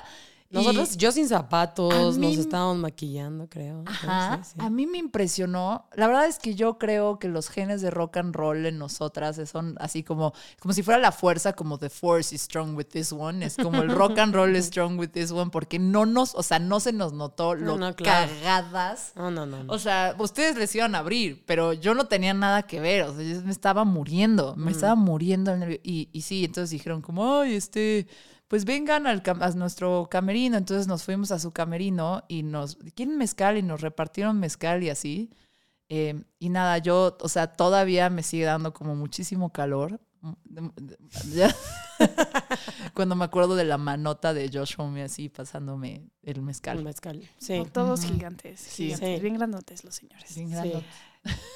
Nosotros, 0.52 0.96
yo 0.96 1.12
sin 1.12 1.28
zapatos, 1.28 2.18
mí- 2.18 2.28
nos 2.28 2.38
estábamos 2.38 2.78
maquillando, 2.78 3.48
creo. 3.50 3.84
Ajá, 3.86 4.40
Sí, 4.44 4.52
sí. 4.54 4.60
a 4.66 4.70
mí 4.70 4.88
me 4.88 4.98
impresionó. 5.00 5.86
La 5.96 6.08
verdad 6.08 6.28
es 6.28 6.40
que 6.40 6.56
yo 6.56 6.78
creo 6.78 7.20
que 7.20 7.28
los 7.28 7.50
genes 7.50 7.82
de 7.82 7.90
rock 7.90 8.18
and 8.18 8.34
roll 8.36 8.66
en 8.66 8.78
nosotras 8.78 9.42
son 9.50 9.76
así 9.80 10.04
como, 10.04 10.34
como 10.62 10.74
si 10.74 10.82
fuera 10.84 11.00
la 11.00 11.12
fuerza, 11.12 11.54
como 11.54 11.78
the 11.78 11.90
force 11.90 12.34
is 12.34 12.42
strong 12.44 12.76
with 12.78 12.86
this 12.86 13.12
one. 13.12 13.44
Es 13.46 13.58
como 13.58 13.82
el 13.82 13.90
rock 13.92 14.18
and 14.20 14.34
roll 14.34 14.56
is 14.56 14.66
strong 14.68 14.98
with 14.98 15.10
this 15.10 15.32
one, 15.32 15.52
porque 15.52 15.78
no 15.80 16.06
nos, 16.06 16.36
o 16.36 16.44
sea, 16.44 16.60
no 16.60 16.80
se 16.80 16.94
nos 16.94 17.12
notó 17.12 17.56
lo 17.56 17.78
No, 17.78 17.90
no, 17.90 17.96
claro. 17.96 18.32
cagadas. 18.32 19.12
No, 19.16 19.32
no, 19.32 19.46
no. 19.46 19.64
no. 19.64 19.74
O 19.74 19.80
sea, 19.80 20.16
ustedes 20.20 20.56
les 20.58 20.74
iban 20.76 20.96
a 20.96 21.00
abrir, 21.00 21.44
pero 21.46 21.74
yo 21.74 21.94
no 21.96 22.06
tenía 22.06 22.34
nada 22.34 22.64
que 22.64 22.80
ver. 22.80 23.02
O 23.04 23.16
sea, 23.16 23.24
yo 23.26 23.42
me 23.42 23.52
estaba 23.52 23.84
muriendo, 23.84 24.56
me 24.56 24.72
estaba 24.72 24.96
muriendo. 24.96 25.52
el 25.52 25.60
nervio. 25.60 25.80
Y, 25.84 26.08
y 26.14 26.22
sí, 26.22 26.46
entonces 26.46 26.70
dijeron 26.70 27.02
como, 27.02 27.40
ay, 27.42 27.56
este, 27.56 28.08
pues 28.48 28.66
vengan 28.66 29.08
al 29.08 29.24
cam- 29.24 29.42
a 29.42 29.50
nuestro 29.56 30.08
camerino. 30.10 30.58
Entonces 30.58 30.88
nos 30.88 31.04
fuimos 31.04 31.32
a 31.32 31.40
su 31.40 31.52
camerino 31.52 32.24
y 32.28 32.44
nos, 32.44 32.78
¿quieren 32.96 33.18
mezcal? 33.18 33.58
Y 33.58 33.64
nos 33.64 33.82
repartieron 33.82 34.40
mezcal 34.40 34.84
y 34.84 34.90
así. 34.90 35.32
Eh, 35.90 36.24
y 36.40 36.50
nada, 36.50 36.78
yo, 36.80 37.18
o 37.22 37.30
sea, 37.30 37.54
todavía 37.54 38.10
me 38.10 38.24
sigue 38.24 38.46
dando 38.46 38.74
como 38.74 38.96
muchísimo 38.96 39.52
calor. 39.52 40.00
Cuando 42.94 43.16
me 43.16 43.26
acuerdo 43.26 43.56
de 43.56 43.66
la 43.66 43.78
manota 43.78 44.34
de 44.34 44.50
Josh 44.52 44.76
Homme 44.78 45.04
así 45.04 45.30
pasándome 45.30 46.10
el 46.24 46.42
mezcal. 46.42 46.80
El 46.80 46.84
mezcal. 46.86 47.30
Sí. 47.38 47.64
Todos 47.72 48.02
gigantes, 48.06 48.60
Sí. 48.60 48.86
gigantes, 48.86 49.16
Sí. 49.18 49.22
bien 49.22 49.36
grandotes 49.36 49.84
los 49.84 49.96
señores. 49.96 50.34
Bien 50.36 50.48
Sí. 50.50 50.54
grandote. 50.54 50.86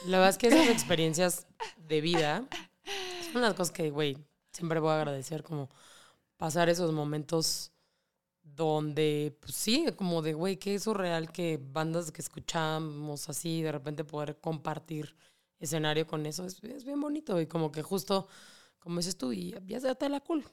La 0.05 0.17
verdad 0.17 0.29
es 0.29 0.37
que 0.37 0.47
esas 0.47 0.67
experiencias 0.69 1.47
de 1.77 2.01
vida 2.01 2.43
son 3.31 3.41
las 3.41 3.53
cosas 3.53 3.71
que, 3.71 3.89
güey, 3.91 4.17
siempre 4.51 4.79
voy 4.79 4.91
a 4.91 4.95
agradecer, 4.97 5.43
como 5.43 5.69
pasar 6.39 6.69
esos 6.69 6.93
momentos 6.93 7.73
donde, 8.41 9.37
pues 9.41 9.55
sí, 9.55 9.85
como 9.97 10.21
de, 10.21 10.33
güey, 10.33 10.57
qué 10.57 10.79
surreal 10.79 11.31
que 11.31 11.59
bandas 11.61 12.11
que 12.11 12.21
escuchamos 12.21 13.29
así, 13.29 13.61
de 13.61 13.73
repente 13.73 14.05
poder 14.05 14.39
compartir 14.39 15.15
escenario 15.59 16.07
con 16.07 16.25
eso, 16.25 16.45
es, 16.45 16.63
es 16.63 16.85
bien 16.85 17.01
bonito. 17.01 17.41
Y 17.41 17.47
como 17.47 17.71
que 17.71 17.83
justo, 17.83 18.27
como 18.79 18.97
dices 18.97 19.17
tú, 19.17 19.33
y 19.33 19.53
ya 19.65 19.79
se 19.81 20.09
la 20.09 20.21
cool, 20.21 20.45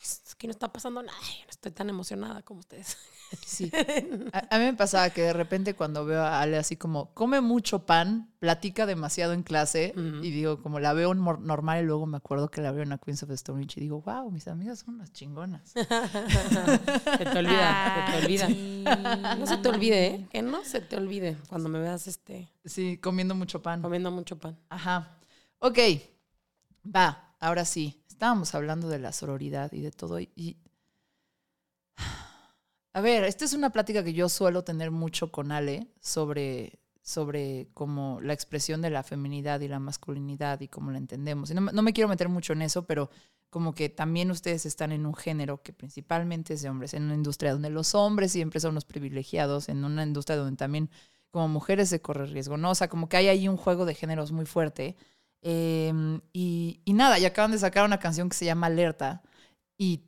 es 0.00 0.34
que 0.36 0.46
no 0.46 0.50
está 0.52 0.72
pasando 0.72 1.02
nada, 1.02 1.18
no 1.18 1.50
estoy 1.50 1.72
tan 1.72 1.88
emocionada 1.90 2.42
como 2.42 2.60
ustedes. 2.60 2.96
Sí. 3.46 3.70
A, 4.32 4.56
a 4.56 4.58
mí 4.58 4.64
me 4.64 4.74
pasaba 4.74 5.10
que 5.10 5.22
de 5.22 5.32
repente 5.32 5.74
cuando 5.74 6.04
veo 6.04 6.20
a 6.22 6.40
Ale 6.40 6.56
así 6.56 6.76
como 6.76 7.14
come 7.14 7.40
mucho 7.40 7.86
pan, 7.86 8.32
platica 8.40 8.86
demasiado 8.86 9.34
en 9.34 9.44
clase 9.44 9.94
y 9.96 10.30
digo 10.32 10.60
como 10.62 10.80
la 10.80 10.92
veo 10.94 11.14
normal 11.14 11.82
y 11.82 11.86
luego 11.86 12.06
me 12.06 12.16
acuerdo 12.16 12.50
que 12.50 12.60
la 12.60 12.72
veo 12.72 12.82
en 12.82 12.88
la 12.88 12.98
Queens 12.98 13.22
of 13.22 13.28
the 13.28 13.34
Stone 13.36 13.62
Age 13.62 13.74
y 13.78 13.82
digo, 13.82 14.02
wow, 14.02 14.28
mis 14.32 14.48
amigas 14.48 14.80
son 14.80 14.94
unas 14.96 15.12
chingonas. 15.12 15.70
se 15.74 15.84
te 15.84 17.38
olvida, 17.38 18.06
se 18.06 18.12
te 18.12 18.24
olvida. 18.24 18.46
Sí. 18.48 18.84
No 19.38 19.46
se 19.46 19.56
te 19.58 19.68
olvide, 19.68 20.06
¿eh? 20.06 20.28
Que 20.30 20.42
no 20.42 20.64
se 20.64 20.80
te 20.80 20.96
olvide 20.96 21.36
cuando 21.48 21.68
me 21.68 21.78
veas 21.78 22.06
este 22.08 22.50
Sí, 22.64 22.98
comiendo 22.98 23.34
mucho 23.36 23.62
pan. 23.62 23.80
comiendo 23.82 24.10
mucho 24.10 24.38
pan. 24.38 24.58
Ajá. 24.70 25.16
Ok, 25.60 25.78
va, 26.84 27.29
ahora 27.40 27.64
sí. 27.64 28.02
Estábamos 28.08 28.54
hablando 28.54 28.88
de 28.88 28.98
la 28.98 29.12
sororidad 29.12 29.72
y 29.72 29.80
de 29.80 29.90
todo 29.90 30.20
y... 30.20 30.58
A 32.92 33.00
ver, 33.00 33.24
esta 33.24 33.44
es 33.44 33.52
una 33.52 33.70
plática 33.70 34.02
que 34.02 34.12
yo 34.12 34.28
suelo 34.28 34.64
tener 34.64 34.90
mucho 34.90 35.30
con 35.30 35.52
Ale 35.52 35.86
sobre, 36.00 36.80
sobre 37.02 37.68
como 37.72 38.20
la 38.20 38.32
expresión 38.32 38.82
de 38.82 38.90
la 38.90 39.04
feminidad 39.04 39.60
y 39.60 39.68
la 39.68 39.78
masculinidad 39.78 40.60
y 40.60 40.66
cómo 40.68 40.90
la 40.90 40.98
entendemos. 40.98 41.50
Y 41.50 41.54
no, 41.54 41.60
no 41.60 41.82
me 41.82 41.92
quiero 41.92 42.08
meter 42.08 42.28
mucho 42.28 42.52
en 42.52 42.62
eso, 42.62 42.86
pero 42.86 43.08
como 43.48 43.74
que 43.74 43.88
también 43.88 44.30
ustedes 44.30 44.64
están 44.64 44.92
en 44.92 45.06
un 45.06 45.14
género 45.14 45.62
que 45.62 45.72
principalmente 45.72 46.54
es 46.54 46.62
de 46.62 46.68
hombres, 46.68 46.94
en 46.94 47.04
una 47.04 47.14
industria 47.14 47.52
donde 47.52 47.70
los 47.70 47.94
hombres 47.94 48.32
siempre 48.32 48.60
son 48.60 48.74
los 48.74 48.84
privilegiados, 48.84 49.68
en 49.68 49.84
una 49.84 50.04
industria 50.04 50.36
donde 50.36 50.56
también 50.56 50.90
como 51.30 51.48
mujeres 51.48 51.88
se 51.88 52.00
corre 52.00 52.26
riesgo, 52.26 52.56
¿no? 52.56 52.70
O 52.70 52.74
sea, 52.74 52.88
como 52.88 53.08
que 53.08 53.16
hay 53.16 53.28
ahí 53.28 53.48
un 53.48 53.56
juego 53.56 53.84
de 53.84 53.94
géneros 53.94 54.32
muy 54.32 54.46
fuerte. 54.46 54.96
Eh, 55.42 55.92
y, 56.32 56.80
y 56.84 56.92
nada, 56.92 57.18
y 57.18 57.24
acaban 57.24 57.50
de 57.52 57.58
sacar 57.58 57.84
una 57.84 57.98
canción 57.98 58.28
que 58.28 58.36
se 58.36 58.44
llama 58.44 58.66
Alerta. 58.68 59.22
Y 59.78 60.02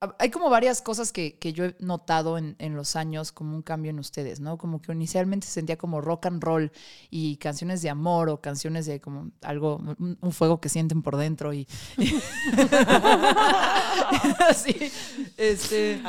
ha- 0.00 0.14
hay 0.18 0.30
como 0.30 0.48
varias 0.50 0.80
cosas 0.82 1.12
que, 1.12 1.38
que 1.38 1.52
yo 1.52 1.64
he 1.66 1.76
notado 1.80 2.38
en, 2.38 2.56
en 2.58 2.74
los 2.76 2.96
años 2.96 3.32
como 3.32 3.54
un 3.56 3.62
cambio 3.62 3.90
en 3.90 3.98
ustedes, 3.98 4.40
¿no? 4.40 4.56
Como 4.58 4.80
que 4.80 4.92
inicialmente 4.92 5.46
se 5.46 5.54
sentía 5.54 5.76
como 5.76 6.00
rock 6.00 6.26
and 6.26 6.42
roll 6.42 6.72
y 7.10 7.36
canciones 7.38 7.82
de 7.82 7.90
amor 7.90 8.28
o 8.30 8.40
canciones 8.40 8.86
de 8.86 9.00
como 9.00 9.30
algo, 9.42 9.76
un, 9.76 10.18
un 10.20 10.32
fuego 10.32 10.60
que 10.60 10.68
sienten 10.68 11.02
por 11.02 11.16
dentro 11.16 11.52
y... 11.52 11.66
Así, 14.48 14.90
este... 15.36 16.00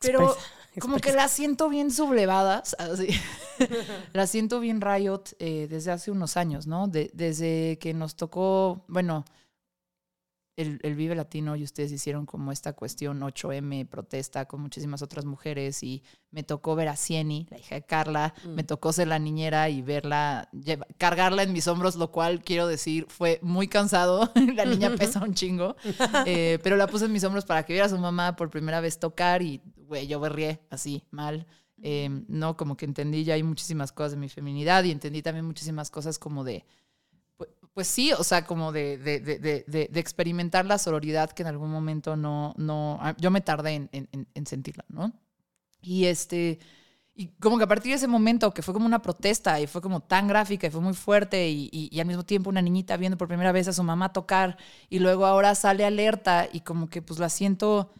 Pero 0.00 0.20
expresa- 0.20 0.38
como 0.80 0.98
que 0.98 1.12
las 1.12 1.30
siento 1.32 1.68
bien 1.68 1.90
sublevadas, 1.90 2.74
así. 2.78 3.08
las 4.12 4.30
siento 4.30 4.60
bien 4.60 4.80
riot 4.80 5.22
eh, 5.38 5.66
desde 5.70 5.90
hace 5.92 6.10
unos 6.10 6.36
años, 6.36 6.66
¿no? 6.66 6.88
De- 6.88 7.10
desde 7.14 7.78
que 7.78 7.94
nos 7.94 8.16
tocó, 8.16 8.84
bueno, 8.88 9.24
el, 10.58 10.80
el 10.84 10.94
Vive 10.94 11.14
Latino 11.14 11.54
y 11.54 11.62
ustedes 11.64 11.92
hicieron 11.92 12.24
como 12.24 12.50
esta 12.50 12.72
cuestión 12.72 13.20
8M, 13.20 13.86
protesta 13.88 14.46
con 14.46 14.62
muchísimas 14.62 15.02
otras 15.02 15.26
mujeres 15.26 15.82
y 15.82 16.02
me 16.30 16.44
tocó 16.44 16.74
ver 16.74 16.88
a 16.88 16.96
Cieni, 16.96 17.46
la 17.50 17.58
hija 17.58 17.74
de 17.74 17.82
Carla, 17.84 18.32
me 18.54 18.64
tocó 18.64 18.90
ser 18.94 19.08
la 19.08 19.18
niñera 19.18 19.68
y 19.68 19.82
verla, 19.82 20.48
lleva- 20.52 20.86
cargarla 20.96 21.42
en 21.42 21.52
mis 21.52 21.68
hombros, 21.68 21.96
lo 21.96 22.10
cual 22.10 22.42
quiero 22.42 22.66
decir 22.66 23.04
fue 23.10 23.38
muy 23.42 23.68
cansado, 23.68 24.32
la 24.54 24.64
niña 24.64 24.94
pesa 24.96 25.22
un 25.22 25.34
chingo, 25.34 25.76
eh, 26.24 26.58
pero 26.62 26.78
la 26.78 26.86
puse 26.86 27.04
en 27.04 27.12
mis 27.12 27.24
hombros 27.24 27.44
para 27.44 27.62
que 27.66 27.74
viera 27.74 27.84
a 27.84 27.90
su 27.90 27.98
mamá 27.98 28.34
por 28.34 28.48
primera 28.48 28.80
vez 28.80 28.98
tocar 28.98 29.42
y, 29.42 29.60
güey, 29.86 30.06
yo 30.06 30.20
berrié 30.20 30.60
así, 30.70 31.04
mal. 31.10 31.46
Eh, 31.82 32.08
no, 32.28 32.56
como 32.56 32.76
que 32.76 32.86
entendí 32.86 33.24
ya 33.24 33.34
hay 33.34 33.42
muchísimas 33.42 33.92
cosas 33.92 34.12
de 34.12 34.16
mi 34.18 34.28
feminidad 34.30 34.84
y 34.84 34.90
entendí 34.92 35.22
también 35.22 35.44
muchísimas 35.46 35.90
cosas 35.90 36.18
como 36.18 36.42
de, 36.44 36.64
pues, 37.36 37.50
pues 37.74 37.88
sí, 37.88 38.12
o 38.12 38.24
sea, 38.24 38.46
como 38.46 38.72
de, 38.72 38.98
de, 38.98 39.20
de, 39.20 39.38
de, 39.66 40.00
experimentar 40.00 40.66
la 40.66 40.78
sororidad 40.78 41.30
que 41.32 41.42
en 41.42 41.48
algún 41.48 41.70
momento 41.70 42.16
no, 42.16 42.54
no, 42.56 42.98
ah, 43.00 43.14
yo 43.18 43.30
me 43.30 43.40
tardé 43.42 43.74
en, 43.74 43.88
en- 43.92 44.08
en- 44.12 44.28
en 44.34 44.46
sentirla, 44.46 44.84
¿no? 44.88 45.12
Y 45.82 46.06
este, 46.06 46.58
y 47.14 47.28
como 47.40 47.58
que 47.58 47.64
a 47.64 47.68
partir 47.68 47.92
de 47.92 47.96
ese 47.96 48.08
momento 48.08 48.52
que 48.52 48.62
fue 48.62 48.74
como 48.74 48.86
una 48.86 49.02
protesta 49.02 49.60
y 49.60 49.66
fue 49.66 49.80
como 49.82 50.00
tan 50.00 50.28
gráfica 50.28 50.66
y 50.66 50.70
fue 50.70 50.80
muy 50.82 50.94
fuerte 50.94 51.48
y, 51.50 51.68
y- 51.72 51.88
y 51.92 52.00
al 52.00 52.06
mismo 52.06 52.24
tiempo 52.24 52.50
una 52.50 52.62
niñita 52.62 52.96
viendo 52.96 53.18
por 53.18 53.28
primera 53.28 53.52
vez 53.52 53.68
a 53.68 53.72
su 53.72 53.82
mamá 53.82 54.12
tocar 54.12 54.58
y 54.90 54.98
luego 55.00 55.26
ahora 55.26 55.54
sale 55.54 55.84
alerta 55.84 56.48
y 56.52 56.60
como 56.60 56.88
que 56.90 57.02
pues 57.02 57.18
la 57.20 57.28
siento 57.30 57.92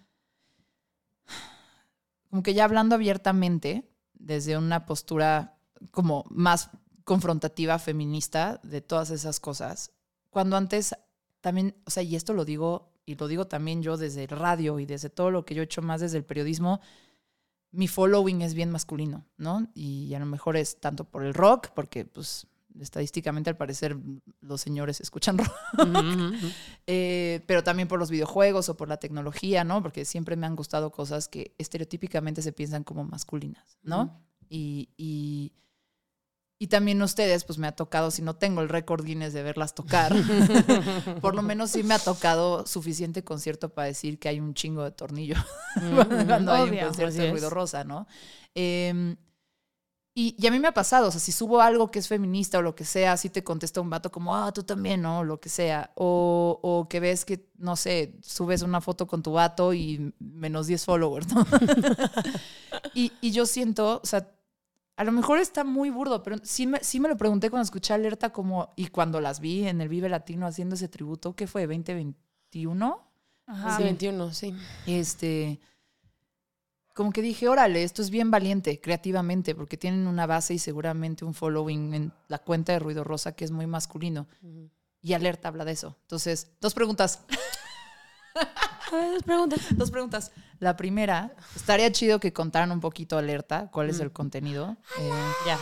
como 2.37 2.43
que 2.43 2.53
ya 2.53 2.67
hablando 2.67 2.95
abiertamente 2.95 3.89
desde 4.13 4.59
una 4.59 4.85
postura 4.85 5.57
como 5.91 6.27
más 6.29 6.69
confrontativa 7.05 7.79
feminista 7.79 8.61
de 8.63 8.83
todas 8.83 9.11
esas 9.11 9.41
cosas, 9.41 9.93
cuando 10.29 10.59
antes 10.59 10.95
también, 11.41 11.75
o 11.87 11.91
sea, 11.91 12.03
y 12.03 12.15
esto 12.15 12.35
lo 12.35 12.45
digo 12.45 12.93
y 13.07 13.15
lo 13.15 13.27
digo 13.27 13.47
también 13.47 13.83
yo 13.83 13.97
desde 13.97 14.25
el 14.25 14.29
radio 14.29 14.79
y 14.81 14.85
desde 14.85 15.09
todo 15.09 15.31
lo 15.31 15.47
que 15.47 15.55
yo 15.55 15.63
he 15.63 15.65
hecho 15.65 15.81
más 15.81 16.03
desde 16.03 16.19
el 16.19 16.27
periodismo, 16.27 16.83
mi 17.71 17.89
following 17.89 18.43
es 18.43 18.53
bien 18.53 18.71
masculino, 18.71 19.25
¿no? 19.39 19.71
Y 19.73 20.13
a 20.13 20.19
lo 20.19 20.27
mejor 20.27 20.59
es 20.59 20.79
tanto 20.79 21.05
por 21.05 21.25
el 21.25 21.33
rock, 21.33 21.69
porque 21.75 22.05
pues 22.05 22.47
estadísticamente 22.81 23.51
al 23.51 23.57
parecer 23.57 23.97
los 24.41 24.61
señores 24.61 25.01
escuchan 25.01 25.39
rock, 25.39 25.53
eh, 26.87 27.43
pero 27.47 27.63
también 27.65 27.89
por 27.89 27.99
los 27.99 28.11
videojuegos 28.11 28.69
o 28.69 28.77
por 28.77 28.89
la 28.89 28.99
tecnología, 28.99 29.65
¿no? 29.65 29.83
Porque 29.83 30.05
siempre 30.05 30.37
me 30.37 30.47
han 30.47 30.57
gustado 30.57 30.91
cosas 30.91 31.29
que 31.29 31.55
estereotípicamente 31.59 32.43
se 32.43 32.53
piensan 32.53 32.85
como 32.85 33.05
masculinas, 33.05 33.79
¿no? 33.83 34.23
Y, 34.49 34.91
y, 34.97 35.53
y 36.59 36.69
también 36.69 37.03
ustedes, 37.03 37.45
pues 37.45 37.59
me 37.59 37.67
ha 37.67 37.73
tocado, 37.73 38.11
si 38.11 38.23
no 38.23 38.37
tengo 38.37 38.63
el 38.63 38.69
récord 38.69 39.05
Guinness 39.05 39.33
de 39.33 39.43
verlas 39.43 39.75
tocar, 39.75 40.15
por 41.21 41.35
lo 41.35 41.43
menos 41.43 41.71
sí 41.71 41.83
me 41.83 41.95
ha 41.95 41.99
tocado 41.99 42.67
suficiente 42.67 43.25
concierto 43.25 43.69
para 43.69 43.89
decir 43.89 44.19
que 44.19 44.29
hay 44.29 44.41
un 44.41 44.55
chingo 44.55 44.83
de 44.85 44.93
tornillo 44.93 45.37
cuando 46.27 46.53
hay 46.53 46.71
un 46.71 46.79
concierto 46.79 47.17
de 47.17 47.31
ruido 47.31 47.51
rosa, 47.51 47.85
¿no? 47.85 48.07
Eh, 48.55 49.17
y, 50.19 50.35
y 50.39 50.47
a 50.47 50.51
mí 50.51 50.59
me 50.59 50.69
ha 50.69 50.73
pasado, 50.73 51.09
o 51.09 51.11
sea, 51.11 51.21
si 51.21 51.31
subo 51.31 51.61
algo 51.61 51.91
que 51.91 51.99
es 51.99 52.09
feminista 52.09 52.57
o 52.57 52.63
lo 52.63 52.75
que 52.75 52.87
sea, 52.87 53.19
sí 53.19 53.29
te 53.29 53.45
contesta 53.45 53.83
un 53.83 53.91
vato 53.91 54.11
como, 54.11 54.35
ah, 54.35 54.51
tú 54.51 54.63
también, 54.63 55.03
¿no? 55.03 55.19
O 55.19 55.25
lo 55.25 55.39
que 55.41 55.51
sea. 55.51 55.93
O, 55.95 56.59
o 56.63 56.89
que 56.89 57.01
ves 57.01 57.27
que, 57.27 57.51
no 57.59 57.77
sé, 57.77 58.17
subes 58.23 58.63
una 58.63 58.81
foto 58.81 59.07
con 59.07 59.23
tu 59.23 59.33
vato 59.33 59.75
y 59.75 60.15
menos 60.19 60.69
10 60.69 60.87
followers, 60.87 61.35
¿no? 61.35 61.47
y, 62.95 63.13
y 63.21 63.31
yo 63.33 63.45
siento, 63.45 64.01
o 64.03 64.07
sea, 64.07 64.33
a 64.97 65.05
lo 65.05 65.13
mejor 65.13 65.39
está 65.39 65.65
muy 65.65 65.91
burdo, 65.91 66.23
pero 66.23 66.39
sí 66.43 66.67
me, 66.67 66.83
sí 66.83 66.99
me 66.99 67.11
lo 67.11 67.19
pregunté 67.19 67.51
cuando 67.51 67.65
escuché 67.65 67.93
Alerta 67.93 68.31
como, 68.31 68.73
y 68.75 68.87
cuando 68.87 69.21
las 69.21 69.41
vi 69.41 69.69
en 69.69 69.83
el 69.83 69.91
Vive 69.91 70.09
Latino 70.09 70.47
haciendo 70.47 70.77
ese 70.77 70.89
tributo, 70.89 71.37
¿qué 71.37 71.47
fue? 71.47 71.69
¿2021? 71.69 73.01
Ajá. 73.49 73.77
Sí, 73.77 73.83
21, 73.83 74.33
sí. 74.33 74.55
este, 74.87 75.61
como 76.97 77.13
que 77.13 77.21
dije, 77.21 77.47
órale, 77.47 77.83
esto 77.83 78.01
es 78.01 78.09
bien 78.09 78.31
valiente 78.31 78.81
creativamente, 78.81 79.55
porque 79.55 79.77
tienen 79.77 80.07
una 80.07 80.25
base 80.25 80.55
y 80.55 80.59
seguramente 80.59 81.27
un 81.27 81.35
following 81.35 81.93
en 81.93 82.13
la 82.29 82.39
cuenta 82.39 82.73
de 82.73 82.79
Ruido 82.79 83.05
Rosa 83.05 83.33
que 83.33 83.45
es 83.45 83.51
muy 83.51 83.67
masculino. 83.67 84.27
Y 85.03 85.13
Alerta 85.13 85.49
habla 85.49 85.67
de 85.67 85.73
eso. 85.73 85.95
Entonces, 86.01 86.53
dos 86.59 86.73
preguntas. 86.73 87.21
A 88.91 88.95
ver, 88.97 89.11
dos 89.13 89.23
preguntas. 89.25 89.61
Dos 89.73 89.91
preguntas. 89.91 90.33
La 90.59 90.75
primera, 90.79 91.35
estaría 91.55 91.93
chido 91.93 92.19
que 92.19 92.33
contaran 92.33 92.73
un 92.73 92.81
poquito 92.81 93.19
alerta 93.19 93.69
cuál 93.71 93.91
es 93.91 94.01
el 94.01 94.11
contenido. 94.11 94.77
Eh, 94.99 95.11
Ya. 95.47 95.59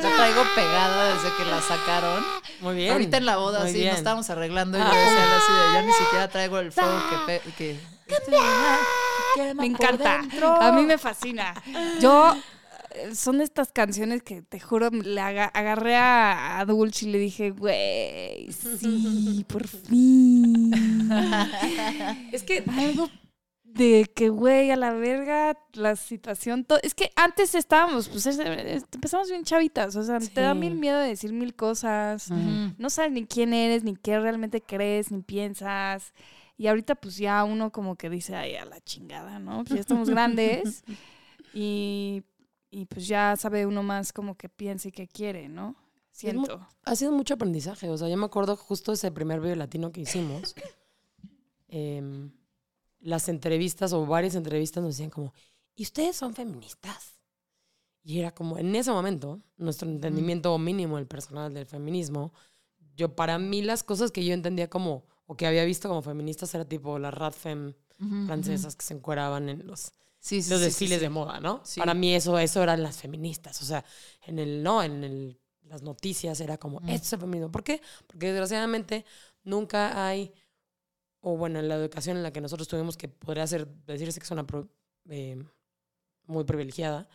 la 0.00 0.16
traigo 0.16 0.42
pegada 0.54 1.14
desde 1.14 1.36
que 1.36 1.44
la 1.44 1.60
sacaron. 1.60 2.24
Muy 2.62 2.74
bien. 2.76 2.92
Ahorita 2.92 3.18
en 3.18 3.26
la 3.26 3.36
boda, 3.36 3.60
Muy 3.64 3.70
sí, 3.72 3.78
bien. 3.80 3.88
nos 3.90 3.98
estábamos 3.98 4.30
arreglando 4.30 4.78
y 4.78 4.80
yo 4.80 4.86
decía 4.86 5.36
así 5.36 5.52
de, 5.52 5.72
ya 5.74 5.82
ni 5.82 5.92
siquiera 5.92 6.28
traigo 6.28 6.58
el 6.58 6.72
fuego 6.72 6.98
que 7.58 7.78
quema 8.06 9.54
Me 9.54 9.66
encanta. 9.66 10.20
A 10.60 10.72
mí 10.72 10.82
me 10.82 10.98
fascina. 10.98 11.54
Yo 12.00 12.34
eh, 12.90 13.14
son 13.14 13.40
estas 13.40 13.72
canciones 13.72 14.22
que 14.22 14.42
te 14.42 14.60
juro 14.60 14.90
le 14.90 15.20
aga- 15.20 15.50
agarré 15.52 15.96
a, 15.96 16.58
a 16.60 16.64
Dulce 16.64 17.06
y 17.06 17.10
le 17.10 17.18
dije, 17.18 17.50
güey, 17.50 18.50
sí, 18.52 19.44
por 19.48 19.66
fin. 19.66 20.72
Es 22.32 22.42
que 22.42 22.62
Algo 22.66 23.08
de 23.64 24.08
que, 24.14 24.28
güey, 24.28 24.70
a 24.70 24.76
la 24.76 24.92
verga, 24.92 25.58
la 25.72 25.96
situación. 25.96 26.64
to- 26.64 26.78
Es 26.82 26.94
que 26.94 27.10
antes 27.16 27.56
estábamos, 27.56 28.08
pues 28.08 28.24
es- 28.26 28.38
es- 28.38 28.84
empezamos 28.92 29.28
bien 29.28 29.42
chavitas. 29.42 29.96
O 29.96 30.04
sea, 30.04 30.20
te 30.20 30.40
da 30.42 30.54
mil 30.54 30.76
miedo 30.76 31.00
de 31.00 31.08
decir 31.08 31.32
mil 31.32 31.54
cosas. 31.56 32.30
No 32.30 32.88
sabes 32.90 33.10
ni 33.10 33.26
quién 33.26 33.52
eres, 33.52 33.82
ni 33.82 33.96
qué 33.96 34.20
realmente 34.20 34.60
crees, 34.60 35.10
ni 35.10 35.22
piensas. 35.22 36.12
Y 36.56 36.66
ahorita 36.68 36.94
pues 36.94 37.16
ya 37.16 37.42
uno 37.44 37.72
como 37.72 37.96
que 37.96 38.08
dice, 38.10 38.36
ay, 38.36 38.54
a 38.56 38.64
la 38.64 38.80
chingada, 38.80 39.38
¿no? 39.38 39.58
Pues 39.64 39.74
ya 39.74 39.80
estamos 39.80 40.08
grandes 40.08 40.84
y, 41.54 42.22
y 42.70 42.84
pues 42.86 43.06
ya 43.08 43.34
sabe 43.36 43.66
uno 43.66 43.82
más 43.82 44.12
como 44.12 44.36
que 44.36 44.48
piensa 44.48 44.88
y 44.88 44.92
qué 44.92 45.08
quiere, 45.08 45.48
¿no? 45.48 45.74
Es 46.22 46.34
mu- 46.34 46.46
Siento. 46.46 46.68
ha 46.84 46.94
sido 46.96 47.10
mucho 47.10 47.34
aprendizaje. 47.34 47.88
O 47.90 47.96
sea, 47.98 48.08
yo 48.08 48.16
me 48.16 48.26
acuerdo 48.26 48.56
justo 48.56 48.92
ese 48.92 49.10
primer 49.10 49.40
video 49.40 49.56
latino 49.56 49.90
que 49.90 50.02
hicimos. 50.02 50.54
em, 51.68 52.30
las 53.00 53.28
entrevistas 53.28 53.92
o 53.92 54.06
varias 54.06 54.34
entrevistas 54.34 54.82
nos 54.82 54.94
decían 54.94 55.10
como, 55.10 55.34
¿y 55.74 55.82
ustedes 55.82 56.16
son 56.16 56.34
feministas? 56.34 57.18
Y 58.02 58.20
era 58.20 58.32
como, 58.32 58.58
en 58.58 58.74
ese 58.76 58.90
momento, 58.92 59.40
nuestro 59.56 59.88
entendimiento 59.88 60.56
mínimo 60.58 60.96
del 60.96 61.06
personal 61.06 61.52
del 61.52 61.66
feminismo, 61.66 62.32
yo 62.96 63.14
para 63.16 63.38
mí 63.38 63.62
las 63.62 63.82
cosas 63.82 64.10
que 64.10 64.24
yo 64.24 64.32
entendía 64.34 64.68
como, 64.70 65.04
o 65.26 65.36
que 65.36 65.46
había 65.46 65.64
visto 65.64 65.88
como 65.88 66.02
feministas 66.02 66.54
era 66.54 66.64
tipo 66.64 66.98
las 66.98 67.14
radfem 67.14 67.74
francesas 68.26 68.76
que 68.76 68.84
se 68.84 68.94
encueraban 68.94 69.48
en 69.48 69.66
los 69.66 69.92
Sí, 70.20 70.42
sí, 70.42 70.50
los 70.50 70.60
sí, 70.60 70.64
desfiles 70.66 71.00
de 71.00 71.10
moda, 71.10 71.38
¿no? 71.40 71.62
Para 71.76 71.92
mí 71.94 72.14
eso, 72.14 72.38
eso 72.38 72.62
eran 72.62 72.82
las 72.82 72.96
feministas. 72.96 73.60
O 73.60 73.64
sea, 73.66 73.84
en 74.26 74.38
el, 74.38 74.62
no, 74.62 74.82
en 74.82 75.04
el, 75.04 75.38
las 75.64 75.82
noticias 75.82 76.40
era 76.40 76.56
como, 76.56 76.80
esto 76.80 77.06
es 77.06 77.12
el 77.12 77.20
feminismo. 77.20 77.52
¿Por 77.52 77.62
qué? 77.62 77.82
Porque 78.06 78.28
desgraciadamente 78.28 79.04
nunca 79.42 80.06
hay, 80.08 80.32
o 81.20 81.36
bueno, 81.36 81.58
en 81.58 81.68
la 81.68 81.76
educación 81.76 82.16
en 82.16 82.22
la 82.22 82.32
que 82.32 82.40
nosotros 82.40 82.68
tuvimos 82.68 82.96
que 82.96 83.08
podría 83.08 83.46
ser, 83.46 83.66
decirse 83.86 84.18
que 84.20 84.24
es 84.24 84.30
una 84.30 84.46
pro- 84.46 84.68
eh, 85.10 85.42
muy 86.26 86.44
privilegiada, 86.44 87.08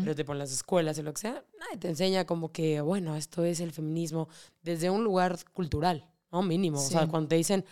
pero 0.00 0.14
tipo 0.14 0.32
en 0.32 0.38
las 0.38 0.52
escuelas 0.52 0.98
y 0.98 1.02
lo 1.02 1.12
que 1.14 1.20
sea, 1.22 1.44
nadie 1.58 1.78
te 1.78 1.88
enseña 1.88 2.26
como 2.26 2.52
que, 2.52 2.80
bueno, 2.80 3.16
esto 3.16 3.44
es 3.44 3.60
el 3.60 3.72
feminismo 3.72 4.28
desde 4.62 4.90
un 4.90 5.02
lugar 5.04 5.36
cultural, 5.52 6.11
¿no? 6.32 6.42
Mínimo. 6.42 6.78
O 6.78 6.82
sea, 6.82 7.06
cuando 7.06 7.28
te 7.28 7.36
dicen, 7.36 7.64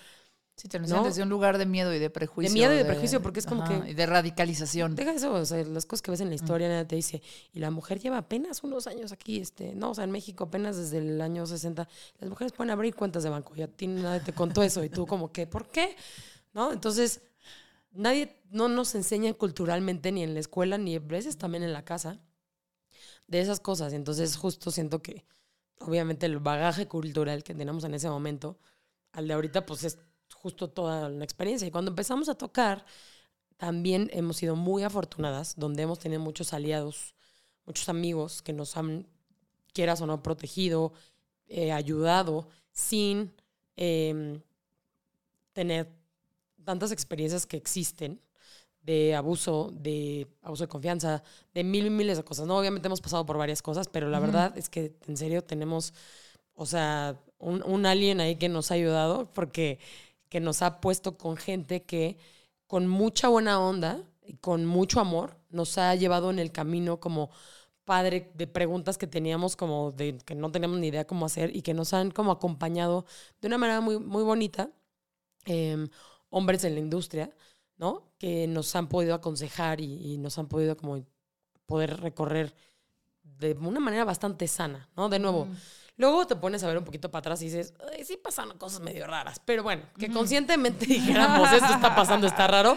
Sí, 0.57 0.69
te 0.69 0.79
lo 0.79 1.05
desde 1.05 1.23
un 1.23 1.31
lugar 1.31 1.57
de 1.57 1.65
miedo 1.65 1.95
y 1.95 1.99
de 1.99 2.11
prejuicio. 2.11 2.53
miedo 2.53 2.75
y 2.75 2.77
de 2.77 2.85
prejuicio, 2.85 3.23
porque 3.23 3.41
es 3.41 3.47
como 3.47 3.65
que- 3.65 3.93
Y 3.93 3.95
de 3.95 4.05
radicalización. 4.05 4.95
Deja 4.95 5.15
eso, 5.15 5.33
o 5.33 5.47
sea, 5.47 5.65
las 5.65 5.87
cosas 5.87 6.03
que 6.03 6.11
ves 6.11 6.21
en 6.21 6.29
la 6.29 6.35
historia, 6.35 6.69
nadie 6.69 6.85
te 6.85 6.97
dice, 6.97 7.23
y 7.55 7.61
la 7.61 7.71
mujer 7.71 7.99
lleva 7.99 8.19
apenas 8.19 8.63
unos 8.63 8.87
años 8.87 9.11
aquí, 9.11 9.41
este, 9.41 9.75
no, 9.75 9.93
o 9.93 9.95
sea, 9.95 10.05
en 10.05 10.11
México 10.11 10.45
apenas 10.45 10.77
desde 10.77 10.99
el 10.99 11.19
año 11.23 11.47
60, 11.47 11.89
las 12.19 12.29
mujeres 12.29 12.53
pueden 12.53 12.71
abrir 12.73 12.95
cuentas 12.95 13.23
de 13.23 13.31
banco, 13.31 13.55
y 13.57 13.63
a 13.63 13.69
ti 13.69 13.87
nadie 13.87 14.21
te 14.21 14.35
contó 14.35 14.63
eso, 14.63 14.85
y 14.85 14.91
tú 14.91 15.07
como 15.07 15.33
que, 15.33 15.47
¿por 15.47 15.67
qué? 15.67 15.97
¿No? 16.53 16.73
Entonces, 16.73 17.23
nadie, 17.93 18.37
no 18.51 18.69
nos 18.69 18.95
enseña 18.95 19.33
culturalmente, 19.33 20.13
ni 20.13 20.23
en 20.23 20.35
la 20.35 20.41
escuela, 20.41 20.77
ni 20.77 20.95
a 20.97 21.01
veces 21.01 21.39
también 21.39 21.63
en 21.63 21.73
la 21.73 21.87
casa, 21.87 22.19
de 23.27 23.41
esas 23.41 23.61
cosas, 23.61 23.95
entonces 23.95 24.37
justo 24.37 24.71
siento 24.71 25.01
que, 25.01 25.25
obviamente, 25.81 26.27
el 26.27 26.39
bagaje 26.39 26.87
cultural 26.87 27.43
que 27.43 27.55
tenemos 27.55 27.85
en 27.85 27.95
ese 27.95 28.09
momento, 28.09 28.59
al 29.13 29.27
de 29.27 29.35
ahorita, 29.35 29.67
pues 29.67 29.85
es 29.85 29.99
justo 30.35 30.71
toda 30.71 31.09
la 31.09 31.25
experiencia, 31.25 31.67
y 31.67 31.71
cuando 31.71 31.91
empezamos 31.91 32.29
a 32.29 32.35
tocar, 32.35 32.85
también 33.57 34.09
hemos 34.13 34.39
sido 34.39 34.57
muy 34.57 34.83
afortunadas, 34.83 35.55
donde 35.57 35.83
hemos 35.83 35.99
tenido 35.99 36.21
muchos 36.21 36.53
aliados, 36.53 37.15
muchos 37.67 37.89
amigos 37.89 38.41
que 38.43 38.53
nos 38.53 38.77
han, 38.77 39.07
quieras 39.73 40.01
o 40.01 40.07
no, 40.07 40.23
protegido, 40.23 40.93
eh, 41.47 41.73
ayudado, 41.73 42.49
sin 42.73 43.35
em, 43.77 44.41
tener 45.53 45.89
tantas 46.65 46.93
experiencias 46.93 47.47
que 47.47 47.57
existen 47.57 48.21
de 48.83 49.15
abuso, 49.15 49.71
de 49.75 50.27
abuso 50.43 50.65
de 50.65 50.69
confianza, 50.69 51.23
de 51.55 51.65
mil 51.65 51.87
y 51.87 51.91
miles 51.91 52.17
de 52.17 52.25
cosas. 52.25 52.47
No, 52.47 52.59
obviamente 52.59 52.87
hemos 52.87 53.01
pasado 53.01 53.27
por 53.27 53.37
varias 53.37 53.63
cosas, 53.63 53.89
pero 53.89 54.09
la 54.09 54.21
verdad 54.21 54.57
es 54.57 54.69
que 54.69 54.95
en 55.07 55.17
serio 55.17 55.43
tenemos, 55.43 55.95
o 56.55 56.67
sea, 56.67 57.21
un, 57.39 57.63
un 57.65 57.87
alien 57.87 58.21
ahí 58.21 58.37
que 58.37 58.49
nos 58.49 58.71
ha 58.71 58.75
ayudado 58.75 59.31
porque 59.33 59.79
que 60.29 60.41
nos 60.41 60.63
ha 60.63 60.81
puesto 60.81 61.19
con 61.19 61.37
gente 61.37 61.83
que 61.83 62.17
con 62.67 62.87
mucha 62.87 63.29
buena 63.29 63.61
onda 63.61 64.03
y 64.25 64.35
con 64.35 64.65
mucho 64.65 65.01
amor 65.01 65.37
nos 65.51 65.77
ha 65.77 65.95
llevado 65.97 66.31
en 66.31 66.39
el 66.39 66.53
camino 66.53 67.01
como 67.01 67.31
padre 67.85 68.31
de 68.35 68.47
preguntas 68.47 68.97
que 68.97 69.09
teníamos 69.09 69.57
como 69.57 69.91
de 69.91 70.17
que 70.19 70.37
no 70.37 70.53
teníamos 70.53 70.79
ni 70.79 70.87
idea 70.87 71.07
cómo 71.07 71.27
hacer 71.27 71.55
y 71.55 71.63
que 71.63 71.75
nos 71.75 71.93
han 71.93 72.13
como 72.13 72.31
acompañado 72.31 73.05
de 73.41 73.49
una 73.49 73.59
manera 73.59 73.81
muy, 73.81 73.99
muy 73.99 74.23
bonita 74.23 74.71
em, 75.47 75.89
hombres 76.29 76.63
en 76.63 76.75
la 76.75 76.81
industria, 76.81 77.35
¿no? 77.81 78.13
Que 78.19 78.47
nos 78.47 78.77
han 78.77 78.89
podido 78.89 79.15
aconsejar 79.15 79.81
y, 79.81 80.13
y 80.13 80.19
nos 80.19 80.39
han 80.39 80.47
podido 80.49 80.77
como 80.77 81.03
poder 81.65 81.99
recorrer 82.01 82.55
de 83.23 83.55
una 83.55 83.81
manera 83.81 84.05
bastante 84.05 84.47
sana, 84.47 84.89
¿no? 84.97 85.09
De 85.09 85.19
nuevo, 85.19 85.49
luego 85.97 86.27
te 86.27 86.37
pones 86.37 86.63
a 86.63 86.67
ver 86.69 86.77
un 86.77 86.85
poquito 86.85 87.11
para 87.11 87.21
atrás 87.21 87.41
y 87.41 87.47
dices, 87.47 87.73
"Ay, 87.91 88.05
sí 88.05 88.19
pasaron 88.23 88.59
cosas 88.59 88.81
medio 88.81 89.07
raras, 89.07 89.41
pero 89.45 89.63
bueno, 89.63 89.83
que 89.99 90.11
conscientemente 90.11 90.85
dijéramos, 90.87 91.51
esto 91.53 91.73
está 91.73 91.97
pasando, 91.97 92.27
está 92.27 92.47
raro. 92.47 92.77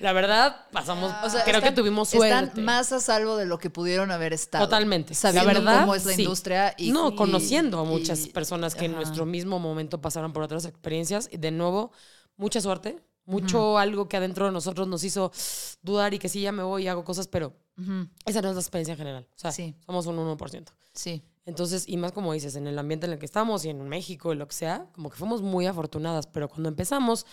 La 0.00 0.12
verdad, 0.14 0.64
pasamos, 0.72 1.12
O 1.22 1.28
sea, 1.30 1.44
creo 1.44 1.58
están- 1.58 1.74
que 1.74 1.80
tuvimos 1.80 2.08
suerte. 2.08 2.46
Están 2.46 2.64
más 2.64 2.90
a 2.90 2.98
salvo 3.00 3.36
de 3.36 3.44
lo 3.46 3.58
que 3.58 3.68
pudieron 3.70 4.10
haber 4.10 4.32
estado. 4.32 4.64
Totalmente. 4.64 5.14
Sabiendo 5.14 5.52
la 5.52 5.58
verdad, 5.60 5.80
cómo 5.82 5.94
es 5.94 6.06
la 6.06 6.14
sí. 6.14 6.22
industria 6.22 6.74
y 6.78 6.90
no, 6.90 7.10
y- 7.10 7.14
conociendo 7.16 7.78
a 7.78 7.84
muchas 7.84 8.24
y- 8.26 8.30
personas 8.30 8.74
que 8.74 8.86
en 8.86 8.92
nuestro 8.92 9.26
mismo 9.26 9.58
momento 9.60 10.00
pasaron 10.00 10.32
por 10.32 10.42
otras 10.42 10.64
experiencias. 10.64 11.28
Y 11.30 11.36
de 11.36 11.50
nuevo, 11.50 11.92
mucha 12.38 12.62
suerte, 12.62 12.98
mucho 13.30 13.78
algo 13.78 14.08
que 14.08 14.16
adentro 14.16 14.46
de 14.46 14.52
nosotros 14.52 14.88
nos 14.88 15.04
hizo 15.04 15.30
dudar 15.82 16.12
y 16.14 16.18
que 16.18 16.28
sí, 16.28 16.40
ya 16.42 16.52
me 16.52 16.62
voy 16.62 16.84
y 16.84 16.88
hago 16.88 17.04
cosas, 17.04 17.28
pero 17.28 17.54
esa 18.26 18.42
no 18.42 18.48
es 18.50 18.54
la 18.56 18.60
experiencia 18.60 18.96
general. 18.96 19.26
O 19.34 19.38
sea, 19.38 19.52
Sí. 19.52 19.74
somos 19.86 20.06
un 20.06 20.16
1%. 20.18 20.72
Sí. 20.92 21.22
Entonces, 21.46 21.84
y 21.88 21.96
más 21.96 22.12
como 22.12 22.32
dices, 22.32 22.54
en 22.56 22.66
el 22.66 22.78
ambiente 22.78 23.06
en 23.06 23.12
el 23.12 23.18
que 23.18 23.24
estamos 23.26 23.64
y 23.64 23.70
en 23.70 23.88
México 23.88 24.32
y 24.32 24.36
lo 24.36 24.46
que 24.46 24.54
sea, 24.54 24.86
como 24.92 25.08
que 25.10 25.16
fuimos 25.16 25.40
muy 25.42 25.66
afortunadas, 25.66 26.26
pero 26.26 26.48
cuando 26.48 26.68
empezamos, 26.68 27.24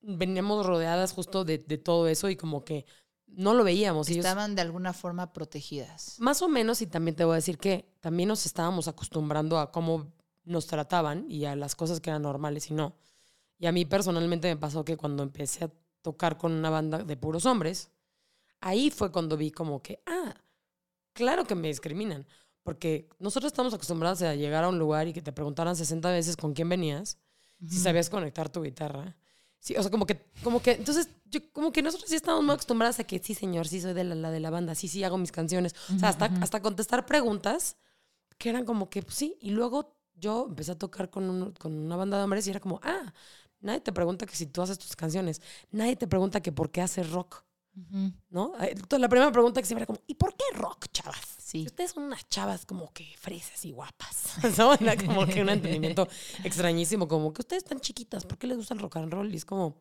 veníamos 0.00 0.64
rodeadas 0.66 1.12
justo 1.12 1.44
de, 1.44 1.58
de 1.58 1.78
todo 1.78 2.08
eso 2.08 2.28
y 2.28 2.36
como 2.36 2.64
que 2.64 2.86
no 3.26 3.54
lo 3.54 3.64
veíamos. 3.64 4.08
ellos- 4.08 4.24
Estaban 4.24 4.54
de 4.54 4.62
alguna 4.62 4.92
forma 4.92 5.32
protegidas. 5.32 6.16
más 6.18 6.42
o 6.42 6.48
menos, 6.48 6.80
y 6.82 6.86
también 6.86 7.14
te 7.16 7.24
voy 7.24 7.32
a 7.32 7.36
decir 7.36 7.58
que 7.58 7.90
también 8.00 8.28
nos 8.28 8.46
estábamos 8.46 8.88
acostumbrando 8.88 9.58
a 9.58 9.70
cómo 9.72 10.12
nos 10.44 10.66
trataban 10.66 11.26
y 11.30 11.44
a 11.44 11.56
las 11.56 11.74
cosas 11.74 12.00
que 12.00 12.10
eran 12.10 12.22
normales 12.22 12.70
y 12.70 12.74
no. 12.74 12.94
Y 13.58 13.66
a 13.66 13.72
mí 13.72 13.84
personalmente 13.84 14.48
me 14.48 14.56
pasó 14.60 14.84
que 14.84 14.96
cuando 14.96 15.22
empecé 15.22 15.64
a 15.64 15.70
tocar 16.02 16.38
con 16.38 16.52
una 16.52 16.70
banda 16.70 16.98
de 17.02 17.16
puros 17.16 17.44
hombres, 17.46 17.90
ahí 18.60 18.90
fue 18.90 19.10
cuando 19.12 19.36
vi 19.36 19.50
como 19.50 19.82
que, 19.82 20.00
ah, 20.06 20.34
claro 21.12 21.44
que 21.44 21.54
me 21.54 21.68
discriminan. 21.68 22.26
Porque 22.62 23.08
nosotros 23.18 23.50
estamos 23.52 23.72
acostumbrados 23.72 24.22
a 24.22 24.34
llegar 24.34 24.64
a 24.64 24.68
un 24.68 24.78
lugar 24.78 25.08
y 25.08 25.12
que 25.12 25.22
te 25.22 25.32
preguntaran 25.32 25.74
60 25.74 26.10
veces 26.10 26.36
con 26.36 26.52
quién 26.52 26.68
venías, 26.68 27.18
si 27.66 27.78
sabías 27.78 28.10
conectar 28.10 28.48
tu 28.50 28.62
guitarra. 28.62 29.16
Sí, 29.58 29.74
o 29.76 29.82
sea, 29.82 29.90
como 29.90 30.06
que, 30.06 30.20
como 30.44 30.62
que, 30.62 30.72
entonces, 30.72 31.08
yo, 31.24 31.40
como 31.52 31.72
que 31.72 31.82
nosotros 31.82 32.08
sí 32.08 32.14
estamos 32.14 32.44
muy 32.44 32.52
acostumbrados 32.54 33.00
a 33.00 33.04
que 33.04 33.18
sí, 33.18 33.34
señor, 33.34 33.66
sí 33.66 33.80
soy 33.80 33.92
de 33.94 34.04
la, 34.04 34.14
la 34.14 34.30
de 34.30 34.38
la 34.38 34.50
banda, 34.50 34.74
sí, 34.76 34.86
sí 34.86 35.02
hago 35.02 35.18
mis 35.18 35.32
canciones. 35.32 35.74
O 35.96 35.98
sea, 35.98 36.10
hasta, 36.10 36.26
hasta 36.40 36.62
contestar 36.62 37.06
preguntas 37.06 37.76
que 38.38 38.50
eran 38.50 38.64
como 38.64 38.88
que, 38.90 39.02
pues, 39.02 39.16
sí. 39.16 39.36
Y 39.40 39.50
luego 39.50 39.96
yo 40.14 40.46
empecé 40.48 40.72
a 40.72 40.78
tocar 40.78 41.10
con, 41.10 41.28
un- 41.28 41.52
con 41.54 41.72
una 41.76 41.96
banda 41.96 42.18
de 42.18 42.24
hombres 42.24 42.46
y 42.46 42.50
era 42.50 42.60
como, 42.60 42.80
ah, 42.84 43.12
nadie 43.60 43.80
te 43.80 43.92
pregunta 43.92 44.26
que 44.26 44.36
si 44.36 44.46
tú 44.46 44.62
haces 44.62 44.78
tus 44.78 44.96
canciones, 44.96 45.40
nadie 45.70 45.96
te 45.96 46.06
pregunta 46.06 46.40
que 46.40 46.52
por 46.52 46.70
qué 46.70 46.80
haces 46.82 47.10
rock, 47.10 47.44
¿no? 48.30 48.54
Eh, 48.60 48.74
La 48.98 49.08
primera 49.08 49.30
pregunta 49.30 49.60
que 49.60 49.66
siempre 49.66 49.82
era 49.82 49.86
como, 49.86 50.00
¿y 50.06 50.14
por 50.14 50.34
qué 50.34 50.44
rock, 50.54 50.86
chavas? 50.92 51.36
Sí. 51.38 51.64
Ustedes 51.66 51.92
son 51.92 52.04
unas 52.04 52.28
chavas 52.28 52.66
como 52.66 52.92
que 52.92 53.06
fresas 53.18 53.64
y 53.64 53.70
guapas. 53.72 54.34
¿no? 54.58 54.74
Era 54.74 54.96
como 54.96 55.26
que 55.26 55.40
un 55.42 55.48
entendimiento 55.48 56.08
extrañísimo, 56.44 57.08
como 57.08 57.32
que 57.32 57.42
ustedes 57.42 57.62
están 57.62 57.80
chiquitas, 57.80 58.26
¿por 58.26 58.36
qué 58.38 58.46
les 58.46 58.56
gusta 58.56 58.74
el 58.74 58.80
rock 58.80 58.96
and 58.96 59.12
roll? 59.12 59.32
Y 59.32 59.36
es 59.36 59.44
como, 59.44 59.76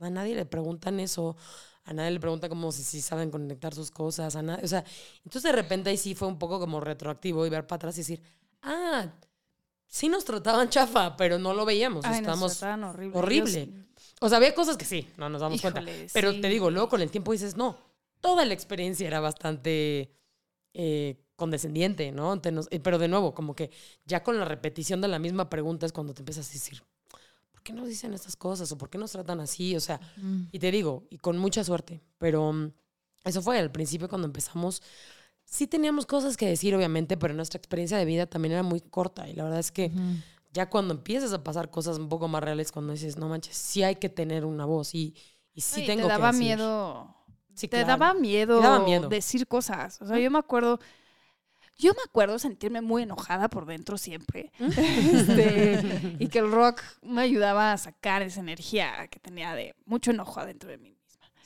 a 0.00 0.10
nadie 0.10 0.34
le 0.34 0.46
preguntan 0.46 1.00
eso, 1.00 1.36
a 1.84 1.92
nadie 1.92 2.10
le 2.12 2.20
pregunta 2.20 2.48
como 2.48 2.72
si, 2.72 2.82
si 2.82 3.00
saben 3.00 3.30
conectar 3.30 3.74
sus 3.74 3.90
cosas, 3.90 4.36
a 4.36 4.42
nadie, 4.42 4.64
o 4.64 4.68
sea, 4.68 4.84
entonces 5.24 5.42
de 5.44 5.52
repente 5.52 5.90
ahí 5.90 5.96
sí 5.96 6.14
fue 6.14 6.28
un 6.28 6.38
poco 6.38 6.58
como 6.60 6.80
retroactivo 6.80 7.46
y 7.46 7.50
ver 7.50 7.66
para 7.66 7.76
atrás 7.76 7.96
y 7.96 8.00
decir, 8.00 8.22
ah, 8.62 9.06
sí 9.86 10.08
nos 10.08 10.24
trataban 10.24 10.68
chafa, 10.70 11.16
pero 11.16 11.38
no 11.38 11.54
lo 11.54 11.64
veíamos. 11.64 12.04
Ay, 12.04 12.10
nos 12.12 12.18
Estábamos 12.20 12.58
trataban 12.58 12.84
horrible. 13.14 13.72
O 14.20 14.28
sea, 14.28 14.38
había 14.38 14.54
cosas 14.54 14.76
que 14.76 14.84
sí, 14.84 15.08
no 15.16 15.28
nos 15.28 15.40
damos 15.40 15.60
cuenta. 15.60 15.80
Híjole, 15.82 16.06
Pero 16.12 16.32
sí. 16.32 16.40
te 16.40 16.48
digo, 16.48 16.70
luego 16.70 16.88
con 16.88 17.00
el 17.02 17.10
tiempo 17.10 17.32
dices, 17.32 17.56
no, 17.56 17.78
toda 18.20 18.44
la 18.44 18.54
experiencia 18.54 19.06
era 19.06 19.20
bastante 19.20 20.10
eh, 20.74 21.22
condescendiente, 21.36 22.12
¿no? 22.12 22.34
Eh, 22.70 22.80
pero 22.80 22.98
de 22.98 23.08
nuevo, 23.08 23.34
como 23.34 23.54
que 23.54 23.70
ya 24.04 24.22
con 24.22 24.38
la 24.38 24.44
repetición 24.44 25.00
de 25.00 25.08
la 25.08 25.18
misma 25.18 25.48
pregunta 25.50 25.84
es 25.86 25.92
cuando 25.92 26.14
te 26.14 26.22
empiezas 26.22 26.48
a 26.48 26.52
decir, 26.52 26.82
¿por 27.52 27.62
qué 27.62 27.72
nos 27.74 27.88
dicen 27.88 28.14
estas 28.14 28.36
cosas? 28.36 28.72
¿O 28.72 28.78
por 28.78 28.88
qué 28.90 28.96
nos 28.98 29.12
tratan 29.12 29.40
así? 29.40 29.76
O 29.76 29.80
sea, 29.80 30.00
Mm. 30.16 30.44
y 30.52 30.58
te 30.58 30.70
digo, 30.70 31.04
y 31.10 31.18
con 31.18 31.36
mucha 31.38 31.62
suerte, 31.62 32.00
pero 32.18 32.52
mm, 32.52 32.72
eso 33.24 33.42
fue 33.42 33.58
al 33.58 33.70
principio 33.70 34.08
cuando 34.08 34.26
empezamos. 34.26 34.82
Sí 35.48 35.66
teníamos 35.68 36.06
cosas 36.06 36.36
que 36.36 36.46
decir, 36.46 36.74
obviamente, 36.74 37.16
pero 37.16 37.32
nuestra 37.32 37.56
experiencia 37.58 37.96
de 37.96 38.04
vida 38.04 38.26
también 38.26 38.52
era 38.52 38.62
muy 38.64 38.80
corta. 38.80 39.28
Y 39.28 39.34
la 39.34 39.44
verdad 39.44 39.60
es 39.60 39.70
que 39.72 39.92
ya 40.52 40.68
cuando 40.68 40.92
empiezas 40.92 41.32
a 41.32 41.42
pasar 41.44 41.70
cosas 41.70 41.98
un 41.98 42.08
poco 42.08 42.28
más 42.28 42.42
reales, 42.42 42.72
cuando 42.72 42.92
dices, 42.92 43.16
no 43.16 43.28
manches, 43.28 43.56
sí 43.56 43.82
hay 43.82 43.96
que 43.96 44.08
tener 44.08 44.44
una 44.44 44.64
voz 44.66 44.94
y, 44.94 45.14
y 45.54 45.60
sí 45.60 45.82
Ay, 45.82 45.86
tengo 45.86 46.02
te 46.02 46.08
daba 46.08 46.30
que 46.32 46.36
decir. 46.38 46.56
miedo. 46.58 47.16
Sí, 47.54 47.68
te 47.68 47.82
claro. 47.84 47.86
daba 47.86 48.14
miedo, 48.14 48.60
daba 48.60 48.80
miedo. 48.80 49.08
decir 49.08 49.46
cosas. 49.46 50.02
O 50.02 50.06
sea, 50.06 50.18
yo 50.18 50.30
me 50.30 50.38
acuerdo. 50.38 50.78
Yo 51.78 51.92
me 51.92 52.00
acuerdo 52.06 52.38
sentirme 52.38 52.80
muy 52.80 53.02
enojada 53.04 53.48
por 53.48 53.66
dentro 53.66 53.98
siempre. 53.98 54.50
Este, 54.58 56.16
y 56.18 56.28
que 56.28 56.38
el 56.40 56.50
rock 56.50 56.82
me 57.02 57.22
ayudaba 57.22 57.72
a 57.72 57.78
sacar 57.78 58.22
esa 58.22 58.40
energía 58.40 59.06
que 59.08 59.20
tenía 59.20 59.54
de 59.54 59.74
mucho 59.84 60.10
enojo 60.10 60.40
adentro 60.40 60.70
de 60.70 60.78
mí. 60.78 60.95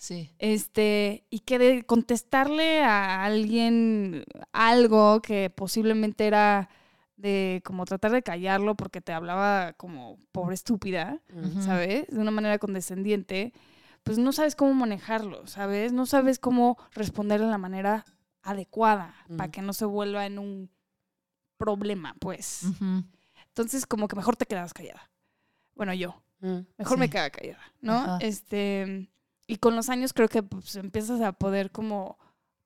Sí. 0.00 0.34
Este, 0.38 1.26
y 1.28 1.40
que 1.40 1.58
de 1.58 1.82
contestarle 1.84 2.82
a 2.82 3.22
alguien 3.22 4.24
algo 4.50 5.20
que 5.20 5.50
posiblemente 5.50 6.26
era 6.26 6.70
de 7.16 7.60
como 7.66 7.84
tratar 7.84 8.10
de 8.12 8.22
callarlo 8.22 8.76
porque 8.76 9.02
te 9.02 9.12
hablaba 9.12 9.74
como 9.74 10.18
pobre 10.32 10.54
estúpida. 10.54 11.20
¿sabes? 11.60 12.06
De 12.08 12.18
una 12.18 12.30
manera 12.30 12.58
condescendiente, 12.58 13.52
pues 14.02 14.16
no 14.16 14.32
sabes 14.32 14.56
cómo 14.56 14.72
manejarlo, 14.72 15.46
¿sabes? 15.46 15.92
No 15.92 16.06
sabes 16.06 16.38
cómo 16.38 16.78
responder 16.92 17.38
de 17.42 17.48
la 17.48 17.58
manera 17.58 18.06
adecuada 18.42 19.14
para 19.28 19.44
Ujú. 19.44 19.50
que 19.52 19.60
no 19.60 19.74
se 19.74 19.84
vuelva 19.84 20.24
en 20.24 20.38
un 20.38 20.70
problema, 21.58 22.16
pues. 22.20 22.62
Entonces, 23.48 23.84
como 23.84 24.08
que 24.08 24.16
mejor 24.16 24.36
te 24.36 24.46
quedas 24.46 24.72
callada. 24.72 25.10
Bueno, 25.74 25.92
yo. 25.92 26.22
Mm. 26.40 26.60
Mejor 26.78 26.96
Sí. 26.96 27.00
me 27.00 27.10
quedaba 27.10 27.28
callada, 27.28 27.62
¿no? 27.82 28.18
Este, 28.20 29.10
y 29.52 29.56
con 29.56 29.74
los 29.76 29.88
años 29.88 30.12
creo 30.12 30.28
que 30.28 30.42
pues, 30.42 30.76
empiezas 30.76 31.20
a 31.20 31.32
poder 31.32 31.70
como 31.70 32.18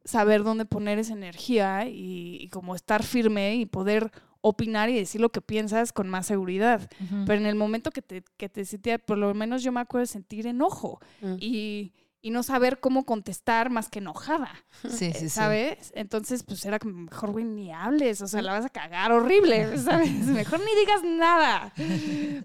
saber 0.05 0.43
dónde 0.45 0.64
poner 0.66 0.99
esa 0.99 1.14
energía 1.14 1.87
y, 1.89 2.37
y 2.41 2.49
como 2.49 2.74
estar 2.74 3.03
firme 3.03 3.57
y 3.57 3.66
poder 3.66 4.11
opinar 4.43 4.91
y 4.91 4.95
decir 4.95 5.22
lo 5.22 5.30
que 5.30 5.41
piensas 5.41 5.93
con 5.95 6.09
más 6.11 6.26
seguridad. 6.26 6.91
Pero 7.24 7.41
en 7.41 7.47
el 7.47 7.55
momento 7.55 7.91
que 7.91 8.03
te, 8.03 8.22
que 8.37 8.51
te 8.51 8.66
sentía, 8.66 8.99
por 8.99 9.16
lo 9.16 9.32
menos 9.32 9.62
yo 9.62 9.72
me 9.72 9.80
acuerdo 9.80 10.03
de 10.03 10.09
sentir 10.09 10.47
enojo 10.47 11.01
Mm. 11.22 11.37
y, 11.41 11.93
y 12.24 12.30
no 12.30 12.42
saber 12.42 12.80
cómo 12.80 13.04
contestar 13.04 13.68
más 13.68 13.90
que 13.90 13.98
enojada, 13.98 14.50
Sí, 14.80 15.12
sí, 15.12 15.12
sí. 15.12 15.28
¿sabes? 15.28 15.92
Entonces, 15.94 16.42
pues 16.42 16.64
era 16.64 16.78
como, 16.78 16.94
mejor, 16.94 17.32
güey, 17.32 17.44
ni 17.44 17.70
hables, 17.70 18.22
o 18.22 18.26
sea, 18.26 18.40
la 18.40 18.52
vas 18.52 18.64
a 18.64 18.70
cagar 18.70 19.12
horrible, 19.12 19.76
¿sabes? 19.78 20.10
Mejor 20.28 20.60
ni 20.60 20.80
digas 20.80 21.02
nada, 21.04 21.74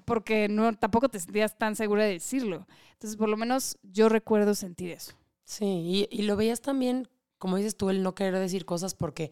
porque 0.04 0.50
no, 0.50 0.76
tampoco 0.76 1.08
te 1.08 1.18
sentías 1.18 1.58
tan 1.58 1.78
segura 1.78 2.04
de 2.04 2.12
decirlo. 2.12 2.68
Entonces, 2.92 3.16
por 3.16 3.30
lo 3.30 3.38
menos 3.38 3.78
yo 3.82 4.10
recuerdo 4.10 4.54
sentir 4.54 4.92
eso. 4.92 5.14
Sí, 5.46 5.64
y, 5.66 6.10
y 6.12 6.24
lo 6.24 6.36
veías 6.36 6.60
también, 6.60 7.08
como 7.38 7.56
dices 7.56 7.78
tú, 7.78 7.90
el 7.90 8.04
no 8.04 8.16
querer 8.16 8.38
decir 8.38 8.66
cosas 8.66 8.94
porque 8.96 9.32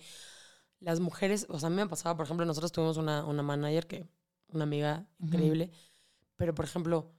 las 0.79 1.01
mujeres, 1.01 1.45
o 1.49 1.59
sea, 1.59 1.67
a 1.67 1.71
mí 1.71 1.75
me 1.75 1.87
pasaba, 1.87 2.15
por 2.15 2.23
ejemplo, 2.23 2.45
nosotros 2.45 2.71
tuvimos 2.71 2.95
una, 2.95 3.25
una 3.25 3.43
manager 3.43 3.85
que, 3.85 4.07
una 4.47 4.63
amiga 4.63 5.05
increíble, 5.19 5.71
pero 6.37 6.55
por 6.55 6.63
ejemplo, 6.63 7.11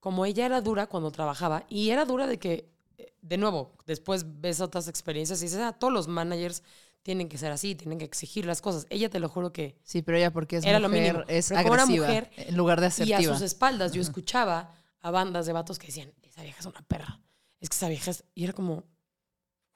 como 0.00 0.24
ella 0.26 0.46
era 0.46 0.60
dura 0.60 0.86
cuando 0.86 1.10
trabajaba, 1.10 1.64
y 1.68 1.90
era 1.90 2.04
dura 2.04 2.26
de 2.26 2.38
que, 2.38 2.68
eh, 2.98 3.12
de 3.22 3.36
nuevo, 3.38 3.72
después 3.86 4.24
ves 4.40 4.60
otras 4.60 4.88
experiencias 4.88 5.40
y 5.40 5.46
dices, 5.46 5.60
ah, 5.60 5.72
todos 5.72 5.92
los 5.92 6.08
managers 6.08 6.62
tienen 7.02 7.28
que 7.28 7.38
ser 7.38 7.52
así, 7.52 7.74
tienen 7.76 7.98
que 7.98 8.04
exigir 8.04 8.46
las 8.46 8.60
cosas. 8.60 8.86
Ella 8.90 9.08
te 9.08 9.20
lo 9.20 9.28
juro 9.28 9.52
que 9.52 9.78
Sí, 9.84 10.02
pero 10.02 10.18
ella 10.18 10.32
porque 10.32 10.56
es 10.56 10.64
Era 10.64 10.80
lo 10.80 10.88
mujer, 10.88 11.12
mínimo. 11.14 11.24
es 11.28 11.48
Pero 11.48 11.60
agresiva 11.60 12.06
mujer, 12.06 12.30
en 12.36 12.56
lugar 12.56 12.80
de 12.80 12.86
Y 12.86 12.88
asertiva. 12.88 13.18
a 13.32 13.36
sus 13.36 13.42
espaldas 13.42 13.92
yo 13.92 14.02
escuchaba 14.02 14.74
a 15.00 15.10
bandas 15.12 15.46
de 15.46 15.52
vatos 15.52 15.78
que 15.78 15.86
decían, 15.86 16.12
esa 16.22 16.42
vieja 16.42 16.58
es 16.58 16.66
una 16.66 16.82
perra. 16.82 17.20
Es 17.60 17.68
que 17.70 17.76
esa 17.76 17.88
vieja 17.88 18.10
es... 18.10 18.24
Y 18.34 18.42
era 18.44 18.52
como, 18.52 18.84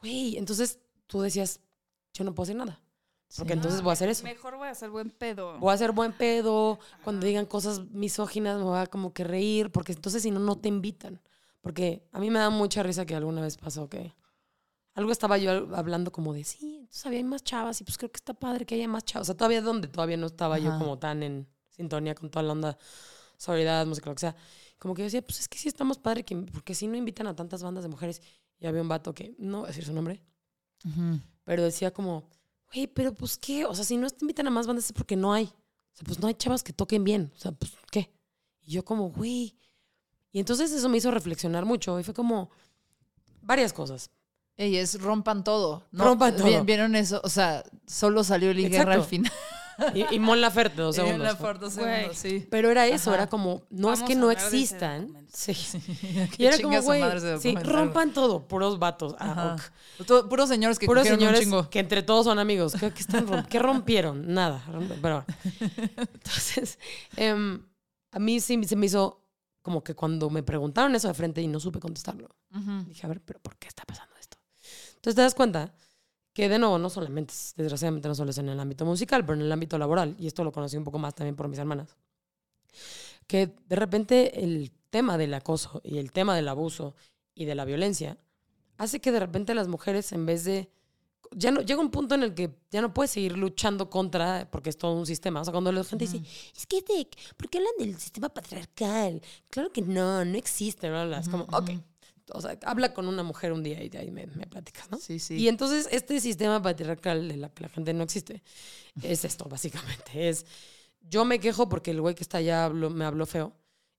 güey, 0.01 0.37
entonces 0.39 0.81
tú 1.07 1.21
decías, 1.21 1.61
yo 2.15 2.25
no 2.25 2.35
puedo 2.35 2.45
hacer 2.45 2.57
nada. 2.57 2.81
Porque 3.37 3.53
Sí. 3.53 3.59
entonces 3.59 3.83
voy 3.83 3.91
a 3.91 3.93
hacer 3.93 4.09
eso. 4.09 4.25
Mejor 4.25 4.57
voy 4.57 4.69
a 4.69 4.73
hacer 4.73 4.91
buen 4.91 5.11
pedo. 5.11 5.59
Voy 5.59 5.71
a 5.71 5.75
hacer 5.75 5.93
buen 5.93 6.13
pedo. 6.13 6.79
Cuando 7.05 7.27
digan 7.27 7.47
cosas 7.47 7.81
misóginas 7.91 8.59
me 8.59 8.65
voy 8.65 8.79
a 8.79 8.87
como 8.87 9.13
que 9.13 9.25
reír. 9.25 9.71
Porque 9.71 9.93
entonces 9.93 10.23
si 10.23 10.31
no, 10.31 10.41
no 10.41 10.57
te 10.57 10.69
invitan. 10.69 11.21
Porque 11.61 12.09
a 12.13 12.19
mí 12.19 12.31
me 12.31 12.39
da 12.39 12.51
mucha 12.51 12.83
risa 12.83 13.07
que 13.07 13.15
alguna 13.15 13.43
vez 13.43 13.57
pasó 13.57 13.89
que... 13.89 14.15
Algo 14.95 15.13
estaba 15.13 15.39
yo 15.39 15.53
hablando 15.77 16.11
como 16.11 16.35
de, 16.35 16.43
sí, 16.43 16.79
entonces 16.81 17.07
había 17.07 17.23
más 17.25 17.45
chavas 17.45 17.81
y 17.81 17.85
pues 17.85 17.97
creo 17.97 18.11
que 18.11 18.17
está 18.17 18.35
padre 18.35 18.67
que 18.67 18.75
haya 18.75 18.89
más 18.89 19.05
chavas. 19.05 19.27
O 19.27 19.31
sea, 19.31 19.37
todavía 19.37 19.63
donde 19.63 19.87
todavía 19.87 20.17
no 20.17 20.27
estaba 20.27 20.59
yo 20.59 20.77
como 20.79 20.99
tan 20.99 21.23
en 21.23 21.47
sintonía 21.69 22.17
con 22.17 22.29
toda 22.29 22.43
la 22.43 22.53
onda, 22.53 22.79
solidaridad, 23.37 23.87
música, 23.87 24.11
lo 24.11 24.17
que 24.17 24.21
sea. 24.21 24.37
Como 24.79 24.95
que 24.95 25.03
yo 25.03 25.05
decía, 25.05 25.23
pues 25.23 25.39
es 25.41 25.49
que 25.49 25.59
sí 25.59 25.69
estamos 25.69 25.99
padre, 25.99 26.25
que, 26.25 26.35
porque 26.37 26.75
si 26.75 26.89
no 26.89 26.97
invitan 26.97 27.29
a 27.29 27.37
tantas 27.37 27.63
bandas 27.63 27.85
de 27.85 27.89
mujeres. 27.89 28.21
Y 28.59 28.67
había 28.67 28.83
un 28.83 28.89
vato 28.89 29.15
que, 29.15 29.35
no 29.39 29.59
voy 29.59 29.67
a 29.67 29.69
decir 29.69 29.85
su 29.85 29.93
nombre, 29.93 30.23
pero 31.45 31.63
decía 31.63 31.93
como, 31.93 32.29
güey, 32.73 32.87
pero 32.87 33.13
pues 33.15 33.37
qué, 33.39 33.65
o 33.65 33.75
sea, 33.75 33.85
si 33.85 33.97
no 33.97 34.09
te 34.11 34.19
invitan 34.25 34.47
a 34.47 34.51
más 34.51 34.67
bandas 34.67 34.87
es 34.87 34.93
porque 34.93 35.17
no 35.17 35.33
hay. 35.33 35.45
O 35.45 35.97
sea, 35.97 36.05
pues 36.07 36.19
no 36.21 36.29
hay 36.29 36.35
chavas 36.35 36.63
que 36.63 36.73
toquen 36.73 37.05
bien. 37.05 37.33
O 37.35 37.39
sea, 37.39 37.53
pues 37.53 37.73
qué. 37.91 38.11
Y 38.63 38.73
yo 38.73 38.85
como, 38.85 39.11
güey. 39.11 39.57
Y 40.33 40.39
entonces 40.39 40.71
eso 40.71 40.89
me 40.89 40.99
hizo 40.99 41.11
reflexionar 41.11 41.65
mucho 41.65 41.99
y 41.99 42.05
fue 42.05 42.15
como 42.15 42.51
varias 43.43 43.73
cosas. 43.73 44.11
Ey, 44.57 44.77
es 44.77 45.01
rompan 45.01 45.43
todo. 45.43 45.83
¿no? 45.91 46.05
Rompan 46.05 46.37
todo. 46.37 46.47
Vi- 46.47 46.61
¿Vieron 46.67 46.95
eso? 46.95 47.21
O 47.25 47.29
sea, 47.29 47.65
solo 47.87 48.23
salió 48.23 48.53
Lee 48.53 48.69
Guerra 48.69 48.95
al 48.95 49.05
final. 49.05 49.33
Y, 49.95 50.15
y 50.15 50.19
Mon 50.19 50.41
Laferte, 50.41 50.83
dos 50.83 50.95
segundos. 50.97 51.39
dos 51.61 51.73
segundos, 51.73 52.17
sí. 52.17 52.47
Pero 52.51 52.71
era 52.71 52.87
eso, 52.87 53.11
Ajá. 53.11 53.23
era 53.23 53.27
como, 53.29 53.63
no 53.71 53.93
es 53.93 54.03
que 54.03 54.15
no 54.17 54.31
existan. 54.31 55.17
Sí. 55.33 55.53
Y 56.39 56.45
era 56.47 56.59
como, 56.61 56.83
güey, 56.83 57.03
sí, 57.41 57.55
rompan 57.55 58.13
todo, 58.13 58.49
puros 58.49 58.81
vatos. 58.81 59.15
Ah, 59.21 59.57
ok. 60.01 60.29
Puros 60.29 60.49
señores 60.49 60.77
que 60.77 60.87
Puros 60.87 61.07
señores 61.07 61.39
un 61.39 61.45
chingo. 61.45 61.71
que 61.71 61.79
entre 61.79 62.03
todos 62.03 62.25
son 62.25 62.41
amigos. 62.41 62.73
¿Qué, 62.79 62.91
qué 62.93 62.99
están 63.01 63.29
romp- 63.29 63.47
qué 63.47 63.61
rompieron? 63.61 64.35
Nada. 64.35 64.61
romp- 64.69 64.99
Pero, 65.01 65.25
entonces, 65.99 66.79
em, 67.17 67.65
a 68.11 68.19
mí 68.19 68.41
sí 68.41 68.63
se 68.65 68.75
me 68.77 68.87
hizo 68.87 69.25
como 69.63 69.85
que 69.85 69.95
cuando 69.95 70.31
me 70.31 70.43
preguntaron 70.43 70.95
eso 70.97 71.07
de 71.09 71.15
frente 71.15 71.41
y 71.43 71.47
no 71.47 71.61
supe 71.61 71.79
contestarlo, 71.79 72.35
dije, 72.87 73.07
a 73.07 73.09
ver, 73.09 73.21
pero 73.21 73.39
¿por 73.41 73.57
qué 73.57 73.69
está 73.69 73.85
pasando 73.85 74.15
esto? 74.19 74.37
Entonces 74.97 75.15
te 75.15 75.23
das 75.23 75.35
cuenta 75.35 75.73
que 76.33 76.49
de 76.49 76.59
nuevo, 76.59 76.79
no 76.79 76.89
solamente, 76.91 77.33
es- 77.35 77.55
desgraciadamente 77.57 78.09
no 78.09 78.15
solo 78.15 78.31
es 78.31 78.39
en 78.39 78.49
el 78.49 78.59
ámbito 78.61 78.85
musical, 78.85 79.25
pero 79.25 79.35
en 79.35 79.43
el 79.43 79.53
ámbito 79.53 79.79
laboral, 79.79 80.15
y 80.19 80.27
esto 80.27 80.45
lo 80.45 80.53
conocí 80.53 80.77
un 80.77 80.85
poco 80.85 80.99
más 80.99 81.15
también 81.15 81.37
por 81.37 81.49
mis 81.49 81.59
hermanas, 81.59 81.97
que 83.27 83.55
de 83.69 83.77
repente 83.77 84.43
el 84.45 84.73
tema 84.91 85.19
del 85.19 85.35
acoso 85.35 85.81
y 85.85 85.99
el 85.99 86.13
tema 86.13 86.35
del 86.35 86.49
abuso 86.49 86.95
y 87.35 87.45
de 87.45 87.55
la 87.55 87.65
violencia 87.65 88.19
hace 88.77 89.01
que 89.01 89.13
de 89.13 89.21
repente 89.21 89.55
las 89.55 89.69
mujeres 89.69 90.13
en 90.13 90.27
vez 90.27 90.45
de 90.45 90.71
ya 91.33 91.53
no 91.53 91.61
llega 91.61 91.81
un 91.81 91.93
punto 91.93 92.17
en 92.17 92.25
el 92.25 92.35
que 92.35 92.51
ya 92.73 92.81
no 92.83 92.93
puedes 92.93 93.13
seguir 93.13 93.37
luchando 93.39 93.89
contra 93.89 94.49
porque 94.51 94.69
es 94.71 94.77
todo 94.77 94.95
un 94.95 95.07
sistema 95.07 95.41
o 95.41 95.45
sea 95.45 95.53
cuando 95.53 95.71
la 95.71 95.85
gente 95.85 96.07
dice 96.07 96.23
es 96.57 96.67
que 96.67 96.81
de, 96.83 97.09
¿por 97.37 97.49
qué 97.49 97.59
hablan 97.59 97.75
del 97.79 97.97
sistema 97.99 98.29
patriarcal? 98.31 99.23
claro 99.49 99.71
que 99.71 99.83
no 99.83 100.25
no 100.25 100.37
existe 100.37 100.89
bla, 100.91 101.05
bla, 101.05 101.19
bla. 101.19 101.21
es 101.21 101.29
como 101.29 101.45
ok. 101.45 101.71
O 102.33 102.41
sea 102.41 102.59
habla 102.65 102.93
con 102.95 103.07
una 103.09 103.23
mujer 103.23 103.53
un 103.53 103.63
día 103.63 103.83
y 103.83 103.89
de 103.89 103.99
ahí 103.99 104.11
me, 104.11 104.27
me 104.27 104.47
platicas 104.47 104.91
¿no? 104.91 104.99
Sí, 104.99 105.19
sí. 105.19 105.37
Y 105.37 105.49
entonces 105.49 105.89
este 105.91 106.21
sistema 106.21 106.61
patriarcal 106.63 107.29
de 107.29 107.37
la 107.37 107.49
que 107.51 107.63
la 107.65 107.69
gente 107.69 107.93
no 107.95 108.05
existe 108.05 108.43
es 109.03 109.25
esto, 109.25 109.45
básicamente. 109.49 110.29
Es 110.29 110.47
yo 111.01 111.25
me 111.25 111.41
quejo 111.41 111.69
porque 111.69 111.91
el 111.93 112.01
güey 112.01 112.15
que 112.15 112.23
está 112.23 112.39
allá 112.39 112.67
habló- 112.67 112.91
me 112.91 113.05
habló 113.05 113.27
feo. 113.27 113.53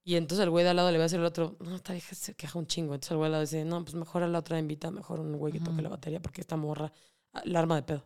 Y 0.03 0.15
entonces 0.15 0.43
el 0.43 0.49
güey 0.49 0.63
de 0.63 0.71
al 0.71 0.75
lado 0.77 0.91
le 0.91 0.97
va 0.97 1.03
a 1.03 1.05
decir 1.05 1.19
al 1.19 1.25
otro, 1.25 1.57
no, 1.59 1.75
esta 1.75 1.93
vieja 1.93 2.15
se 2.15 2.33
queja 2.33 2.57
un 2.57 2.65
chingo. 2.65 2.93
Entonces 2.95 3.11
el 3.11 3.17
güey 3.17 3.25
de 3.25 3.27
al 3.27 3.31
lado 3.33 3.41
dice, 3.41 3.65
no, 3.65 3.83
pues 3.83 3.93
mejor 3.95 4.23
a 4.23 4.27
la 4.27 4.39
otra 4.39 4.57
invita, 4.57 4.89
mejor 4.89 5.19
un 5.19 5.37
güey 5.37 5.53
que 5.53 5.59
toque 5.59 5.81
la 5.81 5.89
batería 5.89 6.19
porque 6.21 6.41
esta 6.41 6.57
morra, 6.57 6.91
ah, 7.33 7.41
la 7.45 7.59
arma 7.59 7.75
de 7.75 7.83
pedo. 7.83 8.05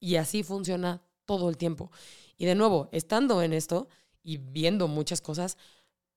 Y 0.00 0.14
así 0.16 0.42
funciona 0.44 1.02
todo 1.24 1.48
el 1.48 1.56
tiempo. 1.56 1.90
Y 2.36 2.46
de 2.46 2.54
nuevo, 2.54 2.88
estando 2.92 3.42
en 3.42 3.52
esto 3.52 3.88
y 4.22 4.36
viendo 4.36 4.86
muchas 4.86 5.20
cosas, 5.20 5.56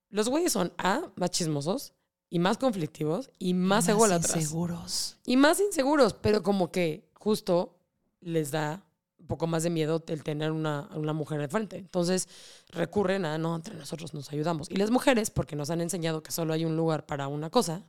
los 0.10 0.30
güeyes 0.30 0.52
son 0.52 0.72
A, 0.78 1.12
más 1.16 1.32
chismosos 1.32 1.94
y 2.32 2.40
más 2.40 2.58
conflictivos 2.58 3.30
y 3.38 3.54
más, 3.54 3.88
ególatras. 3.90 4.36
inseguros. 4.38 5.18
Y 5.26 5.36
más 5.38 5.60
inseguros, 5.60 6.14
pero 6.14 6.42
como 6.42 6.72
que 6.72 7.08
justo 7.14 7.78
les 8.22 8.52
da 8.52 8.84
un 9.20 9.28
poco 9.28 9.48
más 9.48 9.64
de 9.64 9.70
miedo 9.70 10.02
el 10.08 10.24
tener 10.24 10.52
una, 10.52 10.90
una 10.96 11.12
mujer 11.12 11.42
al 11.42 11.50
frente. 11.50 11.78
Entonces 11.78 12.30
recurren 12.70 13.26
a, 13.26 13.38
no, 13.38 13.54
entre 13.56 13.76
nosotros 13.76 14.14
nos 14.14 14.32
ayudamos. 14.32 14.72
Y 14.72 14.78
las 14.78 14.92
mujeres, 14.92 15.30
porque 15.30 15.58
nos 15.58 15.70
han 15.72 15.82
enseñado 15.82 16.24
que 16.24 16.32
solo 16.32 16.54
hay 16.54 16.64
un 16.64 16.78
lugar 16.78 17.06
para 17.06 17.28
una 17.28 17.50
cosa, 17.50 17.84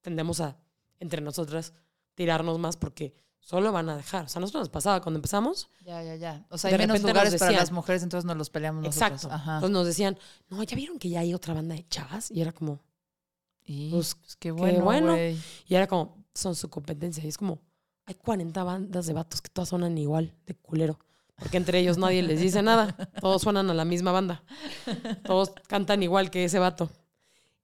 tendemos 0.00 0.40
a, 0.40 0.56
entre 1.00 1.20
nosotras, 1.20 1.72
tirarnos 2.14 2.60
más 2.60 2.76
porque 2.76 3.16
solo 3.40 3.72
van 3.72 3.88
a 3.88 3.96
dejar. 3.96 4.26
O 4.26 4.28
sea, 4.28 4.38
nosotros 4.38 4.60
nos 4.60 4.68
pasaba 4.68 5.02
cuando 5.02 5.18
empezamos. 5.18 5.68
Ya, 5.84 6.04
ya, 6.04 6.14
ya. 6.14 6.46
O 6.50 6.56
sea, 6.56 6.70
hay 6.70 6.78
menos 6.78 7.02
lugares 7.02 7.34
para 7.34 7.46
decían- 7.50 7.60
las 7.60 7.72
mujeres, 7.72 8.04
entonces 8.04 8.24
nos 8.26 8.36
los 8.36 8.48
peleamos 8.48 8.84
nosotros. 8.84 9.10
Exacto. 9.24 9.34
Ajá. 9.34 9.54
Entonces 9.56 9.72
nos 9.72 9.86
decían, 9.86 10.16
no, 10.50 10.62
¿ya 10.62 10.76
vieron 10.76 11.00
que 11.00 11.08
ya 11.08 11.18
hay 11.18 11.34
otra 11.34 11.52
banda 11.52 11.74
de 11.74 11.84
chavas? 11.88 12.30
Y 12.30 12.40
era 12.40 12.52
como, 12.52 12.78
Y, 13.64 13.90
pues, 13.90 14.14
pues, 14.14 14.36
qué 14.36 14.50
bueno, 14.50 14.84
bueno. 14.84 15.12
güey. 15.12 15.38
y 15.66 15.74
era 15.74 15.86
como, 15.86 16.24
son 16.34 16.54
su 16.54 16.68
competencia. 16.68 17.24
Y 17.24 17.28
es 17.28 17.38
como, 17.38 17.60
hay 18.06 18.14
40 18.14 18.62
bandas 18.64 19.06
de 19.06 19.12
vatos 19.12 19.40
que 19.40 19.48
todas 19.48 19.68
suenan 19.68 19.96
igual, 19.98 20.34
de 20.46 20.54
culero. 20.54 20.98
Porque 21.36 21.56
entre 21.56 21.78
ellos 21.80 21.98
nadie 21.98 22.22
les 22.22 22.40
dice 22.40 22.62
nada. 22.62 22.94
Todos 23.20 23.42
suenan 23.42 23.68
a 23.70 23.74
la 23.74 23.84
misma 23.84 24.12
banda. 24.12 24.44
Todos 25.24 25.52
cantan 25.66 26.02
igual 26.02 26.30
que 26.30 26.44
ese 26.44 26.58
vato. 26.58 26.90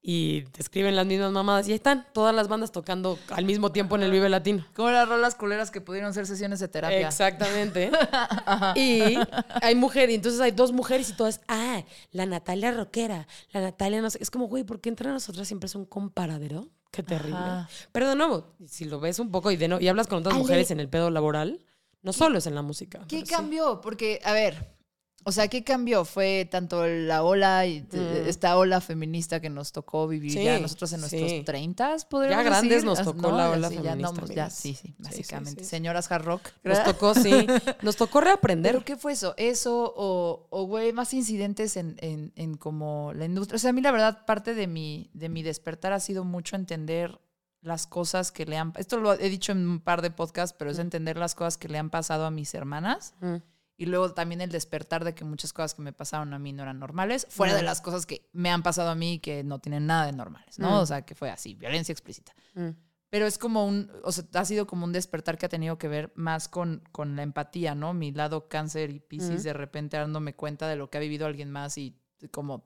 Y 0.01 0.43
te 0.43 0.61
escriben 0.61 0.95
las 0.95 1.05
mismas 1.05 1.31
mamadas. 1.31 1.67
Y 1.67 1.71
ahí 1.71 1.75
están 1.75 2.07
todas 2.13 2.33
las 2.33 2.47
bandas 2.47 2.71
tocando 2.71 3.19
al 3.31 3.43
mismo 3.43 3.71
tiempo 3.73 3.97
en 3.97 4.03
el 4.03 4.11
Vive 4.11 4.29
Latino. 4.29 4.65
Como 4.73 4.91
las 4.91 5.07
rolas 5.07 5.35
culeras 5.35 5.71
que 5.71 5.81
pudieron 5.81 6.13
ser 6.13 6.25
sesiones 6.25 6.59
de 6.59 6.69
terapia. 6.69 7.07
Exactamente. 7.07 7.91
y 8.75 9.17
hay 9.61 9.75
mujeres, 9.75 10.11
y 10.11 10.15
entonces 10.15 10.39
hay 10.39 10.51
dos 10.51 10.71
mujeres 10.71 11.09
y 11.09 11.13
todas, 11.13 11.41
ah, 11.49 11.83
la 12.11 12.25
Natalia 12.25 12.71
rockera, 12.71 13.27
la 13.51 13.59
Natalia 13.61 14.01
no 14.01 14.09
sé. 14.09 14.19
Es 14.21 14.31
como, 14.31 14.47
güey, 14.47 14.63
¿por 14.63 14.79
qué 14.79 14.87
entre 14.89 15.09
nosotras 15.09 15.47
siempre 15.47 15.67
es 15.67 15.75
un 15.75 15.85
comparadero? 15.85 16.69
Qué 16.91 17.03
terrible. 17.03 17.37
Ajá. 17.37 17.69
Pero 17.91 18.09
de 18.09 18.15
nuevo, 18.15 18.55
si 18.67 18.85
lo 18.85 18.99
ves 19.01 19.19
un 19.19 19.31
poco 19.31 19.51
y, 19.51 19.57
de 19.57 19.67
no- 19.67 19.79
y 19.81 19.87
hablas 19.89 20.07
con 20.07 20.19
otras 20.19 20.33
Ale. 20.33 20.41
mujeres 20.41 20.71
en 20.71 20.79
el 20.79 20.89
pedo 20.89 21.09
laboral, 21.11 21.63
no 22.01 22.13
solo 22.13 22.37
es 22.37 22.47
en 22.47 22.55
la 22.55 22.61
música. 22.61 23.05
¿Qué 23.07 23.19
sí. 23.19 23.25
cambió? 23.25 23.81
Porque, 23.81 24.21
a 24.23 24.31
ver, 24.31 24.78
o 25.25 25.31
sea, 25.31 25.47
¿qué 25.47 25.63
cambió? 25.63 26.05
Fue 26.05 26.47
tanto 26.49 26.85
la 26.87 27.23
ola 27.23 27.65
y 27.65 27.81
Mm. 27.81 28.27
esta 28.27 28.57
ola 28.57 28.81
feminista 28.81 29.39
que 29.39 29.49
nos 29.49 29.71
tocó 29.71 30.07
vivir 30.07 30.31
Sí, 30.31 30.43
ya 30.43 30.59
nosotros 30.59 30.93
en 30.93 31.01
nuestros 31.01 31.29
sí. 31.29 31.43
30, 31.45 31.97
podríamos 32.09 32.43
Ya 32.43 32.49
grandes 32.49 32.69
decir? 32.71 32.85
nos 32.85 32.99
Ah, 32.99 33.03
tocó 33.03 33.31
la 33.31 33.49
ola 33.51 33.69
sí, 33.69 33.75
ya, 33.81 33.91
feminista, 33.91 34.21
no, 34.21 34.27
ya, 34.27 34.49
sí, 34.49 34.73
sí, 34.73 34.95
básicamente. 34.97 35.63
Señoras 35.63 36.11
hard 36.11 36.25
rock. 36.25 36.49
Nos 36.63 36.83
tocó, 36.83 37.13
sí. 37.15 37.47
Nos 37.81 37.95
tocó 37.95 38.21
reaprender. 38.21 38.71
¿Pero 38.73 38.85
qué 38.85 38.95
fue 38.97 39.13
eso? 39.13 39.33
¿Eso 39.37 39.93
o, 39.95 40.47
o 40.49 40.63
güey, 40.65 40.93
más 40.93 41.13
incidentes 41.13 41.77
en, 41.77 41.95
en, 41.99 42.31
en 42.35 42.55
como 42.57 43.11
la 43.13 43.25
industria? 43.25 43.55
O 43.57 43.59
sea, 43.59 43.71
a 43.71 43.73
mí 43.73 43.81
la 43.81 43.91
verdad, 43.91 44.25
parte 44.25 44.53
de 44.53 44.67
mi, 44.67 45.09
de 45.13 45.29
mi 45.29 45.43
despertar 45.43 45.93
ha 45.93 45.99
sido 45.99 46.23
mucho 46.23 46.55
entender 46.55 47.19
las 47.61 47.87
cosas 47.87 48.31
que 48.31 48.45
le 48.45 48.57
han... 48.57 48.71
Esto 48.77 48.97
lo 48.97 49.11
he 49.13 49.29
dicho 49.29 49.51
en 49.51 49.67
un 49.67 49.79
par 49.81 50.01
de 50.01 50.11
podcasts, 50.11 50.55
pero 50.57 50.71
es 50.71 50.79
entender 50.79 51.17
las 51.17 51.35
cosas 51.35 51.57
que 51.57 51.67
le 51.67 51.77
han 51.77 51.89
pasado 51.89 52.25
a 52.25 52.31
mis 52.31 52.53
hermanas. 52.53 53.15
Mm. 53.19 53.35
Y 53.79 53.85
luego 53.85 54.13
también 54.13 54.41
el 54.41 54.51
despertar 54.51 55.05
de 55.05 55.15
que 55.15 55.23
muchas 55.23 55.53
cosas 55.53 55.73
que 55.73 55.81
me 55.81 55.93
pasaron 55.93 56.33
a 56.33 56.37
mí 56.37 56.51
no 56.51 56.63
eran 56.63 56.79
normales, 56.79 57.25
fuera 57.29 57.55
de 57.55 57.63
las 57.63 57.79
cosas 57.79 58.05
que 58.05 58.27
me 58.33 58.51
han 58.51 58.61
pasado 58.61 58.89
a 58.89 58.95
mí 58.95 59.19
que 59.19 59.41
no 59.45 59.59
tienen 59.59 59.87
nada 59.87 60.05
de 60.05 60.11
normales, 60.11 60.59
¿no? 60.59 60.71
Mm. 60.71 60.79
O 60.79 60.85
sea, 60.85 61.03
que 61.03 61.15
fue 61.15 61.29
así, 61.29 61.55
violencia 61.55 61.93
explícita. 61.93 62.35
Mm. 62.55 62.71
Pero 63.09 63.25
es 63.25 63.37
como 63.37 63.65
un, 63.65 63.89
o 64.03 64.11
sea, 64.11 64.25
ha 64.33 64.43
sido 64.43 64.67
como 64.67 64.83
un 64.83 64.91
despertar 64.91 65.37
que 65.37 65.45
ha 65.45 65.49
tenido 65.49 65.77
que 65.77 65.87
ver 65.87 66.11
más 66.15 66.49
con, 66.49 66.83
con 66.91 67.15
la 67.15 67.23
empatía, 67.23 67.73
¿no? 67.73 67.93
Mi 67.93 68.11
lado 68.11 68.49
cáncer 68.49 68.89
y 68.89 68.99
piscis, 68.99 69.43
de 69.43 69.53
repente 69.53 69.95
dándome 69.95 70.35
cuenta 70.35 70.67
de 70.67 70.75
lo 70.75 70.89
que 70.89 70.97
ha 70.97 71.01
vivido 71.01 71.25
alguien 71.25 71.49
más 71.49 71.77
y 71.77 71.97
como 72.31 72.61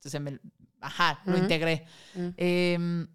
se 0.00 0.20
me, 0.20 0.38
ajá, 0.82 1.22
lo 1.24 1.38
integré. 1.38 1.86
Em, 2.36 3.08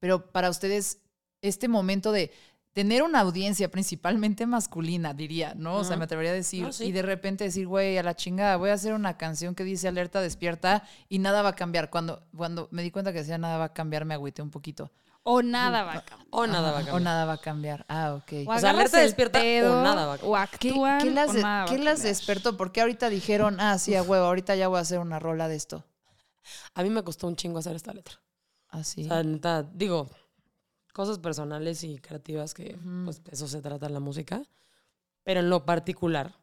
pero 0.00 0.32
para 0.32 0.48
ustedes, 0.48 1.02
este 1.42 1.68
momento 1.68 2.10
de 2.10 2.32
tener 2.74 3.04
una 3.04 3.20
audiencia 3.20 3.70
principalmente 3.70 4.46
masculina, 4.46 5.14
diría, 5.14 5.54
¿no? 5.56 5.76
O 5.76 5.84
sea, 5.84 5.96
me 5.96 6.04
atrevería 6.04 6.32
a 6.32 6.34
decir, 6.34 6.64
No, 6.64 6.72
sí. 6.72 6.84
y 6.86 6.92
de 6.92 7.02
repente 7.02 7.44
decir, 7.44 7.66
güey, 7.68 7.96
a 7.96 8.02
la 8.02 8.14
chingada, 8.16 8.56
voy 8.56 8.70
a 8.70 8.74
hacer 8.74 8.92
una 8.92 9.16
canción 9.16 9.54
que 9.54 9.62
dice 9.64 9.88
alerta 9.88 10.20
despierta 10.20 10.82
y 11.08 11.20
nada 11.20 11.40
va 11.42 11.50
a 11.50 11.54
cambiar. 11.54 11.88
Cuando, 11.88 12.24
cuando 12.36 12.68
me 12.72 12.82
di 12.82 12.90
cuenta 12.90 13.12
que 13.12 13.20
decía 13.20 13.38
nada 13.38 13.56
va 13.58 13.66
a 13.66 13.72
cambiar, 13.72 14.04
me 14.04 14.14
agüité 14.14 14.42
un 14.42 14.50
poquito. 14.50 14.90
O 15.22 15.40
nada 15.40 15.84
va 15.84 15.92
a 15.94 16.04
cambiar. 16.04 16.28
O 16.30 16.46
nada 16.46 16.70
va 16.72 16.78
a 16.78 16.80
cambiar. 16.80 16.96
O 16.96 17.00
nada 17.00 17.24
va 17.24 17.32
a 17.32 17.38
cambiar. 17.38 17.86
Ah, 17.88 18.14
ok. 18.14 18.32
O, 18.46 18.58
sea, 18.58 18.70
alerta 18.70 18.98
despierta 19.00 19.38
o 19.38 19.82
nada 19.82 20.04
va 20.06 20.14
a 20.14 20.18
O 20.22 20.34
¿Qué, 20.58 20.68
actúan 20.68 20.98
qué 21.00 21.10
las, 21.12 21.30
o 21.30 21.32
nada 21.34 21.60
va 21.62 21.64
qué 21.66 21.76
a 21.76 21.78
las 21.78 21.94
cambiar. 21.94 22.08
despertó? 22.08 22.56
¿Por 22.56 22.72
qué 22.72 22.80
ahorita 22.82 23.08
dijeron, 23.08 23.58
ah, 23.60 23.78
sí, 23.78 23.94
a 23.94 24.02
huevo, 24.02 24.26
ahorita 24.26 24.54
ya 24.56 24.68
voy 24.68 24.78
a 24.78 24.80
hacer 24.80 24.98
una 24.98 25.18
rola 25.20 25.48
de 25.48 25.54
esto? 25.54 25.84
A 26.74 26.82
mí 26.82 26.90
me 26.90 27.02
costó 27.04 27.26
un 27.28 27.36
chingo 27.36 27.60
hacer 27.60 27.74
esta 27.76 27.94
letra. 27.94 28.16
Así. 28.68 29.08
O 29.08 29.38
sea, 29.40 29.62
digo, 29.62 30.10
cosas 30.94 31.18
personales 31.18 31.84
y 31.84 31.98
creativas 31.98 32.54
que, 32.54 32.76
Ujú. 32.76 33.04
pues, 33.04 33.20
eso 33.30 33.46
se 33.48 33.60
trata 33.60 33.86
en 33.86 33.92
la 33.92 34.00
música. 34.00 34.42
Pero 35.24 35.40
en 35.40 35.50
lo 35.50 35.66
particular, 35.66 36.38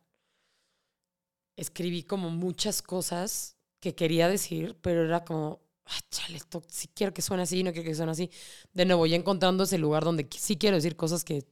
escribí 1.56 2.04
como 2.04 2.30
muchas 2.30 2.82
cosas 2.82 3.56
que 3.80 3.96
quería 3.96 4.28
decir, 4.28 4.76
pero 4.82 5.06
era 5.06 5.24
como, 5.24 5.62
ay, 5.86 6.00
chale, 6.10 6.38
esto 6.38 6.62
sí 6.68 6.90
quiero 6.94 7.14
que 7.14 7.22
suene 7.22 7.44
así, 7.44 7.64
no 7.64 7.72
quiero 7.72 7.88
que 7.88 7.96
suene 7.96 8.12
así. 8.12 8.30
De 8.74 8.86
nuevo, 8.86 9.06
ya 9.06 9.16
encontrando 9.16 9.64
ese 9.64 9.78
lugar 9.78 10.04
donde 10.04 10.28
sí 10.38 10.58
quiero 10.58 10.76
decir 10.76 10.96
cosas 10.96 11.24
que, 11.24 11.46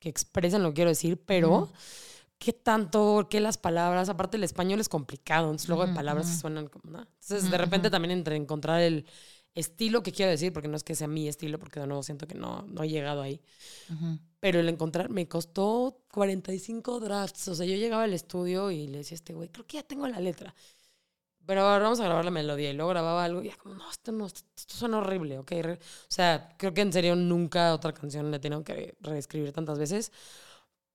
que 0.00 0.08
expresen 0.08 0.62
lo 0.62 0.70
que 0.70 0.76
quiero 0.76 0.90
decir, 0.90 1.22
pero 1.24 1.70
qué 2.38 2.52
tanto, 2.52 3.28
qué 3.30 3.40
las 3.40 3.56
palabras, 3.56 4.08
aparte 4.08 4.36
el 4.36 4.44
español 4.44 4.80
es 4.80 4.88
complicado, 4.88 5.44
entonces 5.46 5.68
luego 5.68 5.84
hay 5.84 5.94
palabras 5.94 6.26
que 6.26 6.36
suenan 6.36 6.68
como 6.68 6.90
nada. 6.90 7.08
Entonces, 7.20 7.50
de 7.50 7.58
repente 7.58 7.88
también 7.88 8.10
entre 8.10 8.34
encontrar 8.36 8.82
el 8.82 9.06
estilo 9.56 10.02
que 10.02 10.12
quiero 10.12 10.30
decir, 10.30 10.52
porque 10.52 10.68
no 10.68 10.76
es 10.76 10.84
que 10.84 10.94
sea 10.94 11.08
mi 11.08 11.26
estilo, 11.26 11.58
porque 11.58 11.80
de 11.80 11.88
nuevo 11.88 12.04
siento 12.04 12.28
que 12.28 12.34
no, 12.34 12.62
no 12.68 12.84
he 12.84 12.88
llegado 12.88 13.22
ahí. 13.22 13.40
Ujú. 13.92 14.20
Pero 14.38 14.60
el 14.60 14.68
encontrar 14.68 15.10
me 15.10 15.26
costó 15.26 16.04
45 16.12 17.00
drafts. 17.00 17.48
O 17.48 17.54
sea, 17.56 17.66
yo 17.66 17.74
llegaba 17.74 18.04
al 18.04 18.12
estudio 18.12 18.70
y 18.70 18.86
le 18.86 18.98
decía 18.98 19.16
a 19.16 19.16
este 19.16 19.32
güey, 19.32 19.48
creo 19.48 19.66
que 19.66 19.78
ya 19.78 19.82
tengo 19.82 20.06
la 20.06 20.20
letra. 20.20 20.54
Pero 21.46 21.62
ahora 21.62 21.84
vamos 21.84 22.00
a 22.00 22.04
grabar 22.04 22.24
la 22.24 22.30
melodía. 22.30 22.70
Y 22.70 22.74
luego 22.74 22.90
grababa 22.90 23.24
algo 23.24 23.42
y 23.42 23.46
ya 23.48 23.56
como, 23.56 23.74
no, 23.74 23.90
esto 23.90 24.12
no, 24.12 24.26
esto, 24.26 24.44
suena 24.66 24.98
horrible, 24.98 25.38
¿ok? 25.38 25.52
O 25.52 25.76
sea, 26.08 26.54
creo 26.58 26.74
que 26.74 26.82
en 26.82 26.92
serio 26.92 27.16
nunca 27.16 27.72
otra 27.72 27.92
canción 27.94 28.30
le 28.30 28.36
he 28.36 28.40
tenido 28.40 28.62
que 28.62 28.96
reescribir 29.00 29.52
tantas 29.52 29.78
veces. 29.78 30.12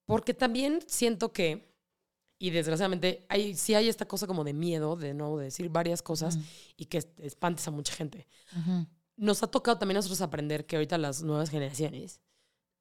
Porque 0.06 0.34
también 0.34 0.80
siento 0.86 1.32
que, 1.32 1.71
y 2.44 2.50
desgraciadamente, 2.50 3.24
hay, 3.28 3.54
sí 3.54 3.74
hay 3.74 3.88
esta 3.88 4.04
cosa 4.06 4.26
como 4.26 4.42
de 4.42 4.52
miedo, 4.52 4.96
de 4.96 5.14
nuevo, 5.14 5.38
de 5.38 5.44
decir 5.44 5.68
varias 5.68 6.02
cosas 6.02 6.34
Ujú. 6.34 6.44
y 6.76 6.86
que 6.86 6.98
espantes 7.18 7.68
a 7.68 7.70
mucha 7.70 7.94
gente 7.94 8.26
Ujú. 8.58 8.84
nos 9.16 9.44
ha 9.44 9.46
tocado 9.46 9.78
también 9.78 9.96
a 9.96 9.98
nosotros 9.98 10.20
aprender 10.22 10.66
que 10.66 10.74
ahorita 10.74 10.98
las 10.98 11.22
nuevas 11.22 11.50
generaciones 11.50 12.20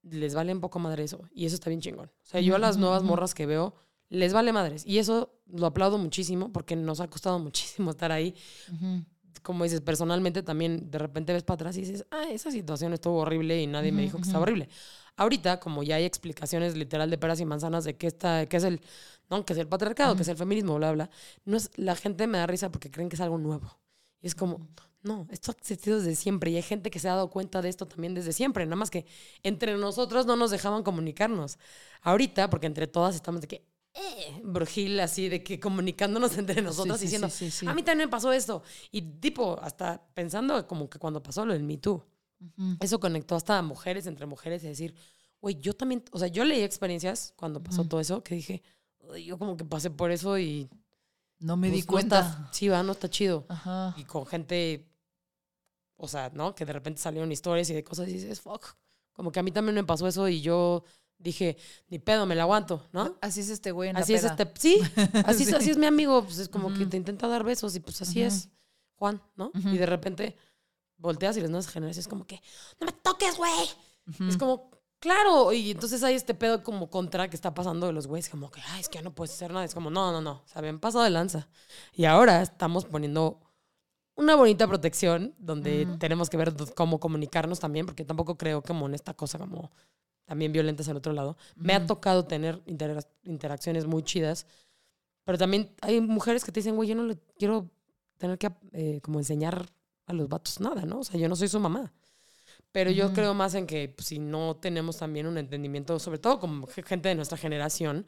les 0.02 0.34
vale 0.34 0.52
un 0.52 0.62
poco 0.62 0.80
madre 0.80 1.04
eso. 1.04 1.20
Y 1.32 1.46
eso 1.46 1.54
está 1.54 1.70
bien 1.70 1.80
chingón. 1.80 2.08
O 2.08 2.26
sea, 2.26 2.42
yo 2.42 2.56
a 2.56 2.60
las 2.60 2.78
nuevas 2.78 3.04
morras 3.04 3.36
que 3.36 3.46
veo, 3.46 3.76
les 4.10 4.34
vale 4.34 4.52
madres. 4.52 4.84
Y 4.84 4.98
eso 4.98 5.40
lo 5.46 5.68
aplaudo 5.68 6.00
muchísimo 6.00 6.52
porque 6.52 6.76
nos 6.76 7.00
ha 7.00 7.08
costado 7.08 7.38
muchísimo 7.48 7.92
estar 7.92 8.12
ahí. 8.12 8.34
Ujú. 8.74 9.06
Como 9.44 9.64
dices, 9.64 9.82
personalmente 9.82 10.42
también 10.42 10.90
de 10.90 10.98
repente 10.98 11.34
ves 11.34 11.44
para 11.44 11.56
atrás 11.56 11.78
y 11.78 11.82
dices, 11.82 12.04
ah, 12.10 12.26
esa 12.32 12.50
situación 12.50 12.94
estuvo 12.94 13.18
horrible 13.20 13.62
y 13.62 13.68
nadie 13.68 13.92
me 13.92 13.98
Ujú, 14.02 14.06
dijo 14.08 14.18
que 14.18 14.24
estaba 14.24 14.42
horrible. 14.42 14.70
Ahorita, 15.18 15.60
como 15.60 15.84
ya 15.84 15.98
hay 15.98 16.06
explicaciones 16.06 16.76
literal 16.76 17.10
de 17.12 17.18
peras 17.20 17.40
y 17.40 17.46
manzanas 17.46 17.84
de 17.84 17.96
qué 17.96 18.08
está, 18.08 18.48
qué 18.48 18.58
es 18.58 18.64
el, 18.64 18.82
no, 19.32 19.46
que 19.46 19.54
es 19.54 19.60
el 19.60 19.68
patriarcado, 19.68 20.16
que 20.16 20.22
es 20.22 20.28
el 20.28 20.38
feminismo, 20.38 20.76
bla, 20.76 20.92
bla, 20.92 21.10
no 21.46 21.58
es, 21.58 21.72
la 21.76 21.96
gente 21.96 22.28
me 22.28 22.38
da 22.38 22.46
risa 22.46 22.70
porque 22.72 22.92
creen 22.92 23.10
que 23.10 23.16
es 23.16 23.22
algo 23.22 23.38
nuevo. 23.38 23.80
Y 24.22 24.28
es 24.28 24.36
como, 24.36 24.68
no, 25.02 25.26
esto 25.32 25.52
ha 25.52 25.56
existido 25.58 25.98
desde 25.98 26.16
siempre 26.16 26.52
y 26.52 26.58
hay 26.58 26.62
gente 26.62 26.92
que 26.92 27.00
se 27.00 27.10
ha 27.10 27.16
dado 27.16 27.30
cuenta 27.32 27.62
de 27.62 27.70
esto 27.70 27.88
también 27.88 28.14
desde 28.14 28.34
siempre, 28.34 28.66
nada 28.66 28.76
más 28.76 28.92
que 28.92 29.06
entre 29.42 29.76
nosotros 29.78 30.26
no 30.28 30.36
nos 30.36 30.52
dejaban 30.52 30.84
comunicarnos. 30.84 31.58
Ahorita, 32.02 32.50
porque 32.50 32.68
entre 32.68 32.86
todas 32.88 33.16
estamos 33.16 33.42
de 33.42 33.48
que, 33.48 33.66
eh, 33.94 34.42
brujil, 34.44 35.00
así, 35.00 35.28
de 35.30 35.44
que 35.44 35.60
comunicándonos 35.60 36.38
entre 36.38 36.62
nosotros 36.62 37.00
sí, 37.00 37.06
diciendo, 37.06 37.30
sí, 37.30 37.50
sí, 37.50 37.68
a 37.68 37.74
mí 37.74 37.84
también 37.84 38.08
me 38.10 38.12
pasó 38.12 38.32
esto. 38.32 38.64
Y 38.92 39.02
tipo, 39.02 39.58
hasta 39.62 40.06
pensando 40.14 40.68
como 40.68 40.90
que 40.90 41.00
cuando 41.00 41.24
pasó 41.24 41.46
lo 41.46 41.54
del 41.54 41.64
Me 41.64 41.78
Too, 41.78 42.04
Ujú. 42.42 42.78
eso 42.80 43.00
conectó 43.00 43.36
hasta 43.36 43.58
a 43.58 43.62
mujeres 43.62 44.08
entre 44.08 44.26
mujeres 44.26 44.64
y 44.64 44.68
decir, 44.68 44.94
güey, 45.40 45.60
yo 45.60 45.74
también, 45.74 46.04
o 46.12 46.20
sea, 46.20 46.28
yo 46.28 46.44
leí 46.44 46.62
experiencias 46.62 47.34
cuando 47.36 47.62
pasó 47.64 47.82
Ujú. 47.82 47.90
todo 47.90 48.00
eso 48.02 48.24
que 48.24 48.36
dije, 48.36 48.62
"Uy, 48.64 48.64
yo 49.18 49.38
como 49.38 49.58
que 49.58 49.66
pasé 49.66 49.90
por 49.90 50.12
eso 50.12 50.38
y... 50.38 50.70
No 51.40 51.58
me 51.58 51.72
di 51.72 51.82
pues, 51.82 52.06
no 52.06 52.18
está- 52.18 52.34
cuenta. 52.36 52.54
sí, 52.54 52.68
va, 52.68 52.84
no 52.84 52.92
está 52.92 53.10
chido 53.10 53.46
Ajá. 53.50 53.96
y 53.98 54.04
con 54.04 54.28
gente, 54.28 54.88
o 55.98 56.08
sea, 56.08 56.30
¿no? 56.34 56.54
Que 56.54 56.66
de 56.66 56.74
repente 56.74 57.02
salieron 57.02 57.32
historias 57.32 57.68
y 57.70 57.74
de 57.74 57.84
cosas 57.84 58.08
y 58.10 58.14
dices, 58.14 58.42
fuck. 58.42 58.64
Como 59.14 59.32
que 59.32 59.40
a 59.40 59.44
mí 59.44 59.52
también 59.52 59.74
me 59.76 59.84
pasó 59.84 60.08
eso 60.08 60.28
y 60.28 60.42
yo 60.42 60.84
dije, 61.18 61.58
ni 61.90 61.98
pedo, 62.00 62.26
me 62.28 62.36
la 62.36 62.44
aguanto, 62.44 62.88
¿no? 62.94 63.18
Así 63.22 63.40
es 63.42 63.50
este 63.50 63.72
güey 63.72 63.90
en 63.90 63.98
Así 63.98 64.12
la 64.14 64.18
es 64.20 64.24
peda. 64.24 64.34
este, 64.44 64.60
sí, 64.60 64.82
así, 65.26 65.44
Sí. 65.46 65.50
es, 65.50 65.54
así 65.56 65.70
es 65.72 65.78
mi 65.78 65.88
amigo, 65.88 66.24
pues 66.24 66.38
es 66.38 66.48
como 66.48 66.70
que 66.70 66.82
Ujú. 66.82 66.90
te 66.90 66.98
intenta 66.98 67.28
dar 67.28 67.44
besos 67.44 67.76
y 67.76 67.80
pues 67.80 68.00
así 68.04 68.22
es 68.22 68.50
Juan, 68.98 69.20
¿no? 69.36 69.52
Y 69.56 69.78
de 69.78 69.86
repente 69.88 70.38
volteas 70.98 71.36
y 71.38 71.42
las 71.42 71.50
nuevas 71.50 71.68
generaciones 71.68 71.98
es 71.98 72.08
como 72.08 72.26
que, 72.28 72.40
no 72.80 72.86
me 72.86 72.92
toques, 72.92 73.36
güey. 73.38 73.52
Es 74.30 74.38
como, 74.38 74.70
claro, 75.02 75.52
y 75.52 75.72
entonces 75.72 76.02
hay 76.04 76.16
este 76.16 76.34
pedo 76.34 76.64
como 76.64 76.90
contra 76.90 77.30
que 77.30 77.36
está 77.36 77.54
pasando 77.54 77.88
de 77.88 77.92
los 77.94 78.08
güeyes, 78.08 78.30
como 78.30 78.50
que, 78.50 78.62
ay, 78.70 78.80
es 78.80 78.88
que 78.88 79.00
ya 79.00 79.02
no 79.02 79.14
puedes 79.14 79.34
hacer 79.34 79.52
nada. 79.52 79.66
Es 79.66 79.74
como, 79.74 79.90
no, 79.90 80.14
no, 80.14 80.22
no, 80.22 80.44
o 80.46 80.48
sea, 80.48 80.60
habían 80.60 80.80
pasado 80.80 81.04
de 81.04 81.10
lanza. 81.10 81.50
Y 81.94 82.06
ahora 82.06 82.42
estamos 82.42 82.86
poniendo 82.86 83.40
una 84.16 84.36
bonita 84.36 84.68
protección 84.68 85.34
donde 85.40 85.88
tenemos 86.00 86.30
que 86.30 86.38
ver 86.38 86.54
cómo 86.76 87.00
comunicarnos 87.00 87.60
también, 87.60 87.86
porque 87.86 88.06
tampoco 88.06 88.38
creo 88.38 88.62
como 88.62 88.86
en 88.86 88.94
esta 88.94 89.14
cosa 89.14 89.38
como 89.40 89.72
también 90.26 90.52
violentas 90.54 90.88
al 90.88 90.98
otro 90.98 91.12
lado. 91.12 91.36
Me 91.56 91.74
ha 91.74 91.86
tocado 91.86 92.26
tener 92.26 92.62
intera- 92.66 93.06
interacciones 93.24 93.88
muy 93.88 94.04
chidas, 94.04 94.46
pero 95.26 95.38
también 95.38 95.74
hay 95.82 96.00
mujeres 96.00 96.46
que 96.46 96.52
te 96.52 96.60
dicen, 96.60 96.76
güey, 96.76 96.88
yo 96.88 96.96
no 96.96 97.04
le 97.04 97.18
quiero 97.38 97.70
tener 98.18 98.38
que 98.38 98.52
eh, 98.74 99.00
como 99.02 99.20
enseñar 99.20 99.66
a 100.06 100.14
los 100.14 100.30
vatos 100.30 100.60
nada, 100.60 100.86
¿no? 100.86 101.00
O 101.00 101.04
sea, 101.04 101.20
yo 101.20 101.28
no 101.28 101.36
soy 101.36 101.48
su 101.48 101.60
mamá. 101.60 101.92
Pero 102.72 102.90
yo 102.92 103.06
Ujú. 103.08 103.16
creo 103.16 103.34
más 103.34 103.54
en 103.56 103.68
que 103.68 103.90
pues, 103.90 104.08
si 104.08 104.20
no 104.20 104.56
tenemos 104.56 104.98
también 104.98 105.28
un 105.28 105.38
entendimiento, 105.38 106.00
sobre 106.00 106.20
todo 106.20 106.40
como 106.40 106.68
ge- 106.68 106.84
gente 106.84 107.10
de 107.10 107.16
nuestra 107.16 107.38
generación, 107.38 108.06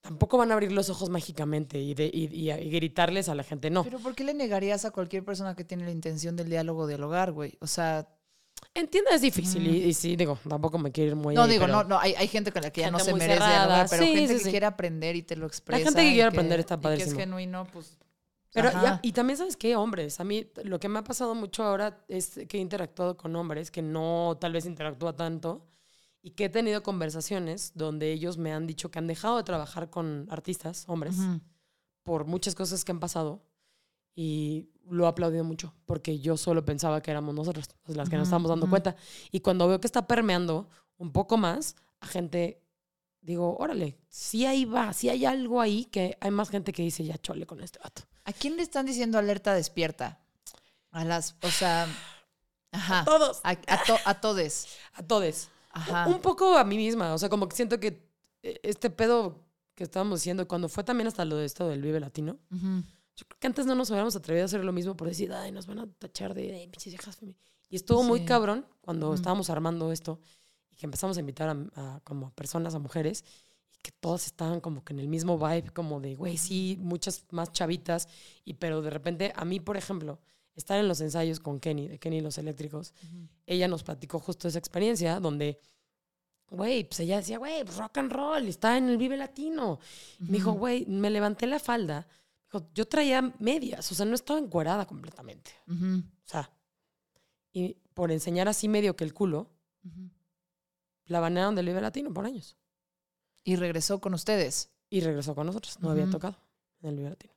tampoco 0.00 0.36
van 0.36 0.50
a 0.50 0.54
abrir 0.54 0.72
los 0.72 0.90
ojos 0.90 1.10
mágicamente 1.10 1.78
y, 1.78 1.94
de- 1.94 2.10
y- 2.12 2.26
y- 2.32 2.50
y 2.50 2.70
gritarles 2.70 3.28
a 3.28 3.34
la 3.34 3.44
gente 3.44 3.70
no. 3.70 3.84
Pero 3.84 4.00
¿por 4.00 4.14
qué 4.14 4.24
le 4.24 4.34
negarías 4.34 4.84
a 4.84 4.90
cualquier 4.90 5.24
persona 5.24 5.54
que 5.54 5.64
tiene 5.64 5.84
la 5.84 5.92
intención 5.92 6.36
del 6.36 6.50
diálogo 6.50 6.86
dialogar, 6.86 7.32
güey? 7.32 7.56
O 7.60 7.66
sea, 7.66 8.08
Entiendo, 8.72 9.10
es 9.10 9.20
difícil 9.20 9.66
y, 9.66 9.84
y 9.84 9.94
sí, 9.94 10.16
digo, 10.16 10.38
tampoco 10.48 10.78
me 10.78 10.90
quiero 10.90 11.10
ir 11.10 11.16
muy 11.16 11.34
no 11.34 11.42
ahí, 11.42 11.50
digo, 11.50 11.66
no, 11.68 11.84
no, 11.84 11.98
hay, 11.98 12.14
hay 12.14 12.26
gente 12.26 12.50
con 12.50 12.62
la 12.62 12.70
que 12.70 12.80
ya 12.80 12.90
no 12.90 12.98
se 12.98 13.12
merece 13.12 13.34
cerrada, 13.34 13.58
dialogar, 13.58 13.86
pero 13.90 14.02
sí, 14.02 14.14
gente 14.14 14.32
sí, 14.32 14.38
que 14.38 14.44
sí. 14.44 14.50
quiere 14.50 14.66
aprender 14.66 15.16
y 15.16 15.22
te 15.22 15.36
lo 15.36 15.46
expresa. 15.46 15.84
gente 15.84 16.02
que 16.02 16.08
quiere 16.12 16.22
aprender 16.28 16.60
está 16.60 16.74
y 16.74 16.78
que 16.78 16.82
es 16.82 16.82
padrísimo. 16.82 17.16
genuino, 17.20 17.66
pues... 17.72 17.96
Pero, 18.54 18.68
ajá. 18.68 19.00
y, 19.02 19.10
también, 19.12 19.36
¿sabes 19.36 19.56
qué? 19.56 19.74
Hombres. 19.74 20.20
A 20.20 20.24
mí 20.24 20.46
lo 20.62 20.78
que 20.78 20.88
me 20.88 21.00
ha 21.00 21.04
pasado 21.04 21.34
mucho 21.34 21.64
ahora 21.64 22.04
es 22.08 22.38
que 22.48 22.56
he 22.56 22.60
interactuado 22.60 23.16
con 23.16 23.34
hombres 23.34 23.70
que 23.72 23.82
no 23.82 24.38
tal 24.40 24.52
vez 24.52 24.64
interactúa 24.64 25.16
tanto 25.16 25.66
y 26.22 26.30
que 26.30 26.44
he 26.44 26.48
tenido 26.48 26.82
conversaciones 26.84 27.72
donde 27.74 28.12
ellos 28.12 28.38
me 28.38 28.52
han 28.52 28.66
dicho 28.68 28.90
que 28.92 29.00
han 29.00 29.08
dejado 29.08 29.36
de 29.38 29.42
trabajar 29.42 29.90
con 29.90 30.28
artistas, 30.30 30.84
hombres, 30.86 31.18
Ujú. 31.18 31.40
por 32.04 32.26
muchas 32.26 32.54
cosas 32.54 32.84
que 32.84 32.92
han 32.92 33.00
pasado 33.00 33.42
y 34.14 34.70
lo 34.88 35.04
he 35.04 35.08
aplaudido 35.08 35.42
mucho 35.42 35.74
porque 35.84 36.20
yo 36.20 36.36
solo 36.36 36.64
pensaba 36.64 37.02
que 37.02 37.10
éramos 37.10 37.34
nosotros 37.34 37.66
las 37.88 38.08
que 38.08 38.16
nos 38.16 38.22
Ujú, 38.22 38.28
estábamos 38.28 38.48
dando 38.50 38.66
ujú. 38.66 38.70
cuenta. 38.70 38.94
Y 39.32 39.40
cuando 39.40 39.66
veo 39.66 39.80
que 39.80 39.88
está 39.88 40.06
permeando 40.06 40.68
un 40.96 41.10
poco 41.12 41.36
más 41.36 41.74
a 41.98 42.06
gente, 42.06 42.62
digo, 43.20 43.56
órale, 43.58 43.98
sí 44.08 44.46
ahí 44.46 44.64
va, 44.64 44.92
sí 44.92 45.08
hay 45.08 45.24
algo 45.24 45.60
ahí 45.60 45.86
que 45.86 46.16
hay 46.20 46.30
más 46.30 46.50
gente 46.50 46.72
que 46.72 46.82
dice, 46.82 47.02
ya 47.04 47.18
chole 47.18 47.46
con 47.46 47.60
este 47.60 47.80
vato. 47.80 48.02
¿A 48.24 48.32
quién 48.32 48.56
le 48.56 48.62
están 48.62 48.86
diciendo 48.86 49.18
alerta 49.18 49.54
despierta? 49.54 50.18
A 50.90 51.04
las, 51.04 51.36
o 51.42 51.50
sea, 51.50 51.86
ajá. 52.72 53.04
Todos. 53.04 53.40
A, 53.44 53.50
a, 53.50 53.82
to- 53.84 53.98
a 54.04 54.20
todes. 54.20 54.66
A 54.94 55.02
todos. 55.02 55.48
Ajá. 55.72 56.06
Un 56.06 56.20
poco 56.20 56.56
a 56.56 56.64
mí 56.64 56.76
misma, 56.76 57.14
o 57.14 57.18
sea, 57.18 57.28
como 57.28 57.48
que 57.48 57.56
siento 57.56 57.80
que 57.80 58.08
eh, 58.42 58.60
este 58.62 58.90
pedo 58.90 59.40
que 59.74 59.82
estábamos 59.84 60.20
diciendo, 60.20 60.46
cuando 60.46 60.68
fue 60.68 60.84
también 60.84 61.08
hasta 61.08 61.24
lo 61.24 61.36
de 61.36 61.46
esto 61.46 61.66
del 61.68 61.82
Vive 61.82 61.98
Latino, 61.98 62.38
yo 62.50 63.26
creo 63.26 63.38
que 63.40 63.46
antes 63.48 63.66
no 63.66 63.74
nos 63.74 63.90
hubiéramos 63.90 64.14
atrevido 64.14 64.44
a 64.44 64.46
hacer 64.46 64.64
lo 64.64 64.72
mismo 64.72 64.96
por 64.96 65.08
decir, 65.08 65.32
ay, 65.32 65.50
nos 65.50 65.66
van 65.66 65.80
a 65.80 65.86
tachar 65.98 66.32
de, 66.34 66.54
"Ay, 66.54 66.68
pinches 66.68 66.92
viejas 66.92 67.16
femi-". 67.20 67.34
Y 67.70 67.76
estuvo 67.76 68.04
muy 68.04 68.24
cabrón 68.24 68.66
cuando 68.82 69.06
Ujú. 69.08 69.14
estábamos 69.16 69.50
armando 69.50 69.90
esto 69.90 70.20
y 70.70 70.76
que 70.76 70.86
empezamos 70.86 71.16
a 71.16 71.20
invitar 71.20 71.48
a, 71.48 71.56
a 71.96 72.00
como 72.04 72.30
personas, 72.34 72.74
a 72.76 72.78
mujeres, 72.78 73.24
que 73.84 73.92
todas 73.92 74.24
estaban 74.24 74.62
como 74.62 74.82
que 74.82 74.94
en 74.94 75.00
el 75.00 75.08
mismo 75.08 75.38
vibe, 75.38 75.68
como 75.68 76.00
de, 76.00 76.14
güey, 76.14 76.38
sí, 76.38 76.78
muchas 76.80 77.26
más 77.30 77.52
chavitas, 77.52 78.08
y 78.42 78.54
pero 78.54 78.80
de 78.80 78.88
repente 78.88 79.34
a 79.36 79.44
mí, 79.44 79.60
por 79.60 79.76
ejemplo, 79.76 80.18
estar 80.54 80.80
en 80.80 80.88
los 80.88 81.02
ensayos 81.02 81.38
con 81.38 81.60
Kenny, 81.60 81.88
de 81.88 81.98
Kenny 81.98 82.16
y 82.16 82.20
los 82.22 82.38
Eléctricos, 82.38 82.94
ella 83.44 83.68
nos 83.68 83.82
platicó 83.82 84.18
justo 84.20 84.48
esa 84.48 84.58
experiencia 84.58 85.20
donde, 85.20 85.60
güey, 86.48 86.84
pues 86.84 87.00
ella 87.00 87.18
decía, 87.18 87.36
güey, 87.36 87.62
pues 87.62 87.76
rock 87.76 87.98
and 87.98 88.10
roll, 88.10 88.48
está 88.48 88.78
en 88.78 88.88
el 88.88 88.96
Vive 88.96 89.18
Latino. 89.18 89.78
Me 90.18 90.38
dijo, 90.38 90.52
güey, 90.52 90.86
me 90.86 91.10
levanté 91.10 91.46
la 91.46 91.58
falda. 91.58 92.06
Dijo, 92.46 92.66
yo 92.72 92.88
traía 92.88 93.34
medias, 93.38 93.92
o 93.92 93.94
sea, 93.94 94.06
no 94.06 94.14
estaba 94.14 94.38
encuerada 94.38 94.86
completamente. 94.86 95.50
O 95.68 96.26
sea, 96.26 96.50
y 97.52 97.74
por 97.92 98.10
enseñar 98.10 98.48
así 98.48 98.66
medio 98.66 98.96
que 98.96 99.04
el 99.04 99.12
culo, 99.12 99.50
la 101.04 101.20
banearon 101.20 101.54
del 101.54 101.66
Vive 101.66 101.82
Latino 101.82 102.14
por 102.14 102.24
años. 102.24 102.56
Y 103.44 103.56
regresó 103.56 104.00
con 104.00 104.14
ustedes. 104.14 104.70
Y 104.90 105.00
regresó 105.00 105.34
con 105.34 105.46
nosotros, 105.46 105.78
no 105.80 105.90
había 105.90 106.04
Ujú. 106.04 106.12
tocado 106.12 106.36
en 106.82 106.88
el 106.90 106.96
Vive 106.96 107.10
Latino. 107.10 107.32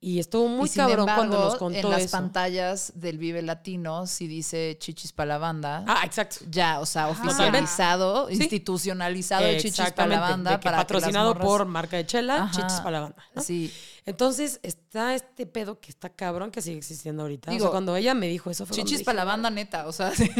Y 0.00 0.18
estuvo 0.18 0.48
muy 0.48 0.68
y 0.68 0.72
cabrón 0.72 1.00
embargo, 1.08 1.16
cuando 1.30 1.38
nos 1.44 1.56
contó 1.56 1.78
en 1.78 1.90
las 1.90 2.02
eso. 2.02 2.10
pantallas 2.10 2.92
del 2.94 3.16
Vive 3.16 3.40
Latino, 3.40 4.06
si 4.06 4.26
dice 4.26 4.76
chichis 4.78 5.12
para 5.12 5.28
la 5.28 5.38
banda, 5.38 5.82
Ah, 5.88 6.02
exacto. 6.04 6.44
ya, 6.50 6.78
o 6.80 6.84
sea, 6.84 7.08
oficializado, 7.08 8.28
Sí. 8.28 8.34
institucionalizado 8.34 9.46
el 9.46 9.62
chichis 9.62 9.92
para 9.92 10.08
la 10.08 10.20
banda. 10.20 10.50
de 10.50 10.56
que 10.58 10.64
para 10.64 10.76
que 10.76 10.76
las 10.76 10.84
patrocinado 10.84 11.34
morras- 11.34 11.46
por 11.46 11.64
marca 11.64 11.96
de 11.96 12.04
chela, 12.06 12.42
Ajá. 12.42 12.50
chichis 12.52 12.78
para 12.80 12.90
la 12.90 13.00
banda. 13.00 13.16
¿no? 13.34 13.42
Sí, 13.42 13.72
Entonces 14.06 14.60
está 14.62 15.14
este 15.14 15.46
pedo 15.46 15.80
que 15.80 15.88
está 15.88 16.10
cabrón 16.10 16.50
que 16.50 16.60
sigue 16.60 16.76
existiendo 16.76 17.22
ahorita. 17.22 17.50
Digo, 17.50 17.64
o 17.64 17.68
sea, 17.68 17.70
cuando 17.70 17.96
ella 17.96 18.12
me 18.12 18.28
dijo 18.28 18.50
eso 18.50 18.66
fue 18.66 18.76
chichis 18.76 19.02
para 19.02 19.16
la 19.16 19.24
banda 19.24 19.48
neta, 19.48 19.86
o 19.86 19.92
sea, 19.92 20.10
sí. 20.14 20.30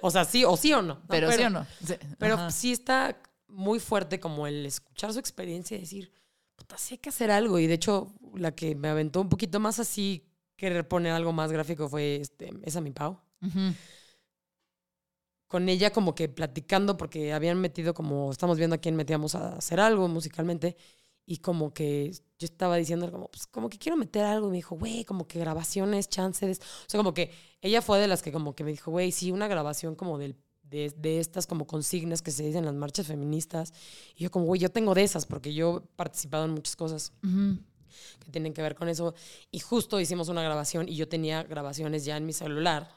O 0.00 0.10
sea, 0.10 0.24
sí 0.24 0.44
o 0.46 0.56
sí 0.56 0.72
o 0.72 0.80
no. 0.80 0.94
No, 0.94 1.00
pero, 1.08 1.30
sí 1.32 1.42
o 1.42 1.50
no. 1.50 1.66
Sí. 1.86 1.94
Pero 2.18 2.34
Ajá. 2.36 2.50
sí 2.50 2.72
está 2.72 3.18
muy 3.50 3.80
fuerte 3.80 4.20
como 4.20 4.46
el 4.46 4.66
escuchar 4.66 5.12
su 5.12 5.18
experiencia 5.18 5.76
y 5.76 5.80
decir, 5.80 6.12
puta, 6.56 6.76
sí 6.78 6.94
hay 6.94 6.98
que 6.98 7.08
hacer 7.08 7.30
algo. 7.30 7.58
Y 7.58 7.66
de 7.66 7.74
hecho, 7.74 8.14
la 8.34 8.54
que 8.54 8.74
me 8.74 8.88
aventó 8.88 9.20
un 9.20 9.28
poquito 9.28 9.60
más 9.60 9.78
así, 9.78 10.26
querer 10.56 10.86
poner 10.86 11.12
algo 11.12 11.32
más 11.32 11.50
gráfico 11.52 11.88
fue 11.88 12.16
este, 12.16 12.50
esa 12.62 12.80
mi 12.80 12.90
Pau. 12.90 13.20
Con 15.46 15.68
ella 15.68 15.90
como 15.90 16.14
que 16.14 16.28
platicando 16.28 16.96
porque 16.96 17.32
habían 17.32 17.60
metido 17.60 17.94
como, 17.94 18.30
estamos 18.30 18.58
viendo 18.58 18.76
a 18.76 18.78
quién 18.78 18.94
metíamos 18.94 19.34
a 19.34 19.56
hacer 19.56 19.80
algo 19.80 20.06
musicalmente. 20.08 20.76
Y 21.26 21.38
como 21.38 21.72
que 21.72 22.12
yo 22.38 22.44
estaba 22.44 22.76
diciendo 22.76 23.10
como, 23.10 23.28
pues 23.28 23.46
como 23.46 23.68
que 23.68 23.78
quiero 23.78 23.96
meter 23.96 24.24
algo. 24.24 24.48
Y 24.48 24.50
me 24.50 24.56
dijo, 24.56 24.76
güey, 24.76 25.04
como 25.04 25.26
que 25.26 25.38
grabaciones, 25.38 26.08
chances. 26.08 26.60
O 26.60 26.88
sea, 26.88 26.98
como 26.98 27.14
que 27.14 27.32
ella 27.60 27.82
fue 27.82 27.98
de 27.98 28.08
las 28.08 28.22
que 28.22 28.32
como 28.32 28.54
que 28.54 28.64
me 28.64 28.70
dijo, 28.70 28.90
güey, 28.90 29.12
sí, 29.12 29.30
una 29.30 29.48
grabación 29.48 29.94
como 29.94 30.18
del, 30.18 30.36
de, 30.70 30.92
de 30.96 31.18
estas 31.18 31.46
como 31.46 31.66
consignas 31.66 32.22
que 32.22 32.30
se 32.30 32.42
dicen 32.44 32.60
en 32.60 32.66
las 32.66 32.74
marchas 32.74 33.06
feministas. 33.06 33.72
Y 34.16 34.24
yo 34.24 34.30
como, 34.30 34.46
güey, 34.46 34.60
yo 34.60 34.70
tengo 34.70 34.94
de 34.94 35.02
esas 35.02 35.26
porque 35.26 35.52
yo 35.52 35.78
he 35.84 35.96
participado 35.96 36.44
en 36.44 36.52
muchas 36.52 36.76
cosas 36.76 37.12
Ujú. 37.24 37.58
que 38.24 38.30
tienen 38.30 38.54
que 38.54 38.62
ver 38.62 38.74
con 38.74 38.88
eso. 38.88 39.14
Y 39.50 39.58
justo 39.58 39.98
hicimos 40.00 40.28
una 40.28 40.42
grabación 40.42 40.88
y 40.88 40.94
yo 40.96 41.08
tenía 41.08 41.42
grabaciones 41.42 42.04
ya 42.04 42.16
en 42.16 42.24
mi 42.26 42.32
celular 42.32 42.88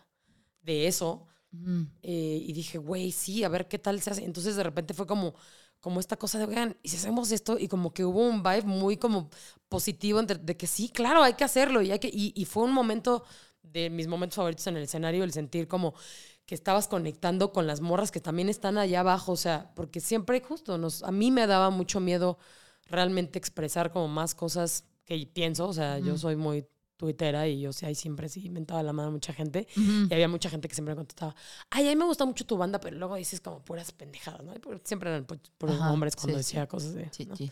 de 0.61 0.87
eso. 0.87 1.25
Ujú. 1.51 1.87
Eh, 2.03 2.39
y 2.47 2.53
dije, 2.53 2.77
güey, 2.77 3.11
sí, 3.11 3.43
a 3.43 3.49
ver 3.49 3.67
qué 3.67 3.79
tal 3.79 4.01
se 4.01 4.11
hace. 4.11 4.23
Entonces 4.23 4.55
de 4.55 4.63
repente 4.63 4.93
fue 4.93 5.05
como, 5.07 5.33
como 5.79 5.99
esta 5.99 6.15
cosa 6.15 6.37
de, 6.39 6.45
oigan, 6.45 6.77
¿y 6.83 6.89
si 6.89 6.97
hacemos 6.97 7.31
esto? 7.31 7.57
Y 7.59 7.67
como 7.67 7.93
que 7.93 8.05
hubo 8.05 8.19
un 8.27 8.41
vibe 8.43 8.63
muy 8.63 8.97
como 8.97 9.29
positivo 9.67 10.19
entre- 10.19 10.37
de 10.37 10.55
que 10.55 10.67
sí, 10.67 10.89
claro, 10.89 11.23
hay 11.23 11.33
que 11.33 11.43
hacerlo. 11.43 11.81
Y, 11.81 11.91
hay 11.91 11.99
que, 11.99 12.07
y, 12.11 12.33
y 12.35 12.45
fue 12.45 12.63
un 12.63 12.71
momento 12.71 13.23
de 13.61 13.89
mis 13.89 14.07
momentos 14.07 14.35
favoritos 14.35 14.67
en 14.67 14.77
el 14.77 14.83
escenario, 14.83 15.23
el 15.23 15.31
sentir 15.33 15.67
como 15.67 15.93
que 16.53 16.55
estabas 16.55 16.87
conectando 16.87 17.51
con 17.51 17.65
las 17.65 17.81
morras 17.81 18.11
que 18.11 18.19
también 18.19 18.47
están 18.47 18.77
allá 18.77 18.99
abajo. 18.99 19.31
O 19.31 19.35
sea, 19.37 19.71
porque 19.75 19.99
siempre 19.99 20.39
justo, 20.39 20.77
nos, 20.77 21.01
a 21.01 21.11
mí 21.11 21.31
me 21.31 21.47
daba 21.47 21.71
mucho 21.71 21.99
miedo 21.99 22.37
realmente 22.85 23.39
expresar 23.39 23.91
como 23.91 24.07
más 24.07 24.35
cosas 24.35 24.83
que 25.03 25.25
pienso. 25.25 25.67
O 25.67 25.73
sea, 25.73 25.97
yo 25.97 26.15
soy 26.15 26.35
muy 26.35 26.67
tuitera 26.95 27.47
y 27.47 27.59
yo 27.59 27.73
sí, 27.73 27.87
ahí 27.87 27.95
siempre 27.95 28.29
sí 28.29 28.45
inventaba 28.45 28.83
la 28.83 28.93
mano 28.93 29.07
a 29.07 29.11
mucha 29.11 29.33
gente. 29.33 29.67
Y 29.75 30.13
había 30.13 30.27
mucha 30.27 30.47
gente 30.47 30.67
que 30.67 30.75
siempre 30.75 30.93
me 30.93 30.97
contestaba, 30.97 31.33
ay, 31.71 31.87
a 31.87 31.89
mí 31.89 31.95
me 31.95 32.05
gusta 32.05 32.23
mucho 32.23 32.45
tu 32.45 32.55
banda, 32.55 32.79
pero 32.79 32.95
luego 32.97 33.15
dices 33.15 33.41
como 33.41 33.65
puras 33.65 33.91
pendejadas, 33.91 34.43
¿no? 34.43 34.53
Por- 34.61 34.79
Siempre 34.83 35.09
eran 35.09 35.25
pu- 35.25 35.39
puros 35.57 35.77
Ajá, 35.77 35.91
hombres 35.91 36.15
cuando 36.15 36.37
sí, 36.37 36.43
sí. 36.43 36.47
decía 36.49 36.67
cosas 36.67 36.93
de... 36.93 37.09
Sí. 37.11 37.51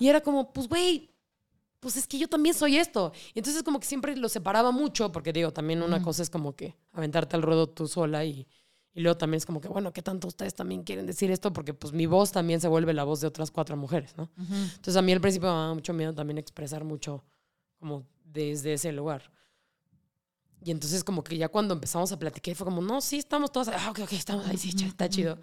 Y 0.00 0.08
era 0.08 0.22
como, 0.22 0.54
pues, 0.54 0.68
güey, 0.68 1.10
pues 1.80 1.96
es 1.96 2.06
que 2.06 2.18
yo 2.18 2.28
también 2.28 2.54
soy 2.54 2.76
esto. 2.76 3.12
Y 3.34 3.38
entonces 3.38 3.62
como 3.62 3.80
que 3.80 3.86
siempre 3.86 4.16
lo 4.16 4.28
separaba 4.28 4.70
mucho, 4.72 5.12
porque 5.12 5.32
digo, 5.32 5.52
también 5.52 5.82
una 5.82 5.96
Ujú. 5.96 6.06
cosa 6.06 6.22
es 6.22 6.30
como 6.30 6.54
que 6.56 6.76
aventarte 6.92 7.36
al 7.36 7.42
ruedo 7.42 7.68
tú 7.68 7.86
sola 7.86 8.24
y, 8.24 8.46
y 8.94 9.00
luego 9.00 9.16
también 9.16 9.38
es 9.38 9.46
como 9.46 9.60
que, 9.60 9.68
bueno, 9.68 9.92
¿qué 9.92 10.02
tanto 10.02 10.26
ustedes 10.28 10.54
también 10.54 10.82
quieren 10.82 11.06
decir 11.06 11.30
esto? 11.30 11.52
Porque 11.52 11.74
pues 11.74 11.92
mi 11.92 12.06
voz 12.06 12.32
también 12.32 12.60
se 12.60 12.68
vuelve 12.68 12.92
la 12.94 13.04
voz 13.04 13.20
de 13.20 13.28
otras 13.28 13.50
cuatro 13.50 13.76
mujeres, 13.76 14.16
¿no? 14.16 14.24
Ujú. 14.36 14.54
Entonces 14.54 14.96
a 14.96 15.02
mí 15.02 15.12
al 15.12 15.20
principio 15.20 15.48
me 15.48 15.54
daba 15.54 15.74
mucho 15.74 15.92
miedo 15.92 16.14
también 16.14 16.38
expresar 16.38 16.84
mucho 16.84 17.24
como 17.78 18.06
desde 18.24 18.72
ese 18.72 18.90
lugar. 18.92 19.30
Y 20.64 20.72
entonces 20.72 21.04
como 21.04 21.22
que 21.22 21.36
ya 21.38 21.48
cuando 21.48 21.74
empezamos 21.74 22.10
a 22.10 22.18
platicar 22.18 22.54
fue 22.56 22.64
como, 22.64 22.82
no, 22.82 23.00
sí, 23.00 23.18
estamos 23.18 23.52
todas, 23.52 23.68
ah, 23.68 23.90
ok, 23.90 24.00
ok, 24.00 24.12
estamos 24.12 24.46
ahí, 24.46 24.56
sí, 24.58 24.70
está 24.84 25.08
chido. 25.08 25.38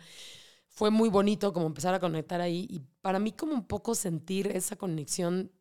Fue 0.67 0.89
muy 0.89 1.07
bonito 1.07 1.53
como 1.53 1.67
empezar 1.67 1.93
a 1.93 1.99
conectar 2.01 2.41
ahí 2.41 2.67
y 2.69 2.81
para 3.01 3.17
mí 3.19 3.31
como 3.31 3.53
un 3.53 3.65
poco 3.65 3.95
sentir 3.95 4.47
esa 4.47 4.75
conexión 4.75 5.51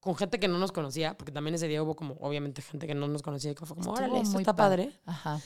con 0.00 0.14
gente 0.16 0.38
que 0.38 0.48
no 0.48 0.58
nos 0.58 0.72
conocía, 0.72 1.16
porque 1.16 1.32
también 1.32 1.54
ese 1.54 1.68
día 1.68 1.82
hubo 1.82 1.96
como, 1.96 2.14
obviamente, 2.20 2.62
gente 2.62 2.86
que 2.86 2.94
no 2.94 3.08
nos 3.08 3.22
conocía 3.22 3.50
y 3.50 3.54
que 3.54 3.66
fue 3.66 3.76
como, 3.76 3.92
Estuvo 3.92 4.06
órale, 4.06 4.20
esto 4.22 4.38
está 4.38 4.54
padre. 4.54 4.84
padre. 4.86 5.00
Ajá. 5.04 5.40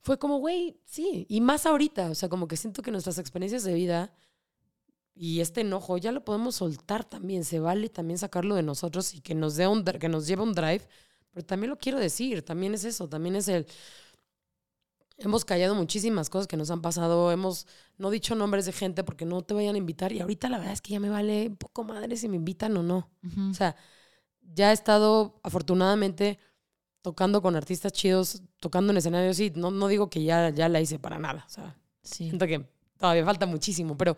Fue 0.00 0.18
como, 0.18 0.38
güey, 0.38 0.80
sí, 0.84 1.26
y 1.28 1.40
más 1.40 1.66
ahorita, 1.66 2.10
o 2.10 2.14
sea, 2.14 2.28
como 2.28 2.48
que 2.48 2.56
siento 2.56 2.82
que 2.82 2.90
nuestras 2.90 3.18
experiencias 3.18 3.64
de 3.64 3.74
vida 3.74 4.12
y 5.14 5.40
este 5.40 5.62
enojo 5.62 5.98
ya 5.98 6.12
lo 6.12 6.24
podemos 6.24 6.54
soltar 6.56 7.04
también, 7.04 7.44
se 7.44 7.58
vale 7.58 7.88
también 7.88 8.18
sacarlo 8.18 8.54
de 8.54 8.62
nosotros 8.62 9.14
y 9.14 9.20
que 9.20 9.34
nos 9.34 9.56
dé 9.56 9.66
un 9.66 9.84
que 9.84 10.08
nos 10.08 10.26
lleve 10.28 10.42
un 10.42 10.54
drive, 10.54 10.86
pero 11.32 11.44
también 11.44 11.70
lo 11.70 11.76
quiero 11.76 11.98
decir, 11.98 12.42
también 12.42 12.72
es 12.74 12.84
eso, 12.84 13.08
también 13.08 13.34
es 13.34 13.48
el 13.48 13.66
hemos 15.18 15.44
callado 15.44 15.74
muchísimas 15.74 16.30
cosas 16.30 16.46
que 16.46 16.56
nos 16.56 16.70
han 16.70 16.80
pasado, 16.80 17.30
hemos 17.32 17.66
no 17.98 18.10
dicho 18.10 18.34
nombres 18.34 18.66
de 18.66 18.72
gente 18.72 19.04
porque 19.04 19.24
no 19.24 19.42
te 19.42 19.52
vayan 19.54 19.74
a 19.74 19.78
invitar 19.78 20.12
y 20.12 20.20
ahorita 20.20 20.48
la 20.48 20.58
verdad 20.58 20.72
es 20.72 20.80
que 20.80 20.92
ya 20.92 21.00
me 21.00 21.10
vale 21.10 21.48
un 21.48 21.56
poco 21.56 21.84
madre 21.84 22.16
si 22.16 22.28
me 22.28 22.36
invitan 22.36 22.76
o 22.76 22.82
no. 22.82 23.10
O 23.50 23.54
sea, 23.54 23.74
ya 24.54 24.70
he 24.70 24.74
estado 24.74 25.40
afortunadamente 25.42 26.38
tocando 27.02 27.42
con 27.42 27.56
artistas 27.56 27.92
chidos, 27.92 28.42
tocando 28.60 28.92
en 28.92 28.98
escenarios, 28.98 29.36
sí, 29.36 29.52
no, 29.54 29.70
no 29.70 29.88
digo 29.88 30.08
que 30.08 30.22
ya, 30.24 30.50
ya 30.50 30.68
la 30.68 30.80
hice 30.80 30.98
para 30.98 31.18
nada, 31.18 31.44
o 31.46 31.50
sea, 31.50 31.76
Sí. 32.02 32.24
siento 32.28 32.46
que 32.46 32.64
todavía 32.96 33.24
falta 33.24 33.44
muchísimo, 33.46 33.96
pero 33.96 34.16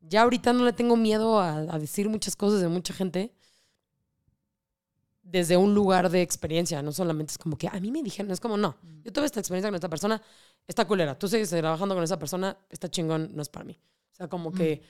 ya 0.00 0.22
ahorita 0.22 0.52
no 0.52 0.64
le 0.64 0.72
tengo 0.72 0.96
miedo 0.96 1.38
a, 1.40 1.56
a 1.58 1.78
decir 1.78 2.08
muchas 2.08 2.36
cosas 2.36 2.60
de 2.60 2.68
mucha 2.68 2.92
gente. 2.94 3.32
Desde 5.30 5.56
un 5.56 5.74
lugar 5.74 6.10
de 6.10 6.22
experiencia, 6.22 6.82
no 6.82 6.92
solamente 6.92 7.32
es 7.32 7.38
como 7.38 7.56
que 7.56 7.68
a 7.68 7.78
mí 7.80 7.90
me 7.90 8.02
dijeron, 8.02 8.30
es 8.32 8.40
como, 8.40 8.56
no, 8.56 8.76
yo 9.04 9.12
tuve 9.12 9.26
esta 9.26 9.40
experiencia 9.40 9.68
con 9.68 9.74
esta 9.76 9.88
persona, 9.88 10.20
está 10.66 10.86
culera, 10.86 11.18
tú 11.18 11.28
sigues 11.28 11.50
trabajando 11.50 11.94
con 11.94 12.04
esa 12.04 12.18
persona, 12.18 12.56
está 12.68 12.88
chingón, 12.88 13.30
no 13.34 13.42
es 13.42 13.48
para 13.48 13.64
mí. 13.64 13.78
O 14.12 14.14
sea, 14.14 14.28
como 14.28 14.52
que 14.52 14.82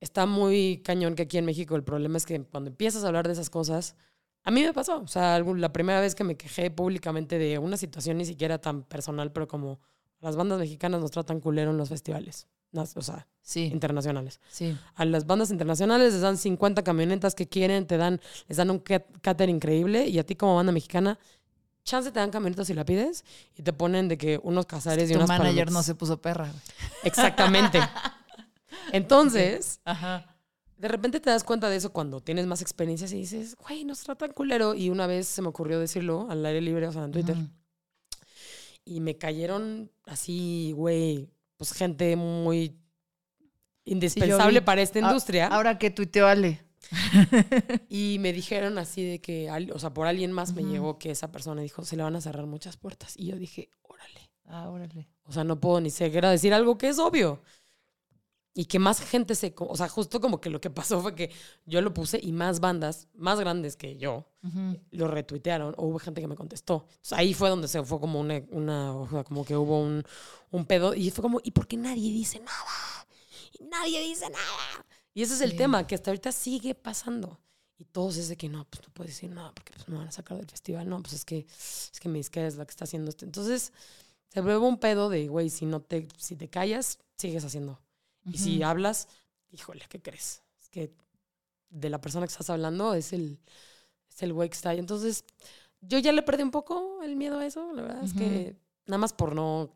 está 0.00 0.26
muy 0.26 0.82
cañón 0.84 1.14
que 1.14 1.22
aquí 1.22 1.38
en 1.38 1.44
México 1.44 1.74
el 1.74 1.84
problema 1.84 2.16
es 2.16 2.26
que 2.26 2.44
cuando 2.44 2.70
empiezas 2.70 3.04
a 3.04 3.08
hablar 3.08 3.26
de 3.26 3.32
esas 3.32 3.50
cosas, 3.50 3.96
a 4.44 4.50
mí 4.50 4.62
me 4.62 4.72
pasó, 4.72 5.00
o 5.00 5.08
sea, 5.08 5.38
la 5.38 5.72
primera 5.72 6.00
vez 6.00 6.14
que 6.14 6.24
me 6.24 6.36
quejé 6.36 6.70
públicamente 6.70 7.38
de 7.38 7.58
una 7.58 7.76
situación 7.76 8.18
ni 8.18 8.24
siquiera 8.24 8.58
tan 8.58 8.82
personal, 8.82 9.32
pero 9.32 9.48
como 9.48 9.80
las 10.20 10.36
bandas 10.36 10.58
mexicanas 10.58 11.00
nos 11.00 11.10
tratan 11.10 11.40
culero 11.40 11.70
en 11.70 11.76
los 11.76 11.88
festivales, 11.88 12.48
o 12.74 13.02
sea, 13.02 13.26
Sí, 13.44 13.64
internacionales. 13.72 14.40
sí. 14.48 14.76
A 14.94 15.04
las 15.04 15.26
bandas 15.26 15.50
internacionales 15.50 16.12
les 16.12 16.22
dan 16.22 16.36
50 16.38 16.82
camionetas 16.84 17.34
que 17.34 17.48
quieren, 17.48 17.86
te 17.86 17.96
dan, 17.96 18.20
les 18.48 18.56
dan 18.56 18.70
un 18.70 18.78
cáter 18.78 19.48
increíble 19.48 20.06
y 20.08 20.18
a 20.18 20.24
ti 20.24 20.36
como 20.36 20.54
banda 20.56 20.70
mexicana, 20.72 21.18
chance 21.84 22.12
te 22.12 22.20
dan 22.20 22.30
camionetas 22.30 22.68
si 22.68 22.74
la 22.74 22.84
pides 22.84 23.24
y 23.56 23.62
te 23.62 23.72
ponen 23.72 24.06
de 24.08 24.16
que 24.16 24.38
unos 24.44 24.66
cazares 24.66 25.10
y 25.10 25.14
tu 25.14 25.18
unas 25.18 25.28
manager 25.28 25.48
palomitas. 25.66 25.74
no 25.74 25.82
se 25.82 25.94
puso 25.96 26.20
perra. 26.22 26.52
Exactamente. 27.02 27.80
Entonces, 28.92 29.80
Ajá. 29.84 30.24
de 30.78 30.88
repente 30.88 31.20
te 31.20 31.30
das 31.30 31.44
cuenta 31.44 31.68
de 31.68 31.76
eso 31.76 31.92
cuando 31.92 32.20
tienes 32.20 32.46
más 32.46 32.62
experiencias 32.62 33.12
y 33.12 33.16
dices, 33.16 33.56
güey, 33.56 33.84
nos 33.84 34.00
tratan 34.00 34.32
culero. 34.32 34.74
Y 34.74 34.90
una 34.90 35.06
vez 35.06 35.26
se 35.28 35.42
me 35.42 35.48
ocurrió 35.48 35.78
decirlo 35.80 36.26
al 36.30 36.44
aire 36.46 36.60
libre, 36.60 36.86
o 36.88 36.92
sea, 36.92 37.04
en 37.04 37.12
Twitter. 37.12 37.36
Y 38.84 39.00
me 39.00 39.16
cayeron 39.16 39.90
así, 40.06 40.72
güey, 40.76 41.28
pues 41.62 41.74
gente 41.74 42.16
muy 42.16 42.76
indispensable 43.84 44.62
para 44.62 44.82
esta 44.82 44.98
industria. 44.98 45.46
Ahora 45.46 45.78
que 45.78 45.90
tuiteó 45.90 46.26
Ale. 46.26 46.60
Y 47.88 48.16
me 48.18 48.32
dijeron 48.32 48.78
así 48.78 49.04
de 49.04 49.20
que, 49.20 49.48
o 49.72 49.78
sea, 49.78 49.94
por 49.94 50.08
alguien 50.08 50.32
más 50.32 50.54
me 50.54 50.64
llegó 50.64 50.98
que 50.98 51.12
esa 51.12 51.30
persona 51.30 51.62
dijo, 51.62 51.84
se 51.84 51.96
le 51.96 52.02
van 52.02 52.16
a 52.16 52.20
cerrar 52.20 52.46
muchas 52.46 52.76
puertas. 52.76 53.16
Y 53.16 53.26
yo 53.26 53.36
dije, 53.36 53.70
órale. 53.82 54.32
Ah, 54.46 54.70
órale. 54.70 55.08
O 55.22 55.30
sea, 55.30 55.44
no 55.44 55.60
puedo 55.60 55.80
ni 55.80 55.90
siquiera 55.90 56.32
decir 56.32 56.52
algo 56.52 56.76
que 56.76 56.88
es 56.88 56.98
obvio. 56.98 57.40
Y 58.54 58.66
que 58.66 58.78
más 58.78 59.00
gente 59.00 59.34
se... 59.34 59.54
O 59.56 59.76
sea, 59.76 59.88
justo 59.88 60.20
como 60.20 60.38
que 60.40 60.50
lo 60.50 60.60
que 60.60 60.68
pasó 60.68 61.00
fue 61.00 61.14
que 61.14 61.30
yo 61.64 61.80
lo 61.80 61.94
puse 61.94 62.20
y 62.22 62.32
más 62.32 62.60
bandas, 62.60 63.08
más 63.14 63.40
grandes 63.40 63.76
que 63.76 63.96
yo, 63.96 64.26
Ujú. 64.42 64.78
lo 64.90 65.08
retuitearon 65.08 65.74
o 65.78 65.86
hubo 65.86 65.98
gente 65.98 66.20
que 66.20 66.26
me 66.28 66.36
contestó. 66.36 66.84
Entonces, 66.90 67.12
ahí 67.14 67.32
fue 67.32 67.48
donde 67.48 67.66
se 67.68 67.82
fue 67.82 67.98
como 67.98 68.20
una, 68.20 68.42
una 68.50 69.24
como 69.24 69.44
que 69.46 69.56
hubo 69.56 69.80
un, 69.80 70.04
un 70.50 70.66
pedo 70.66 70.92
y 70.94 71.10
fue 71.10 71.22
como, 71.22 71.40
¿y 71.42 71.52
por 71.52 71.66
qué 71.66 71.78
nadie 71.78 72.12
dice 72.12 72.40
nada? 72.40 73.06
Y 73.58 73.64
nadie 73.64 74.02
dice 74.02 74.28
nada. 74.28 74.84
Y 75.14 75.22
ese 75.22 75.34
es 75.34 75.40
el 75.40 75.52
Sí. 75.52 75.56
tema, 75.56 75.86
que 75.86 75.94
hasta 75.94 76.10
ahorita 76.10 76.30
sigue 76.32 76.74
pasando. 76.74 77.38
Y 77.78 77.84
todos 77.86 78.16
es 78.18 78.28
de 78.28 78.36
que 78.36 78.48
no, 78.50 78.64
pues 78.68 78.82
no 78.86 78.92
puedo 78.92 79.08
decir 79.08 79.30
nada 79.30 79.52
porque 79.54 79.72
pues, 79.72 79.88
me 79.88 79.96
van 79.96 80.08
a 80.08 80.12
sacar 80.12 80.36
del 80.36 80.46
festival. 80.48 80.88
No, 80.88 81.00
pues 81.02 81.14
es 81.14 81.24
que, 81.24 81.46
es 81.48 81.98
que 82.00 82.08
mi 82.08 82.18
disquera 82.18 82.46
es 82.46 82.56
la 82.56 82.64
que 82.66 82.70
está 82.70 82.84
haciendo 82.84 83.08
esto. 83.08 83.24
Entonces, 83.24 83.72
se 84.28 84.40
vuelve 84.42 84.58
un 84.58 84.78
pedo 84.78 85.08
de, 85.08 85.26
güey, 85.28 85.48
si, 85.50 85.64
no 85.66 85.80
te, 85.80 86.06
si 86.18 86.36
te 86.36 86.48
callas, 86.48 86.98
sigues 87.16 87.44
haciendo. 87.44 87.80
Y 88.24 88.38
si 88.38 88.62
hablas, 88.62 89.08
híjole, 89.50 89.84
¿qué 89.88 90.00
crees? 90.00 90.42
Es 90.60 90.68
que 90.68 90.94
de 91.70 91.90
la 91.90 92.00
persona 92.00 92.26
que 92.26 92.32
estás 92.32 92.50
hablando 92.50 92.94
es 92.94 93.12
el, 93.12 93.40
es 94.08 94.22
el 94.22 94.32
güey 94.32 94.48
que 94.48 94.56
está 94.56 94.70
ahí. 94.70 94.78
Entonces, 94.78 95.24
yo 95.80 95.98
ya 95.98 96.12
le 96.12 96.22
perdí 96.22 96.42
un 96.42 96.50
poco 96.50 97.02
el 97.02 97.16
miedo 97.16 97.38
a 97.38 97.46
eso. 97.46 97.72
La 97.72 97.82
verdad 97.82 98.04
es 98.04 98.14
que 98.14 98.56
nada 98.86 98.98
más 98.98 99.12
por 99.12 99.34
no. 99.34 99.74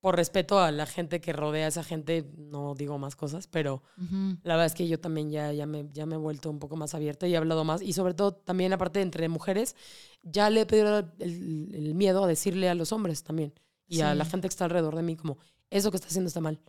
Por 0.00 0.16
respeto 0.16 0.58
a 0.58 0.72
la 0.72 0.84
gente 0.86 1.20
que 1.20 1.32
rodea 1.32 1.66
a 1.66 1.68
esa 1.68 1.84
gente, 1.84 2.28
no 2.36 2.74
digo 2.74 2.98
más 2.98 3.14
cosas, 3.14 3.46
pero 3.46 3.84
Ujú. 3.96 4.36
la 4.42 4.54
verdad 4.54 4.66
es 4.66 4.74
que 4.74 4.88
yo 4.88 4.98
también 4.98 5.30
ya, 5.30 5.52
ya, 5.52 5.64
me, 5.64 5.88
ya 5.92 6.06
me 6.06 6.16
he 6.16 6.18
vuelto 6.18 6.50
un 6.50 6.58
poco 6.58 6.74
más 6.74 6.96
abierta 6.96 7.28
y 7.28 7.34
he 7.34 7.36
hablado 7.36 7.62
más. 7.62 7.82
Y 7.82 7.92
sobre 7.92 8.12
todo, 8.12 8.34
también, 8.34 8.72
aparte 8.72 9.00
entre 9.00 9.28
mujeres, 9.28 9.76
ya 10.24 10.50
le 10.50 10.62
he 10.62 10.66
pedido 10.66 11.08
el, 11.20 11.94
miedo 11.94 12.24
a 12.24 12.26
decirle 12.26 12.68
a 12.68 12.74
los 12.74 12.90
hombres 12.90 13.22
también 13.22 13.54
y 13.86 14.00
a 14.00 14.16
la 14.16 14.24
gente 14.24 14.48
que 14.48 14.52
está 14.52 14.64
alrededor 14.64 14.96
de 14.96 15.02
mí, 15.02 15.14
como, 15.14 15.38
eso 15.70 15.92
que 15.92 15.98
está 15.98 16.08
haciendo 16.08 16.26
está 16.26 16.40
mal. 16.40 16.60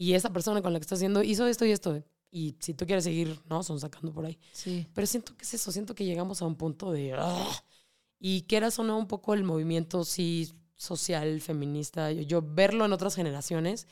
Y 0.00 0.14
esa 0.14 0.32
persona 0.32 0.62
con 0.62 0.72
la 0.72 0.78
que 0.78 0.84
está 0.84 0.94
haciendo 0.94 1.22
hizo 1.22 1.46
esto 1.46 1.66
y 1.66 1.72
esto. 1.72 2.02
Y 2.30 2.56
si 2.58 2.72
tú 2.72 2.86
quieres 2.86 3.04
seguir, 3.04 3.38
¿no? 3.50 3.62
Son 3.62 3.78
sacando 3.78 4.14
por 4.14 4.24
ahí. 4.24 4.38
Sí. 4.50 4.86
Pero 4.94 5.06
siento 5.06 5.36
que 5.36 5.44
es 5.44 5.52
eso, 5.52 5.70
siento 5.70 5.94
que 5.94 6.06
llegamos 6.06 6.40
a 6.40 6.46
un 6.46 6.56
punto 6.56 6.90
de... 6.90 7.14
Y 8.18 8.42
quieras 8.44 8.78
o 8.78 8.82
no, 8.82 8.96
un 8.96 9.06
poco 9.06 9.34
el 9.34 9.44
movimiento, 9.44 10.04
sí, 10.04 10.50
social, 10.74 11.42
feminista, 11.42 12.10
yo, 12.12 12.22
yo 12.22 12.40
verlo 12.42 12.86
en 12.86 12.94
otras 12.94 13.14
generaciones, 13.14 13.86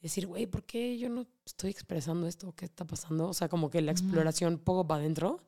decir, 0.00 0.28
güey, 0.28 0.46
¿por 0.46 0.62
qué 0.62 0.96
yo 0.96 1.08
no 1.08 1.26
estoy 1.44 1.70
expresando 1.70 2.28
esto? 2.28 2.54
¿Qué 2.54 2.64
está 2.64 2.84
pasando? 2.84 3.26
O 3.28 3.34
sea, 3.34 3.48
como 3.48 3.68
que 3.68 3.82
la 3.82 3.90
Ujú. 3.90 4.00
exploración 4.00 4.58
poco 4.58 4.86
para 4.86 5.00
adentro 5.00 5.42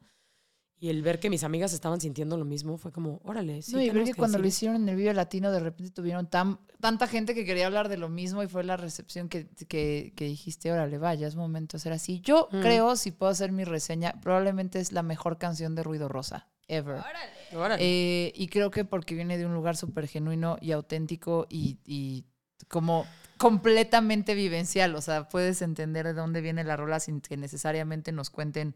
y 0.85 0.91
el 0.91 1.01
ver 1.01 1.19
que 1.19 1.31
mis 1.31 1.45
amigas 1.45 1.73
estaban 1.73 1.99
sintiendo 1.99 2.37
lo 2.37 2.45
mismo 2.45 2.77
fue 2.77 2.93
como, 2.93 3.21
órale, 3.25 3.63
sí. 3.63 3.73
no, 3.73 3.81
y 3.81 3.89
ver 3.89 4.05
que 4.05 4.13
cuando 4.13 4.37
lo 4.37 4.47
hicieron 4.47 4.77
en 4.83 4.89
el 4.91 4.97
video 4.97 5.15
latino, 5.15 5.51
de 5.51 5.61
repente 5.61 5.91
tuvieron 5.91 6.27
tan, 6.29 6.59
tanta 6.79 7.07
gente 7.07 7.35
que 7.35 7.47
quería 7.47 7.65
hablar 7.67 7.89
de 7.89 7.97
lo 7.97 8.11
mismo 8.11 8.43
y 8.43 8.49
fue 8.49 8.65
la 8.65 8.77
recepción 8.77 9.31
que, 9.31 9.49
que, 9.67 10.13
que 10.15 10.25
dijiste, 10.27 10.71
órale, 10.71 10.99
vaya, 10.99 11.27
es 11.27 11.37
momento 11.37 11.79
de 11.79 11.81
ser 11.81 11.95
así. 11.95 12.21
Yo 12.21 12.49
Mm. 12.53 12.61
creo, 12.61 12.97
si 12.97 13.13
puedo 13.13 13.33
hacer 13.33 13.51
mi 13.51 13.65
reseña, 13.65 14.13
probablemente 14.21 14.79
es 14.79 14.93
la 14.93 15.03
mejor 15.03 15.39
canción 15.39 15.75
de 15.75 15.83
Ruido 15.85 16.09
Rosa, 16.09 16.49
ever. 16.69 16.97
esto. 16.97 17.61
Órale. 17.61 17.83
Eh, 17.83 18.33
y 18.37 18.49
creo 18.49 18.71
que 18.71 18.85
porque 18.85 19.15
viene 19.15 19.39
de 19.39 19.47
un 19.47 19.55
lugar 19.55 19.79
súper 19.79 20.07
genuino 20.07 20.59
y 20.61 20.73
auténtico 20.73 21.47
y, 21.49 21.79
y 21.87 22.27
como 22.69 23.07
completamente 23.39 24.35
vivencial. 24.35 24.95
O 24.97 25.01
sea, 25.01 25.29
puedes 25.29 25.63
entender 25.63 26.05
de 26.07 26.13
dónde 26.13 26.41
viene 26.43 26.63
la 26.65 26.77
rola 26.77 27.01
sin 27.01 27.21
que 27.23 27.37
necesariamente 27.39 28.13
nos 28.13 28.29
cuenten 28.29 28.75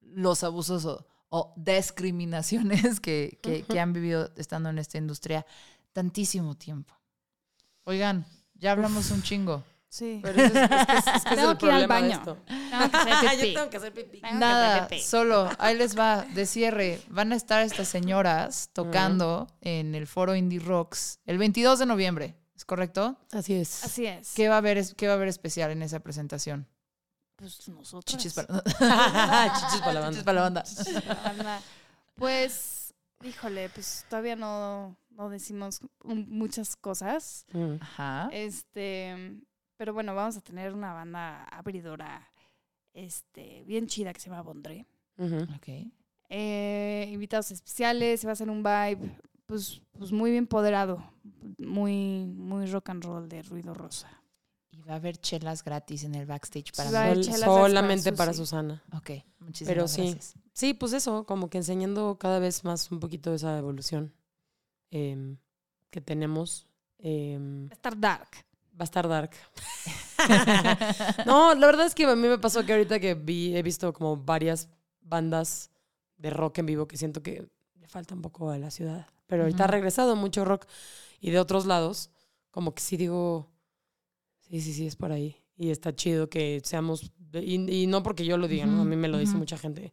los 0.00 0.42
abusos 0.44 0.84
o, 0.86 1.06
o 1.28 1.52
discriminaciones 1.56 3.00
que, 3.00 3.38
que- 3.42 3.62
que 3.62 3.80
han 3.80 3.92
vivido 3.92 4.32
estando 4.36 4.68
en 4.70 4.78
esta 4.78 4.98
industria 4.98 5.44
tantísimo 5.92 6.56
tiempo. 6.56 6.94
Oigan, 7.84 8.26
ya 8.54 8.72
hablamos 8.72 9.10
un 9.10 9.22
chingo. 9.22 9.64
Sí. 9.88 10.20
Pero 10.22 10.42
es, 10.42 10.52
es 10.54 10.68
que 10.68 10.74
es, 10.74 11.06
es 11.06 11.22
que 11.24 11.30
es 11.30 11.36
Tengo 11.36 11.50
el 11.52 11.58
que 11.58 11.66
ir 11.66 11.72
al 11.72 11.86
baño. 11.86 12.16
esto. 12.16 12.36
Tengo 12.46 12.90
que 12.90 12.96
hacer 13.10 13.38
Yo 13.48 13.54
tengo 13.54 13.70
que 13.70 13.76
hacer 13.78 13.94
pipí. 13.94 14.20
Nada, 14.20 14.88
pipí. 14.88 15.00
solo, 15.02 15.48
ahí 15.58 15.76
les 15.76 15.96
va, 15.98 16.24
de 16.34 16.44
cierre. 16.44 17.00
Van 17.08 17.32
a 17.32 17.36
estar 17.36 17.62
estas 17.62 17.88
señoras 17.88 18.68
tocando 18.72 19.46
en 19.60 19.94
el 19.94 20.06
foro 20.06 20.34
Indie 20.34 20.58
Rocks 20.58 21.20
el 21.24 21.38
22 21.38 21.78
de 21.78 21.86
noviembre, 21.86 22.36
¿es 22.56 22.64
correcto? 22.64 23.16
Así 23.32 23.54
es. 23.54 23.84
Así 23.84 24.04
es. 24.06 24.34
¿Qué 24.34 24.48
va 24.48 24.56
a 24.56 24.58
haber, 24.58 24.76
es- 24.76 24.94
qué 24.94 25.06
va 25.06 25.14
a 25.14 25.16
haber 25.16 25.28
especial 25.28 25.70
en 25.70 25.82
esa 25.82 26.00
presentación? 26.00 26.66
Pues 27.36 27.68
nosotros. 27.68 28.04
Chichis 28.04 28.34
para, 28.34 28.62
Chichis 28.64 29.80
para 29.80 29.92
la 29.92 30.00
banda. 30.00 30.10
Chichis 30.10 30.22
para 30.22 30.34
la 30.34 30.42
banda. 30.42 30.64
Anda. 31.24 31.60
Pues, 32.14 32.94
híjole, 33.22 33.68
pues 33.68 34.06
todavía 34.08 34.36
no, 34.36 34.96
no 35.10 35.28
decimos 35.28 35.80
muchas 36.02 36.76
cosas. 36.76 37.44
Mm. 37.52 37.74
Ajá. 37.80 38.28
Este, 38.32 39.38
pero 39.76 39.92
bueno, 39.92 40.14
vamos 40.14 40.36
a 40.36 40.40
tener 40.40 40.72
una 40.72 40.94
banda 40.94 41.44
abridora, 41.44 42.26
este, 42.94 43.64
bien 43.66 43.86
chida 43.86 44.12
que 44.12 44.20
se 44.20 44.30
llama 44.30 44.42
Bondré. 44.42 44.86
Ok. 45.18 45.68
Eh, 46.28 47.08
invitados 47.12 47.50
especiales, 47.50 48.20
se 48.20 48.26
va 48.26 48.32
a 48.32 48.34
hacer 48.34 48.50
un 48.50 48.62
vibe, 48.62 49.18
pues, 49.46 49.80
pues 49.98 50.10
muy 50.10 50.30
bien 50.30 50.46
poderado, 50.46 51.02
muy, 51.58 52.24
muy 52.24 52.66
rock 52.66 52.90
and 52.90 53.04
roll 53.04 53.28
de 53.28 53.42
ruido 53.42 53.74
rosa. 53.74 54.10
Va 54.88 54.92
a 54.94 54.96
haber 54.96 55.16
chelas 55.18 55.64
gratis 55.64 56.04
en 56.04 56.14
el 56.14 56.26
backstage 56.26 56.72
para 56.76 56.90
Va 56.90 57.00
a 57.00 57.04
haber 57.06 57.20
chelas 57.20 57.40
solamente 57.40 58.12
para. 58.12 58.32
Susana. 58.32 58.82
Ok, 58.92 59.10
muchísimas 59.40 59.68
Pero 59.68 59.88
sí. 59.88 60.02
gracias. 60.02 60.34
Sí, 60.52 60.74
pues 60.74 60.92
eso, 60.92 61.24
como 61.26 61.50
que 61.50 61.58
enseñando 61.58 62.16
cada 62.18 62.38
vez 62.38 62.62
más 62.64 62.90
un 62.92 63.00
poquito 63.00 63.30
de 63.30 63.36
esa 63.36 63.58
evolución 63.58 64.12
em, 64.90 65.36
que 65.90 66.00
tenemos. 66.00 66.66
em, 66.98 67.66
Va 67.68 67.72
a 67.72 67.74
estar 67.74 67.98
dark. 67.98 68.28
va 68.78 68.80
a 68.80 68.84
estar 68.84 69.08
dark. 69.08 69.30
no, 71.26 71.54
la 71.54 71.66
verdad 71.66 71.86
es 71.86 71.94
que 71.94 72.04
a 72.04 72.14
mí 72.16 72.28
me 72.28 72.38
pasó 72.38 72.64
que 72.64 72.72
ahorita 72.72 73.00
que 73.00 73.14
vi, 73.14 73.56
he 73.56 73.62
visto 73.62 73.92
como 73.92 74.16
varias 74.16 74.68
bandas 75.00 75.70
de 76.16 76.30
rock 76.30 76.58
en 76.58 76.66
vivo 76.66 76.86
que 76.88 76.96
siento 76.96 77.22
que 77.22 77.48
le 77.74 77.88
falta 77.88 78.14
un 78.14 78.22
poco 78.22 78.50
a 78.50 78.58
la 78.58 78.70
ciudad. 78.70 79.06
Pero 79.26 79.42
ahorita 79.42 79.64
ha 79.64 79.66
Ujú. 79.66 79.72
regresado 79.72 80.16
mucho 80.16 80.44
rock 80.44 80.66
y 81.20 81.30
de 81.30 81.38
otros 81.40 81.66
lados, 81.66 82.10
como 82.50 82.74
que 82.74 82.82
sí 82.82 82.96
digo, 82.96 83.48
sí, 84.48 84.60
sí, 84.60 84.72
sí, 84.72 84.86
es 84.86 84.96
por 84.96 85.12
ahí. 85.12 85.36
Y 85.56 85.70
está 85.70 85.94
chido 85.94 86.28
que 86.28 86.60
seamos, 86.64 87.12
y, 87.32 87.82
y 87.82 87.86
no 87.86 88.02
porque 88.02 88.24
yo 88.24 88.36
lo 88.36 88.46
diga, 88.48 88.66
¿no? 88.66 88.82
A 88.82 88.84
mí 88.84 88.96
me 88.96 89.08
lo 89.08 89.18
dice 89.18 89.36
mucha 89.36 89.56
gente. 89.56 89.92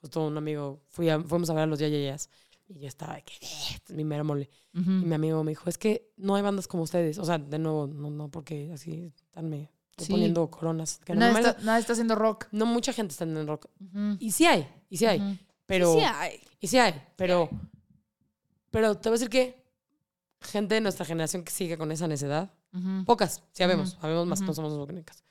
Justo 0.00 0.26
un 0.26 0.36
amigo, 0.36 0.82
fui 0.88 1.08
a- 1.08 1.20
fuimos 1.20 1.48
a 1.50 1.54
ver 1.54 1.62
a 1.62 1.66
los 1.66 1.78
Yayayas 1.78 2.28
y 2.68 2.80
yo 2.80 2.88
estaba 2.88 3.20
que, 3.20 3.34
"Eh, 3.40 3.78
mi 3.94 4.04
mera 4.04 4.24
mole. 4.24 4.50
Ujú. 4.74 4.90
Y 4.90 5.04
mi 5.06 5.14
amigo 5.14 5.42
me 5.44 5.52
dijo, 5.52 5.68
es 5.70 5.78
que 5.78 6.10
no 6.16 6.34
hay 6.34 6.42
bandas 6.42 6.66
como 6.68 6.82
ustedes. 6.82 7.18
O 7.18 7.24
sea, 7.24 7.38
de 7.38 7.58
nuevo, 7.58 7.86
no, 7.86 8.10
no 8.10 8.28
porque 8.30 8.70
así 8.72 9.12
están 9.26 9.48
me 9.48 9.70
estoy 9.90 10.06
Sí. 10.06 10.12
poniendo 10.12 10.50
coronas. 10.50 10.98
Que 11.04 11.14
Nada 11.14 11.38
está, 11.38 11.62
nada 11.62 11.78
está 11.78 11.92
haciendo 11.94 12.14
rock. 12.16 12.46
no 12.52 12.66
mucha 12.66 12.92
gente 12.92 13.12
está 13.12 13.24
en 13.24 13.46
rock. 13.46 13.66
Y 14.18 14.32
sí 14.32 14.44
hay, 14.44 14.68
y 14.90 14.96
sí 14.98 15.06
hay. 15.06 15.40
Pero, 15.66 15.94
Sí 15.94 16.00
hay. 16.00 16.40
y 16.60 16.66
sí 16.66 16.78
hay, 16.78 16.94
pero, 17.16 17.48
pero 18.70 18.96
te 18.96 19.08
voy 19.08 19.16
a 19.16 19.18
decir 19.18 19.30
que 19.30 19.64
gente 20.40 20.74
de 20.74 20.80
nuestra 20.80 21.04
generación 21.06 21.42
que 21.42 21.50
sigue 21.52 21.78
con 21.78 21.90
esa 21.90 22.06
necedad, 22.06 22.52
Pocas, 23.04 23.42
sí 23.52 23.62
habemos, 23.62 23.94
Ujú. 23.94 24.06
habemos 24.06 24.26
más, 24.26 24.42
no 24.42 24.54
somos 24.54 24.72
únicas. 24.72 25.24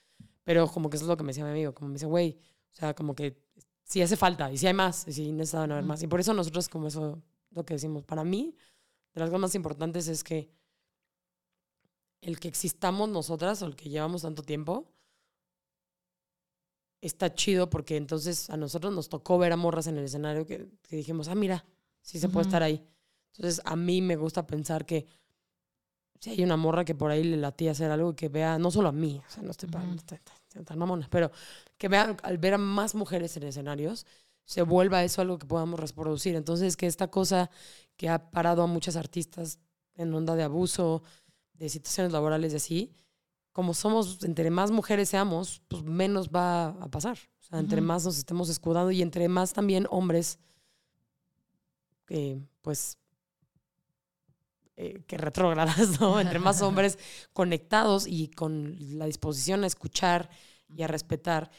Pero 0.43 0.67
como 0.67 0.89
que 0.89 0.97
eso 0.97 1.05
es 1.05 1.09
lo 1.09 1.17
que 1.17 1.23
me 1.23 1.29
decía 1.29 1.43
mi 1.43 1.51
amigo, 1.51 1.73
como 1.73 1.89
me 1.89 1.93
dice, 1.95 2.05
güey, 2.05 2.37
o 2.71 2.75
sea, 2.75 2.93
como 2.93 3.15
que 3.15 3.37
si 3.83 4.01
hace 4.01 4.17
falta 4.17 4.51
y 4.51 4.57
si 4.57 4.67
hay 4.67 4.73
más, 4.73 5.07
y 5.07 5.13
si 5.13 5.31
necesitan 5.31 5.71
haber 5.71 5.83
más. 5.83 6.01
Y 6.03 6.07
por 6.07 6.19
eso 6.19 6.33
nosotros, 6.33 6.69
como 6.69 6.87
eso, 6.87 7.21
lo 7.51 7.65
que 7.65 7.75
decimos, 7.75 8.03
para 8.03 8.23
mí, 8.23 8.55
de 9.13 9.19
las 9.19 9.29
cosas 9.29 9.41
más 9.41 9.55
importantes 9.55 10.07
es 10.07 10.23
que 10.23 10.49
el 12.21 12.39
que 12.39 12.47
existamos 12.47 13.09
nosotras 13.09 13.61
o 13.61 13.65
el 13.67 13.75
que 13.75 13.89
llevamos 13.89 14.23
tanto 14.23 14.41
tiempo 14.41 14.91
está 17.01 17.33
chido 17.33 17.69
porque 17.69 17.97
entonces 17.97 18.49
a 18.49 18.57
nosotros 18.57 18.93
nos 18.93 19.09
tocó 19.09 19.37
ver 19.37 19.51
a 19.51 19.57
morras 19.57 19.87
en 19.87 19.97
el 19.97 20.05
escenario 20.05 20.45
que, 20.45 20.67
que 20.81 20.95
dijimos, 20.95 21.27
ah, 21.27 21.35
mira, 21.35 21.65
sí 22.01 22.19
se 22.19 22.29
puede 22.29 22.43
Ujú. 22.43 22.49
estar 22.49 22.63
ahí. 22.63 22.83
Entonces 23.35 23.61
a 23.65 23.75
mí 23.75 24.01
me 24.01 24.15
gusta 24.15 24.47
pensar 24.47 24.85
que 24.85 25.07
si 26.25 26.31
hay 26.31 26.43
una 26.43 26.57
morra 26.57 26.83
que 26.85 26.95
por 26.95 27.11
ahí 27.11 27.23
le 27.23 27.37
latía 27.37 27.71
hacer 27.71 27.91
algo 27.91 28.11
y 28.11 28.15
que 28.15 28.29
vea, 28.29 28.57
no 28.57 28.71
solo 28.71 28.89
a 28.89 28.91
mí, 28.91 29.21
o 29.27 29.31
sea, 29.31 29.43
no 29.43 29.51
estoy, 29.51 29.69
no 29.69 29.95
estoy 29.95 30.17
tan- 30.53 30.65
tan 30.65 30.79
mamona, 30.79 31.07
pero 31.11 31.31
que 31.77 31.87
vea, 31.87 32.17
al 32.23 32.37
ver 32.39 32.55
a 32.55 32.57
más 32.57 32.95
mujeres 32.95 33.37
en 33.37 33.43
escenarios, 33.43 34.07
se 34.43 34.63
vuelva 34.63 35.03
eso 35.03 35.21
algo 35.21 35.37
que 35.37 35.45
podamos 35.45 35.79
reproducir. 35.79 36.35
Entonces, 36.35 36.77
que 36.77 36.87
esta 36.87 37.09
cosa 37.09 37.49
que 37.97 38.09
ha 38.09 38.31
parado 38.31 38.63
a 38.63 38.67
muchas 38.67 38.95
artistas 38.95 39.59
en 39.95 40.13
onda 40.13 40.35
de 40.35 40.43
abuso, 40.43 41.03
de 41.53 41.69
situaciones 41.69 42.11
laborales 42.11 42.53
y 42.53 42.55
así, 42.55 42.95
como 43.51 43.73
somos, 43.73 44.23
entre 44.23 44.49
más 44.49 44.71
mujeres 44.71 45.09
seamos, 45.09 45.61
pues 45.67 45.83
menos 45.83 46.29
va 46.29 46.69
a 46.69 46.87
pasar. 46.89 47.17
O 47.39 47.43
sea, 47.43 47.59
entre 47.59 47.81
más 47.81 48.03
nos 48.03 48.17
estemos 48.17 48.49
escudando 48.49 48.89
y 48.91 49.01
entre 49.03 49.27
más 49.29 49.53
también 49.53 49.85
hombres, 49.91 50.39
que 52.05 52.39
pues, 52.61 52.97
eh, 54.77 55.03
que 55.07 55.17
retrógradas, 55.17 55.99
¿no? 56.01 56.19
Entre 56.19 56.39
más 56.39 56.61
hombres 56.61 56.99
conectados 57.33 58.07
y 58.07 58.27
con 58.27 58.75
la 58.97 59.05
disposición 59.05 59.63
a 59.63 59.67
escuchar 59.67 60.29
y 60.67 60.83
a 60.83 60.87
respetar, 60.87 61.49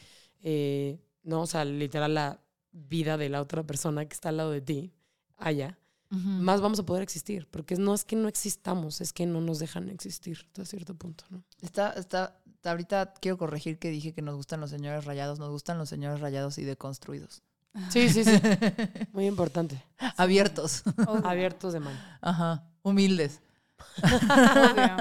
eh, 0.43 1.01
¿no? 1.23 1.43
O 1.43 1.47
sea, 1.47 1.65
literal 1.65 2.15
la 2.15 2.41
vida 2.73 3.17
de 3.17 3.29
la 3.31 3.41
otra 3.41 3.63
persona 3.63 4.05
que 4.05 4.13
está 4.13 4.29
al 4.29 4.37
lado 4.37 4.51
de 4.51 4.61
ti, 4.61 4.93
allá, 5.39 5.79
más 6.11 6.61
vamos 6.61 6.79
a 6.79 6.87
poder 6.87 7.03
existir. 7.03 7.49
Porque 7.51 7.77
no 7.77 7.95
es 7.95 8.05
que 8.05 8.17
no 8.17 8.29
existamos, 8.29 9.01
es 9.01 9.13
que 9.13 9.27
no 9.27 9.41
nos 9.41 9.59
dejan 9.59 9.89
existir 9.89 10.39
hasta 10.47 10.65
cierto 10.65 10.95
punto, 10.95 11.25
¿no? 11.31 11.43
Está, 11.63 11.91
está, 11.93 12.41
ahorita 12.65 13.15
quiero 13.21 13.39
corregir 13.39 13.79
que 13.79 13.91
dije 13.91 14.13
que 14.13 14.23
nos 14.23 14.37
gustan 14.37 14.61
los 14.61 14.71
señores 14.71 15.05
rayados, 15.05 15.39
nos 15.39 15.51
gustan 15.51 15.79
los 15.79 15.89
señores 15.89 16.21
rayados 16.21 16.59
y 16.59 16.65
deconstruidos. 16.65 17.43
Sí, 17.91 18.09
sí, 18.09 18.25
sí. 18.25 18.31
Muy 19.13 19.27
importante. 19.27 19.83
Abiertos. 20.17 20.83
Obvio, 21.07 21.27
Abiertos 21.27 21.73
de 21.73 21.81
mano. 21.81 21.99
Ajá. 22.21 22.65
Humildes. 22.83 23.41
obvio. 24.03 24.97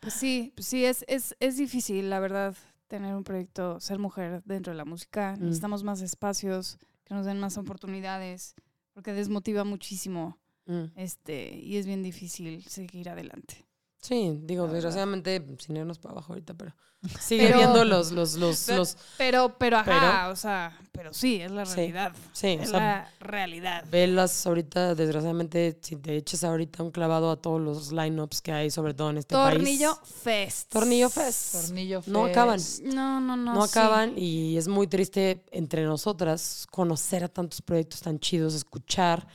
Pues 0.00 0.14
sí, 0.14 0.52
pues 0.56 0.66
sí, 0.66 0.84
es, 0.84 1.04
es, 1.06 1.36
es 1.38 1.56
difícil, 1.56 2.10
la 2.10 2.18
verdad, 2.18 2.56
tener 2.88 3.14
un 3.14 3.22
proyecto, 3.22 3.78
ser 3.78 3.98
mujer 4.00 4.42
dentro 4.44 4.72
de 4.72 4.76
la 4.76 4.84
música. 4.84 5.36
Mm. 5.38 5.44
Necesitamos 5.44 5.84
más 5.84 6.00
espacios, 6.02 6.78
que 7.04 7.14
nos 7.14 7.24
den 7.24 7.38
más 7.38 7.56
oportunidades, 7.56 8.54
porque 8.94 9.12
desmotiva 9.12 9.64
muchísimo. 9.64 10.38
Mm. 10.66 10.84
Este, 10.96 11.56
y 11.56 11.76
es 11.76 11.86
bien 11.86 12.02
difícil 12.02 12.64
seguir 12.64 13.08
adelante. 13.08 13.64
Sí, 14.02 14.36
digo, 14.42 14.62
La 14.62 14.72
verdad. 14.72 14.74
desgraciadamente, 14.74 15.46
sin 15.60 15.76
irnos 15.76 16.00
para 16.00 16.12
abajo 16.14 16.32
ahorita, 16.32 16.54
pero 16.54 16.74
sigue 17.20 17.46
Pero- 17.46 17.58
viendo 17.58 17.84
los, 17.84 18.10
los, 18.10 18.34
los, 18.34 18.64
Pero- 18.66 18.78
los, 18.78 18.96
Pero, 19.16 19.56
pero, 19.58 19.76
ajá, 19.78 19.84
Pero- 20.24 20.32
o 20.32 20.36
sea, 20.36 20.76
pero 20.90 21.14
sí, 21.14 21.40
es 21.40 21.52
la 21.52 21.64
realidad. 21.64 22.12
sí, 22.32 22.48
es 22.60 22.70
sea, 22.70 22.78
la 22.80 23.10
realidad. 23.20 23.84
velas 23.88 24.44
ahorita, 24.44 24.96
desgraciadamente, 24.96 25.78
si 25.80 25.94
te 25.96 26.16
echas 26.16 26.42
ahorita 26.42 26.82
un 26.82 26.90
clavado 26.90 27.30
a 27.30 27.36
todos 27.36 27.60
los 27.60 27.92
lineups 27.92 28.42
que 28.42 28.50
hay, 28.50 28.70
sobre 28.72 28.92
todo 28.92 29.10
en 29.10 29.18
este 29.18 29.36
Tornillo 29.36 29.94
país. 29.94 30.14
Fest. 30.22 30.72
Tornillo 30.72 31.08
Fest. 31.08 31.66
Tornillo 31.68 32.02
No 32.06 32.24
Fest. 32.24 32.30
acaban. 32.36 32.60
No, 32.94 33.20
no, 33.20 33.36
no. 33.36 33.54
No 33.54 33.66
sí. 33.68 33.78
acaban 33.78 34.14
y 34.18 34.56
es 34.56 34.66
muy 34.66 34.88
triste 34.88 35.44
entre 35.52 35.84
nosotras 35.84 36.66
conocer 36.72 37.22
a 37.22 37.28
tantos 37.28 37.62
proyectos 37.62 38.00
tan 38.00 38.18
chidos, 38.18 38.54
escuchar, 38.54 39.28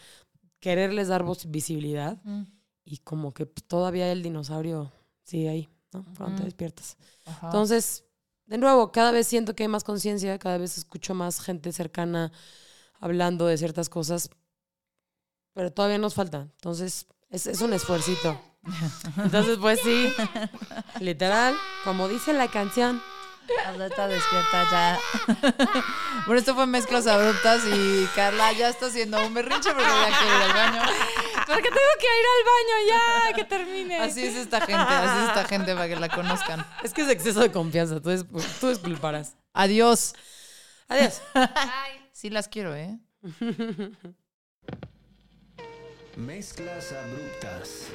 quererles 0.60 1.08
dar 1.08 1.24
voz 1.24 1.50
visibilidad 1.50 2.18
Mm. 2.26 2.44
Y 2.90 3.00
como 3.00 3.34
que 3.34 3.46
todavía 3.46 4.10
el 4.14 4.24
dinosaurio 4.24 4.94
sigue 5.24 5.50
ahí, 5.50 5.70
¿no? 5.92 6.06
Cuando 6.16 6.38
te 6.38 6.44
despiertas. 6.46 6.96
Ajá. 7.26 7.48
Entonces, 7.48 8.06
de 8.46 8.58
nuevo, 8.58 8.94
cada 8.94 9.12
vez 9.12 9.28
siento 9.28 9.56
que 9.56 9.64
hay 9.64 9.68
más 9.68 9.84
conciencia, 9.84 10.40
cada 10.40 10.58
vez 10.58 10.78
escucho 10.78 11.14
más 11.14 11.42
gente 11.42 11.74
cercana 11.74 12.32
hablando 13.02 13.46
de 13.46 13.58
ciertas 13.58 13.90
cosas, 13.90 14.30
pero 15.52 15.74
todavía 15.74 15.98
nos 15.98 16.14
falta. 16.14 16.44
Entonces, 16.56 17.08
es, 17.30 17.46
es 17.46 17.60
un 17.60 17.74
esfuercito. 17.74 18.40
Entonces, 19.18 19.58
pues 19.60 19.82
sí, 19.82 20.08
literal, 21.02 21.56
como 21.84 22.08
dice 22.08 22.32
la 22.32 22.50
canción. 22.50 23.02
Alerta 23.66 24.08
despierta 24.08 24.70
ya. 24.72 25.00
bueno, 26.26 26.40
esto 26.40 26.56
fue 26.56 26.66
mezclas 26.68 27.08
abruptas 27.08 27.62
y 27.66 28.06
Carla 28.16 28.52
ya 28.54 28.70
está 28.70 28.88
haciendo 28.88 29.26
un 29.26 29.34
berrinche 29.34 29.72
porque 29.74 29.90
ya 29.90 30.20
quiere 30.20 30.36
ir 30.36 30.42
al 30.44 30.54
baño. 30.54 30.82
Porque 31.46 31.70
tengo 31.70 31.94
que 32.00 32.08
ir 32.08 32.26
al 32.36 32.44
baño 32.54 32.76
ya, 32.90 33.34
que 33.36 33.44
termine. 33.46 34.00
Así 34.00 34.26
es 34.26 34.36
esta 34.36 34.60
gente, 34.62 34.82
así 34.82 35.24
es 35.24 35.28
esta 35.30 35.46
gente 35.46 35.74
para 35.74 35.88
que 35.88 35.96
la 35.96 36.10
conozcan. 36.10 36.66
Es 36.84 36.94
que 36.94 37.02
es 37.02 37.10
exceso 37.10 37.40
de 37.40 37.52
confianza, 37.52 38.02
tú, 38.02 38.24
tú 38.60 38.70
disculparás. 38.70 39.36
Adiós. 39.54 40.14
Adiós. 40.88 41.22
Sí 42.18 42.32
las 42.32 42.48
quiero, 42.48 42.76
¿eh? 42.76 42.98
Mezclas 46.16 46.92
abruptas. 46.92 47.90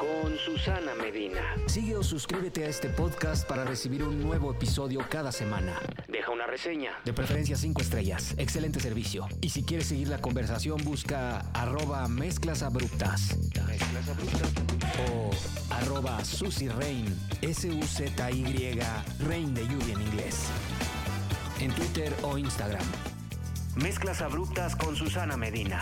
Con 0.00 0.38
Susana 0.38 0.94
Medina. 0.94 1.42
Sigue 1.66 1.94
o 1.94 2.02
suscríbete 2.02 2.64
a 2.64 2.68
este 2.68 2.88
podcast 2.88 3.46
para 3.46 3.66
recibir 3.66 4.02
un 4.02 4.22
nuevo 4.22 4.50
episodio 4.50 5.04
cada 5.10 5.30
semana. 5.30 5.78
Deja 6.08 6.30
una 6.30 6.46
reseña. 6.46 6.92
De 7.04 7.12
preferencia 7.12 7.54
5 7.54 7.82
estrellas. 7.82 8.34
Excelente 8.38 8.80
servicio. 8.80 9.28
Y 9.42 9.50
si 9.50 9.62
quieres 9.62 9.88
seguir 9.88 10.08
la 10.08 10.16
conversación, 10.16 10.82
busca 10.84 11.40
arroba 11.52 12.08
mezclas 12.08 12.62
abruptas. 12.62 13.36
Mezclas 13.66 14.08
abruptas. 14.08 14.50
O 15.12 15.30
arroba 15.74 16.24
Susy 16.24 16.70
Rain. 16.70 17.04
S-U-Z-Y. 17.42 18.80
Rain 19.28 19.54
de 19.54 19.68
lluvia 19.68 19.92
en 19.92 20.00
inglés. 20.00 20.46
En 21.60 21.74
Twitter 21.74 22.10
o 22.22 22.38
Instagram. 22.38 22.86
Mezclas 23.76 24.22
abruptas 24.22 24.76
con 24.76 24.96
Susana 24.96 25.36
Medina. 25.36 25.78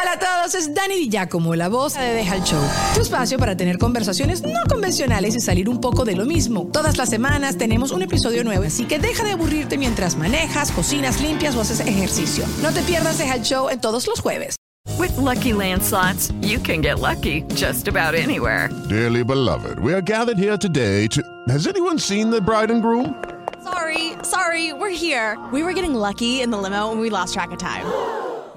Hola 0.00 0.12
a 0.12 0.18
todos, 0.18 0.54
es 0.54 0.74
Dani 0.74 0.94
Di 0.94 1.08
Giacomo, 1.08 1.56
la 1.56 1.68
voz 1.68 1.94
de 1.94 2.14
Deja 2.14 2.36
el 2.36 2.44
Show. 2.44 2.62
Tu 2.94 3.00
espacio 3.00 3.36
para 3.36 3.56
tener 3.56 3.78
conversaciones 3.78 4.42
no 4.42 4.60
convencionales 4.68 5.34
y 5.34 5.40
salir 5.40 5.68
un 5.68 5.80
poco 5.80 6.04
de 6.04 6.14
lo 6.14 6.24
mismo. 6.24 6.68
Todas 6.72 6.96
las 6.98 7.08
semanas 7.08 7.58
tenemos 7.58 7.90
un 7.90 8.02
episodio 8.02 8.44
nuevo, 8.44 8.64
así 8.64 8.84
que 8.84 9.00
deja 9.00 9.24
de 9.24 9.32
aburrirte 9.32 9.76
mientras 9.76 10.16
manejas, 10.16 10.70
cocinas, 10.70 11.20
limpias 11.20 11.56
o 11.56 11.62
haces 11.62 11.80
ejercicio. 11.80 12.44
No 12.62 12.70
te 12.70 12.82
pierdas 12.82 13.18
Deja 13.18 13.34
el 13.34 13.42
Show 13.42 13.70
en 13.70 13.80
todos 13.80 14.06
los 14.06 14.20
jueves. 14.20 14.54
With 14.98 15.16
Lucky 15.16 15.52
Land 15.52 15.82
slots, 15.82 16.32
you 16.42 16.60
can 16.60 16.80
get 16.80 17.00
lucky 17.00 17.42
just 17.56 17.88
about 17.88 18.14
anywhere. 18.14 18.70
Dearly 18.88 19.24
beloved, 19.24 19.80
we 19.80 19.92
are 19.92 20.02
gathered 20.02 20.38
here 20.38 20.56
today 20.56 21.08
to. 21.08 21.20
Has 21.48 21.66
anyone 21.66 21.98
seen 21.98 22.30
the 22.30 22.40
bride 22.40 22.70
and 22.70 22.82
groom? 22.82 23.16
Sorry, 23.64 24.12
sorry, 24.22 24.72
we're 24.72 24.94
here. 24.94 25.36
We 25.52 25.64
were 25.64 25.72
getting 25.72 25.94
lucky 25.94 26.40
in 26.40 26.50
the 26.50 26.58
limo 26.58 26.92
and 26.92 27.00
we 27.00 27.10
lost 27.10 27.34
track 27.34 27.50
of 27.50 27.58
time. 27.58 27.84